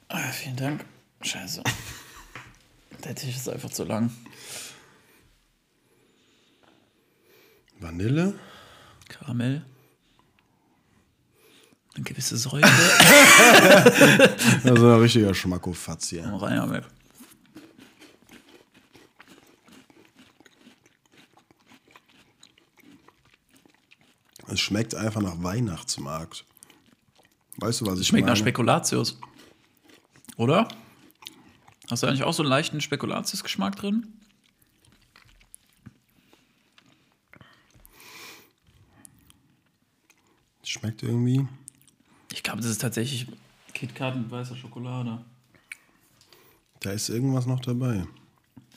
Ah, 0.07 0.31
vielen 0.31 0.55
Dank. 0.55 0.85
Scheiße. 1.21 1.61
Der 3.03 3.15
Tisch 3.15 3.35
ist 3.35 3.49
einfach 3.49 3.69
zu 3.69 3.83
lang. 3.83 4.11
Vanille? 7.79 8.33
Karamell. 9.09 9.65
Eine 11.95 12.03
gewisse 12.03 12.37
Säure. 12.37 12.61
Also 14.63 14.87
ein 14.93 14.99
richtiger 14.99 15.33
Schmackofatz 15.33 16.09
hier. 16.09 16.25
Rein 16.25 16.57
damit. 16.57 16.83
Es 24.47 24.59
schmeckt 24.59 24.93
einfach 24.93 25.21
nach 25.21 25.41
Weihnachtsmarkt. 25.41 26.45
Weißt 27.57 27.81
du, 27.81 27.85
was 27.85 27.99
ich 27.99 28.07
Schmeckt 28.07 28.25
nach 28.25 28.33
meine? 28.33 28.39
Spekulatius. 28.39 29.17
Oder? 30.37 30.67
Hast 31.89 32.03
du 32.03 32.07
eigentlich 32.07 32.23
auch 32.23 32.33
so 32.33 32.43
einen 32.43 32.49
leichten 32.49 32.81
Spekulatius-Geschmack 32.81 33.75
drin? 33.77 34.13
Schmeckt 40.63 41.03
irgendwie. 41.03 41.47
Ich 42.35 42.43
glaube, 42.43 42.61
das 42.61 42.69
ist 42.69 42.81
tatsächlich 42.81 43.27
KitKat 43.73 44.17
mit 44.17 44.29
weißer 44.29 44.57
Schokolade. 44.57 45.19
Da 46.81 46.91
ist 46.91 47.07
irgendwas 47.07 47.45
noch 47.45 47.61
dabei. 47.61 48.05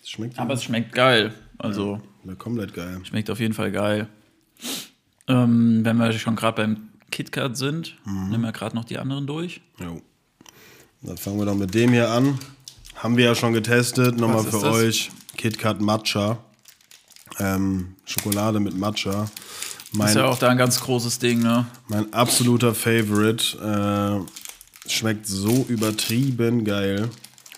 Es 0.00 0.10
schmeckt 0.10 0.38
Aber 0.38 0.54
es 0.54 0.62
schmeckt 0.62 0.92
geil. 0.92 1.34
Also, 1.58 2.00
ja, 2.24 2.36
komplett 2.36 2.72
geil. 2.72 3.00
schmeckt 3.02 3.28
auf 3.30 3.40
jeden 3.40 3.54
Fall 3.54 3.72
geil. 3.72 4.06
Ähm, 5.26 5.84
wenn 5.84 5.96
wir 5.96 6.12
schon 6.12 6.36
gerade 6.36 6.62
beim 6.62 6.88
KitKat 7.10 7.56
sind, 7.56 7.96
nehmen 8.06 8.44
wir 8.44 8.52
gerade 8.52 8.76
noch 8.76 8.84
die 8.84 8.96
anderen 8.96 9.26
durch. 9.26 9.60
Jo. 9.80 10.00
Dann 11.02 11.16
fangen 11.16 11.38
wir 11.38 11.46
doch 11.46 11.56
mit 11.56 11.74
dem 11.74 11.90
hier 11.90 12.10
an. 12.10 12.38
Haben 12.94 13.16
wir 13.16 13.24
ja 13.24 13.34
schon 13.34 13.52
getestet. 13.52 14.18
Nochmal 14.18 14.44
für 14.44 14.52
das? 14.52 14.62
euch. 14.62 15.10
KitKat 15.36 15.80
Matcha. 15.80 16.38
Ähm, 17.40 17.96
Schokolade 18.04 18.60
mit 18.60 18.78
Matcha. 18.78 19.28
Ist 19.90 19.94
Mein, 19.96 20.16
ja 20.16 20.26
auch 20.26 20.38
da 20.38 20.48
ein 20.50 20.58
ganz 20.58 20.80
großes 20.80 21.18
Ding, 21.18 21.40
ne? 21.40 21.66
mein 21.88 22.12
absoluter 22.12 22.74
Favorite. 22.74 23.56
Äh, 24.86 24.90
schmeckt 24.90 25.26
so 25.26 25.64
übertrieben 25.68 26.64
geil. 26.64 27.08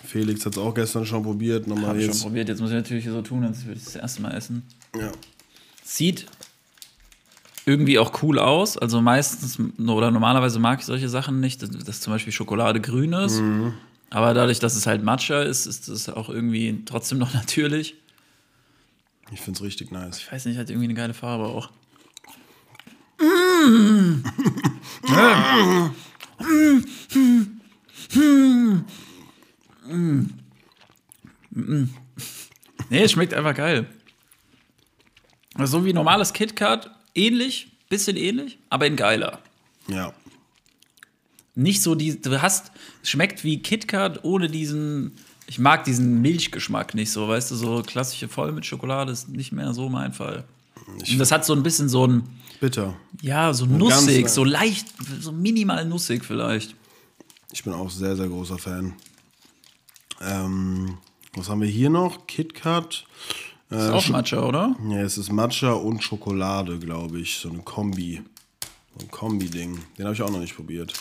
Felix 0.05 0.45
hat 0.45 0.53
es 0.53 0.57
auch 0.59 0.73
gestern 0.73 1.05
schon 1.05 1.23
probiert. 1.23 1.67
Nochmal 1.67 1.87
Habe 1.87 1.99
ich 1.99 2.05
schon 2.05 2.13
jetzt. 2.13 2.23
probiert. 2.23 2.49
Jetzt 2.49 2.59
muss 2.59 2.69
ich 2.69 2.75
natürlich 2.75 3.05
so 3.05 3.21
tun, 3.21 3.43
als 3.45 3.65
würde 3.65 3.77
ich 3.77 3.85
das 3.85 3.95
erste 3.95 4.21
Mal 4.21 4.31
essen. 4.31 4.63
Ja. 4.97 5.11
Sieht 5.83 6.25
irgendwie 7.65 7.99
auch 7.99 8.21
cool 8.23 8.39
aus. 8.39 8.77
Also 8.77 9.01
meistens 9.01 9.59
oder 9.79 10.11
normalerweise 10.11 10.59
mag 10.59 10.79
ich 10.79 10.85
solche 10.85 11.09
Sachen 11.09 11.39
nicht, 11.39 11.61
dass, 11.61 11.69
dass 11.69 12.01
zum 12.01 12.13
Beispiel 12.13 12.33
Schokolade 12.33 12.81
grün 12.81 13.13
ist. 13.13 13.39
Mhm. 13.39 13.73
Aber 14.09 14.33
dadurch, 14.33 14.59
dass 14.59 14.75
es 14.75 14.87
halt 14.87 15.03
Matcha 15.03 15.41
ist, 15.43 15.65
ist 15.65 15.87
es 15.87 16.09
auch 16.09 16.29
irgendwie 16.29 16.81
trotzdem 16.85 17.17
noch 17.17 17.33
natürlich. 17.33 17.95
Ich 19.31 19.39
finde 19.39 19.57
es 19.59 19.63
richtig 19.63 19.91
nice. 19.91 20.17
Ich 20.17 20.31
weiß 20.31 20.45
nicht, 20.45 20.57
hat 20.57 20.69
irgendwie 20.69 20.87
eine 20.87 20.93
geile 20.95 21.13
Farbe 21.13 21.45
auch. 21.45 21.69
Nee, 32.89 33.03
es 33.03 33.11
schmeckt 33.11 33.33
einfach 33.33 33.55
geil. 33.55 33.87
Also 35.53 35.79
So 35.79 35.85
wie 35.85 35.93
normales 35.93 36.33
KitKat, 36.33 36.89
ähnlich, 37.13 37.71
bisschen 37.89 38.17
ähnlich, 38.17 38.57
aber 38.69 38.87
in 38.87 38.95
geiler. 38.95 39.39
Ja. 39.87 40.13
Nicht 41.53 41.83
so 41.83 41.95
die, 41.95 42.19
du 42.21 42.41
hast, 42.41 42.71
es 43.03 43.09
schmeckt 43.09 43.43
wie 43.43 43.61
KitKat 43.61 44.23
ohne 44.23 44.47
diesen, 44.47 45.11
ich 45.47 45.59
mag 45.59 45.83
diesen 45.83 46.21
Milchgeschmack 46.21 46.95
nicht 46.95 47.11
so, 47.11 47.27
weißt 47.27 47.51
du, 47.51 47.55
so 47.55 47.83
klassische 47.83 48.29
Voll 48.29 48.51
mit 48.51 48.65
Schokolade 48.65 49.11
ist 49.11 49.29
nicht 49.29 49.51
mehr 49.51 49.73
so 49.73 49.89
mein 49.89 50.13
Fall. 50.13 50.45
Und 50.87 51.19
das 51.19 51.31
hat 51.31 51.45
so 51.45 51.53
ein 51.53 51.63
bisschen 51.63 51.89
so 51.89 52.07
ein, 52.07 52.23
Bitter. 52.61 52.95
ja, 53.21 53.53
so 53.53 53.65
nussig, 53.65 54.29
so 54.29 54.43
leicht, 54.45 54.87
so 55.19 55.31
minimal 55.33 55.83
nussig 55.85 56.23
vielleicht. 56.23 56.75
Ich 57.51 57.63
bin 57.65 57.73
auch 57.73 57.89
sehr, 57.89 58.15
sehr 58.15 58.27
großer 58.29 58.57
Fan. 58.57 58.93
Ähm, 60.21 60.97
was 61.33 61.49
haben 61.49 61.59
wir 61.61 61.67
hier 61.67 61.89
noch? 61.89 62.27
KitKat. 62.27 63.03
Ist 63.69 63.77
Äh, 63.77 63.89
auch 63.89 64.03
Sch- 64.03 64.11
Matcha, 64.11 64.43
oder? 64.43 64.75
Ja, 64.89 65.01
es 65.01 65.17
ist 65.17 65.31
Matcha 65.31 65.71
und 65.73 66.03
Schokolade, 66.03 66.77
glaube 66.79 67.19
ich. 67.19 67.37
So 67.39 67.49
eine 67.49 67.59
Kombi. 67.63 68.21
So 68.97 69.05
ein 69.05 69.11
Kombi-Ding. 69.11 69.79
Den 69.97 70.05
habe 70.05 70.13
ich 70.13 70.21
auch 70.21 70.29
noch 70.29 70.39
nicht 70.39 70.55
probiert. 70.55 70.93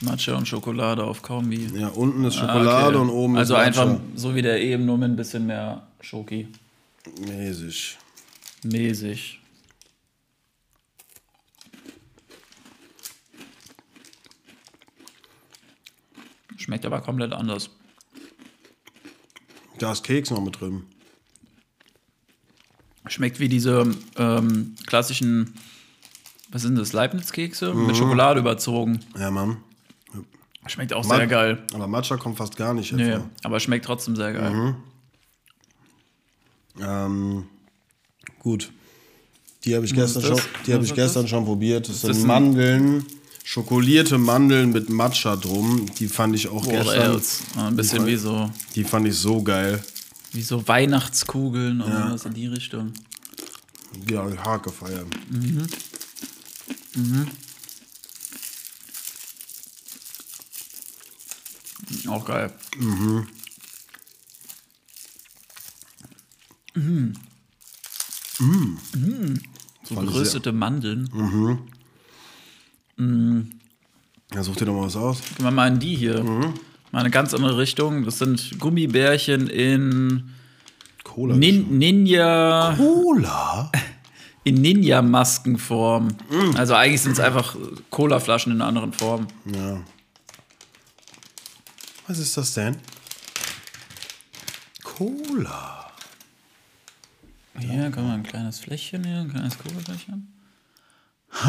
Matcha 0.00 0.36
und 0.36 0.46
Schokolade 0.46 1.04
auf 1.04 1.22
Kombi. 1.22 1.70
Ja, 1.74 1.88
unten 1.88 2.24
ist 2.24 2.36
Ah, 2.38 2.40
Schokolade 2.52 2.98
okay. 2.98 3.08
und 3.08 3.10
oben 3.10 3.36
Also 3.36 3.54
ist 3.54 3.60
einfach 3.60 3.86
Matcha. 3.86 4.00
so 4.14 4.34
wie 4.34 4.42
der 4.42 4.60
eben, 4.60 4.86
nur 4.86 4.96
mit 4.98 5.10
ein 5.10 5.16
bisschen 5.16 5.46
mehr 5.46 5.86
Schoki. 6.00 6.48
Mäßig. 7.26 7.96
Mäßig. 8.64 9.40
Schmeckt 16.56 16.84
aber 16.84 17.00
komplett 17.00 17.32
anders. 17.32 17.70
Da 19.78 19.92
ist 19.92 20.02
Keks 20.04 20.30
noch 20.30 20.42
mit 20.42 20.60
drin. 20.60 20.84
Schmeckt 23.06 23.40
wie 23.40 23.48
diese 23.48 23.90
ähm, 24.16 24.74
klassischen, 24.86 25.54
was 26.50 26.62
sind 26.62 26.76
das, 26.76 26.92
Leibniz-Kekse 26.92 27.72
mit 27.72 27.96
Schokolade 27.96 28.40
überzogen. 28.40 29.00
Ja, 29.16 29.30
Mann. 29.30 29.58
Schmeckt 30.66 30.92
auch 30.92 31.04
sehr 31.04 31.26
geil. 31.26 31.64
Aber 31.72 31.86
Matcha 31.86 32.18
kommt 32.18 32.36
fast 32.36 32.56
gar 32.56 32.74
nicht 32.74 32.92
Nee, 32.92 33.18
aber 33.42 33.60
schmeckt 33.60 33.86
trotzdem 33.86 34.14
sehr 34.16 34.34
geil. 34.34 34.74
Ähm, 36.80 37.48
gut. 38.48 38.72
Die 39.64 39.74
habe 39.74 39.84
ich, 39.84 39.92
gestern 39.94 40.22
schon, 40.22 40.40
die 40.66 40.72
hab 40.72 40.82
ich 40.82 40.94
gestern 40.94 41.22
das? 41.24 41.30
schon 41.30 41.44
probiert. 41.44 41.88
Das 41.88 42.00
das 42.00 42.16
sind? 42.16 42.26
Mandeln, 42.26 43.04
schokolierte 43.44 44.16
Mandeln 44.16 44.72
mit 44.72 44.88
Matcha 44.88 45.36
drum. 45.36 45.84
Die 45.98 46.08
fand 46.08 46.34
ich 46.34 46.48
auch 46.48 46.64
Boah, 46.64 46.72
gestern. 46.84 47.12
jetzt. 47.14 47.42
Ein 47.56 47.76
bisschen 47.76 48.06
wie 48.06 48.16
so, 48.16 48.50
Die 48.74 48.84
fand 48.84 49.06
ich 49.06 49.16
so 49.16 49.42
geil. 49.42 49.82
wie 50.32 50.42
so 50.42 50.66
Weihnachtskugeln 50.66 51.80
oder 51.82 52.12
was 52.12 52.24
in 52.24 52.32
die 52.34 52.46
Richtung. 52.46 52.92
Die 54.08 54.16
habe 54.16 54.32
ich 54.32 54.38
hart 54.40 54.62
gefeiert. 54.62 55.06
Auch 62.06 62.24
geil. 62.24 62.52
So 68.38 69.94
Fand 69.94 70.08
ich 70.08 70.14
geröstete 70.14 70.52
Mandeln. 70.52 71.08
Ja, 74.34 74.42
such 74.42 74.56
dir 74.56 74.66
doch 74.66 74.74
mal 74.74 74.86
was 74.86 74.96
aus. 74.96 75.20
Gehen 75.36 75.44
wir 75.44 75.50
mal 75.50 75.68
in 75.68 75.78
die 75.78 75.94
hier. 75.96 76.22
Mal 76.22 77.00
eine 77.00 77.10
ganz 77.10 77.34
andere 77.34 77.58
Richtung. 77.58 78.04
Das 78.04 78.18
sind 78.18 78.58
Gummibärchen 78.58 79.48
in 79.48 80.30
Cola. 81.04 81.36
Nin 81.36 81.78
Ninja. 81.78 82.74
Cola? 82.76 83.70
In 84.44 84.62
Ninja-Maskenform. 84.62 86.08
Also 86.56 86.74
eigentlich 86.74 87.02
sind 87.02 87.12
es 87.12 87.20
einfach 87.20 87.54
Colaflaschen 87.90 88.52
in 88.52 88.62
einer 88.62 88.68
anderen 88.68 88.94
Form. 88.94 89.26
Ja. 89.44 89.82
Was 92.06 92.18
ist 92.18 92.34
das 92.34 92.54
denn? 92.54 92.76
Cola. 94.82 95.77
Hier, 97.60 97.90
kann 97.90 98.04
man 98.04 98.14
ein 98.14 98.22
kleines 98.22 98.60
Fläschchen 98.60 99.04
hier, 99.04 99.20
ein 99.20 99.30
kleines 99.30 99.58
Colafläschchen. 99.58 100.32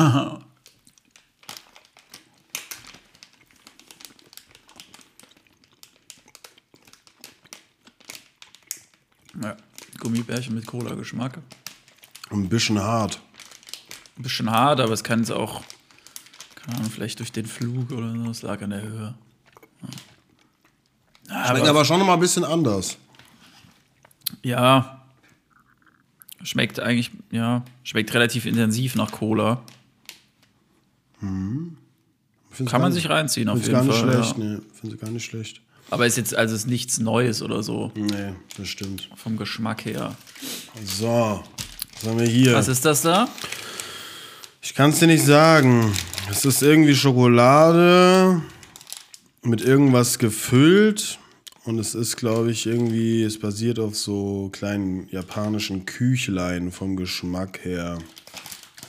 ja, 9.42 9.58
Gummibärchen 10.00 10.56
mit 10.56 10.66
Cola-Geschmack. 10.66 11.40
Ein 12.32 12.50
bisschen 12.50 12.80
hart. 12.80 13.20
Ein 14.18 14.24
bisschen 14.24 14.50
hart, 14.50 14.80
aber 14.80 14.94
es 14.94 15.04
kann 15.04 15.22
es 15.22 15.30
auch, 15.32 15.64
keine 16.56 16.78
Ahnung, 16.78 16.90
vielleicht 16.92 17.20
durch 17.20 17.32
den 17.32 17.46
Flug 17.46 17.92
oder 17.92 18.12
so, 18.12 18.30
es 18.32 18.42
lag 18.42 18.62
an 18.62 18.72
der 18.72 18.82
Höhe. 18.82 19.14
Ja, 21.30 21.48
Schmeckt 21.48 21.68
aber 21.68 21.86
schon 21.86 22.00
noch 22.00 22.08
mal 22.08 22.16
ein 22.16 22.20
bisschen 22.20 22.44
anders. 22.44 22.98
Ja. 24.42 24.99
Schmeckt 26.44 26.80
eigentlich, 26.80 27.12
ja, 27.32 27.64
schmeckt 27.84 28.14
relativ 28.14 28.46
intensiv 28.46 28.96
nach 28.96 29.12
Cola. 29.12 29.62
Find's 32.52 32.72
Kann 32.72 32.82
man 32.82 32.94
sich 32.94 33.10
reinziehen 33.10 33.50
auf 33.50 33.60
jeden 33.60 33.72
gar 33.74 33.84
nicht 33.84 33.98
Fall. 33.98 34.12
schlecht, 34.24 34.38
Ja. 34.38 34.44
nee. 34.44 34.58
Finde 34.80 34.96
ich 34.96 35.02
gar 35.02 35.10
nicht 35.12 35.26
schlecht. 35.26 35.62
Aber 35.92 36.06
ist 36.06 36.18
jetzt, 36.18 36.36
also 36.36 36.56
ist 36.56 36.68
nichts 36.68 37.00
Neues 37.00 37.42
oder 37.42 37.64
so, 37.64 37.92
Nee, 37.96 38.34
das 38.58 38.68
stimmt. 38.68 39.10
vom 39.16 39.38
Geschmack 39.38 39.86
her. 39.86 40.16
So, 40.86 41.44
was 41.96 42.10
haben 42.10 42.20
wir 42.20 42.28
hier? 42.28 42.54
Was 42.54 42.68
ist 42.68 42.86
das 42.86 43.02
da? 43.02 43.28
Ich 44.62 44.76
kann 44.76 44.92
es 44.92 45.00
dir 45.00 45.08
nicht 45.08 45.24
sagen. 45.26 45.92
Es 46.30 46.46
ist 46.46 46.62
irgendwie 46.62 46.96
Schokolade 46.96 48.42
mit 49.42 49.62
irgendwas 49.62 50.20
gefüllt. 50.20 51.18
Und 51.66 51.78
es 51.78 51.94
ist, 51.94 52.16
glaube 52.16 52.52
ich, 52.52 52.66
irgendwie, 52.66 53.24
es 53.24 53.38
basiert 53.38 53.80
auf 53.80 53.96
so 53.96 54.50
kleinen 54.52 55.08
japanischen 55.10 55.86
Küchlein 55.86 56.72
vom 56.72 56.96
Geschmack 56.96 57.60
her. 57.64 58.00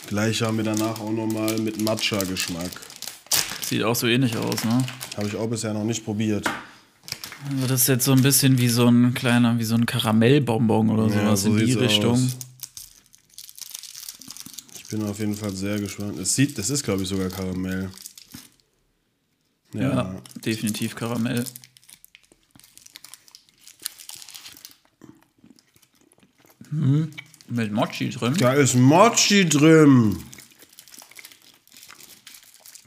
Gleich 0.07 0.43
haben 0.43 0.57
wir 0.57 0.65
danach 0.65 1.01
auch 1.01 1.13
nochmal 1.13 1.59
mit 1.59 1.83
Matcha-Geschmack. 1.83 2.71
Sieht 3.63 3.83
auch 3.83 3.95
so 3.95 4.07
ähnlich 4.07 4.37
aus, 4.37 4.65
ne? 4.65 4.85
Habe 5.17 5.29
ich 5.29 5.37
auch 5.37 5.49
bisher 5.49 5.75
noch 5.75 5.85
nicht 5.85 6.05
probiert. 6.05 6.49
Also 7.51 7.67
das 7.67 7.83
ist 7.83 7.89
jetzt 7.89 8.05
so 8.05 8.13
ein 8.13 8.23
bisschen 8.23 8.59
wie 8.59 8.69
so 8.69 8.87
ein 8.87 9.15
kleiner, 9.15 9.59
wie 9.59 9.65
so 9.65 9.75
ein 9.75 9.87
Karamellbonbon 9.87 10.91
oder 10.91 11.09
sowas 11.09 11.45
in 11.45 11.57
die 11.57 11.73
Richtung. 11.73 12.13
aus. 12.13 12.37
Ich 14.77 14.87
bin 14.89 15.03
auf 15.05 15.19
jeden 15.19 15.37
Fall 15.37 15.55
sehr 15.55 15.79
gespannt. 15.79 16.19
Es 16.19 16.35
sieht, 16.35 16.59
das 16.59 16.71
ist, 16.71 16.83
glaube 16.83 17.03
ich, 17.03 17.09
sogar 17.09 17.29
Karamell. 17.29 17.91
Ja. 19.73 19.81
Ja, 19.81 20.23
definitiv 20.45 20.97
Karamell. 20.97 21.45
Hm, 26.71 27.11
mit 27.49 27.73
Mochi 27.73 28.11
drin. 28.11 28.35
Da 28.39 28.53
ist 28.53 28.75
Mochi 28.77 29.49
drin. 29.49 30.17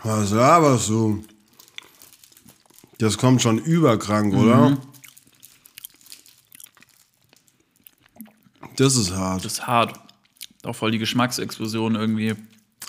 Was 0.04 0.32
laberst 0.32 0.90
du? 0.90 1.24
Das 2.98 3.18
kommt 3.18 3.42
schon 3.42 3.58
überkrank, 3.58 4.34
oder? 4.34 4.78
Das 8.76 8.96
ist 8.96 9.12
hart. 9.12 9.46
Das 9.46 9.54
ist 9.54 9.68
hart. 9.68 10.00
Auch 10.64 10.74
voll 10.76 10.92
die 10.92 10.98
Geschmacksexplosion 11.00 11.96
irgendwie. 11.96 12.36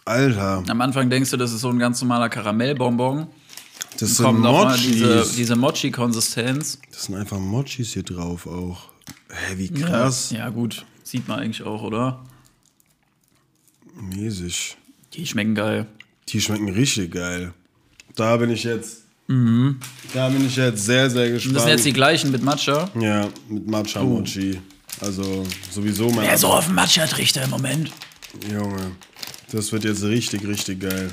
Alter, 0.04 0.62
Am 0.68 0.80
Anfang 0.80 1.08
denkst 1.08 1.30
du, 1.30 1.36
das 1.36 1.52
ist 1.52 1.62
so 1.62 1.70
ein 1.70 1.78
ganz 1.78 2.00
normaler 2.02 2.28
Karamellbonbon. 2.28 3.26
das 3.98 4.16
sind 4.16 4.26
Kommt 4.26 4.40
nochmal 4.40 4.76
diese, 4.78 5.16
Mochis. 5.16 5.34
diese 5.36 5.56
Mochi-Konsistenz. 5.56 6.78
Das 6.92 7.04
sind 7.04 7.14
einfach 7.14 7.38
Mochis 7.38 7.94
hier 7.94 8.02
drauf 8.02 8.46
auch. 8.46 8.90
Hä, 9.34 9.54
wie 9.56 9.70
krass. 9.70 10.30
Ja, 10.30 10.48
gut. 10.48 10.84
Sieht 11.02 11.26
man 11.28 11.40
eigentlich 11.40 11.62
auch, 11.62 11.82
oder? 11.82 12.24
Mäßig. 13.94 14.76
Die 15.14 15.26
schmecken 15.26 15.54
geil. 15.54 15.86
Die 16.28 16.40
schmecken 16.40 16.68
richtig 16.68 17.12
geil. 17.12 17.52
Da 18.16 18.36
bin 18.36 18.50
ich 18.50 18.64
jetzt. 18.64 19.02
Da 19.26 20.28
bin 20.28 20.46
ich 20.46 20.56
jetzt 20.56 20.84
sehr, 20.84 21.08
sehr 21.08 21.30
gespannt. 21.30 21.56
Das 21.56 21.62
sind 21.62 21.72
jetzt 21.72 21.86
die 21.86 21.92
gleichen 21.92 22.30
mit 22.30 22.42
Matcha. 22.42 22.90
ja, 23.00 23.28
mit 23.48 23.66
Matcha 23.66 24.02
Mochi. 24.02 24.60
Also 25.00 25.44
sowieso 25.70 26.08
mein 26.10 26.26
Wer 26.26 26.38
so 26.38 26.48
auf 26.48 26.66
dem 26.66 26.74
Matcha-Trichter 26.74 27.42
im 27.44 27.50
Moment. 27.50 27.90
Junge. 28.50 28.92
Das 29.50 29.72
wird 29.72 29.84
jetzt 29.84 30.02
richtig, 30.04 30.46
richtig 30.46 30.80
geil. 30.80 31.10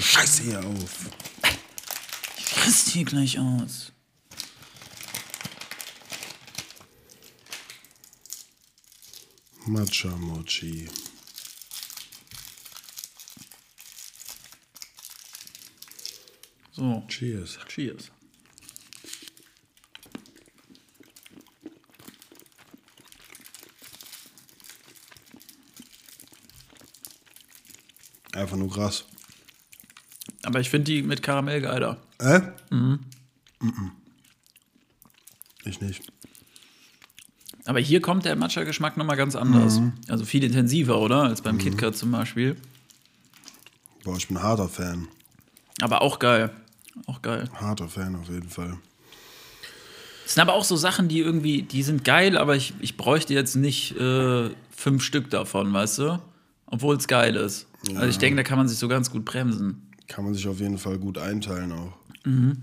Scheiße 0.00 0.42
hier 0.42 0.60
auf. 0.60 1.10
Ich 2.38 2.66
rast 2.66 2.88
hier 2.90 3.04
gleich 3.04 3.38
aus. 3.38 3.92
Matcha 9.66 10.08
Mochi. 10.16 10.88
So, 16.72 17.02
Cheers. 17.08 17.58
cheers. 17.66 18.10
Einfach 28.32 28.56
nur 28.56 28.70
krass. 28.70 29.04
Aber 30.44 30.60
ich 30.60 30.68
finde 30.68 30.84
die 30.92 31.02
mit 31.02 31.22
Karamell 31.22 31.60
geiler. 31.62 32.00
Äh? 32.18 32.40
Mhm. 32.70 33.00
Ich 35.64 35.80
nicht. 35.80 36.12
Aber 37.66 37.80
hier 37.80 38.00
kommt 38.00 38.24
der 38.24 38.36
Matcha-Geschmack 38.36 38.96
nochmal 38.96 39.16
ganz 39.16 39.34
anders. 39.34 39.80
Mhm. 39.80 39.92
Also 40.08 40.24
viel 40.24 40.44
intensiver, 40.44 41.00
oder? 41.00 41.22
Als 41.24 41.42
beim 41.42 41.58
KitKat 41.58 41.96
zum 41.96 42.12
Beispiel. 42.12 42.56
Boah, 44.04 44.16
ich 44.16 44.28
bin 44.28 44.36
ein 44.36 44.42
harter 44.42 44.68
Fan. 44.68 45.08
Aber 45.80 46.00
auch 46.00 46.18
geil. 46.18 46.50
Auch 47.06 47.20
geil. 47.22 47.50
Harter 47.54 47.88
Fan 47.88 48.14
auf 48.16 48.28
jeden 48.28 48.48
Fall. 48.48 48.78
Das 50.24 50.34
sind 50.34 50.42
aber 50.42 50.54
auch 50.54 50.64
so 50.64 50.76
Sachen, 50.76 51.08
die 51.08 51.18
irgendwie, 51.18 51.62
die 51.62 51.82
sind 51.82 52.04
geil, 52.04 52.38
aber 52.38 52.56
ich, 52.56 52.74
ich 52.80 52.96
bräuchte 52.96 53.34
jetzt 53.34 53.56
nicht 53.56 53.96
äh, 53.96 54.50
fünf 54.70 55.02
Stück 55.02 55.30
davon, 55.30 55.72
weißt 55.72 55.98
du? 55.98 56.18
Obwohl 56.66 56.96
es 56.96 57.06
geil 57.06 57.36
ist. 57.36 57.66
Also 57.94 58.06
ich 58.08 58.18
denke, 58.18 58.36
da 58.36 58.42
kann 58.42 58.58
man 58.58 58.66
sich 58.66 58.78
so 58.78 58.88
ganz 58.88 59.10
gut 59.10 59.24
bremsen. 59.24 59.90
Kann 60.08 60.24
man 60.24 60.34
sich 60.34 60.48
auf 60.48 60.58
jeden 60.60 60.78
Fall 60.78 60.98
gut 60.98 61.18
einteilen 61.18 61.72
auch. 61.72 61.92
Mhm. 62.24 62.56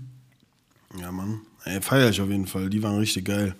Ja, 1.00 1.10
Mann. 1.10 1.40
Ey, 1.64 1.80
feier 1.80 2.10
ich 2.10 2.20
auf 2.20 2.28
jeden 2.28 2.46
Fall. 2.46 2.68
Die 2.68 2.82
waren 2.82 2.98
richtig 2.98 3.24
geil. 3.24 3.54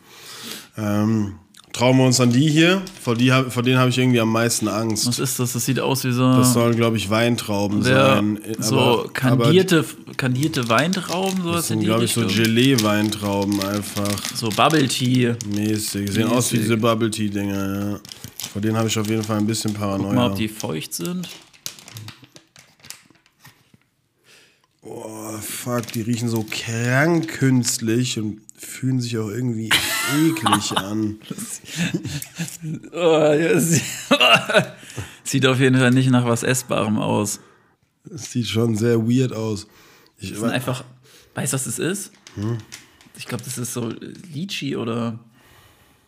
Ähm, 0.77 1.35
trauen 1.73 1.97
wir 1.99 2.05
uns 2.07 2.21
an 2.21 2.31
die 2.33 2.49
hier. 2.49 2.83
Vor, 3.03 3.17
die, 3.17 3.31
vor 3.49 3.63
denen 3.63 3.79
habe 3.79 3.91
ich 3.91 3.99
irgendwie 3.99 4.21
am 4.21 4.31
meisten 4.31 4.69
Angst. 4.69 5.07
Was 5.07 5.19
ist 5.19 5.39
das? 5.41 5.53
Das 5.55 5.65
sieht 5.67 5.81
aus 5.81 6.05
wie 6.05 6.13
so, 6.13 6.23
Das 6.37 6.53
sollen, 6.53 6.77
glaube 6.77 6.97
ich, 6.97 7.11
Weintrauben 7.11 7.83
sein. 7.83 8.39
so 8.59 8.79
Aber- 8.79 9.13
kandierte, 9.13 9.85
kandierte 10.17 10.69
Weintrauben, 10.69 11.41
Aber 11.41 11.43
sowas 11.43 11.57
das 11.57 11.65
in 11.71 11.75
sind, 11.75 11.81
die 11.81 11.87
glaube 11.87 12.05
ich, 12.05 12.13
so. 12.13 12.27
Gelee-Weintrauben 12.27 13.61
einfach. 13.65 14.11
so 14.35 14.49
Bubble 14.51 14.87
Tea. 14.89 15.35
Mäßig. 15.53 16.11
Sehen 16.13 16.29
aus 16.29 16.53
wie 16.53 16.57
Mäßig. 16.57 16.61
diese 16.61 16.77
Bubble 16.77 17.11
Tea-Dinger, 17.11 17.91
ja. 17.93 18.01
Vor 18.53 18.63
denen 18.63 18.77
habe 18.77 18.87
ich 18.89 18.97
auf 18.99 19.09
jeden 19.09 19.25
Fall 19.25 19.39
ein 19.39 19.47
bisschen 19.47 19.73
Guck 19.73 19.81
Paranoia. 19.81 20.13
mal, 20.13 20.31
ob 20.31 20.37
die 20.37 20.49
feucht 20.49 20.95
sind. 20.95 21.29
Oh, 24.83 25.33
fuck, 25.41 25.91
die 25.93 26.03
riechen 26.03 26.29
so 26.29 26.45
krank 26.49 27.29
künstlich 27.29 28.19
und 28.19 28.41
fühlen 28.57 29.01
sich 29.01 29.17
auch 29.19 29.29
irgendwie 29.31 29.71
eklig 30.13 30.73
an. 30.77 31.19
Oh, 32.93 33.35
Sieht 35.25 35.47
auf 35.47 35.59
jeden 35.61 35.77
Fall 35.79 35.91
nicht 35.91 36.11
nach 36.11 36.25
was 36.27 36.43
Essbarem 36.43 36.99
aus. 36.99 37.41
Das 38.05 38.31
sieht 38.31 38.47
schon 38.47 38.77
sehr 38.77 38.99
weird 39.09 39.33
aus. 39.33 39.67
Ich, 40.19 40.31
Das 40.31 40.41
sind 40.41 40.51
einfach. 40.51 40.85
Weißt 41.35 41.53
du, 41.53 41.55
was 41.57 41.65
das 41.65 41.79
ist? 41.79 42.13
Ich 43.17 43.27
glaube, 43.27 43.43
das 43.45 43.59
ist 43.59 43.73
so 43.73 43.93
Litchi 44.33 44.77
oder 44.77 45.19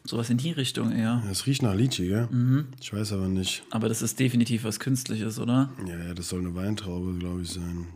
sowas 0.04 0.30
in 0.30 0.36
die 0.38 0.52
Richtung 0.52 0.92
eher. 0.92 1.22
das 1.26 1.46
riecht 1.46 1.62
nach 1.62 1.74
Litchi, 1.74 2.06
gell? 2.08 2.28
Mhm. 2.30 2.66
Ich 2.80 2.92
weiß 2.92 3.12
aber 3.12 3.26
nicht. 3.28 3.64
Aber 3.70 3.88
das 3.88 4.02
ist 4.02 4.20
definitiv 4.20 4.62
was 4.64 4.78
Künstliches, 4.78 5.38
oder? 5.40 5.70
Ja, 5.86 5.96
ja, 5.98 6.14
das 6.14 6.28
soll 6.28 6.40
eine 6.40 6.54
Weintraube, 6.54 7.14
glaube 7.18 7.42
ich, 7.42 7.48
sein. 7.50 7.86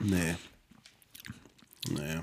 Nee. 0.00 0.34
Nee. 1.88 2.20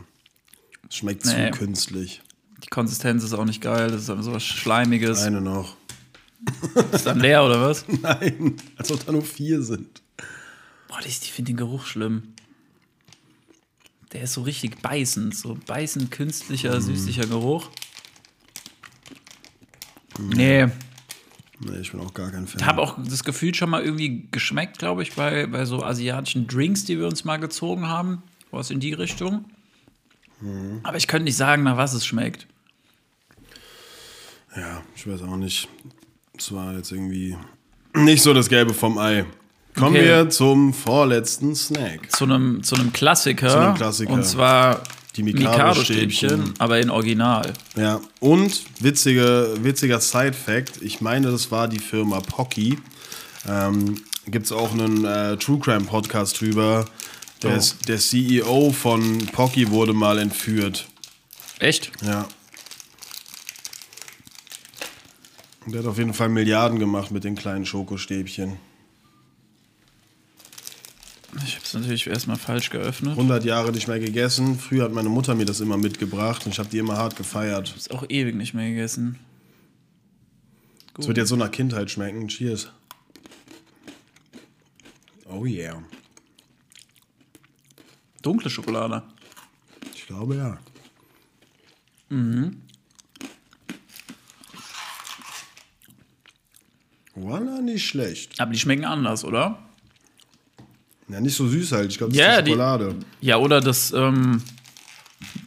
Es 0.89 0.95
schmeckt 0.95 1.25
Nee. 1.25 1.51
zu 1.51 1.57
künstlich. 1.57 2.21
Die 2.63 2.67
Konsistenz 2.69 3.23
ist 3.23 3.33
auch 3.33 3.45
nicht 3.45 3.61
geil. 3.61 3.89
Das 3.91 4.01
ist 4.03 4.09
einfach 4.09 4.23
so 4.23 4.33
was 4.33 4.43
Schleimiges. 4.43 5.21
Eine 5.21 5.41
noch. 5.41 5.75
Ist 6.91 7.05
dann 7.07 7.19
leer, 7.19 7.43
oder 7.43 7.59
was? 7.61 7.85
Nein, 8.01 8.55
als 8.77 8.91
ob 8.91 9.03
da 9.05 9.11
nur 9.11 9.23
vier 9.23 9.61
sind. 9.63 10.03
Boah, 10.87 10.99
ich, 10.99 11.19
ich 11.21 11.31
finde 11.31 11.51
den 11.51 11.57
Geruch 11.57 11.85
schlimm. 11.87 12.33
Der 14.13 14.21
ist 14.21 14.33
so 14.33 14.43
richtig 14.43 14.81
beißend. 14.81 15.35
So 15.35 15.57
beißend, 15.65 16.11
künstlicher, 16.11 16.79
süßlicher 16.79 17.25
Geruch. 17.25 17.69
Nee, 20.19 20.67
Nee, 21.59 21.77
ich 21.81 21.91
bin 21.91 21.99
auch 22.01 22.13
gar 22.13 22.29
kein 22.31 22.47
Fan. 22.47 22.59
Ich 22.59 22.65
habe 22.67 22.81
auch 22.81 22.97
das 23.03 23.23
Gefühl 23.23 23.53
schon 23.55 23.69
mal 23.69 23.81
irgendwie 23.83 24.27
geschmeckt, 24.31 24.77
glaube 24.77 25.01
ich, 25.03 25.13
bei, 25.13 25.47
bei 25.47 25.65
so 25.65 25.83
asiatischen 25.83 26.47
Drinks, 26.47 26.85
die 26.85 26.99
wir 26.99 27.07
uns 27.07 27.25
mal 27.25 27.37
gezogen 27.37 27.87
haben. 27.87 28.21
Was 28.51 28.69
in 28.71 28.79
die 28.79 28.93
Richtung. 28.93 29.45
Aber 30.83 30.97
ich 30.97 31.07
könnte 31.07 31.23
nicht 31.25 31.35
sagen, 31.35 31.63
nach 31.63 31.77
was 31.77 31.93
es 31.93 32.05
schmeckt. 32.05 32.47
Ja, 34.55 34.81
ich 34.95 35.07
weiß 35.07 35.21
auch 35.23 35.35
nicht. 35.37 35.67
Es 36.37 36.51
war 36.51 36.73
jetzt 36.75 36.91
irgendwie 36.91 37.35
nicht 37.95 38.21
so 38.21 38.33
das 38.33 38.49
Gelbe 38.49 38.73
vom 38.73 38.97
Ei. 38.97 39.25
Kommen 39.75 39.95
Okay. 39.95 40.05
wir 40.05 40.29
zum 40.29 40.73
vorletzten 40.73 41.55
Snack. 41.55 42.11
Zu 42.11 42.23
einem, 42.25 42.63
zu 42.63 42.75
einem 42.75 42.93
Klassiker. 42.93 43.49
Zu 43.49 43.59
einem 43.59 43.75
Klassiker. 43.75 44.13
Und 44.13 44.23
zwar 44.25 44.81
Die 45.17 45.23
Mikado-Stäbchen, 45.23 46.29
Mikado-Stäbchen. 46.29 46.53
aber 46.59 46.79
in 46.79 46.89
Original. 46.89 47.53
Ja, 47.75 47.99
und 48.19 48.63
witzige, 48.79 49.55
witziger 49.61 49.99
Side-Fact: 49.99 50.81
Ich 50.81 51.01
meine, 51.01 51.31
das 51.31 51.51
war 51.51 51.67
die 51.67 51.79
Firma 51.79 52.19
Pocky. 52.21 52.77
Ähm, 53.47 54.01
Gibt 54.27 54.45
es 54.45 54.51
auch 54.51 54.71
einen 54.73 55.05
äh, 55.05 55.37
True 55.37 55.59
Crime 55.59 55.85
Podcast 55.85 56.39
drüber. 56.41 56.85
Der, 57.43 57.57
Oh. 57.57 57.61
der 57.87 57.97
CEO 57.97 58.71
von 58.71 59.17
Pocky 59.27 59.69
wurde 59.69 59.93
mal 59.93 60.17
entführt. 60.19 60.87
Echt? 61.59 61.91
Ja. 62.03 62.27
Der 65.65 65.79
hat 65.81 65.87
auf 65.87 65.97
jeden 65.97 66.13
Fall 66.13 66.29
Milliarden 66.29 66.79
gemacht 66.79 67.11
mit 67.11 67.23
den 67.23 67.35
kleinen 67.35 67.65
Schokostäbchen. 67.65 68.57
Ich 71.35 71.55
habe 71.55 71.65
es 71.65 71.73
natürlich 71.73 72.07
erstmal 72.07 72.37
falsch 72.37 72.69
geöffnet. 72.69 73.11
100 73.11 73.43
Jahre 73.43 73.71
nicht 73.71 73.87
mehr 73.87 73.99
gegessen. 73.99 74.57
Früher 74.57 74.85
hat 74.85 74.93
meine 74.93 75.09
Mutter 75.09 75.35
mir 75.35 75.45
das 75.45 75.59
immer 75.59 75.77
mitgebracht 75.77 76.45
und 76.45 76.53
ich 76.53 76.59
habe 76.59 76.69
die 76.69 76.77
immer 76.77 76.97
hart 76.97 77.15
gefeiert. 77.15 77.75
Ist 77.75 77.91
auch 77.91 78.05
ewig 78.07 78.35
nicht 78.35 78.53
mehr 78.53 78.69
gegessen. 78.69 79.19
Es 80.97 81.07
wird 81.07 81.17
jetzt 81.17 81.29
so 81.29 81.35
nach 81.35 81.51
Kindheit 81.51 81.91
schmecken. 81.91 82.27
Cheers. 82.27 82.71
Oh 85.25 85.45
yeah. 85.45 85.83
Dunkle 88.21 88.49
Schokolade. 88.49 89.03
Ich 89.93 90.07
glaube 90.07 90.35
ja. 90.37 90.57
Mhm. 92.09 92.61
Voila, 97.13 97.61
nicht 97.61 97.85
schlecht. 97.85 98.39
Aber 98.39 98.53
die 98.53 98.59
schmecken 98.59 98.85
anders, 98.85 99.23
oder? 99.25 99.66
Ja, 101.09 101.21
nicht 101.21 101.35
so 101.35 101.47
süß 101.47 101.71
halt. 101.71 101.91
Ich 101.91 101.97
glaube, 101.97 102.11
das 102.13 102.19
Ja, 102.19 102.31
ist 102.33 102.39
die 102.39 102.43
die- 102.45 102.49
Schokolade. 102.51 102.95
Ja, 103.21 103.37
oder 103.37 103.61
das, 103.61 103.91
ähm, 103.93 104.43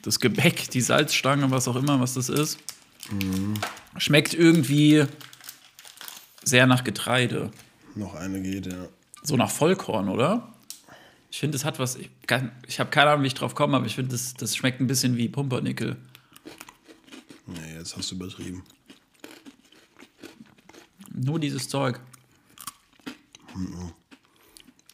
das 0.02 0.18
Gebäck, 0.20 0.70
die 0.70 0.80
Salzstange, 0.80 1.50
was 1.50 1.68
auch 1.68 1.76
immer, 1.76 2.00
was 2.00 2.14
das 2.14 2.28
ist. 2.28 2.58
Schmeckt 3.98 4.34
irgendwie 4.34 5.04
sehr 6.44 6.66
nach 6.66 6.84
Getreide. 6.84 7.50
Noch 7.94 8.14
eine 8.14 8.40
geht, 8.40 8.66
ja. 8.66 8.86
So 9.22 9.36
nach 9.36 9.50
Vollkorn, 9.50 10.08
oder? 10.08 10.52
Ich 11.30 11.38
finde, 11.38 11.56
es 11.56 11.64
hat 11.64 11.78
was. 11.78 11.96
Ich, 11.96 12.08
kann- 12.26 12.52
ich 12.66 12.80
habe 12.80 12.90
keine 12.90 13.10
Ahnung, 13.10 13.22
wie 13.24 13.28
ich 13.28 13.34
drauf 13.34 13.54
komme, 13.54 13.76
aber 13.76 13.86
ich 13.86 13.94
finde, 13.94 14.12
das, 14.12 14.34
das 14.34 14.56
schmeckt 14.56 14.80
ein 14.80 14.86
bisschen 14.86 15.16
wie 15.16 15.28
Pumpernickel. 15.28 15.96
Nee, 17.46 17.74
jetzt 17.76 17.96
hast 17.96 18.10
du 18.10 18.14
übertrieben. 18.14 18.62
Nur 21.12 21.38
dieses 21.38 21.68
Zeug. 21.68 22.00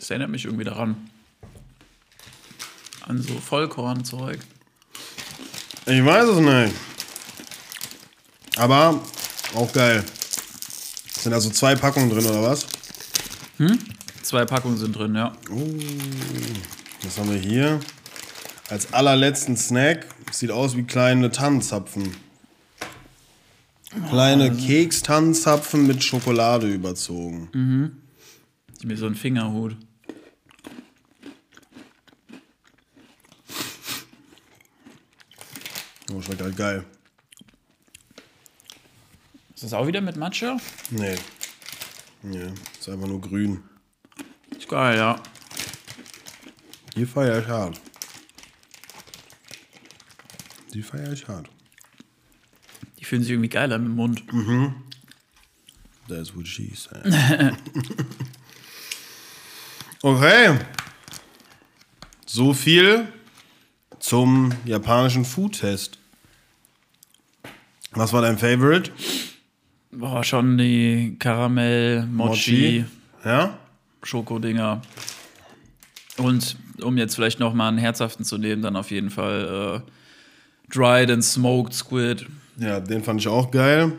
Das 0.06 0.12
erinnert 0.12 0.30
mich 0.30 0.44
irgendwie 0.44 0.62
daran. 0.62 1.10
An 3.08 3.20
so 3.20 3.40
Vollkornzeug. 3.40 4.38
Ich 5.84 6.04
weiß 6.04 6.28
es 6.28 6.38
nicht. 6.38 6.76
Aber 8.56 9.02
auch 9.56 9.72
geil. 9.72 10.04
Sind 11.10 11.32
da 11.32 11.40
so 11.40 11.50
zwei 11.50 11.74
Packungen 11.74 12.08
drin 12.08 12.24
oder 12.24 12.40
was? 12.40 12.68
Zwei 14.22 14.44
Packungen 14.44 14.76
sind 14.76 14.94
drin, 14.94 15.16
ja. 15.16 15.36
Was 17.02 17.18
haben 17.18 17.32
wir 17.32 17.40
hier? 17.40 17.80
Als 18.68 18.92
allerletzten 18.92 19.56
Snack. 19.56 20.06
Sieht 20.30 20.52
aus 20.52 20.76
wie 20.76 20.84
kleine 20.84 21.32
Tannenzapfen. 21.32 22.14
Kleine 24.08 24.56
Kekstannenzapfen 24.56 25.84
mit 25.84 26.04
Schokolade 26.04 26.72
überzogen. 26.72 27.98
Wie 28.84 28.94
so 28.94 29.06
ein 29.06 29.16
Fingerhut. 29.16 29.76
Oh, 36.12 36.20
schmeckt 36.20 36.42
halt 36.42 36.56
geil. 36.56 36.84
Ist 39.54 39.64
das 39.64 39.72
auch 39.72 39.86
wieder 39.86 40.00
mit 40.00 40.16
Matcha? 40.16 40.58
Nee. 40.90 41.16
Nee, 42.22 42.52
ist 42.78 42.88
einfach 42.88 43.06
nur 43.06 43.20
grün. 43.20 43.62
Ist 44.56 44.68
geil, 44.68 44.98
ja. 44.98 45.20
Die 46.94 47.06
feier 47.06 47.38
ich 47.38 47.46
hart. 47.46 47.80
Die 50.74 50.82
feier 50.82 51.12
ich 51.12 51.26
hart. 51.26 51.48
Die 52.98 53.04
fühlen 53.04 53.22
sich 53.22 53.30
irgendwie 53.30 53.48
geil 53.48 53.72
an 53.72 53.86
im 53.86 53.94
Mund. 53.94 54.24
That's 56.08 56.34
what 56.34 56.46
she 56.46 56.72
said. 56.74 57.04
okay. 60.02 60.58
So 62.26 62.52
viel 62.52 63.12
zum 64.06 64.52
japanischen 64.64 65.24
Food-Test. 65.24 65.98
Was 67.90 68.12
war 68.12 68.22
dein 68.22 68.38
Favorite? 68.38 68.92
Boah, 69.90 70.22
schon 70.22 70.58
die 70.58 71.16
Karamell, 71.18 72.06
Mochi, 72.06 72.84
Ja? 73.24 73.58
Schokodinger. 74.04 74.80
Und 76.18 76.56
um 76.82 76.96
jetzt 76.98 77.16
vielleicht 77.16 77.40
noch 77.40 77.52
mal 77.52 77.66
einen 77.66 77.78
herzhaften 77.78 78.24
zu 78.24 78.38
nehmen, 78.38 78.62
dann 78.62 78.76
auf 78.76 78.92
jeden 78.92 79.10
Fall 79.10 79.82
äh, 79.84 80.72
Dried 80.72 81.10
and 81.10 81.24
Smoked 81.24 81.74
Squid. 81.74 82.26
Ja, 82.58 82.78
den 82.78 83.02
fand 83.02 83.20
ich 83.20 83.26
auch 83.26 83.50
geil. 83.50 83.90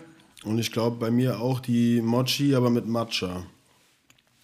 Und 0.45 0.57
ich 0.57 0.71
glaube 0.71 0.95
bei 0.95 1.11
mir 1.11 1.41
auch 1.41 1.59
die 1.59 1.99
Mochi, 1.99 2.55
aber 2.55 2.69
mit 2.69 2.87
Matcha. 2.87 3.43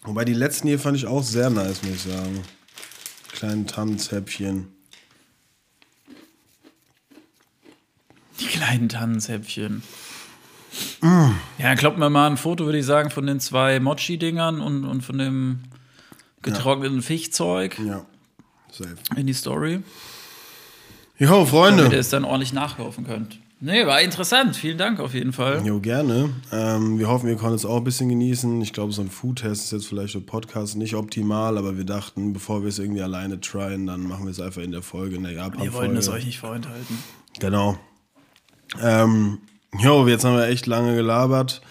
Wobei 0.02 0.26
die 0.26 0.34
letzten 0.34 0.68
hier 0.68 0.80
fand 0.80 0.98
ich 0.98 1.06
auch 1.06 1.24
sehr 1.24 1.50
nice, 1.50 1.84
muss 1.84 2.06
ich 2.06 2.12
sagen. 2.12 2.42
Kleinen 3.32 3.66
Tannenzäpfchen. 3.66 4.68
Die 8.44 8.48
kleinen 8.48 8.90
Tannenzäpfchen. 8.90 9.82
Ja, 11.60 11.76
kloppt 11.76 11.98
mir 12.00 12.10
mal 12.10 12.28
ein 12.30 12.38
Foto, 12.38 12.66
würde 12.66 12.80
ich 12.80 12.86
sagen, 12.86 13.10
von 13.12 13.28
den 13.28 13.40
zwei 13.40 13.80
Mochi-Dingern 13.80 14.60
und, 14.60 14.86
und 14.86 15.02
von 15.02 15.18
dem 15.18 15.60
getrockneten 16.42 17.02
Fischzeug 17.02 17.78
Ja, 17.80 18.06
safe. 18.72 18.96
in 19.16 19.28
die 19.28 19.34
Story. 19.34 19.82
Jo, 21.20 21.28
Damit 21.30 21.42
ihr 21.42 21.46
Freunde. 21.48 21.96
es 21.96 22.10
dann 22.10 22.26
ordentlich 22.26 22.54
nachkaufen 22.54 23.06
könnt. 23.06 23.40
Nee, 23.60 23.86
war 23.86 24.02
interessant. 24.02 24.58
Vielen 24.58 24.78
Dank 24.78 25.00
auf 25.00 25.14
jeden 25.14 25.32
Fall. 25.32 25.66
Jo, 25.66 25.80
gerne. 25.80 26.32
Ähm, 26.52 27.00
wir 27.00 27.08
hoffen, 27.08 27.30
ihr 27.30 27.38
konntet 27.38 27.60
es 27.60 27.66
auch 27.66 27.78
ein 27.78 27.84
bisschen 27.86 28.10
genießen. 28.10 28.62
Ich 28.62 28.74
glaube, 28.74 28.92
so 28.92 29.02
ein 29.04 29.10
Food-Test 29.10 29.66
ist 29.66 29.72
jetzt 29.72 29.88
vielleicht 29.88 30.14
für 30.14 30.22
Podcast 30.22 30.76
nicht 30.76 30.96
optimal, 30.96 31.58
aber 31.58 31.78
wir 31.78 31.86
dachten, 31.86 32.34
bevor 32.34 32.64
wir 32.64 32.70
es 32.70 32.80
irgendwie 32.80 33.04
alleine 33.04 33.40
tryen, 33.40 33.86
dann 33.88 34.02
machen 34.02 34.26
wir 34.26 34.32
es 34.32 34.42
einfach 34.42 34.62
in 34.64 34.72
der 34.72 34.82
Folge, 34.82 35.16
in 35.16 35.24
der 35.24 35.32
Japan-Folge. 35.34 35.64
Wir 35.72 35.74
wollten 35.74 35.96
es 35.98 36.10
euch 36.10 36.26
nicht 36.26 36.40
vorenthalten. 36.40 36.98
Genau. 37.40 37.78
Ähm, 38.82 39.40
jo, 39.80 40.08
jetzt 40.08 40.26
haben 40.26 40.36
wir 40.36 40.48
echt 40.48 40.66
lange 40.68 40.96
gelabert. 40.96 41.62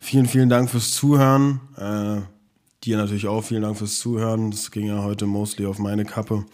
Vielen, 0.00 0.26
vielen 0.26 0.48
Dank 0.48 0.70
fürs 0.70 0.92
Zuhören. 0.92 1.60
Äh, 1.76 2.22
dir 2.84 2.96
natürlich 2.96 3.26
auch 3.26 3.42
vielen 3.42 3.62
Dank 3.62 3.76
fürs 3.76 3.98
Zuhören. 3.98 4.50
Das 4.50 4.70
ging 4.70 4.86
ja 4.86 5.02
heute 5.02 5.26
mostly 5.26 5.66
auf 5.66 5.78
meine 5.78 6.04
Kappe. 6.04 6.46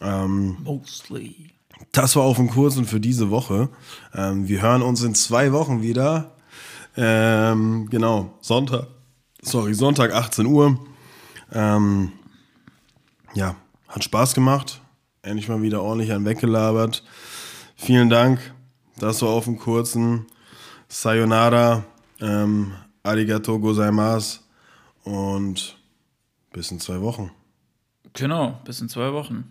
Ähm, 0.00 0.56
Mostly. 0.62 1.50
das 1.92 2.16
war 2.16 2.24
auf 2.24 2.36
dem 2.36 2.50
Kurs 2.50 2.76
und 2.76 2.86
für 2.86 3.00
diese 3.00 3.30
Woche. 3.30 3.68
Ähm, 4.14 4.48
wir 4.48 4.62
hören 4.62 4.82
uns 4.82 5.02
in 5.02 5.14
zwei 5.14 5.52
Wochen 5.52 5.82
wieder. 5.82 6.32
Ähm, 6.96 7.88
genau, 7.90 8.34
Sonntag. 8.40 8.86
Sorry, 9.42 9.74
Sonntag 9.74 10.12
18 10.12 10.46
Uhr. 10.46 10.78
Ähm, 11.52 12.12
ja, 13.34 13.56
hat 13.88 14.04
Spaß 14.04 14.34
gemacht. 14.34 14.80
Endlich 15.22 15.48
mal 15.48 15.62
wieder 15.62 15.82
ordentlich 15.82 16.12
an 16.12 16.24
weggelabert. 16.24 17.02
Vielen 17.76 18.08
Dank. 18.08 18.53
Das 18.98 19.22
war 19.22 19.30
auf 19.30 19.44
dem 19.44 19.58
kurzen. 19.58 20.26
Sayonara. 20.88 21.84
Ähm, 22.20 22.72
arigato 23.02 23.58
gozaimasu. 23.58 24.40
Und 25.04 25.76
bis 26.52 26.70
in 26.70 26.80
zwei 26.80 27.00
Wochen. 27.00 27.30
Genau, 28.14 28.60
bis 28.64 28.80
in 28.80 28.88
zwei 28.88 29.12
Wochen. 29.12 29.44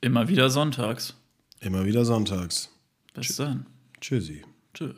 Immer 0.00 0.28
wieder 0.28 0.50
sonntags. 0.50 1.14
Immer 1.60 1.84
wieder 1.84 2.04
sonntags. 2.04 2.70
Bis 3.14 3.36
dann. 3.36 3.66
Tschüssi. 4.00 4.44
Tschö. 4.74 4.94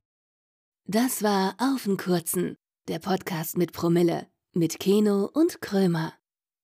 Das 0.86 1.22
war 1.22 1.54
Auf 1.58 1.84
den 1.84 1.96
Kurzen, 1.96 2.56
der 2.88 2.98
Podcast 2.98 3.56
mit 3.56 3.72
Promille, 3.72 4.26
mit 4.52 4.80
Keno 4.80 5.30
und 5.32 5.60
Krömer. 5.60 6.14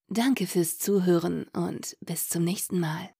Danke 0.09 0.47
fürs 0.47 0.79
Zuhören 0.79 1.47
und 1.53 1.97
bis 2.01 2.29
zum 2.29 2.45
nächsten 2.45 2.81
Mal. 2.81 3.15